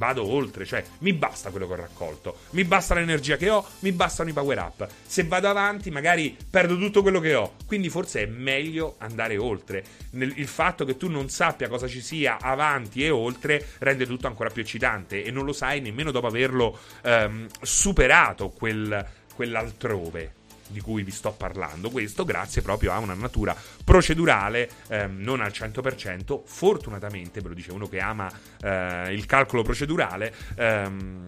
vado 0.00 0.26
oltre, 0.26 0.64
cioè 0.64 0.82
mi 1.00 1.12
basta 1.12 1.50
quello 1.50 1.66
che 1.66 1.74
ho 1.74 1.76
raccolto, 1.76 2.36
mi 2.52 2.64
basta 2.64 2.94
l'energia 2.94 3.36
che 3.36 3.50
ho, 3.50 3.62
mi 3.80 3.92
bastano 3.92 4.30
i 4.30 4.32
power 4.32 4.58
up. 4.58 4.88
Se 5.06 5.24
vado 5.24 5.46
avanti 5.46 5.90
magari 5.90 6.34
perdo 6.48 6.78
tutto 6.78 7.02
quello 7.02 7.20
che 7.20 7.34
ho, 7.34 7.56
quindi 7.66 7.90
forse 7.90 8.22
è 8.22 8.26
meglio 8.26 8.94
andare 8.98 9.36
oltre. 9.36 9.84
Il 10.12 10.46
fatto 10.46 10.86
che 10.86 10.96
tu 10.96 11.10
non 11.10 11.28
sappia 11.28 11.68
cosa 11.68 11.86
ci 11.86 12.00
sia 12.00 12.38
avanti 12.40 13.04
e 13.04 13.10
oltre 13.10 13.62
rende 13.80 14.06
tutto 14.06 14.26
ancora 14.26 14.48
più 14.48 14.62
eccitante 14.62 15.22
e 15.22 15.30
non 15.30 15.44
lo 15.44 15.52
sai 15.52 15.82
nemmeno 15.82 16.10
dopo 16.10 16.26
averlo 16.26 16.78
ehm, 17.02 17.46
superato 17.60 18.48
quel, 18.48 19.06
quell'altrove 19.34 20.38
di 20.70 20.80
cui 20.80 21.02
vi 21.02 21.10
sto 21.10 21.32
parlando. 21.32 21.90
Questo 21.90 22.24
grazie 22.24 22.62
proprio 22.62 22.92
a 22.92 22.98
una 22.98 23.14
natura 23.14 23.56
procedurale, 23.84 24.68
ehm, 24.88 25.18
non 25.20 25.40
al 25.40 25.50
100%. 25.52 26.42
Fortunatamente, 26.44 27.40
ve 27.40 27.48
lo 27.48 27.54
dice 27.54 27.72
uno 27.72 27.88
che 27.88 28.00
ama 28.00 28.30
eh, 28.60 29.12
il 29.12 29.26
calcolo 29.26 29.62
procedurale. 29.62 30.34
Ehm, 30.56 31.26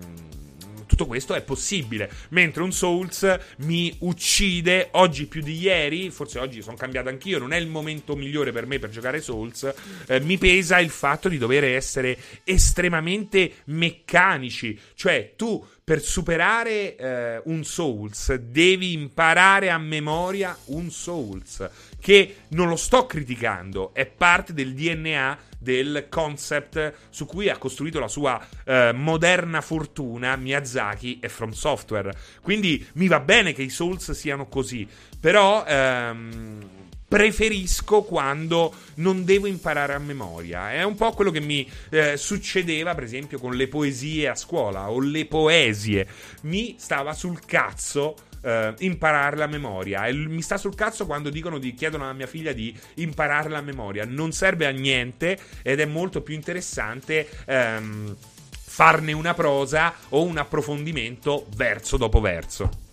tutto 0.93 1.07
questo 1.07 1.33
è 1.33 1.41
possibile. 1.41 2.11
Mentre 2.31 2.63
un 2.63 2.71
Souls 2.71 3.39
mi 3.59 3.95
uccide 4.01 4.89
oggi 4.93 5.25
più 5.25 5.41
di 5.41 5.59
ieri, 5.59 6.11
forse 6.11 6.39
oggi 6.39 6.61
sono 6.61 6.77
cambiato 6.77 7.09
anch'io, 7.09 7.39
non 7.39 7.55
è 7.55 7.57
il 7.57 7.67
momento 7.67 8.15
migliore 8.15 8.53
per 8.53 8.67
me 8.67 8.79
per 8.79 8.91
giocare 8.91 9.23
Souls, 9.23 9.73
eh, 10.07 10.21
mi 10.21 10.37
pesa 10.37 10.79
il 10.81 10.91
fatto 10.91 11.31
di 11.31 11.39
dover 11.39 11.65
essere 11.65 12.19
estremamente 12.45 13.53
meccanici. 13.67 14.79
Cioè, 14.95 15.33
tu 15.35 15.65
per 15.93 16.01
superare 16.01 16.97
eh, 16.97 17.43
un 17.45 17.65
Souls 17.65 18.33
devi 18.33 18.95
imparare 18.95 19.69
a 19.69 19.77
memoria 19.77 20.57
un 20.69 20.91
Souls 20.91 21.69
che 22.01 22.37
non 22.49 22.71
lo 22.71 22.77
sto 22.77 23.05
criticando, 23.05 23.93
è 23.93 24.07
parte 24.07 24.55
del 24.55 24.73
DNA 24.73 25.39
del 25.59 26.07
concept 26.09 26.95
su 27.11 27.27
cui 27.27 27.51
ha 27.51 27.59
costruito 27.59 28.01
la 28.01 28.09
sua 28.09 28.43
eh, 28.65 28.93
moderna 28.95 29.61
fortuna 29.61 30.35
Miyazaki 30.37 31.19
e 31.21 31.29
From 31.29 31.51
Software. 31.51 32.11
Quindi 32.41 32.87
mi 32.95 33.07
va 33.07 33.21
bene 33.21 33.53
che 33.53 33.61
i 33.61 33.69
Souls 33.69 34.13
siano 34.13 34.47
così, 34.47 34.89
però 35.21 35.63
ehm, 35.67 36.82
preferisco 37.13 38.05
quando 38.05 38.73
non 38.95 39.27
devo 39.27 39.47
imparare 39.47 39.93
a 39.93 39.99
memoria. 39.99 40.73
È 40.73 40.83
un 40.83 40.95
po' 40.95 41.11
quello 41.11 41.31
che 41.31 41.41
mi 41.41 41.71
eh, 41.91 42.17
succedeva, 42.17 42.95
per 42.95 43.05
esempio, 43.05 43.39
con 43.39 43.53
le 43.55 43.69
poesie 43.69 44.29
a 44.29 44.35
scuola 44.35 44.91
o 44.91 44.99
le 44.99 45.27
poesie. 45.27 46.07
Mi 46.43 46.77
stava 46.79 47.13
sul 47.13 47.45
cazzo. 47.45 48.17
Uh, 48.43 48.75
impararla 48.77 49.45
a 49.45 49.47
memoria. 49.47 50.07
E 50.07 50.13
mi 50.13 50.43
sta 50.43 50.57
sul 50.57 50.75
cazzo 50.75 51.07
quando 51.07 51.31
dicono 51.31 51.59
di 51.59 51.75
chiedono 51.75 52.09
a 52.09 52.13
mia 52.13 52.27
figlia 52.27 52.53
di 52.53 52.77
impararla 52.95 53.59
a 53.59 53.61
memoria. 53.61 54.05
Non 54.05 54.33
serve 54.33 54.67
a 54.67 54.71
niente 54.71 55.39
ed 55.63 55.79
è 55.79 55.85
molto 55.85 56.23
più 56.23 56.35
interessante. 56.35 57.29
Um, 57.47 58.17
farne 58.51 59.13
una 59.13 59.33
prosa 59.35 59.95
o 60.09 60.25
un 60.25 60.39
approfondimento 60.39 61.47
verso 61.55 61.97
dopo 61.97 62.21
verso. 62.21 62.92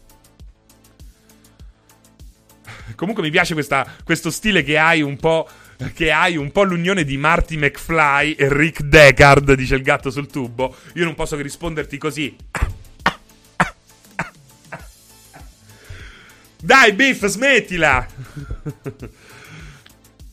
Comunque 2.95 3.23
mi 3.23 3.29
piace 3.29 3.53
questa, 3.53 3.85
questo 4.03 4.29
stile 4.29 4.63
che 4.63 4.77
hai 4.77 5.01
un 5.01 5.17
po'. 5.17 5.47
Che 5.93 6.11
hai 6.11 6.35
un 6.35 6.51
po' 6.51 6.63
l'unione 6.63 7.05
di 7.05 7.15
Marty 7.15 7.55
McFly 7.55 8.33
e 8.33 8.51
Rick 8.51 8.81
Deckard, 8.81 9.53
dice 9.53 9.75
il 9.75 9.81
gatto 9.81 10.11
sul 10.11 10.27
tubo. 10.27 10.75
Io 10.95 11.05
non 11.05 11.15
posso 11.15 11.37
che 11.37 11.41
risponderti 11.41 11.97
così. 11.97 12.35
Dai, 16.61 16.91
Biff, 16.91 17.25
smettila! 17.25 18.05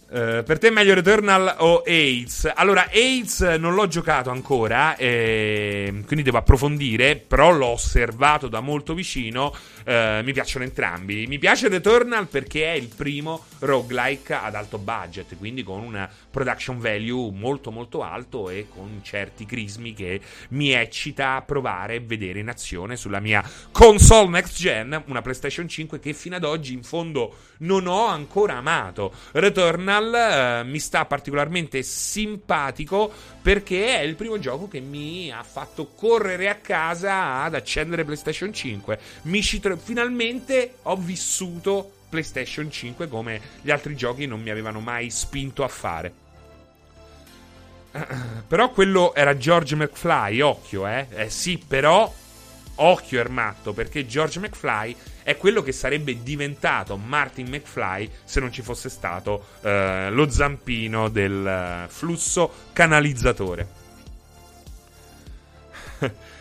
Uh, 0.08 0.44
per 0.44 0.58
te 0.60 0.68
è 0.68 0.70
meglio 0.70 0.94
Returnal 0.94 1.56
o 1.58 1.82
AIDS? 1.84 2.48
Allora, 2.54 2.88
AIDS 2.92 3.40
non 3.58 3.74
l'ho 3.74 3.88
giocato 3.88 4.30
ancora, 4.30 4.94
eh, 4.94 6.02
quindi 6.06 6.22
devo 6.22 6.38
approfondire, 6.38 7.16
però 7.16 7.50
l'ho 7.50 7.66
osservato 7.66 8.46
da 8.46 8.60
molto 8.60 8.94
vicino. 8.94 9.52
Uh, 9.84 10.22
mi 10.22 10.32
piacciono 10.32 10.64
entrambi. 10.64 11.26
Mi 11.26 11.38
piace 11.38 11.68
Returnal 11.68 12.28
perché 12.28 12.72
è 12.72 12.76
il 12.76 12.88
primo 12.94 13.46
roguelike 13.58 14.34
ad 14.34 14.54
alto 14.54 14.78
budget, 14.78 15.36
quindi 15.36 15.64
con 15.64 15.80
una 15.80 16.08
production 16.30 16.78
value 16.78 17.32
molto 17.32 17.72
molto 17.72 18.02
alto 18.02 18.48
e 18.48 18.68
con 18.72 19.00
certi 19.02 19.44
crismi 19.44 19.92
che 19.92 20.20
mi 20.50 20.70
eccita 20.70 21.34
a 21.34 21.42
provare 21.42 21.96
e 21.96 22.00
vedere 22.00 22.38
in 22.38 22.48
azione 22.48 22.96
sulla 22.96 23.20
mia 23.20 23.42
console 23.72 24.28
next 24.28 24.56
gen, 24.56 25.02
una 25.06 25.22
PlayStation 25.22 25.68
5 25.68 25.98
che 25.98 26.12
fino 26.12 26.36
ad 26.36 26.44
oggi 26.44 26.74
in 26.74 26.84
fondo 26.84 27.34
non 27.58 27.86
ho 27.86 28.06
ancora 28.06 28.56
amato. 28.56 29.12
Returnal 29.32 29.95
eh, 29.98 30.64
mi 30.64 30.78
sta 30.78 31.04
particolarmente 31.04 31.82
simpatico 31.82 33.12
perché 33.40 33.98
è 33.98 34.02
il 34.02 34.14
primo 34.14 34.38
gioco 34.38 34.68
che 34.68 34.80
mi 34.80 35.30
ha 35.30 35.42
fatto 35.42 35.86
correre 35.94 36.48
a 36.48 36.56
casa 36.56 37.42
ad 37.42 37.54
accendere 37.54 38.04
PlayStation 38.04 38.52
5. 38.52 38.98
Mi 39.22 39.42
ci 39.42 39.60
tro- 39.60 39.76
finalmente 39.76 40.76
ho 40.82 40.96
vissuto 40.96 41.92
PlayStation 42.08 42.70
5 42.70 43.08
come 43.08 43.40
gli 43.62 43.70
altri 43.70 43.96
giochi 43.96 44.26
non 44.26 44.40
mi 44.40 44.50
avevano 44.50 44.80
mai 44.80 45.10
spinto 45.10 45.64
a 45.64 45.68
fare. 45.68 46.12
Però 48.46 48.70
quello 48.70 49.14
era 49.14 49.36
George 49.36 49.74
McFly, 49.74 50.40
occhio, 50.40 50.86
eh. 50.86 51.06
Eh 51.10 51.30
sì, 51.30 51.58
però 51.58 52.12
occhio 52.76 53.20
Ermatto, 53.20 53.72
perché 53.72 54.06
George 54.06 54.38
McFly 54.38 54.96
è 55.26 55.36
quello 55.36 55.60
che 55.60 55.72
sarebbe 55.72 56.22
diventato 56.22 56.96
Martin 56.96 57.48
McFly 57.48 58.08
se 58.22 58.38
non 58.38 58.52
ci 58.52 58.62
fosse 58.62 58.88
stato 58.88 59.46
eh, 59.60 60.08
lo 60.08 60.30
zampino 60.30 61.08
del 61.08 61.44
eh, 61.44 61.86
flusso 61.88 62.48
canalizzatore. 62.72 63.68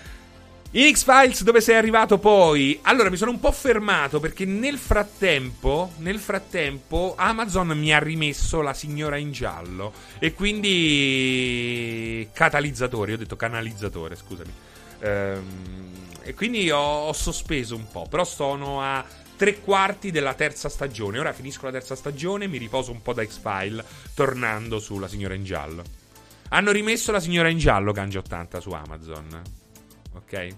In 0.70 0.94
X-Files 0.94 1.42
dove 1.42 1.62
sei 1.62 1.78
arrivato 1.78 2.20
poi? 2.20 2.78
Allora 2.84 3.10
mi 3.10 3.18
sono 3.18 3.32
un 3.32 3.40
po' 3.40 3.52
fermato 3.52 4.20
perché 4.20 4.46
nel 4.46 4.78
frattempo, 4.78 5.94
nel 5.98 6.20
frattempo 6.20 7.16
Amazon 7.18 7.70
mi 7.70 7.92
ha 7.92 7.98
rimesso 7.98 8.62
la 8.62 8.76
signora 8.76 9.18
in 9.18 9.32
giallo 9.32 9.94
e 10.20 10.36
quindi 10.36 12.30
catalizzatore, 12.32 13.10
io 13.10 13.18
ho 13.18 13.20
detto 13.20 13.36
canalizzatore, 13.36 14.16
scusami. 14.16 14.54
Ehm, 15.00 16.05
e 16.26 16.34
quindi 16.34 16.72
ho, 16.72 17.08
ho 17.08 17.14
sospeso 17.14 17.76
un 17.76 17.88
po', 17.92 18.08
però 18.10 18.24
sono 18.24 18.82
a 18.82 19.06
tre 19.36 19.60
quarti 19.60 20.10
della 20.10 20.34
terza 20.34 20.70
stagione. 20.70 21.20
Ora 21.20 21.34
finisco 21.34 21.66
la 21.66 21.72
terza 21.72 21.96
stagione, 21.96 22.48
mi 22.48 22.58
riposo 22.58 22.92
un 22.92 23.02
po' 23.02 23.14
da 23.14 23.24
X-File, 23.24 23.86
tornando 24.16 24.80
sulla 24.80 25.08
signora 25.08 25.36
in 25.36 25.44
giallo. 25.44 25.84
Hanno 26.50 26.72
rimesso 26.72 27.12
la 27.12 27.20
signora 27.20 27.50
in 27.50 27.60
giallo 27.60 27.92
Gange 27.92 28.18
80 28.18 28.60
su 28.60 28.72
Amazon. 28.72 29.42
Ok? 30.14 30.56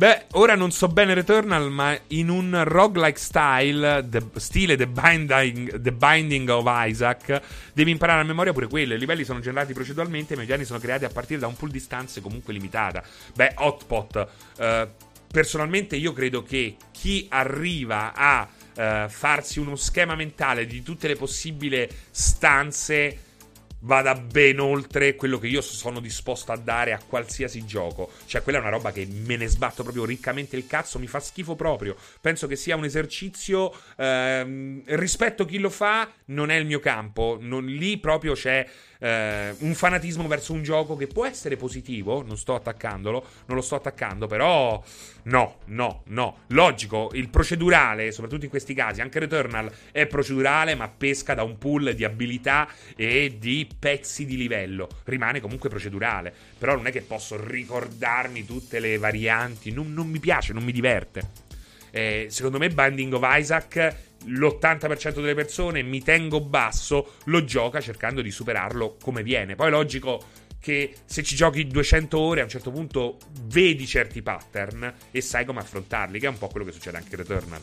Beh, 0.00 0.28
ora 0.30 0.54
non 0.54 0.70
so 0.70 0.88
bene 0.88 1.12
Returnal, 1.12 1.70
ma 1.70 1.94
in 2.06 2.30
un 2.30 2.62
roguelike 2.64 3.18
style, 3.18 4.06
the, 4.08 4.24
stile 4.36 4.74
the 4.74 4.86
binding, 4.86 5.78
the 5.78 5.92
binding, 5.92 6.48
of 6.48 6.64
Isaac, 6.66 7.42
devi 7.74 7.90
imparare 7.90 8.22
a 8.22 8.24
memoria 8.24 8.54
pure 8.54 8.66
quello. 8.66 8.94
I 8.94 8.98
livelli 8.98 9.24
sono 9.24 9.40
generati 9.40 9.74
proceduralmente, 9.74 10.36
ma 10.36 10.42
i 10.42 10.46
piani 10.46 10.64
sono 10.64 10.78
creati 10.78 11.04
a 11.04 11.10
partire 11.10 11.40
da 11.40 11.48
un 11.48 11.54
pool 11.54 11.70
di 11.70 11.80
stanze 11.80 12.22
comunque 12.22 12.54
limitata. 12.54 13.02
Beh, 13.34 13.52
Hotpot, 13.56 14.28
eh, 14.56 14.88
personalmente 15.30 15.96
io 15.96 16.14
credo 16.14 16.42
che 16.42 16.76
chi 16.92 17.26
arriva 17.28 18.14
a 18.14 18.48
eh, 18.74 19.04
farsi 19.06 19.58
uno 19.58 19.76
schema 19.76 20.14
mentale 20.14 20.64
di 20.64 20.82
tutte 20.82 21.08
le 21.08 21.16
possibili 21.16 21.86
stanze 22.10 23.18
vada 23.80 24.14
ben 24.14 24.58
oltre 24.58 25.14
quello 25.14 25.38
che 25.38 25.46
io 25.46 25.60
sono 25.60 26.00
disposto 26.00 26.52
a 26.52 26.56
dare 26.56 26.92
a 26.92 27.00
qualsiasi 27.06 27.64
gioco. 27.64 28.10
Cioè, 28.26 28.42
quella 28.42 28.58
è 28.58 28.60
una 28.60 28.70
roba 28.70 28.92
che 28.92 29.06
me 29.06 29.36
ne 29.36 29.46
sbatto 29.46 29.82
proprio 29.82 30.04
riccamente 30.04 30.56
il 30.56 30.66
cazzo, 30.66 30.98
mi 30.98 31.06
fa 31.06 31.20
schifo 31.20 31.54
proprio. 31.54 31.96
Penso 32.20 32.46
che 32.46 32.56
sia 32.56 32.76
un 32.76 32.84
esercizio. 32.84 33.72
Ehm, 33.96 34.82
rispetto 34.86 35.44
chi 35.44 35.58
lo 35.58 35.70
fa, 35.70 36.10
non 36.26 36.50
è 36.50 36.56
il 36.56 36.66
mio 36.66 36.80
campo. 36.80 37.38
Non, 37.40 37.64
lì 37.66 37.98
proprio 37.98 38.34
c'è 38.34 38.66
eh, 39.00 39.54
un 39.58 39.74
fanatismo 39.74 40.28
verso 40.28 40.52
un 40.52 40.62
gioco 40.62 40.96
che 40.96 41.06
può 41.06 41.26
essere 41.26 41.56
positivo, 41.56 42.22
non 42.22 42.36
sto 42.36 42.54
attaccandolo, 42.54 43.24
non 43.46 43.56
lo 43.56 43.62
sto 43.62 43.74
attaccando, 43.74 44.26
però 44.26 44.82
no, 45.24 45.56
no, 45.66 46.02
no. 46.06 46.38
Logico, 46.48 47.10
il 47.14 47.28
procedurale, 47.28 48.12
soprattutto 48.12 48.44
in 48.44 48.50
questi 48.50 48.74
casi, 48.74 49.00
anche 49.00 49.18
Returnal 49.18 49.70
è 49.90 50.06
procedurale, 50.06 50.74
ma 50.74 50.88
pesca 50.88 51.34
da 51.34 51.42
un 51.42 51.58
pool 51.58 51.94
di 51.94 52.04
abilità 52.04 52.68
e 52.94 53.36
di 53.38 53.66
pezzi 53.78 54.26
di 54.26 54.36
livello. 54.36 54.88
Rimane 55.04 55.40
comunque 55.40 55.68
procedurale, 55.68 56.32
però 56.58 56.76
non 56.76 56.86
è 56.86 56.92
che 56.92 57.00
posso 57.00 57.42
ricordarmi 57.42 58.44
tutte 58.44 58.78
le 58.80 58.98
varianti, 58.98 59.72
non, 59.72 59.92
non 59.92 60.08
mi 60.08 60.20
piace, 60.20 60.52
non 60.52 60.62
mi 60.62 60.72
diverte. 60.72 61.48
Eh, 61.92 62.26
secondo 62.30 62.58
me 62.58 62.68
Binding 62.68 63.12
of 63.14 63.22
Isaac 63.24 64.09
l'80% 64.26 65.14
delle 65.14 65.34
persone 65.34 65.82
mi 65.82 66.02
tengo 66.02 66.40
basso, 66.40 67.14
lo 67.24 67.44
gioca 67.44 67.80
cercando 67.80 68.22
di 68.22 68.30
superarlo 68.30 68.96
come 69.02 69.22
viene. 69.22 69.54
Poi 69.54 69.68
è 69.68 69.70
logico 69.70 70.22
che 70.60 70.94
se 71.06 71.22
ci 71.22 71.34
giochi 71.34 71.66
200 71.66 72.18
ore 72.18 72.40
a 72.40 72.44
un 72.44 72.50
certo 72.50 72.70
punto 72.70 73.16
vedi 73.44 73.86
certi 73.86 74.20
pattern 74.22 74.92
e 75.10 75.20
sai 75.20 75.44
come 75.44 75.60
affrontarli, 75.60 76.20
che 76.20 76.26
è 76.26 76.30
un 76.30 76.38
po' 76.38 76.48
quello 76.48 76.66
che 76.66 76.72
succede 76.72 76.98
anche 76.98 77.14
in 77.14 77.16
Returnal. 77.16 77.60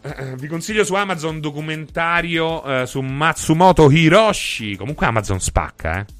Uh, 0.00 0.36
vi 0.36 0.46
consiglio 0.46 0.84
su 0.84 0.94
Amazon 0.94 1.40
documentario 1.40 2.64
uh, 2.64 2.84
su 2.84 3.00
Matsumoto 3.00 3.90
Hiroshi. 3.90 4.76
Comunque 4.76 5.06
Amazon 5.06 5.40
spacca, 5.40 5.98
eh. 5.98 6.17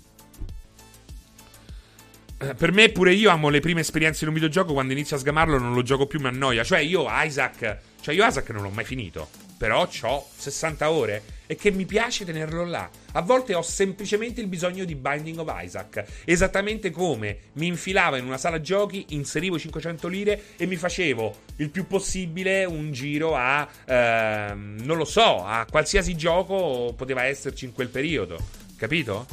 Eh, 2.41 2.55
per 2.55 2.71
me 2.71 2.89
pure 2.91 3.13
io 3.13 3.31
amo 3.31 3.49
le 3.49 3.59
prime 3.59 3.81
esperienze 3.81 4.23
in 4.23 4.29
un 4.29 4.35
videogioco 4.35 4.73
quando 4.73 4.93
inizio 4.93 5.17
a 5.17 5.19
sgamarlo 5.19 5.59
non 5.59 5.75
lo 5.75 5.83
gioco 5.83 6.07
più 6.07 6.21
mi 6.21 6.29
annoia. 6.29 6.63
Cioè 6.63 6.79
io 6.79 7.07
Isaac 7.09 7.79
cioè 8.01 8.15
io 8.15 8.25
Isaac 8.25 8.51
non 8.51 8.63
l'ho 8.63 8.71
mai 8.71 8.85
finito 8.85 9.29
però 9.59 9.89
ho 10.03 10.27
60 10.37 10.89
ore 10.89 11.23
e 11.49 11.57
che 11.57 11.73
mi 11.73 11.85
piace 11.85 12.25
tenerlo 12.25 12.65
là. 12.65 12.89
A 13.13 13.23
volte 13.23 13.55
ho 13.55 13.63
semplicemente 13.63 14.41
il 14.41 14.47
bisogno 14.47 14.85
di 14.85 14.95
Binding 14.95 15.41
of 15.41 15.53
Isaac 15.61 16.05
esattamente 16.25 16.93
come 16.93 17.39
mi 17.55 17.67
infilavo 17.67 18.15
in 18.15 18.25
una 18.25 18.39
sala 18.39 18.61
giochi 18.61 19.07
inserivo 19.09 19.59
500 19.59 20.07
lire 20.07 20.43
e 20.57 20.67
mi 20.67 20.77
facevo 20.77 21.35
il 21.57 21.71
più 21.71 21.89
possibile 21.89 22.65
un 22.67 22.93
giro 22.93 23.35
a 23.35 23.67
ehm, 23.85 24.77
non 24.85 24.97
lo 24.97 25.05
so 25.05 25.45
a 25.45 25.67
qualsiasi 25.69 26.17
gioco 26.17 26.95
poteva 26.97 27.25
esserci 27.25 27.65
in 27.65 27.73
quel 27.73 27.89
periodo 27.89 28.39
capito? 28.77 29.27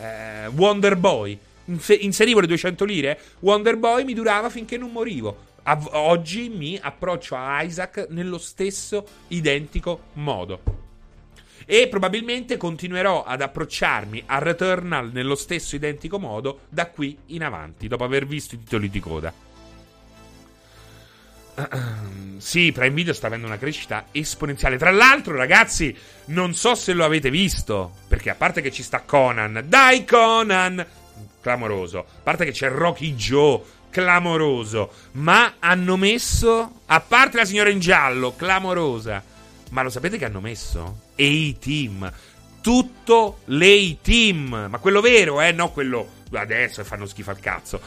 Eh, 0.00 0.46
Wonder 0.54 0.96
Boy 0.96 1.38
inserivo 2.00 2.40
le 2.40 2.46
200 2.46 2.84
lire, 2.84 3.20
Wonder 3.40 3.76
Boy 3.76 4.04
mi 4.04 4.14
durava 4.14 4.50
finché 4.50 4.76
non 4.76 4.92
morivo. 4.92 5.54
Av- 5.62 5.90
oggi 5.92 6.48
mi 6.48 6.78
approccio 6.80 7.34
a 7.34 7.62
Isaac 7.62 8.06
nello 8.10 8.38
stesso 8.38 9.06
identico 9.28 10.02
modo. 10.14 10.84
E 11.64 11.88
probabilmente 11.88 12.56
continuerò 12.56 13.24
ad 13.24 13.40
approcciarmi 13.40 14.22
a 14.26 14.38
Returnal 14.38 15.10
nello 15.12 15.34
stesso 15.34 15.74
identico 15.74 16.18
modo 16.20 16.60
da 16.68 16.86
qui 16.86 17.18
in 17.26 17.42
avanti, 17.42 17.88
dopo 17.88 18.04
aver 18.04 18.26
visto 18.26 18.54
i 18.54 18.58
titoli 18.58 18.88
di 18.88 19.00
coda. 19.00 19.32
sì, 22.38 22.70
Prime 22.70 22.94
Video 22.94 23.12
sta 23.12 23.26
avendo 23.26 23.46
una 23.46 23.58
crescita 23.58 24.06
esponenziale. 24.12 24.76
Tra 24.76 24.90
l'altro, 24.90 25.34
ragazzi, 25.34 25.96
non 26.26 26.54
so 26.54 26.74
se 26.74 26.92
lo 26.92 27.04
avete 27.04 27.30
visto. 27.30 27.94
Perché 28.06 28.30
a 28.30 28.34
parte 28.34 28.60
che 28.60 28.70
ci 28.70 28.82
sta 28.82 29.00
Conan, 29.00 29.64
dai 29.66 30.04
Conan! 30.04 30.86
Clamoroso. 31.46 32.00
A 32.00 32.04
parte 32.24 32.44
che 32.44 32.50
c'è 32.50 32.68
Rocky 32.68 33.14
Joe, 33.14 33.60
clamoroso. 33.90 34.90
Ma 35.12 35.54
hanno 35.60 35.96
messo. 35.96 36.80
A 36.86 37.00
parte 37.00 37.36
la 37.36 37.44
signora 37.44 37.70
in 37.70 37.78
giallo, 37.78 38.34
clamorosa. 38.34 39.22
Ma 39.70 39.82
lo 39.82 39.88
sapete 39.88 40.18
che 40.18 40.24
hanno 40.24 40.40
messo? 40.40 41.02
A-Team. 41.12 42.12
Tutto 42.60 43.38
l'A-Team. 43.44 44.66
Ma 44.68 44.78
quello 44.78 45.00
vero, 45.00 45.40
eh? 45.40 45.52
No 45.52 45.70
quello 45.70 46.14
adesso 46.32 46.82
fanno 46.82 47.06
schifo 47.06 47.30
al 47.30 47.38
cazzo. 47.38 47.80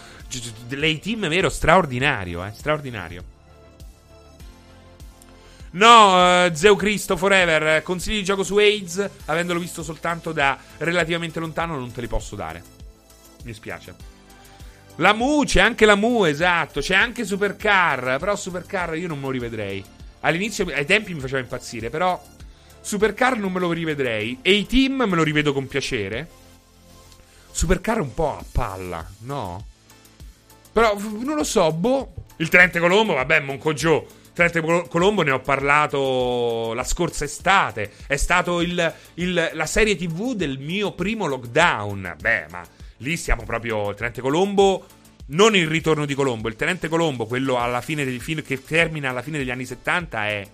L'A-Team 0.70 1.28
vero, 1.28 1.50
straordinario, 1.50 2.46
eh? 2.46 2.52
Straordinario. 2.54 3.24
No, 5.72 6.46
uh, 6.46 6.54
Zeu 6.54 6.78
Cristo 6.78 7.18
Forever, 7.18 7.84
consigli 7.84 8.20
di 8.20 8.24
gioco 8.24 8.44
su 8.44 8.56
AIDS, 8.56 9.06
avendolo 9.26 9.60
visto 9.60 9.84
soltanto 9.84 10.32
da 10.32 10.58
relativamente 10.78 11.42
lontano, 11.42 11.78
non 11.78 11.92
te 11.92 12.00
li 12.00 12.08
posso 12.08 12.38
dare. 12.38 12.79
Mi 13.44 13.54
spiace. 13.54 13.96
La 14.98 15.14
Mu, 15.14 15.44
c'è 15.46 15.62
anche 15.62 15.86
la 15.86 15.96
Mu, 15.96 16.26
esatto, 16.26 16.82
c'è 16.82 16.94
anche 16.96 17.24
Supercar, 17.24 18.18
però 18.20 18.36
Supercar 18.36 18.98
io 18.98 19.08
non 19.08 19.18
me 19.18 19.26
lo 19.26 19.32
rivedrei. 19.32 19.84
All'inizio, 20.22 20.66
ai 20.74 20.86
tempi 20.86 21.14
mi 21.14 21.22
faceva 21.22 21.40
impazzire, 21.40 21.90
però 21.90 22.22
Supercar 22.82 23.38
non 23.38 23.52
me 23.52 23.60
lo 23.60 23.72
rivedrei. 23.72 24.40
E 24.42 24.52
i 24.52 24.66
team 24.66 25.04
me 25.08 25.16
lo 25.16 25.24
rivedo 25.24 25.54
con 25.54 25.68
piacere. 25.68 26.28
Supercar 27.52 27.98
è 27.98 28.02
un 28.02 28.14
po' 28.14 28.38
a 28.38 28.44
palla, 28.52 29.06
no? 29.20 29.66
Però 30.72 30.98
non 30.98 31.36
lo 31.36 31.44
so, 31.44 31.72
boh. 31.72 32.14
Il 32.38 32.50
Tenente 32.50 32.80
Colombo, 32.80 33.14
vabbè, 33.14 33.40
Monco 33.42 33.74
Joe. 33.74 34.06
Tenente 34.34 34.62
Colombo 34.88 35.24
ne 35.24 35.32
ho 35.32 35.40
parlato 35.40 36.74
la 36.74 36.84
scorsa 36.84 37.26
estate. 37.26 37.92
È 38.08 38.16
stato 38.16 38.62
il, 38.62 38.94
il, 39.16 39.52
la 39.54 39.66
serie 39.66 39.96
TV 39.96 40.34
del 40.34 40.58
mio 40.60 40.94
primo 40.94 41.26
lockdown. 41.26 42.16
Beh, 42.20 42.46
ma 42.50 42.66
lì 43.00 43.18
siamo 43.18 43.44
proprio. 43.44 43.90
Il 43.90 43.96
Tenente 43.96 44.22
Colombo. 44.22 44.86
Non 45.28 45.56
il 45.56 45.68
ritorno 45.68 46.06
di 46.06 46.16
Colombo. 46.16 46.48
Il 46.48 46.56
Tenente 46.56 46.88
Colombo, 46.88 47.26
quello 47.26 47.60
alla 47.60 47.82
fine 47.82 48.06
film, 48.20 48.42
che 48.42 48.64
termina 48.64 49.10
alla 49.10 49.22
fine 49.22 49.38
degli 49.38 49.52
anni 49.52 49.66
70, 49.66 50.28
è, 50.28 50.48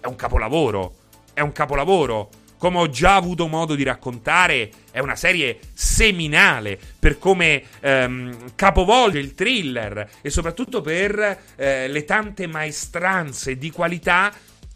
è 0.00 0.06
un 0.06 0.16
capolavoro. 0.16 0.94
È 1.34 1.40
un 1.40 1.52
capolavoro 1.52 2.30
come 2.62 2.78
ho 2.78 2.88
già 2.88 3.16
avuto 3.16 3.48
modo 3.48 3.74
di 3.74 3.82
raccontare, 3.82 4.70
è 4.92 5.00
una 5.00 5.16
serie 5.16 5.58
seminale 5.72 6.78
per 6.96 7.18
come 7.18 7.60
ehm, 7.80 8.54
capovolge 8.54 9.18
il 9.18 9.34
thriller 9.34 10.08
e 10.20 10.30
soprattutto 10.30 10.80
per 10.80 11.40
eh, 11.56 11.88
le 11.88 12.04
tante 12.04 12.46
maestranze 12.46 13.58
di 13.58 13.72
qualità 13.72 14.32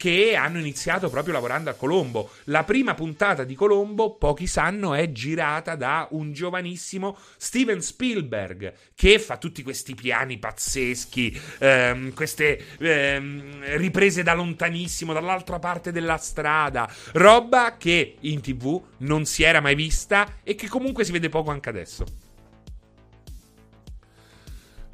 che 0.06 0.36
hanno 0.36 0.60
iniziato 0.60 1.10
proprio 1.10 1.32
lavorando 1.32 1.68
a 1.68 1.72
Colombo. 1.72 2.30
La 2.44 2.62
prima 2.62 2.94
puntata 2.94 3.42
di 3.42 3.56
Colombo, 3.56 4.14
pochi 4.14 4.46
sanno, 4.46 4.94
è 4.94 5.10
girata 5.10 5.74
da 5.74 6.06
un 6.12 6.32
giovanissimo 6.32 7.18
Steven 7.36 7.82
Spielberg 7.82 8.72
che 8.94 9.18
fa 9.18 9.36
tutti 9.36 9.64
questi 9.64 9.96
piani 9.96 10.38
pazzeschi, 10.38 11.40
ehm, 11.58 12.14
queste 12.14 12.76
ehm, 12.78 13.78
riprese 13.78 14.22
da 14.22 14.34
lontanissimo, 14.34 15.12
dall'altra 15.12 15.58
parte 15.58 15.90
della 15.90 16.18
strada, 16.18 16.88
roba 17.14 17.76
che 17.76 18.14
in 18.20 18.40
tv 18.40 18.80
non 18.98 19.24
si 19.24 19.42
era 19.42 19.60
mai 19.60 19.74
vista 19.74 20.36
e 20.44 20.54
che 20.54 20.68
comunque 20.68 21.02
si 21.02 21.10
vede 21.10 21.28
poco 21.28 21.50
anche 21.50 21.68
adesso. 21.68 22.25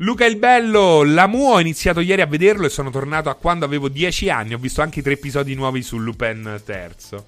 Luca 0.03 0.25
il 0.25 0.37
Bello, 0.37 1.05
la 1.05 1.29
Mu 1.29 1.53
ho 1.53 1.61
iniziato 1.61 2.01
ieri 2.01 2.23
a 2.23 2.27
vederlo 2.27 2.67
e 2.67 2.71
sono 2.71 2.91
tornato 2.91 3.31
a 3.31 3.37
quando 3.37 3.65
avevo 3.65 3.89
10 3.89 4.31
anni. 4.31 4.53
Ho 4.53 4.59
visto 4.59 4.83
anche 4.83 4.99
i 4.99 5.03
tre 5.03 5.13
episodi 5.13 5.55
nuovi 5.55 5.81
su 5.81 5.97
Lupin 5.97 6.61
III. 6.67 7.23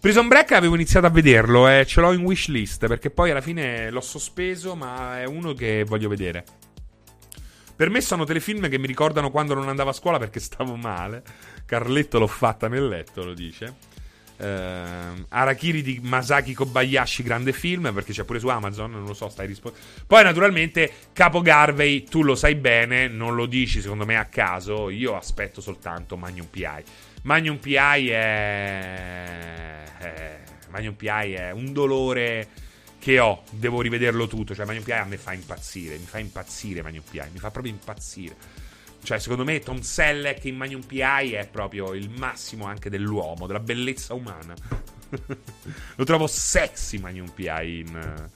Prison 0.00 0.26
Break 0.26 0.50
avevo 0.50 0.74
iniziato 0.74 1.06
a 1.06 1.10
vederlo 1.10 1.68
e 1.68 1.86
ce 1.86 2.00
l'ho 2.00 2.10
in 2.10 2.24
wishlist 2.24 2.88
perché 2.88 3.10
poi 3.10 3.30
alla 3.30 3.40
fine 3.40 3.90
l'ho 3.92 4.00
sospeso, 4.00 4.74
ma 4.74 5.20
è 5.20 5.24
uno 5.24 5.52
che 5.52 5.84
voglio 5.84 6.08
vedere. 6.08 6.44
Per 7.76 7.90
me 7.90 8.00
sono 8.00 8.24
telefilm 8.24 8.68
che 8.68 8.78
mi 8.78 8.88
ricordano 8.88 9.30
quando 9.30 9.54
non 9.54 9.68
andavo 9.68 9.90
a 9.90 9.92
scuola 9.92 10.18
perché 10.18 10.40
stavo 10.40 10.74
male. 10.74 11.22
Carletto 11.64 12.18
l'ho 12.18 12.26
fatta 12.26 12.66
nel 12.66 12.88
letto, 12.88 13.24
lo 13.24 13.34
dice. 13.34 13.85
Uh, 14.38 15.24
Arakiri 15.28 15.80
di 15.80 15.98
Masaki 16.02 16.52
Kobayashi, 16.52 17.22
grande 17.22 17.52
film, 17.52 17.92
perché 17.94 18.12
c'è 18.12 18.24
pure 18.24 18.38
su 18.38 18.48
Amazon, 18.48 18.90
non 18.90 19.06
lo 19.06 19.14
so, 19.14 19.28
stai 19.28 19.46
rispondendo. 19.46 19.86
Poi 20.06 20.22
naturalmente 20.22 20.92
Capo 21.12 21.40
Garvey, 21.40 22.04
tu 22.04 22.22
lo 22.22 22.34
sai 22.34 22.54
bene, 22.54 23.08
non 23.08 23.34
lo 23.34 23.46
dici 23.46 23.80
secondo 23.80 24.04
me 24.04 24.16
a 24.16 24.26
caso, 24.26 24.90
io 24.90 25.16
aspetto 25.16 25.60
soltanto 25.60 26.16
Magnum 26.16 26.46
PI. 26.46 26.82
Magnum 27.22 27.56
PI 27.56 28.08
è... 28.08 29.84
è... 29.98 30.40
Magnum 30.68 30.94
PI 30.94 31.32
è 31.32 31.50
un 31.52 31.72
dolore 31.72 32.48
che 32.98 33.18
ho, 33.18 33.42
devo 33.50 33.80
rivederlo 33.80 34.26
tutto, 34.26 34.54
cioè 34.54 34.66
Magnum 34.66 34.82
PI 34.82 34.92
a 34.92 35.04
me 35.04 35.16
fa 35.16 35.32
impazzire, 35.32 35.96
mi 35.96 36.06
fa 36.06 36.18
impazzire 36.18 36.82
Magnum 36.82 37.04
PI, 37.08 37.22
mi 37.32 37.38
fa 37.38 37.50
proprio 37.50 37.72
impazzire. 37.72 38.36
Cioè, 39.06 39.20
secondo 39.20 39.44
me, 39.44 39.60
Tom 39.60 39.82
Selleck 39.82 40.46
in 40.46 40.56
Magnum 40.56 40.82
PI 40.82 41.34
è 41.34 41.48
proprio 41.48 41.94
il 41.94 42.10
massimo 42.10 42.64
anche 42.64 42.90
dell'uomo, 42.90 43.46
della 43.46 43.60
bellezza 43.60 44.14
umana. 44.14 44.52
Lo 45.94 46.04
trovo 46.04 46.26
sexy 46.26 46.98
Magnum 46.98 47.28
PI 47.30 47.84
in. 47.86 48.28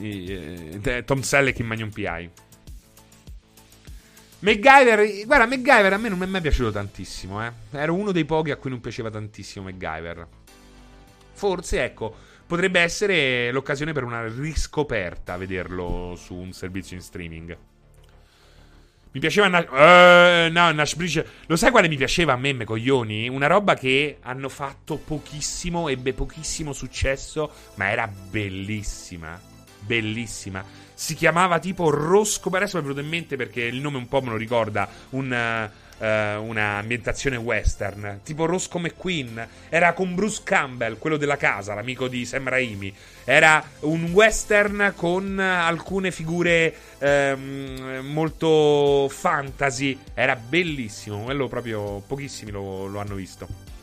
in 0.00 0.82
uh, 0.84 1.02
Tom 1.02 1.22
Selleck 1.22 1.60
in 1.60 1.66
Magnum 1.66 1.88
PI. 1.88 2.30
MacGyver, 4.40 5.24
guarda, 5.24 5.46
MacGyver 5.46 5.92
a 5.94 5.96
me 5.96 6.10
non 6.10 6.18
mi 6.18 6.26
è 6.26 6.28
mai 6.28 6.42
piaciuto 6.42 6.72
tantissimo, 6.72 7.42
eh. 7.42 7.52
Ero 7.70 7.94
uno 7.94 8.12
dei 8.12 8.26
pochi 8.26 8.50
a 8.50 8.56
cui 8.56 8.68
non 8.68 8.82
piaceva 8.82 9.08
tantissimo 9.08 9.64
MacGyver. 9.64 10.28
Forse, 11.32 11.82
ecco, 11.82 12.14
potrebbe 12.46 12.80
essere 12.80 13.50
l'occasione 13.50 13.94
per 13.94 14.04
una 14.04 14.28
riscoperta 14.28 15.38
vederlo 15.38 16.12
su 16.18 16.34
un 16.34 16.52
servizio 16.52 16.96
in 16.96 17.02
streaming. 17.02 17.56
Mi 19.16 19.22
piaceva 19.22 19.48
Nash, 19.48 19.66
uh, 19.70 20.52
no, 20.52 20.70
Nash 20.72 20.94
Bridge. 20.94 21.26
Lo 21.46 21.56
sai 21.56 21.70
quale 21.70 21.88
mi 21.88 21.96
piaceva 21.96 22.34
a 22.34 22.36
me, 22.36 22.52
me 22.52 22.66
coglioni? 22.66 23.30
Una 23.30 23.46
roba 23.46 23.72
che 23.72 24.18
hanno 24.20 24.50
fatto 24.50 24.98
pochissimo, 24.98 25.88
ebbe 25.88 26.12
pochissimo 26.12 26.74
successo, 26.74 27.50
ma 27.76 27.90
era 27.90 28.06
bellissima. 28.06 29.40
Bellissima. 29.78 30.62
Si 30.92 31.14
chiamava 31.14 31.58
tipo 31.60 31.88
Rosco. 31.88 32.50
Adesso 32.50 32.76
mi 32.76 32.82
è 32.82 32.86
venuto 32.88 33.02
in 33.02 33.08
mente 33.08 33.36
perché 33.36 33.62
il 33.62 33.80
nome 33.80 33.96
un 33.96 34.06
po' 34.06 34.20
me 34.20 34.28
lo 34.28 34.36
ricorda. 34.36 34.86
Un. 35.10 35.70
Uh, 35.70 35.84
uh, 35.98 36.04
una 36.42 36.78
ambientazione 36.78 37.36
western, 37.36 38.20
tipo 38.22 38.46
Roscoe 38.46 38.80
McQueen. 38.80 39.48
Era 39.68 39.92
con 39.92 40.14
Bruce 40.14 40.40
Campbell, 40.44 40.98
quello 40.98 41.16
della 41.16 41.36
casa, 41.36 41.74
l'amico 41.74 42.08
di 42.08 42.24
Sam 42.24 42.48
Raimi. 42.48 42.94
Era 43.24 43.62
un 43.80 44.10
western 44.12 44.92
con 44.96 45.38
alcune 45.38 46.10
figure 46.10 46.74
um, 46.98 48.00
molto 48.02 49.08
fantasy. 49.08 49.98
Era 50.14 50.36
bellissimo, 50.36 51.24
quello 51.24 51.48
proprio 51.48 52.02
pochissimi 52.06 52.50
lo, 52.50 52.86
lo 52.86 52.98
hanno 53.00 53.14
visto. 53.14 53.74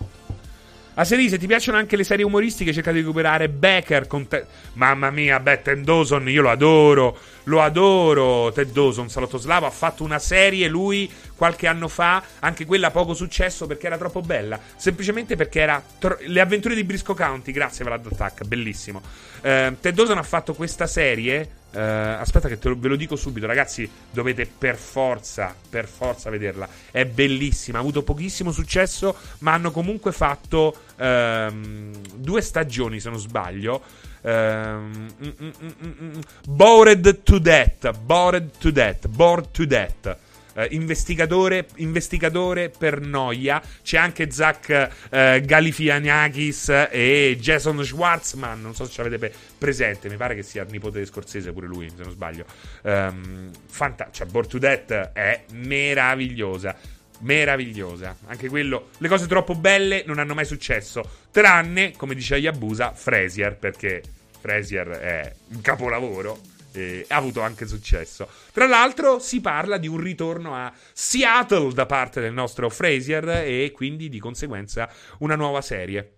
A 0.95 1.05
serie, 1.05 1.27
se 1.27 1.39
ti 1.39 1.47
piacciono 1.47 1.79
anche 1.79 1.95
le 1.95 2.03
serie 2.03 2.23
umoristiche, 2.23 2.71
cerca 2.71 2.91
di 2.91 2.99
recuperare 2.99 3.49
Becker 3.49 4.05
con 4.05 4.27
te. 4.27 4.45
Mamma 4.73 5.09
mia, 5.09 5.39
beh, 5.39 5.63
Ted 5.63 5.83
Dawson, 5.83 6.29
io 6.29 6.43
lo 6.43 6.51
adoro. 6.51 7.17
Lo 7.45 7.61
adoro. 7.63 8.51
Ted 8.51 8.71
Dawson, 8.71 9.09
Salotto 9.09 9.39
Slavo, 9.39 9.65
ha 9.65 9.71
fatto 9.71 10.03
una 10.03 10.19
serie 10.19 10.67
lui 10.67 11.11
qualche 11.43 11.67
anno 11.67 11.89
fa, 11.89 12.23
anche 12.39 12.63
quella 12.63 12.89
poco 12.89 13.13
successo 13.13 13.67
perché 13.67 13.87
era 13.87 13.97
troppo 13.97 14.21
bella. 14.21 14.57
Semplicemente 14.77 15.35
perché 15.35 15.59
era. 15.59 15.83
Tro- 15.99 16.17
le 16.21 16.39
avventure 16.39 16.73
di 16.73 16.85
Briscoe 16.85 17.15
County, 17.15 17.51
grazie 17.51 17.83
Vlad 17.83 18.05
Attack, 18.09 18.45
bellissimo. 18.45 19.01
Uh, 19.41 19.75
Ted 19.81 19.93
Dawson 19.93 20.17
ha 20.17 20.23
fatto 20.23 20.53
questa 20.53 20.87
serie 20.87 21.61
Uh, 21.73 22.19
aspetta 22.19 22.47
che 22.47 22.59
lo, 22.61 22.77
ve 22.77 22.87
lo 22.87 22.95
dico 22.95 23.15
subito, 23.15 23.47
ragazzi, 23.47 23.89
dovete 24.11 24.45
per 24.45 24.75
forza, 24.75 25.55
per 25.67 25.87
forza 25.87 26.29
vederla. 26.29 26.69
È 26.91 27.03
bellissima, 27.03 27.79
ha 27.79 27.81
avuto 27.81 28.03
pochissimo 28.03 28.51
successo, 28.51 29.15
ma 29.39 29.53
hanno 29.53 29.71
comunque 29.71 30.11
fatto 30.11 30.77
um, 30.99 31.91
due 32.13 32.41
stagioni, 32.41 32.99
se 32.99 33.09
non 33.09 33.17
sbaglio. 33.17 33.81
Um, 34.21 35.11
mm, 35.19 35.29
mm, 35.41 35.91
mm, 35.99 36.19
bored 36.45 37.23
to 37.23 37.39
death, 37.39 37.91
bored 37.97 38.51
to 38.59 38.69
death, 38.69 39.07
bored 39.07 39.49
to 39.49 39.65
death 39.65 40.15
eh, 40.53 40.67
investigatore, 40.71 41.67
investigatore, 41.75 42.69
per 42.69 42.99
noia. 42.99 43.61
C'è 43.81 43.97
anche 43.97 44.31
Zach 44.31 44.89
eh, 45.09 45.41
Galifianakis 45.43 46.87
e 46.91 47.37
Jason 47.39 47.83
Schwartzman. 47.83 48.61
Non 48.61 48.75
so 48.75 48.85
se 48.85 48.91
ci 48.91 49.01
avete 49.01 49.31
presente. 49.57 50.09
Mi 50.09 50.17
pare 50.17 50.35
che 50.35 50.43
sia 50.43 50.63
il 50.63 50.69
nipote 50.69 50.99
di 50.99 51.05
Scorsese 51.05 51.51
pure 51.51 51.67
lui, 51.67 51.89
se 51.89 52.03
non 52.03 52.11
sbaglio. 52.11 52.45
Um, 52.83 53.51
fanta- 53.67 54.09
cioè, 54.11 54.27
Born 54.27 54.47
to 54.47 54.57
Death 54.57 55.11
è 55.13 55.43
meravigliosa 55.51 56.75
meravigliosa. 57.19 58.17
Anche 58.27 58.49
quello, 58.49 58.89
le 58.97 59.07
cose 59.07 59.27
troppo 59.27 59.55
belle 59.55 60.03
non 60.05 60.19
hanno 60.19 60.33
mai 60.33 60.45
successo. 60.45 61.21
Tranne, 61.31 61.93
come 61.95 62.15
dice 62.15 62.35
Yabusa, 62.35 62.91
Frasier, 62.93 63.55
perché 63.55 64.01
Frasier 64.39 64.87
è 64.87 65.33
un 65.49 65.61
capolavoro 65.61 66.39
E 66.73 67.05
ha 67.07 67.15
avuto 67.15 67.41
anche 67.41 67.67
successo. 67.67 68.27
Tra 68.51 68.67
l'altro, 68.67 69.19
si 69.19 69.41
parla 69.41 69.77
di 69.77 69.87
un 69.87 69.97
ritorno 69.97 70.55
a 70.55 70.73
Seattle 70.91 71.73
da 71.73 71.85
parte 71.85 72.19
del 72.19 72.33
nostro 72.33 72.69
Frazier 72.69 73.29
e 73.45 73.71
quindi 73.73 74.09
di 74.09 74.19
conseguenza 74.19 74.89
una 75.19 75.35
nuova 75.35 75.61
serie. 75.61 76.11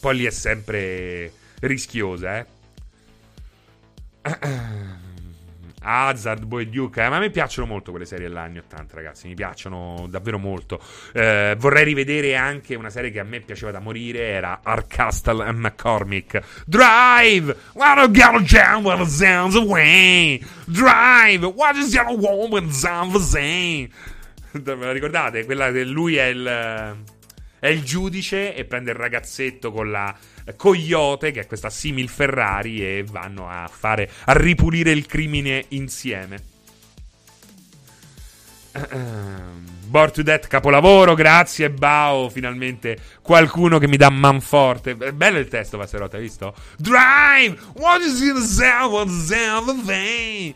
Poi 0.00 0.16
lì 0.16 0.24
è 0.24 0.30
sempre 0.30 1.32
rischiosa, 1.60 2.38
eh. 2.38 2.46
Hazard, 5.86 6.44
Boy 6.44 6.68
Duke. 6.68 7.02
Eh, 7.02 7.08
ma 7.08 7.16
a 7.16 7.20
me 7.20 7.30
piacciono 7.30 7.66
molto 7.66 7.90
quelle 7.90 8.06
serie 8.06 8.26
dell'anni 8.26 8.58
80, 8.58 8.94
ragazzi. 8.96 9.28
Mi 9.28 9.34
piacciono 9.34 10.06
davvero 10.08 10.38
molto. 10.38 10.80
Eh, 11.12 11.54
vorrei 11.58 11.84
rivedere 11.84 12.34
anche 12.34 12.74
una 12.74 12.90
serie 12.90 13.10
che 13.10 13.20
a 13.20 13.24
me 13.24 13.40
piaceva 13.40 13.70
da 13.70 13.80
morire. 13.80 14.28
Era 14.28 14.60
Arkastle 14.62 15.44
and 15.44 15.58
McCormick. 15.58 16.42
Drive! 16.66 17.56
Wanna 17.74 18.10
get 18.10 18.52
down 18.52 18.84
with 18.84 18.98
the 18.98 19.06
sounds 19.06 19.54
away! 19.54 20.42
Drive! 20.64 21.44
What 21.46 21.76
is 21.76 21.94
your 21.94 22.16
woman 22.18 22.70
sounds 22.72 23.34
away? 23.34 23.90
Me 24.52 24.76
la 24.76 24.92
ricordate? 24.92 25.44
Quella 25.44 25.70
che 25.70 25.84
lui 25.84 26.16
è 26.16 26.24
il. 26.24 27.04
È 27.58 27.68
il 27.68 27.82
giudice 27.82 28.54
e 28.54 28.64
prende 28.64 28.90
il 28.90 28.96
ragazzetto 28.96 29.72
con 29.72 29.90
la 29.90 30.14
Coyote, 30.54 31.32
che 31.32 31.40
è 31.40 31.46
questa 31.46 31.70
simil 31.70 32.08
Ferrari, 32.08 32.80
e 32.80 33.04
vanno 33.08 33.48
a 33.48 33.68
fare 33.72 34.10
a 34.26 34.32
ripulire 34.32 34.92
il 34.92 35.06
crimine 35.06 35.64
insieme. 35.68 36.54
Born 39.86 40.12
to 40.12 40.22
Death, 40.22 40.48
capolavoro, 40.48 41.14
grazie 41.14 41.70
Bao, 41.70 42.28
finalmente 42.28 42.98
qualcuno 43.22 43.78
che 43.78 43.88
mi 43.88 43.96
dà 43.96 44.10
manforte. 44.10 44.94
Bello 44.94 45.38
il 45.38 45.48
testo, 45.48 45.78
Passerota, 45.78 46.16
hai 46.16 46.22
visto? 46.22 46.54
Drive! 46.76 47.56
What 47.74 48.02
is 48.02 48.18
the 48.18 48.40
sound? 48.40 48.92
What 48.92 49.08
is 49.08 49.26
the 49.28 50.54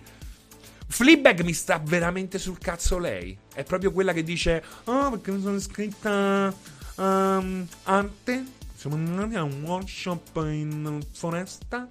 Fleabag 0.89 1.43
mi 1.43 1.53
sta 1.53 1.81
veramente 1.83 2.39
sul 2.39 2.59
cazzo 2.59 2.99
lei. 2.99 3.37
È 3.55 3.63
proprio 3.63 3.93
quella 3.93 4.13
che 4.13 4.25
dice, 4.25 4.63
oh, 4.85 5.11
perché 5.11 5.31
mi 5.31 5.41
sono 5.41 5.55
iscritta 5.55 6.53
um, 6.97 7.67
arte 7.85 8.59
siamo 8.81 8.97
andati 8.97 9.35
a 9.35 9.43
un 9.43 9.63
workshop 9.63 10.37
in 10.47 11.05
foresta. 11.13 11.87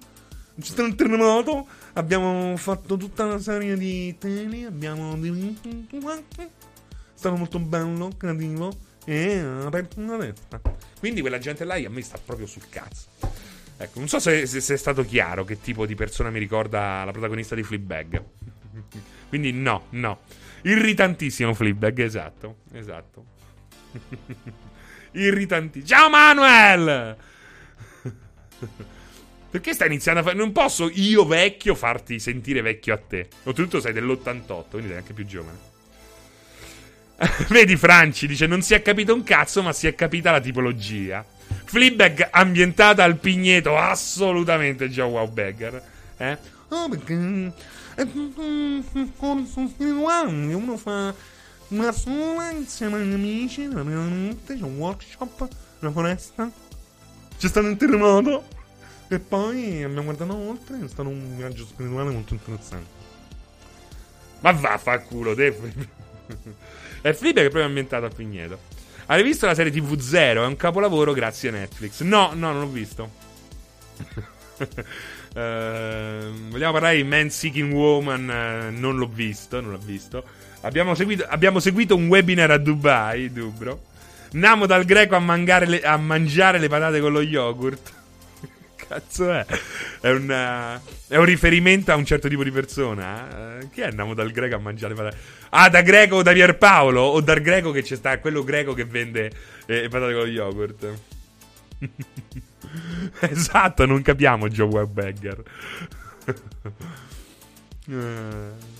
C'è 0.58 0.66
stato 0.66 0.82
un 0.82 0.96
terremoto. 0.96 1.68
Abbiamo 1.92 2.56
fatto 2.56 2.96
tutta 2.96 3.26
una 3.26 3.38
serie 3.38 3.76
di 3.76 4.16
tele. 4.18 4.64
Abbiamo. 4.64 5.14
È 5.14 6.48
stato 7.14 7.36
molto 7.36 7.60
bello, 7.60 8.10
creativo. 8.16 8.76
E 9.04 9.38
ha 9.38 9.66
aperto 9.66 10.00
una 10.00 10.18
testa. 10.18 10.60
Quindi 10.98 11.20
quella 11.20 11.38
gente 11.38 11.62
là 11.62 11.74
a 11.74 11.88
me 11.88 12.02
sta 12.02 12.18
proprio 12.18 12.48
sul 12.48 12.68
cazzo. 12.68 13.06
Ecco, 13.76 14.00
non 14.00 14.08
so 14.08 14.18
se, 14.18 14.46
se, 14.46 14.60
se, 14.60 14.74
è 14.74 14.76
stato 14.76 15.04
chiaro 15.04 15.44
che 15.44 15.60
tipo 15.60 15.86
di 15.86 15.94
persona 15.94 16.28
mi 16.30 16.40
ricorda 16.40 17.04
la 17.04 17.12
protagonista 17.12 17.54
di 17.54 17.62
Fleabag. 17.62 18.20
Quindi 19.28 19.52
no, 19.52 19.84
no. 19.90 20.22
Irritantissimo 20.62 21.54
Fleabag, 21.54 22.00
esatto, 22.00 22.56
esatto. 22.72 23.24
irritanti. 25.12 25.84
Ciao 25.84 26.08
Manuel! 26.08 27.16
Perché 29.50 29.72
stai 29.72 29.88
iniziando 29.88 30.20
a 30.20 30.22
fare... 30.22 30.36
Non 30.36 30.52
posso 30.52 30.88
io 30.92 31.26
vecchio 31.26 31.74
farti 31.74 32.20
sentire 32.20 32.62
vecchio 32.62 32.94
a 32.94 32.98
te. 32.98 33.28
Oltretutto 33.44 33.80
sei 33.80 33.92
dell'88, 33.92 34.64
quindi 34.70 34.88
sei 34.88 34.98
anche 34.98 35.12
più 35.12 35.26
giovane. 35.26 35.58
Vedi 37.48 37.76
Franci, 37.76 38.26
dice 38.26 38.46
non 38.46 38.62
si 38.62 38.74
è 38.74 38.82
capito 38.82 39.12
un 39.12 39.24
cazzo, 39.24 39.62
ma 39.62 39.72
si 39.72 39.86
è 39.86 39.94
capita 39.94 40.30
la 40.30 40.40
tipologia. 40.40 41.24
Fleabag 41.64 42.28
ambientata 42.30 43.02
al 43.02 43.16
pigneto, 43.18 43.76
assolutamente 43.76 44.88
già 44.88 45.04
wow 45.04 45.28
bagger. 45.28 45.82
Eh? 46.16 46.38
Oh, 46.68 46.88
perché... 46.88 47.12
Uno 50.54 50.76
fa 50.76 51.14
una 51.70 51.92
sola 51.92 52.50
insieme 52.50 53.00
agli 53.00 53.12
amici, 53.12 53.66
veramente, 53.66 54.56
c'è 54.56 54.62
un 54.62 54.76
workshop, 54.76 55.48
una 55.80 55.90
foresta, 55.90 56.50
c'è 57.38 57.48
stato 57.48 57.66
un 57.66 57.76
terremoto 57.76 58.44
e 59.08 59.18
poi 59.18 59.82
abbiamo 59.82 60.04
guardato 60.04 60.36
oltre, 60.36 60.84
è 60.84 60.88
stato 60.88 61.08
un 61.08 61.36
viaggio 61.36 61.64
spirituale 61.64 62.10
molto 62.10 62.34
interessante. 62.34 62.98
Ma 64.40 64.52
va, 64.52 64.78
fa 64.78 64.98
culo, 65.00 65.34
te. 65.34 65.54
è 67.02 67.12
Flippy 67.12 67.40
che 67.40 67.46
è 67.46 67.50
proprio 67.50 67.64
ambientato 67.64 68.06
a 68.06 68.08
Pigneto. 68.08 68.58
Hai 69.06 69.22
visto 69.22 69.46
la 69.46 69.54
serie 69.54 69.72
TV 69.72 69.98
Zero? 69.98 70.44
È 70.44 70.46
un 70.46 70.56
capolavoro 70.56 71.12
grazie 71.12 71.48
a 71.48 71.52
Netflix. 71.52 72.00
No, 72.02 72.30
no, 72.34 72.52
non 72.52 72.60
l'ho 72.60 72.68
visto. 72.68 73.10
uh, 74.58 74.64
vogliamo 76.48 76.72
parlare 76.72 76.96
di 76.96 77.04
Man 77.04 77.30
Seeking 77.30 77.72
Woman? 77.72 78.72
Uh, 78.72 78.78
non 78.78 78.96
l'ho 78.96 79.08
visto, 79.08 79.60
non 79.60 79.72
l'ho 79.72 79.78
visto. 79.78 80.24
Abbiamo 80.62 80.94
seguito, 80.94 81.24
abbiamo 81.26 81.58
seguito 81.58 81.96
un 81.96 82.08
webinar 82.08 82.50
a 82.50 82.58
Dubai, 82.58 83.32
Dubro. 83.32 83.88
Namo 84.32 84.66
dal 84.66 84.84
greco 84.84 85.16
a, 85.16 85.58
le, 85.64 85.80
a 85.80 85.96
mangiare 85.96 86.58
le 86.58 86.68
patate 86.68 87.00
con 87.00 87.12
lo 87.12 87.22
yogurt. 87.22 87.92
Cazzo 88.76 89.32
è? 89.32 89.46
È, 90.00 90.10
una, 90.10 90.80
è, 91.08 91.16
un 91.16 91.24
riferimento 91.24 91.92
a 91.92 91.96
un 91.96 92.04
certo 92.04 92.28
tipo 92.28 92.44
di 92.44 92.50
persona? 92.50 93.58
Eh? 93.58 93.70
Chi 93.70 93.80
è 93.80 93.90
Namo 93.90 94.12
dal 94.14 94.30
greco 94.30 94.56
a 94.56 94.58
mangiare 94.58 94.94
le 94.94 95.02
patate? 95.02 95.22
Ah, 95.50 95.70
da 95.70 95.80
greco 95.80 96.16
o 96.16 96.22
da 96.22 96.32
Pierpaolo? 96.32 97.00
O 97.00 97.20
dal 97.22 97.40
greco 97.40 97.70
che 97.70 97.82
c'è 97.82 97.96
sta 97.96 98.18
quello 98.18 98.44
greco 98.44 98.74
che 98.74 98.84
vende 98.84 99.32
eh, 99.66 99.88
patate 99.88 100.12
con 100.12 100.22
lo 100.22 100.26
yogurt? 100.26 100.98
esatto, 103.20 103.86
non 103.86 104.02
capiamo 104.02 104.48
Joe 104.48 104.68
Webberger. 104.68 105.42
eh. 107.88 108.78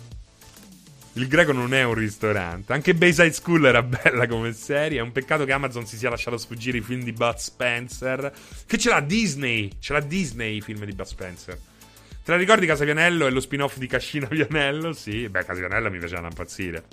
Il 1.20 1.28
greco 1.28 1.52
non 1.52 1.74
è 1.74 1.82
un 1.82 1.92
ristorante. 1.92 2.72
Anche 2.72 2.94
Bayside 2.94 3.32
School 3.32 3.66
era 3.66 3.82
bella 3.82 4.26
come 4.26 4.54
serie. 4.54 5.00
È 5.00 5.02
un 5.02 5.12
peccato 5.12 5.44
che 5.44 5.52
Amazon 5.52 5.84
si 5.84 5.98
sia 5.98 6.08
lasciato 6.08 6.38
sfuggire 6.38 6.78
i 6.78 6.80
film 6.80 7.02
di 7.02 7.12
Bud 7.12 7.36
Spencer. 7.36 8.32
Che 8.66 8.78
ce 8.78 8.88
l'ha 8.88 9.00
Disney. 9.00 9.70
Ce 9.78 9.92
l'ha 9.92 10.00
Disney 10.00 10.56
i 10.56 10.60
film 10.62 10.82
di 10.86 10.92
Bud 10.92 11.04
Spencer. 11.04 11.58
Te 12.24 12.30
la 12.30 12.38
ricordi 12.38 12.64
Casa 12.64 12.84
Vianello 12.84 13.26
e 13.26 13.30
lo 13.30 13.40
spin-off 13.40 13.76
di 13.76 13.86
Cascina 13.86 14.28
Vianello? 14.30 14.94
Sì, 14.94 15.28
beh, 15.28 15.44
Casa 15.44 15.60
Vianello 15.60 15.90
mi 15.90 16.00
faceva 16.00 16.26
impazzire. 16.26 16.84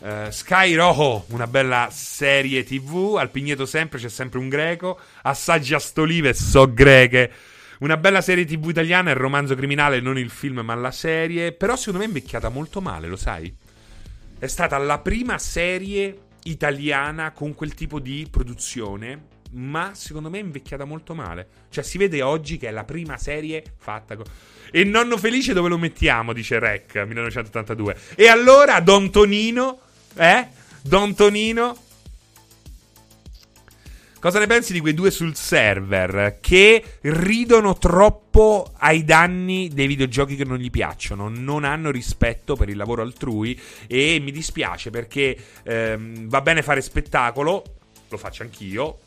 Uh, 0.00 0.30
Sky 0.30 0.74
Rojo, 0.74 1.26
una 1.28 1.46
bella 1.46 1.90
serie 1.92 2.64
TV. 2.64 3.18
Al 3.20 3.30
Pigneto 3.30 3.66
sempre 3.66 4.00
c'è 4.00 4.08
sempre 4.08 4.40
un 4.40 4.48
greco. 4.48 4.98
Assaggi 5.22 5.74
a 5.74 5.78
stolive, 5.78 6.34
so 6.34 6.72
greche. 6.72 7.30
Una 7.80 7.96
bella 7.96 8.20
serie 8.20 8.44
TV 8.44 8.68
italiana, 8.68 9.10
il 9.10 9.16
romanzo 9.16 9.54
criminale, 9.54 10.00
non 10.00 10.18
il 10.18 10.30
film, 10.30 10.60
ma 10.60 10.74
la 10.74 10.90
serie. 10.90 11.52
Però 11.52 11.76
secondo 11.76 11.98
me 11.98 12.04
è 12.04 12.08
invecchiata 12.08 12.48
molto 12.48 12.80
male, 12.80 13.08
lo 13.08 13.16
sai? 13.16 13.54
È 14.38 14.46
stata 14.46 14.78
la 14.78 14.98
prima 14.98 15.38
serie 15.38 16.18
italiana 16.44 17.32
con 17.32 17.54
quel 17.54 17.74
tipo 17.74 17.98
di 17.98 18.26
produzione. 18.30 19.32
Ma 19.52 19.92
secondo 19.94 20.30
me 20.30 20.38
è 20.38 20.42
invecchiata 20.42 20.84
molto 20.84 21.14
male. 21.14 21.46
Cioè, 21.70 21.84
si 21.84 21.96
vede 21.96 22.22
oggi 22.22 22.56
che 22.56 22.68
è 22.68 22.70
la 22.72 22.84
prima 22.84 23.16
serie 23.16 23.62
fatta. 23.76 24.16
con. 24.16 24.24
E 24.70 24.82
Nonno 24.82 25.16
Felice 25.16 25.52
dove 25.52 25.68
lo 25.68 25.78
mettiamo? 25.78 26.32
Dice 26.32 26.58
Rec 26.58 26.96
1982. 26.96 27.96
E 28.16 28.26
allora 28.26 28.80
Don 28.80 29.10
Tonino, 29.10 29.80
eh? 30.16 30.48
Don 30.82 31.14
Tonino 31.14 31.83
Cosa 34.24 34.38
ne 34.38 34.46
pensi 34.46 34.72
di 34.72 34.80
quei 34.80 34.94
due 34.94 35.10
sul 35.10 35.36
server 35.36 36.38
che 36.40 36.82
ridono 37.02 37.76
troppo 37.76 38.72
ai 38.78 39.04
danni 39.04 39.68
dei 39.68 39.86
videogiochi 39.86 40.34
che 40.34 40.46
non 40.46 40.56
gli 40.56 40.70
piacciono, 40.70 41.28
non 41.28 41.62
hanno 41.62 41.90
rispetto 41.90 42.56
per 42.56 42.70
il 42.70 42.78
lavoro 42.78 43.02
altrui? 43.02 43.60
E 43.86 44.20
mi 44.22 44.32
dispiace 44.32 44.88
perché 44.88 45.36
ehm, 45.62 46.26
va 46.26 46.40
bene 46.40 46.62
fare 46.62 46.80
spettacolo, 46.80 47.64
lo 48.08 48.16
faccio 48.16 48.44
anch'io, 48.44 49.00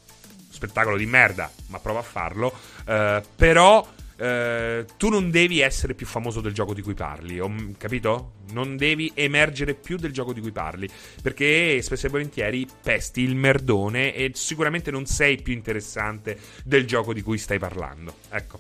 spettacolo 0.51 0.95
di 0.95 1.07
merda, 1.07 1.51
ma 1.69 1.79
provo 1.79 1.97
a 1.97 2.03
farlo, 2.03 2.53
eh, 2.85 3.23
però 3.35 3.87
eh, 4.17 4.85
tu 4.97 5.09
non 5.09 5.29
devi 5.29 5.59
essere 5.59 5.93
più 5.93 6.05
famoso 6.05 6.41
del 6.41 6.53
gioco 6.53 6.73
di 6.73 6.81
cui 6.81 6.93
parli, 6.93 7.39
ho, 7.39 7.53
capito? 7.77 8.33
Non 8.51 8.75
devi 8.75 9.11
emergere 9.13 9.75
più 9.75 9.97
del 9.97 10.11
gioco 10.11 10.33
di 10.33 10.41
cui 10.41 10.51
parli, 10.51 10.89
perché 11.21 11.81
spesso 11.81 12.07
e 12.07 12.09
volentieri 12.09 12.67
pesti 12.81 13.21
il 13.21 13.35
merdone 13.35 14.13
e 14.13 14.31
sicuramente 14.33 14.91
non 14.91 15.05
sei 15.05 15.41
più 15.41 15.53
interessante 15.53 16.37
del 16.63 16.85
gioco 16.85 17.13
di 17.13 17.21
cui 17.21 17.37
stai 17.37 17.59
parlando. 17.59 18.15
Ecco. 18.29 18.59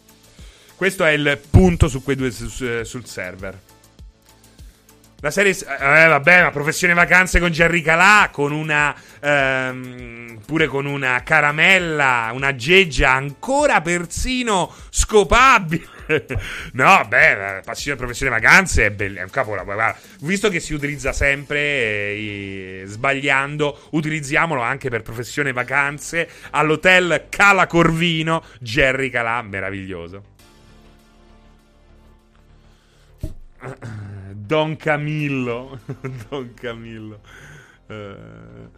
Questo 0.75 1.03
è 1.03 1.11
il 1.11 1.41
punto 1.49 1.87
su 1.87 2.03
quei 2.03 2.15
due 2.15 2.29
su, 2.29 2.83
sul 2.83 3.05
server. 3.05 3.59
La 5.19 5.31
serie. 5.31 5.51
Eh, 5.51 6.07
vabbè, 6.07 6.43
ma 6.43 6.51
professione 6.51 6.93
vacanze 6.93 7.39
con 7.39 7.49
Jerry 7.49 7.81
Calà. 7.81 8.29
Con 8.31 8.51
una. 8.51 8.95
Ehm, 9.19 10.39
pure 10.45 10.67
con 10.67 10.85
una 10.85 11.23
caramella. 11.23 12.29
Una 12.33 12.53
geggia 12.53 13.13
ancora 13.13 13.81
persino 13.81 14.71
scopabile. 14.89 15.95
no, 16.73 17.03
beh, 17.07 17.61
passione 17.65 17.97
professione 17.97 18.31
vacanze 18.31 18.85
è, 18.85 18.91
be- 18.91 19.15
è 19.15 19.23
un 19.23 19.29
capolavoro. 19.31 19.95
Visto 20.19 20.49
che 20.49 20.59
si 20.59 20.75
utilizza 20.75 21.11
sempre 21.13 21.59
eh, 21.59 22.83
sbagliando, 22.85 23.87
utilizziamolo 23.91 24.61
anche 24.61 24.89
per 24.89 25.01
professione 25.01 25.51
vacanze. 25.51 26.29
All'hotel 26.51 27.25
Cala 27.29 27.65
Corvino. 27.65 28.43
Jerry 28.59 29.09
Calà, 29.09 29.41
meraviglioso. 29.41 30.35
Don 34.47 34.77
Camillo. 34.77 35.79
Don 36.29 36.53
Camillo. 36.53 37.19
Uh, 37.87 38.69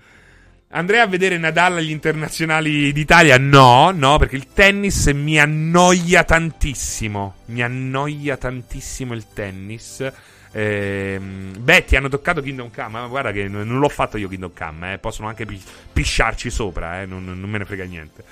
andrei 0.69 0.99
a 0.99 1.05
vedere 1.05 1.37
Nadal 1.37 1.77
agli 1.77 1.91
internazionali 1.91 2.91
d'Italia? 2.91 3.37
No, 3.37 3.91
no, 3.91 4.17
perché 4.17 4.35
il 4.35 4.51
tennis 4.51 5.05
mi 5.07 5.39
annoia 5.39 6.23
tantissimo. 6.23 7.35
Mi 7.45 7.61
annoia 7.61 8.35
tantissimo 8.35 9.13
il 9.13 9.27
tennis. 9.31 10.11
Eh, 10.51 11.19
beh, 11.19 11.85
ti 11.85 11.95
hanno 11.95 12.09
toccato 12.09 12.41
Kingdom 12.41 12.71
Come. 12.73 12.89
Ma 12.89 13.05
guarda 13.05 13.31
che 13.31 13.47
non 13.47 13.77
l'ho 13.77 13.89
fatto 13.89 14.17
io 14.17 14.27
Kingdom 14.27 14.53
Come. 14.57 14.93
Eh. 14.93 14.97
Possono 14.97 15.27
anche 15.27 15.45
pisciarci 15.93 16.49
sopra, 16.49 17.03
eh. 17.03 17.05
non, 17.05 17.23
non 17.23 17.47
me 17.47 17.59
ne 17.59 17.65
frega 17.65 17.83
niente. 17.83 18.23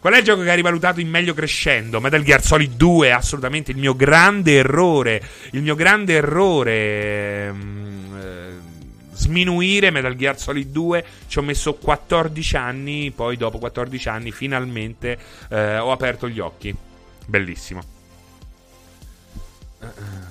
Qual 0.00 0.14
è 0.14 0.18
il 0.18 0.24
gioco 0.24 0.42
che 0.42 0.48
hai 0.48 0.56
rivalutato 0.56 1.00
in 1.00 1.10
meglio 1.10 1.34
crescendo? 1.34 2.00
Metal 2.00 2.22
Gear 2.22 2.42
Solid 2.42 2.74
2, 2.74 3.12
assolutamente 3.12 3.70
il 3.70 3.76
mio 3.76 3.94
grande 3.94 4.54
errore. 4.54 5.22
Il 5.50 5.60
mio 5.60 5.74
grande 5.74 6.14
errore. 6.14 6.72
Eh, 6.72 7.52
sminuire 9.12 9.90
Metal 9.90 10.16
Gear 10.16 10.38
Solid 10.38 10.70
2. 10.70 11.04
Ci 11.26 11.38
ho 11.38 11.42
messo 11.42 11.74
14 11.74 12.56
anni. 12.56 13.10
Poi, 13.10 13.36
dopo 13.36 13.58
14 13.58 14.08
anni, 14.08 14.32
finalmente 14.32 15.18
eh, 15.50 15.76
ho 15.76 15.92
aperto 15.92 16.30
gli 16.30 16.40
occhi. 16.40 16.74
Bellissimo. 17.26 17.82
Uh-uh. 19.80 20.29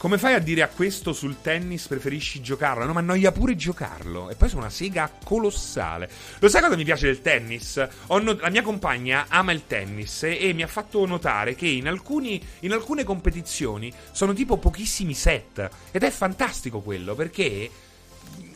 Come 0.00 0.16
fai 0.16 0.32
a 0.32 0.38
dire 0.38 0.62
a 0.62 0.68
questo 0.68 1.12
sul 1.12 1.42
tennis 1.42 1.86
preferisci 1.86 2.40
giocarlo? 2.40 2.86
No, 2.86 2.94
ma 2.94 3.00
annoia 3.00 3.32
pure 3.32 3.54
giocarlo. 3.54 4.30
E 4.30 4.34
poi 4.34 4.48
sono 4.48 4.62
una 4.62 4.70
sega 4.70 5.12
colossale. 5.22 6.08
Lo 6.38 6.48
sai 6.48 6.62
cosa 6.62 6.74
mi 6.74 6.84
piace 6.84 7.04
del 7.04 7.20
tennis? 7.20 7.86
Not- 8.08 8.40
la 8.40 8.48
mia 8.48 8.62
compagna 8.62 9.26
ama 9.28 9.52
il 9.52 9.66
tennis 9.66 10.22
e-, 10.22 10.38
e 10.38 10.54
mi 10.54 10.62
ha 10.62 10.66
fatto 10.68 11.04
notare 11.04 11.54
che 11.54 11.66
in, 11.66 11.86
alcuni, 11.86 12.42
in 12.60 12.72
alcune 12.72 13.04
competizioni 13.04 13.92
sono 14.10 14.32
tipo 14.32 14.56
pochissimi 14.56 15.12
set. 15.12 15.68
Ed 15.90 16.02
è 16.02 16.10
fantastico 16.10 16.80
quello 16.80 17.14
perché. 17.14 17.70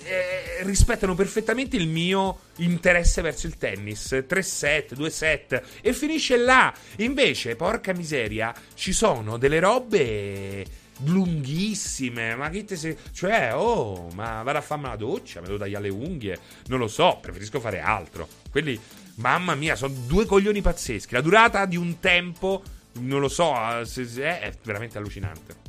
Eh, 0.07 0.62
rispettano 0.62 1.15
perfettamente 1.15 1.77
il 1.77 1.89
mio 1.89 2.39
interesse 2.57 3.21
verso 3.21 3.47
il 3.47 3.59
tennis. 3.59 4.25
Tre 4.27 4.43
set, 4.43 4.95
due 4.95 5.11
set 5.11 5.62
e 5.83 5.93
finisce 5.93 6.39
là. 6.39 6.73
Invece, 6.99 7.55
porca 7.55 7.93
miseria, 7.93 8.55
ci 8.75 8.93
sono 8.93 9.37
delle 9.37 9.61
robe 9.61 10.83
lunghissime. 11.05 12.35
Ma 12.35 12.51
che 12.51 12.65
te 12.65 12.77
sei. 12.77 12.97
Cioè, 13.12 13.55
oh, 13.55 14.09
ma 14.15 14.43
vado 14.43 14.59
a 14.59 14.62
farmi 14.62 14.87
la 14.87 14.97
doccia, 14.97 15.41
mi 15.41 15.47
devo 15.47 15.59
tagliare 15.59 15.85
le 15.85 15.91
unghie. 15.91 16.39
Non 16.66 16.79
lo 16.79 16.89
so, 16.89 17.19
preferisco 17.21 17.61
fare 17.61 17.81
altro. 17.81 18.29
Quelli, 18.51 18.79
mamma 19.16 19.55
mia, 19.55 19.77
sono 19.77 19.95
due 20.07 20.27
coglioni 20.27 20.61
pazzeschi. 20.61 21.15
La 21.15 21.21
durata 21.21 21.66
di 21.66 21.77
un 21.77 22.01
tempo, 22.01 22.62
non 23.01 23.21
lo 23.21 23.29
so, 23.29 23.55
è 23.55 24.53
veramente 24.62 24.99
allucinante. 24.99 25.62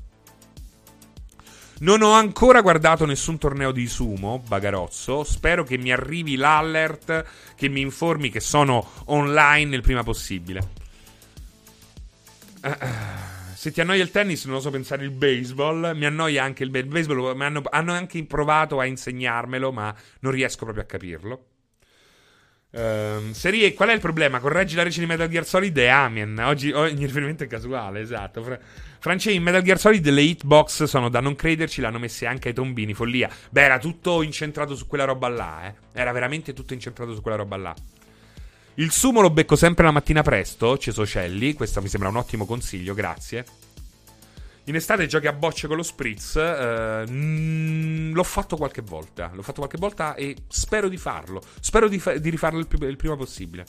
Non 1.78 2.02
ho 2.02 2.12
ancora 2.12 2.62
guardato 2.62 3.06
nessun 3.06 3.38
torneo 3.38 3.74
di 3.74 3.86
sumo, 3.88 4.40
Bagarozzo. 4.40 5.26
Spero 5.26 5.66
che 5.66 5.78
mi 5.78 5.92
arrivi 5.92 6.38
l'alert 6.38 7.26
che 7.54 7.68
mi 7.68 7.82
informi 7.82 8.30
che 8.30 8.40
sono 8.40 8.92
online 9.06 9.76
il 9.76 9.82
prima 9.82 10.02
possibile. 10.02 10.70
Uh, 12.64 13.35
se 13.66 13.72
ti 13.72 13.82
annoia 13.82 14.04
il 14.04 14.12
tennis, 14.12 14.46
non 14.46 14.62
so 14.62 14.70
pensare 14.70 15.04
il 15.04 15.10
baseball. 15.10 15.94
Mi 15.96 16.06
annoia 16.06 16.44
anche 16.44 16.64
il, 16.64 16.76
il 16.76 16.86
baseball. 16.86 17.42
Hanno, 17.42 17.64
hanno, 17.68 17.94
anche 17.94 18.24
provato 18.26 18.80
a 18.80 18.86
insegnarmelo, 18.86 19.72
ma 19.72 19.92
non 20.20 20.32
riesco 20.32 20.66
proprio 20.66 20.84
a 20.84 20.86
capirlo. 20.86 21.46
Um, 22.70 23.32
serie, 23.32 23.74
qual 23.74 23.90
è 23.90 23.94
il 23.94 24.00
problema? 24.02 24.40
Correggi 24.40 24.76
la 24.76 24.84
rece 24.84 25.00
di 25.00 25.08
Metal 25.08 25.28
Gear 25.28 25.48
Solid 25.48 25.76
e 25.76 25.88
Amen. 25.88 26.38
Oggi, 26.38 26.72
ogni 26.74 27.08
riferimento 27.08 27.44
è 27.44 27.48
casuale, 27.48 28.02
esatto. 28.02 28.44
Fra, 28.44 28.60
Francesco, 29.00 29.36
in 29.36 29.42
Metal 29.42 29.64
Gear 29.64 29.80
Solid 29.80 30.08
le 30.10 30.22
hitbox 30.22 30.84
sono 30.84 31.10
da 31.10 31.20
non 31.20 31.36
crederci, 31.36 31.82
l'hanno 31.82 31.98
messe 31.98 32.28
anche 32.28 32.50
ai 32.50 32.54
tombini, 32.54 32.94
follia. 32.94 33.32
Beh, 33.50 33.64
era 33.64 33.80
tutto 33.80 34.22
incentrato 34.22 34.76
su 34.76 34.86
quella 34.86 35.06
roba 35.06 35.28
là, 35.28 35.66
eh. 35.66 35.74
Era 35.92 36.12
veramente 36.12 36.54
tutto 36.54 36.74
incentrato 36.76 37.16
su 37.16 37.22
quella 37.22 37.38
roba 37.38 37.58
là. 37.58 37.74
Il 38.78 38.92
sumo 38.92 39.22
lo 39.22 39.30
becco 39.30 39.56
sempre 39.56 39.86
la 39.86 39.92
mattina 39.92 40.22
presto, 40.22 40.78
Ceso 40.78 41.06
Celli. 41.06 41.54
Questo 41.54 41.82
mi 41.82 41.88
sembra 41.88 42.10
un 42.10 42.18
ottimo 42.18 42.46
consiglio, 42.46 42.94
grazie. 42.94 43.46
In 44.66 44.76
estate 44.76 45.06
giochi 45.06 45.28
a 45.28 45.34
bocce 45.34 45.68
con 45.68 45.78
lo 45.78 45.84
spritz. 45.84 46.36
Eh, 46.36 47.06
mm, 47.10 48.14
l'ho 48.14 48.24
fatto 48.24 48.58
qualche 48.58 48.82
volta. 48.82 49.32
L'ho 49.34 49.44
fatto 49.44 49.60
qualche 49.60 49.78
volta 49.78 50.16
e 50.16 50.36
spero 50.50 50.90
di 50.90 50.98
farlo. 50.98 51.42
Spero 51.62 51.88
di, 51.88 52.00
fa- 52.00 52.18
di 52.18 52.30
rifarlo 52.30 52.60
il, 52.60 52.68
più- 52.68 52.82
il 52.86 52.98
prima 52.98 53.16
possibile. 53.16 53.66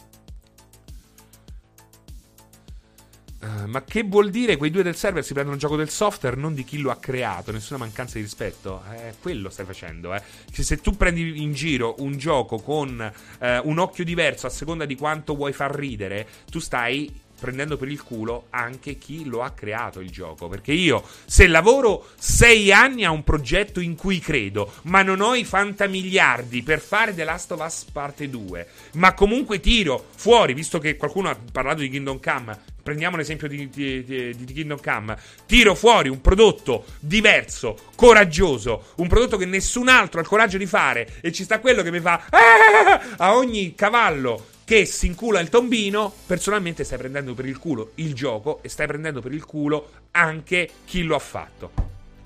Uh, 3.38 3.66
ma 3.66 3.84
che 3.84 4.02
vuol 4.02 4.30
dire 4.30 4.56
quei 4.56 4.70
due 4.70 4.82
del 4.82 4.96
server 4.96 5.22
si 5.22 5.34
prendono 5.34 5.58
gioco 5.58 5.76
del 5.76 5.90
software, 5.90 6.36
non 6.36 6.54
di 6.54 6.64
chi 6.64 6.78
lo 6.78 6.90
ha 6.90 6.96
creato? 6.96 7.52
Nessuna 7.52 7.78
mancanza 7.78 8.16
di 8.16 8.22
rispetto. 8.22 8.82
Eh, 8.92 9.14
quello 9.20 9.50
stai 9.50 9.66
facendo, 9.66 10.14
eh. 10.14 10.22
Che 10.50 10.62
se 10.62 10.78
tu 10.78 10.96
prendi 10.96 11.42
in 11.42 11.52
giro 11.52 11.96
un 11.98 12.16
gioco 12.16 12.58
con 12.58 13.12
eh, 13.38 13.58
un 13.58 13.78
occhio 13.78 14.04
diverso 14.04 14.46
a 14.46 14.50
seconda 14.50 14.86
di 14.86 14.96
quanto 14.96 15.34
vuoi 15.34 15.52
far 15.52 15.74
ridere, 15.74 16.26
tu 16.50 16.58
stai 16.58 17.24
prendendo 17.38 17.76
per 17.76 17.88
il 17.88 18.02
culo 18.02 18.46
anche 18.50 18.96
chi 18.96 19.24
lo 19.26 19.42
ha 19.42 19.50
creato 19.50 20.00
il 20.00 20.10
gioco. 20.10 20.48
Perché 20.48 20.72
io, 20.72 21.04
se 21.26 21.46
lavoro 21.46 22.08
sei 22.18 22.72
anni 22.72 23.04
a 23.04 23.10
un 23.10 23.22
progetto 23.22 23.80
in 23.80 23.94
cui 23.94 24.18
credo, 24.18 24.72
ma 24.82 25.02
non 25.02 25.20
ho 25.20 25.34
i 25.34 25.44
fantamiliardi 25.44 26.62
per 26.62 26.80
fare 26.80 27.14
The 27.14 27.24
Last 27.24 27.52
of 27.52 27.60
Us 27.60 27.84
parte 27.92 28.28
2, 28.28 28.68
ma 28.94 29.14
comunque 29.14 29.60
tiro 29.60 30.06
fuori, 30.14 30.54
visto 30.54 30.78
che 30.78 30.96
qualcuno 30.96 31.28
ha 31.28 31.38
parlato 31.52 31.82
di 31.82 31.90
Kingdom 31.90 32.20
Come, 32.20 32.74
prendiamo 32.86 33.16
l'esempio 33.16 33.48
di, 33.48 33.68
di, 33.68 34.04
di, 34.04 34.36
di, 34.36 34.52
Kingdom 34.52 34.80
Come, 34.80 35.18
tiro 35.44 35.74
fuori 35.74 36.08
un 36.08 36.20
prodotto 36.20 36.84
diverso, 37.00 37.76
coraggioso, 37.96 38.92
un 38.98 39.08
prodotto 39.08 39.36
che 39.36 39.44
nessun 39.44 39.88
altro 39.88 40.20
ha 40.20 40.22
il 40.22 40.28
coraggio 40.28 40.56
di 40.56 40.66
fare 40.66 41.14
e 41.20 41.32
ci 41.32 41.42
sta 41.42 41.58
quello 41.58 41.82
che 41.82 41.90
mi 41.90 41.98
fa 41.98 42.26
ah! 42.30 43.16
a 43.16 43.34
ogni 43.34 43.74
cavallo 43.74 44.54
che 44.64 44.84
si 44.84 45.06
incula 45.06 45.40
il 45.40 45.48
tombino, 45.48 46.14
personalmente 46.26 46.84
stai 46.84 46.98
prendendo 46.98 47.34
per 47.34 47.46
il 47.46 47.58
culo 47.58 47.90
il 47.96 48.14
gioco 48.14 48.60
e 48.62 48.68
stai 48.68 48.86
prendendo 48.86 49.20
per 49.20 49.32
il 49.32 49.44
culo 49.44 49.90
anche 50.12 50.70
chi 50.84 51.02
lo 51.02 51.16
ha 51.16 51.20
fatto. 51.20 51.72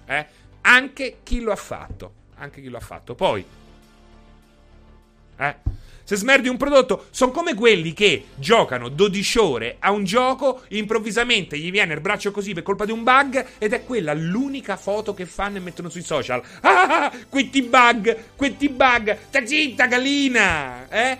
Eh? 0.04 0.26
Anche 0.60 1.20
chi 1.22 1.40
lo 1.40 1.52
ha 1.52 1.56
fatto. 1.56 2.12
Anche 2.36 2.60
chi 2.60 2.68
lo 2.68 2.76
ha 2.76 2.80
fatto. 2.80 3.14
Poi... 3.14 3.42
Eh? 5.38 5.56
Se 6.10 6.16
smerdi 6.16 6.48
un 6.48 6.56
prodotto, 6.56 7.04
sono 7.10 7.30
come 7.30 7.54
quelli 7.54 7.92
che 7.92 8.24
giocano 8.34 8.88
12 8.88 9.38
ore 9.38 9.76
a 9.78 9.92
un 9.92 10.02
gioco, 10.02 10.62
improvvisamente 10.70 11.56
gli 11.56 11.70
viene 11.70 11.94
il 11.94 12.00
braccio 12.00 12.32
così 12.32 12.52
per 12.52 12.64
colpa 12.64 12.84
di 12.84 12.90
un 12.90 13.04
bug 13.04 13.46
ed 13.58 13.72
è 13.72 13.84
quella 13.84 14.12
l'unica 14.12 14.76
foto 14.76 15.14
che 15.14 15.24
fanno 15.24 15.58
e 15.58 15.60
mettono 15.60 15.88
sui 15.88 16.02
social. 16.02 16.42
Ah, 16.90 17.12
questi 17.28 17.62
bug, 17.62 18.16
questi 18.36 18.68
bug, 18.68 19.16
sta 19.28 19.44
zitta 19.46 19.86
gallina, 19.86 20.88
eh? 20.88 21.18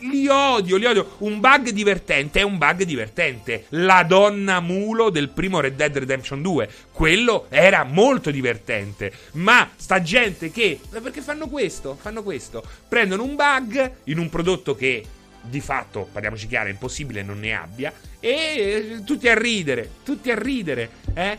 Li 0.00 0.26
odio, 0.26 0.76
li 0.76 0.86
odio. 0.86 1.16
Un 1.18 1.38
bug 1.38 1.70
divertente 1.70 2.40
è 2.40 2.42
un 2.42 2.56
bug 2.58 2.82
divertente. 2.84 3.66
La 3.70 4.02
donna 4.02 4.60
mulo 4.60 5.10
del 5.10 5.28
primo 5.28 5.60
Red 5.60 5.76
Dead 5.76 5.96
Redemption 5.96 6.40
2, 6.40 6.70
quello 6.92 7.46
era 7.48 7.84
molto 7.84 8.30
divertente. 8.30 9.12
Ma 9.32 9.70
sta 9.74 10.02
gente 10.02 10.50
che 10.50 10.78
perché 10.90 11.20
fanno 11.20 11.48
questo? 11.48 11.96
Fanno 12.00 12.22
questo. 12.22 12.62
Prendono 12.88 13.24
un 13.24 13.34
bug 13.34 13.92
in 14.04 14.18
un 14.18 14.28
prodotto 14.28 14.74
che 14.74 15.04
di 15.42 15.60
fatto, 15.60 16.08
parliamoci 16.12 16.46
chiaro, 16.46 16.68
è 16.68 16.70
impossibile 16.70 17.22
non 17.22 17.40
ne 17.40 17.56
abbia. 17.56 17.92
E 18.20 18.30
eh, 18.30 19.04
tutti 19.04 19.28
a 19.28 19.34
ridere, 19.34 19.90
tutti 20.04 20.30
a 20.30 20.38
ridere, 20.38 20.90
eh? 21.14 21.38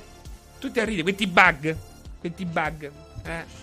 Tutti 0.59 0.79
a 0.79 0.83
ridere, 0.83 1.03
questi 1.03 1.27
bug, 1.27 1.75
questi 2.19 2.45
bug, 2.45 2.91
eh? 3.25 3.62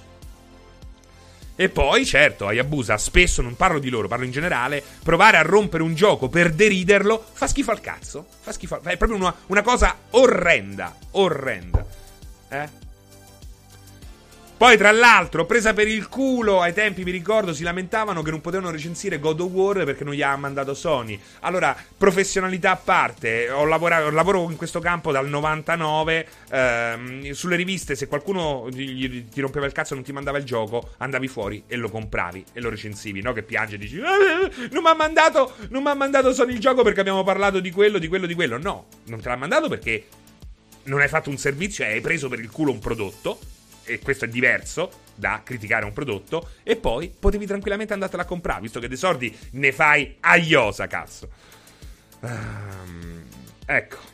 E 1.60 1.68
poi, 1.68 2.06
certo, 2.06 2.46
Hayabusa, 2.46 2.96
spesso 2.96 3.42
non 3.42 3.54
parlo 3.54 3.78
di 3.78 3.90
loro, 3.90 4.08
parlo 4.08 4.24
in 4.24 4.30
generale, 4.30 4.82
provare 5.02 5.36
a 5.36 5.42
rompere 5.42 5.82
un 5.82 5.94
gioco 5.94 6.30
per 6.30 6.54
deriderlo 6.54 7.22
fa 7.34 7.46
schifo 7.46 7.70
al 7.70 7.82
cazzo. 7.82 8.24
Fa 8.40 8.50
schifo 8.50 8.76
al... 8.76 8.80
È 8.80 8.96
proprio 8.96 9.18
una, 9.18 9.34
una 9.48 9.60
cosa 9.60 9.94
orrenda, 10.12 10.96
orrenda. 11.10 11.84
Eh? 12.48 12.68
Poi, 14.60 14.76
tra 14.76 14.90
l'altro, 14.90 15.46
presa 15.46 15.72
per 15.72 15.88
il 15.88 16.06
culo, 16.08 16.60
ai 16.60 16.74
tempi 16.74 17.02
mi 17.02 17.10
ricordo 17.10 17.54
si 17.54 17.62
lamentavano 17.62 18.20
che 18.20 18.30
non 18.30 18.42
potevano 18.42 18.70
recensire 18.70 19.18
God 19.18 19.40
of 19.40 19.50
War 19.52 19.84
perché 19.86 20.04
non 20.04 20.12
gli 20.12 20.20
ha 20.20 20.36
mandato 20.36 20.74
Sony. 20.74 21.18
Allora, 21.40 21.74
professionalità 21.96 22.72
a 22.72 22.76
parte, 22.76 23.48
ho 23.48 23.64
lavorato, 23.64 24.10
lavoro 24.10 24.50
in 24.50 24.58
questo 24.58 24.78
campo 24.78 25.12
dal 25.12 25.30
99. 25.30 26.26
Ehm, 26.50 27.30
sulle 27.30 27.56
riviste, 27.56 27.94
se 27.94 28.06
qualcuno 28.06 28.68
ti, 28.70 29.28
ti 29.30 29.40
rompeva 29.40 29.64
il 29.64 29.72
cazzo 29.72 29.94
e 29.94 29.96
non 29.96 30.04
ti 30.04 30.12
mandava 30.12 30.36
il 30.36 30.44
gioco, 30.44 30.90
andavi 30.98 31.26
fuori 31.26 31.64
e 31.66 31.76
lo 31.76 31.88
compravi 31.88 32.44
e 32.52 32.60
lo 32.60 32.68
recensivi, 32.68 33.22
no? 33.22 33.32
Che 33.32 33.42
piange 33.42 33.76
e 33.76 33.78
dici: 33.78 33.96
eh, 33.96 34.68
Non 34.72 34.82
mi 34.82 34.90
ha 34.90 34.94
mandato, 34.94 35.54
mandato 35.70 36.34
Sony 36.34 36.52
il 36.52 36.60
gioco 36.60 36.82
perché 36.82 37.00
abbiamo 37.00 37.24
parlato 37.24 37.60
di 37.60 37.70
quello, 37.70 37.96
di 37.96 38.08
quello, 38.08 38.26
di 38.26 38.34
quello. 38.34 38.58
No, 38.58 38.88
non 39.06 39.22
te 39.22 39.28
l'ha 39.30 39.36
mandato 39.36 39.70
perché 39.70 40.04
non 40.82 41.00
hai 41.00 41.08
fatto 41.08 41.30
un 41.30 41.38
servizio 41.38 41.82
e 41.82 41.92
hai 41.92 42.00
preso 42.02 42.28
per 42.28 42.40
il 42.40 42.50
culo 42.50 42.72
un 42.72 42.78
prodotto 42.78 43.38
e 43.92 43.98
questo 43.98 44.24
è 44.24 44.28
diverso 44.28 45.08
da 45.14 45.42
criticare 45.44 45.84
un 45.84 45.92
prodotto, 45.92 46.50
e 46.62 46.76
poi 46.76 47.12
potevi 47.16 47.46
tranquillamente 47.46 47.92
andartela 47.92 48.22
a 48.22 48.26
comprare, 48.26 48.62
visto 48.62 48.80
che 48.80 48.88
dei 48.88 48.96
soldi 48.96 49.36
ne 49.52 49.72
fai 49.72 50.16
a 50.20 50.36
iosa, 50.36 50.86
cazzo. 50.86 51.28
Um, 52.20 53.22
ecco. 53.66 54.08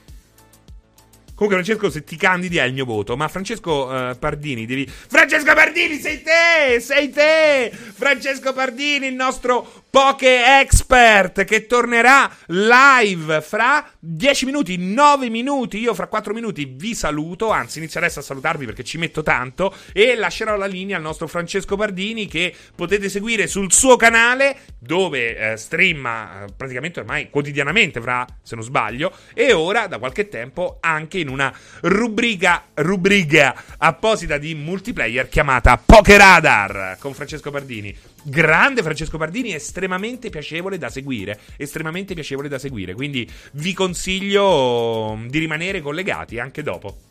Comunque, 1.36 1.62
Francesco, 1.62 1.90
se 1.90 2.02
ti 2.02 2.16
candidi 2.16 2.58
hai 2.58 2.68
il 2.68 2.74
mio 2.74 2.86
voto. 2.86 3.14
Ma 3.14 3.28
Francesco 3.28 3.88
uh, 3.88 4.18
Pardini, 4.18 4.64
devi. 4.64 4.86
Francesco 4.86 5.52
Pardini, 5.52 5.98
sei 5.98 6.22
te! 6.22 6.80
Sei 6.80 7.10
te! 7.10 7.70
Francesco 7.72 8.54
Pardini, 8.54 9.08
il 9.08 9.14
nostro 9.14 9.84
Poke 9.96 10.60
Expert, 10.60 11.44
che 11.44 11.64
tornerà 11.64 12.30
live 12.48 13.40
fra 13.40 13.82
10 13.98 14.44
minuti, 14.44 14.76
9 14.76 15.30
minuti. 15.30 15.78
Io 15.78 15.94
fra 15.94 16.06
4 16.06 16.34
minuti 16.34 16.66
vi 16.66 16.94
saluto. 16.94 17.48
Anzi, 17.48 17.78
inizio 17.78 18.00
adesso 18.00 18.18
a 18.18 18.22
salutarvi 18.22 18.66
perché 18.66 18.84
ci 18.84 18.98
metto 18.98 19.22
tanto. 19.22 19.74
E 19.94 20.14
lascerò 20.14 20.54
la 20.58 20.66
linea 20.66 20.98
al 20.98 21.02
nostro 21.02 21.26
Francesco 21.26 21.76
Pardini, 21.76 22.26
che 22.26 22.54
potete 22.74 23.08
seguire 23.08 23.46
sul 23.46 23.72
suo 23.72 23.96
canale, 23.96 24.58
dove 24.78 25.52
eh, 25.52 25.56
streama 25.56 26.44
eh, 26.44 26.52
praticamente 26.54 27.00
ormai 27.00 27.30
quotidianamente, 27.30 27.98
fra 27.98 28.26
se 28.42 28.54
non 28.54 28.64
sbaglio. 28.64 29.10
E 29.32 29.54
ora, 29.54 29.86
da 29.86 29.98
qualche 29.98 30.28
tempo, 30.28 30.76
anche 30.78 31.20
in 31.20 31.30
una 31.30 31.50
rubrica, 31.80 32.64
rubrica 32.74 33.64
apposita 33.78 34.36
di 34.36 34.54
multiplayer 34.54 35.26
chiamata 35.30 35.78
Pokeradar 35.78 36.98
con 37.00 37.14
Francesco 37.14 37.50
Pardini. 37.50 38.15
Grande 38.28 38.82
Francesco 38.82 39.18
Pardini, 39.18 39.54
estremamente 39.54 40.30
piacevole 40.30 40.78
da 40.78 40.88
seguire. 40.88 41.38
Estremamente 41.56 42.12
piacevole 42.12 42.48
da 42.48 42.58
seguire. 42.58 42.92
Quindi 42.92 43.30
vi 43.52 43.72
consiglio 43.72 45.16
di 45.28 45.38
rimanere 45.38 45.80
collegati 45.80 46.40
anche 46.40 46.64
dopo. 46.64 47.05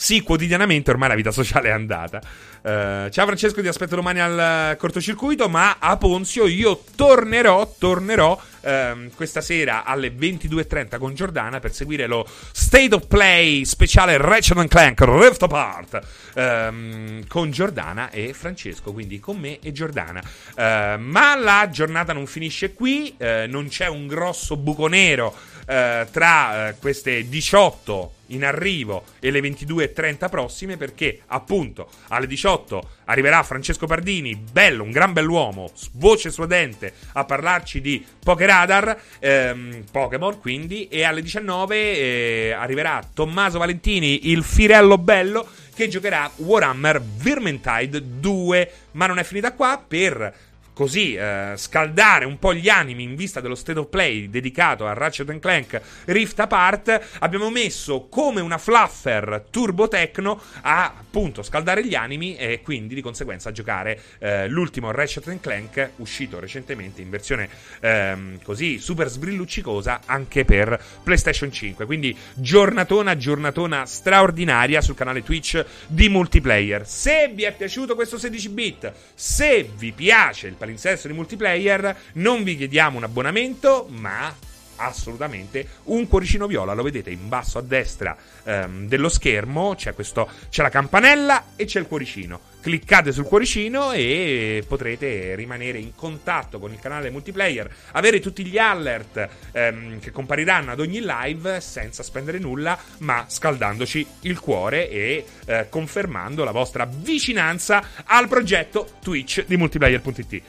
Sì, 0.00 0.22
quotidianamente 0.22 0.90
ormai 0.90 1.10
la 1.10 1.14
vita 1.14 1.30
sociale 1.30 1.68
è 1.68 1.72
andata. 1.72 2.22
Uh, 2.62 3.10
ciao 3.10 3.26
Francesco, 3.26 3.60
ti 3.60 3.68
aspetto 3.68 3.96
domani 3.96 4.18
al 4.18 4.74
cortocircuito, 4.78 5.46
ma 5.50 5.76
a 5.78 5.98
Ponzio 5.98 6.46
io 6.46 6.84
tornerò, 6.96 7.74
tornerò 7.78 8.32
uh, 8.32 9.10
questa 9.14 9.42
sera 9.42 9.84
alle 9.84 10.08
22.30 10.08 10.98
con 10.98 11.12
Giordana 11.12 11.60
per 11.60 11.74
seguire 11.74 12.06
lo 12.06 12.26
State 12.50 12.94
of 12.94 13.08
Play 13.08 13.66
speciale 13.66 14.16
Ratchet 14.16 14.68
Clank 14.68 15.00
Rift 15.02 15.42
Apart 15.42 16.00
uh, 16.34 17.26
con 17.28 17.50
Giordana 17.50 18.08
e 18.08 18.32
Francesco, 18.32 18.94
quindi 18.94 19.20
con 19.20 19.36
me 19.36 19.58
e 19.60 19.70
Giordana. 19.70 20.22
Eh, 20.56 20.96
ma 20.98 21.36
la 21.36 21.68
giornata 21.70 22.14
non 22.14 22.26
finisce 22.26 22.72
qui, 22.72 23.14
non 23.18 23.68
c'è 23.68 23.86
un 23.86 24.06
grosso 24.06 24.56
buco 24.56 24.86
nero 24.86 25.36
tra 25.66 26.74
queste 26.80 27.28
18 27.28 28.12
in 28.30 28.44
arrivo 28.44 29.04
e 29.20 29.30
le 29.30 29.40
22.30 29.40 30.28
prossime 30.28 30.76
perché 30.76 31.20
appunto 31.26 31.88
alle 32.08 32.26
18 32.26 32.88
arriverà 33.06 33.42
Francesco 33.42 33.86
Pardini, 33.86 34.34
bello, 34.34 34.82
un 34.82 34.90
gran 34.90 35.12
bell'uomo, 35.12 35.70
voce 35.92 36.30
suadente 36.30 36.92
a 37.12 37.24
parlarci 37.24 37.80
di 37.80 38.04
Pokeradar, 38.22 39.00
ehm, 39.18 39.84
Pokémon 39.90 40.38
quindi, 40.38 40.88
e 40.88 41.02
alle 41.02 41.22
19 41.22 41.76
eh, 41.76 42.50
arriverà 42.52 43.02
Tommaso 43.12 43.58
Valentini, 43.58 44.30
il 44.30 44.44
firello 44.44 44.98
bello, 44.98 45.46
che 45.74 45.88
giocherà 45.88 46.30
Warhammer 46.36 47.00
Vermintide 47.00 48.02
2, 48.20 48.72
ma 48.92 49.06
non 49.06 49.18
è 49.18 49.24
finita 49.24 49.52
qua 49.52 49.82
per 49.86 50.49
così 50.72 51.14
eh, 51.14 51.52
scaldare 51.56 52.24
un 52.24 52.38
po' 52.38 52.54
gli 52.54 52.68
animi 52.68 53.02
in 53.02 53.14
vista 53.14 53.40
dello 53.40 53.54
state 53.54 53.78
of 53.78 53.88
play 53.88 54.28
dedicato 54.28 54.86
a 54.86 54.92
Ratchet 54.92 55.38
Clank 55.38 55.80
Rift 56.06 56.38
Apart, 56.40 57.18
abbiamo 57.20 57.50
messo 57.50 58.06
come 58.08 58.40
una 58.40 58.58
fluffer 58.58 59.44
turbo 59.50 59.88
techno 59.88 60.40
a 60.62 60.92
appunto 61.10 61.42
scaldare 61.42 61.84
gli 61.84 61.96
animi 61.96 62.36
e 62.36 62.60
quindi 62.62 62.94
di 62.94 63.02
conseguenza 63.02 63.48
a 63.48 63.52
giocare 63.52 64.00
eh, 64.18 64.48
l'ultimo 64.48 64.92
Ratchet 64.92 65.40
Clank 65.40 65.90
uscito 65.96 66.38
recentemente 66.38 67.02
in 67.02 67.10
versione 67.10 67.48
ehm, 67.80 68.38
così 68.42 68.78
super 68.78 69.08
sbrilluccicosa 69.08 70.02
anche 70.06 70.44
per 70.44 70.80
PlayStation 71.02 71.50
5. 71.50 71.84
Quindi 71.84 72.16
giornatona, 72.34 73.16
giornatona 73.16 73.86
straordinaria 73.86 74.80
sul 74.80 74.94
canale 74.94 75.22
Twitch 75.22 75.64
di 75.86 76.08
multiplayer. 76.08 76.86
Se 76.86 77.30
vi 77.34 77.42
è 77.42 77.52
piaciuto 77.52 77.96
questo 77.96 78.16
16 78.16 78.48
bit, 78.50 78.92
se 79.14 79.68
vi 79.76 79.92
piace 79.92 80.46
il 80.46 80.54
palinsesto 80.60 81.08
di 81.08 81.14
multiplayer, 81.14 81.96
non 82.14 82.42
vi 82.42 82.54
chiediamo 82.54 82.98
un 82.98 83.04
abbonamento, 83.04 83.86
ma 83.88 84.30
assolutamente 84.76 85.66
un 85.84 86.06
cuoricino 86.06 86.46
viola. 86.46 86.74
Lo 86.74 86.82
vedete 86.82 87.10
in 87.10 87.28
basso 87.28 87.56
a 87.56 87.62
destra 87.62 88.14
ehm, 88.44 88.86
dello 88.86 89.08
schermo. 89.08 89.74
C'è, 89.74 89.94
questo, 89.94 90.28
c'è 90.50 90.60
la 90.60 90.68
campanella 90.68 91.52
e 91.56 91.64
c'è 91.64 91.80
il 91.80 91.86
cuoricino. 91.86 92.49
Cliccate 92.60 93.12
sul 93.12 93.24
cuoricino 93.24 93.92
e 93.92 94.62
potrete 94.66 95.34
rimanere 95.34 95.78
in 95.78 95.94
contatto 95.94 96.58
con 96.58 96.72
il 96.72 96.78
canale 96.78 97.10
multiplayer, 97.10 97.70
avere 97.92 98.20
tutti 98.20 98.44
gli 98.44 98.58
alert 98.58 99.28
ehm, 99.52 100.00
che 100.00 100.10
compariranno 100.10 100.72
ad 100.72 100.80
ogni 100.80 101.00
live 101.02 101.60
senza 101.60 102.02
spendere 102.02 102.38
nulla, 102.38 102.78
ma 102.98 103.24
scaldandoci 103.26 104.06
il 104.22 104.38
cuore 104.38 104.90
e 104.90 105.24
eh, 105.46 105.66
confermando 105.68 106.44
la 106.44 106.52
vostra 106.52 106.86
vicinanza 106.90 107.82
al 108.04 108.28
progetto 108.28 108.94
Twitch 109.00 109.44
di 109.46 109.56
multiplayer.it. 109.56 110.42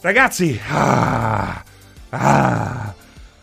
Ragazzi, 0.00 0.60
ah, 0.68 1.64
ah, 2.10 2.94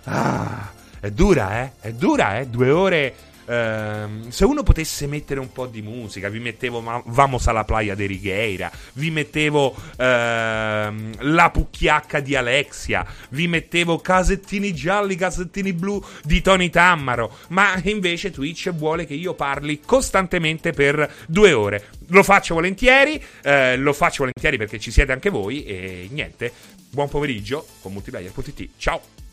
Ah, 0.04 0.72
è 1.00 1.12
dura, 1.12 1.62
eh? 1.62 1.72
È 1.80 1.92
dura, 1.92 2.40
eh? 2.40 2.48
Due 2.48 2.70
ore. 2.70 3.16
Ehm, 3.52 4.30
se 4.30 4.46
uno 4.46 4.64
potesse 4.64 5.08
mettere 5.08 5.42
un 5.42 5.52
po' 5.52 5.66
di 5.66 5.82
musica, 5.82 6.30
vi 6.30 6.40
mettevo 6.40 6.82
Vamos 7.08 7.48
alla 7.48 7.66
playa 7.66 7.96
de 7.96 8.06
Righeira, 8.06 8.72
vi 8.94 9.12
mettevo 9.12 9.76
ehm, 9.98 11.16
La 11.20 11.50
Pucchiacca 11.52 12.22
di 12.22 12.36
Alexia, 12.36 13.06
vi 13.32 13.50
mettevo 13.50 14.00
Casettini 14.00 14.74
gialli, 14.74 15.16
Casettini 15.16 15.74
blu 15.74 16.02
di 16.24 16.42
Tony 16.42 16.70
Tammaro, 16.70 17.40
ma 17.50 17.78
invece 17.84 18.32
Twitch 18.32 18.72
vuole 18.72 19.06
che 19.06 19.16
io 19.16 19.34
parli 19.34 19.82
costantemente 19.86 20.72
per 20.72 21.12
due 21.28 21.52
ore. 21.52 21.88
Lo 22.08 22.24
faccio 22.24 22.54
volentieri, 22.54 23.22
eh, 23.44 23.76
lo 23.76 23.92
faccio 23.92 24.20
volentieri 24.20 24.56
perché 24.56 24.80
ci 24.80 24.92
siete 24.92 25.12
anche 25.12 25.30
voi 25.30 25.66
e 25.66 26.08
niente. 26.12 26.54
Buon 26.90 27.10
pomeriggio 27.10 27.66
con 27.82 27.92
multiplayer.it. 27.92 28.70
Ciao! 28.78 29.31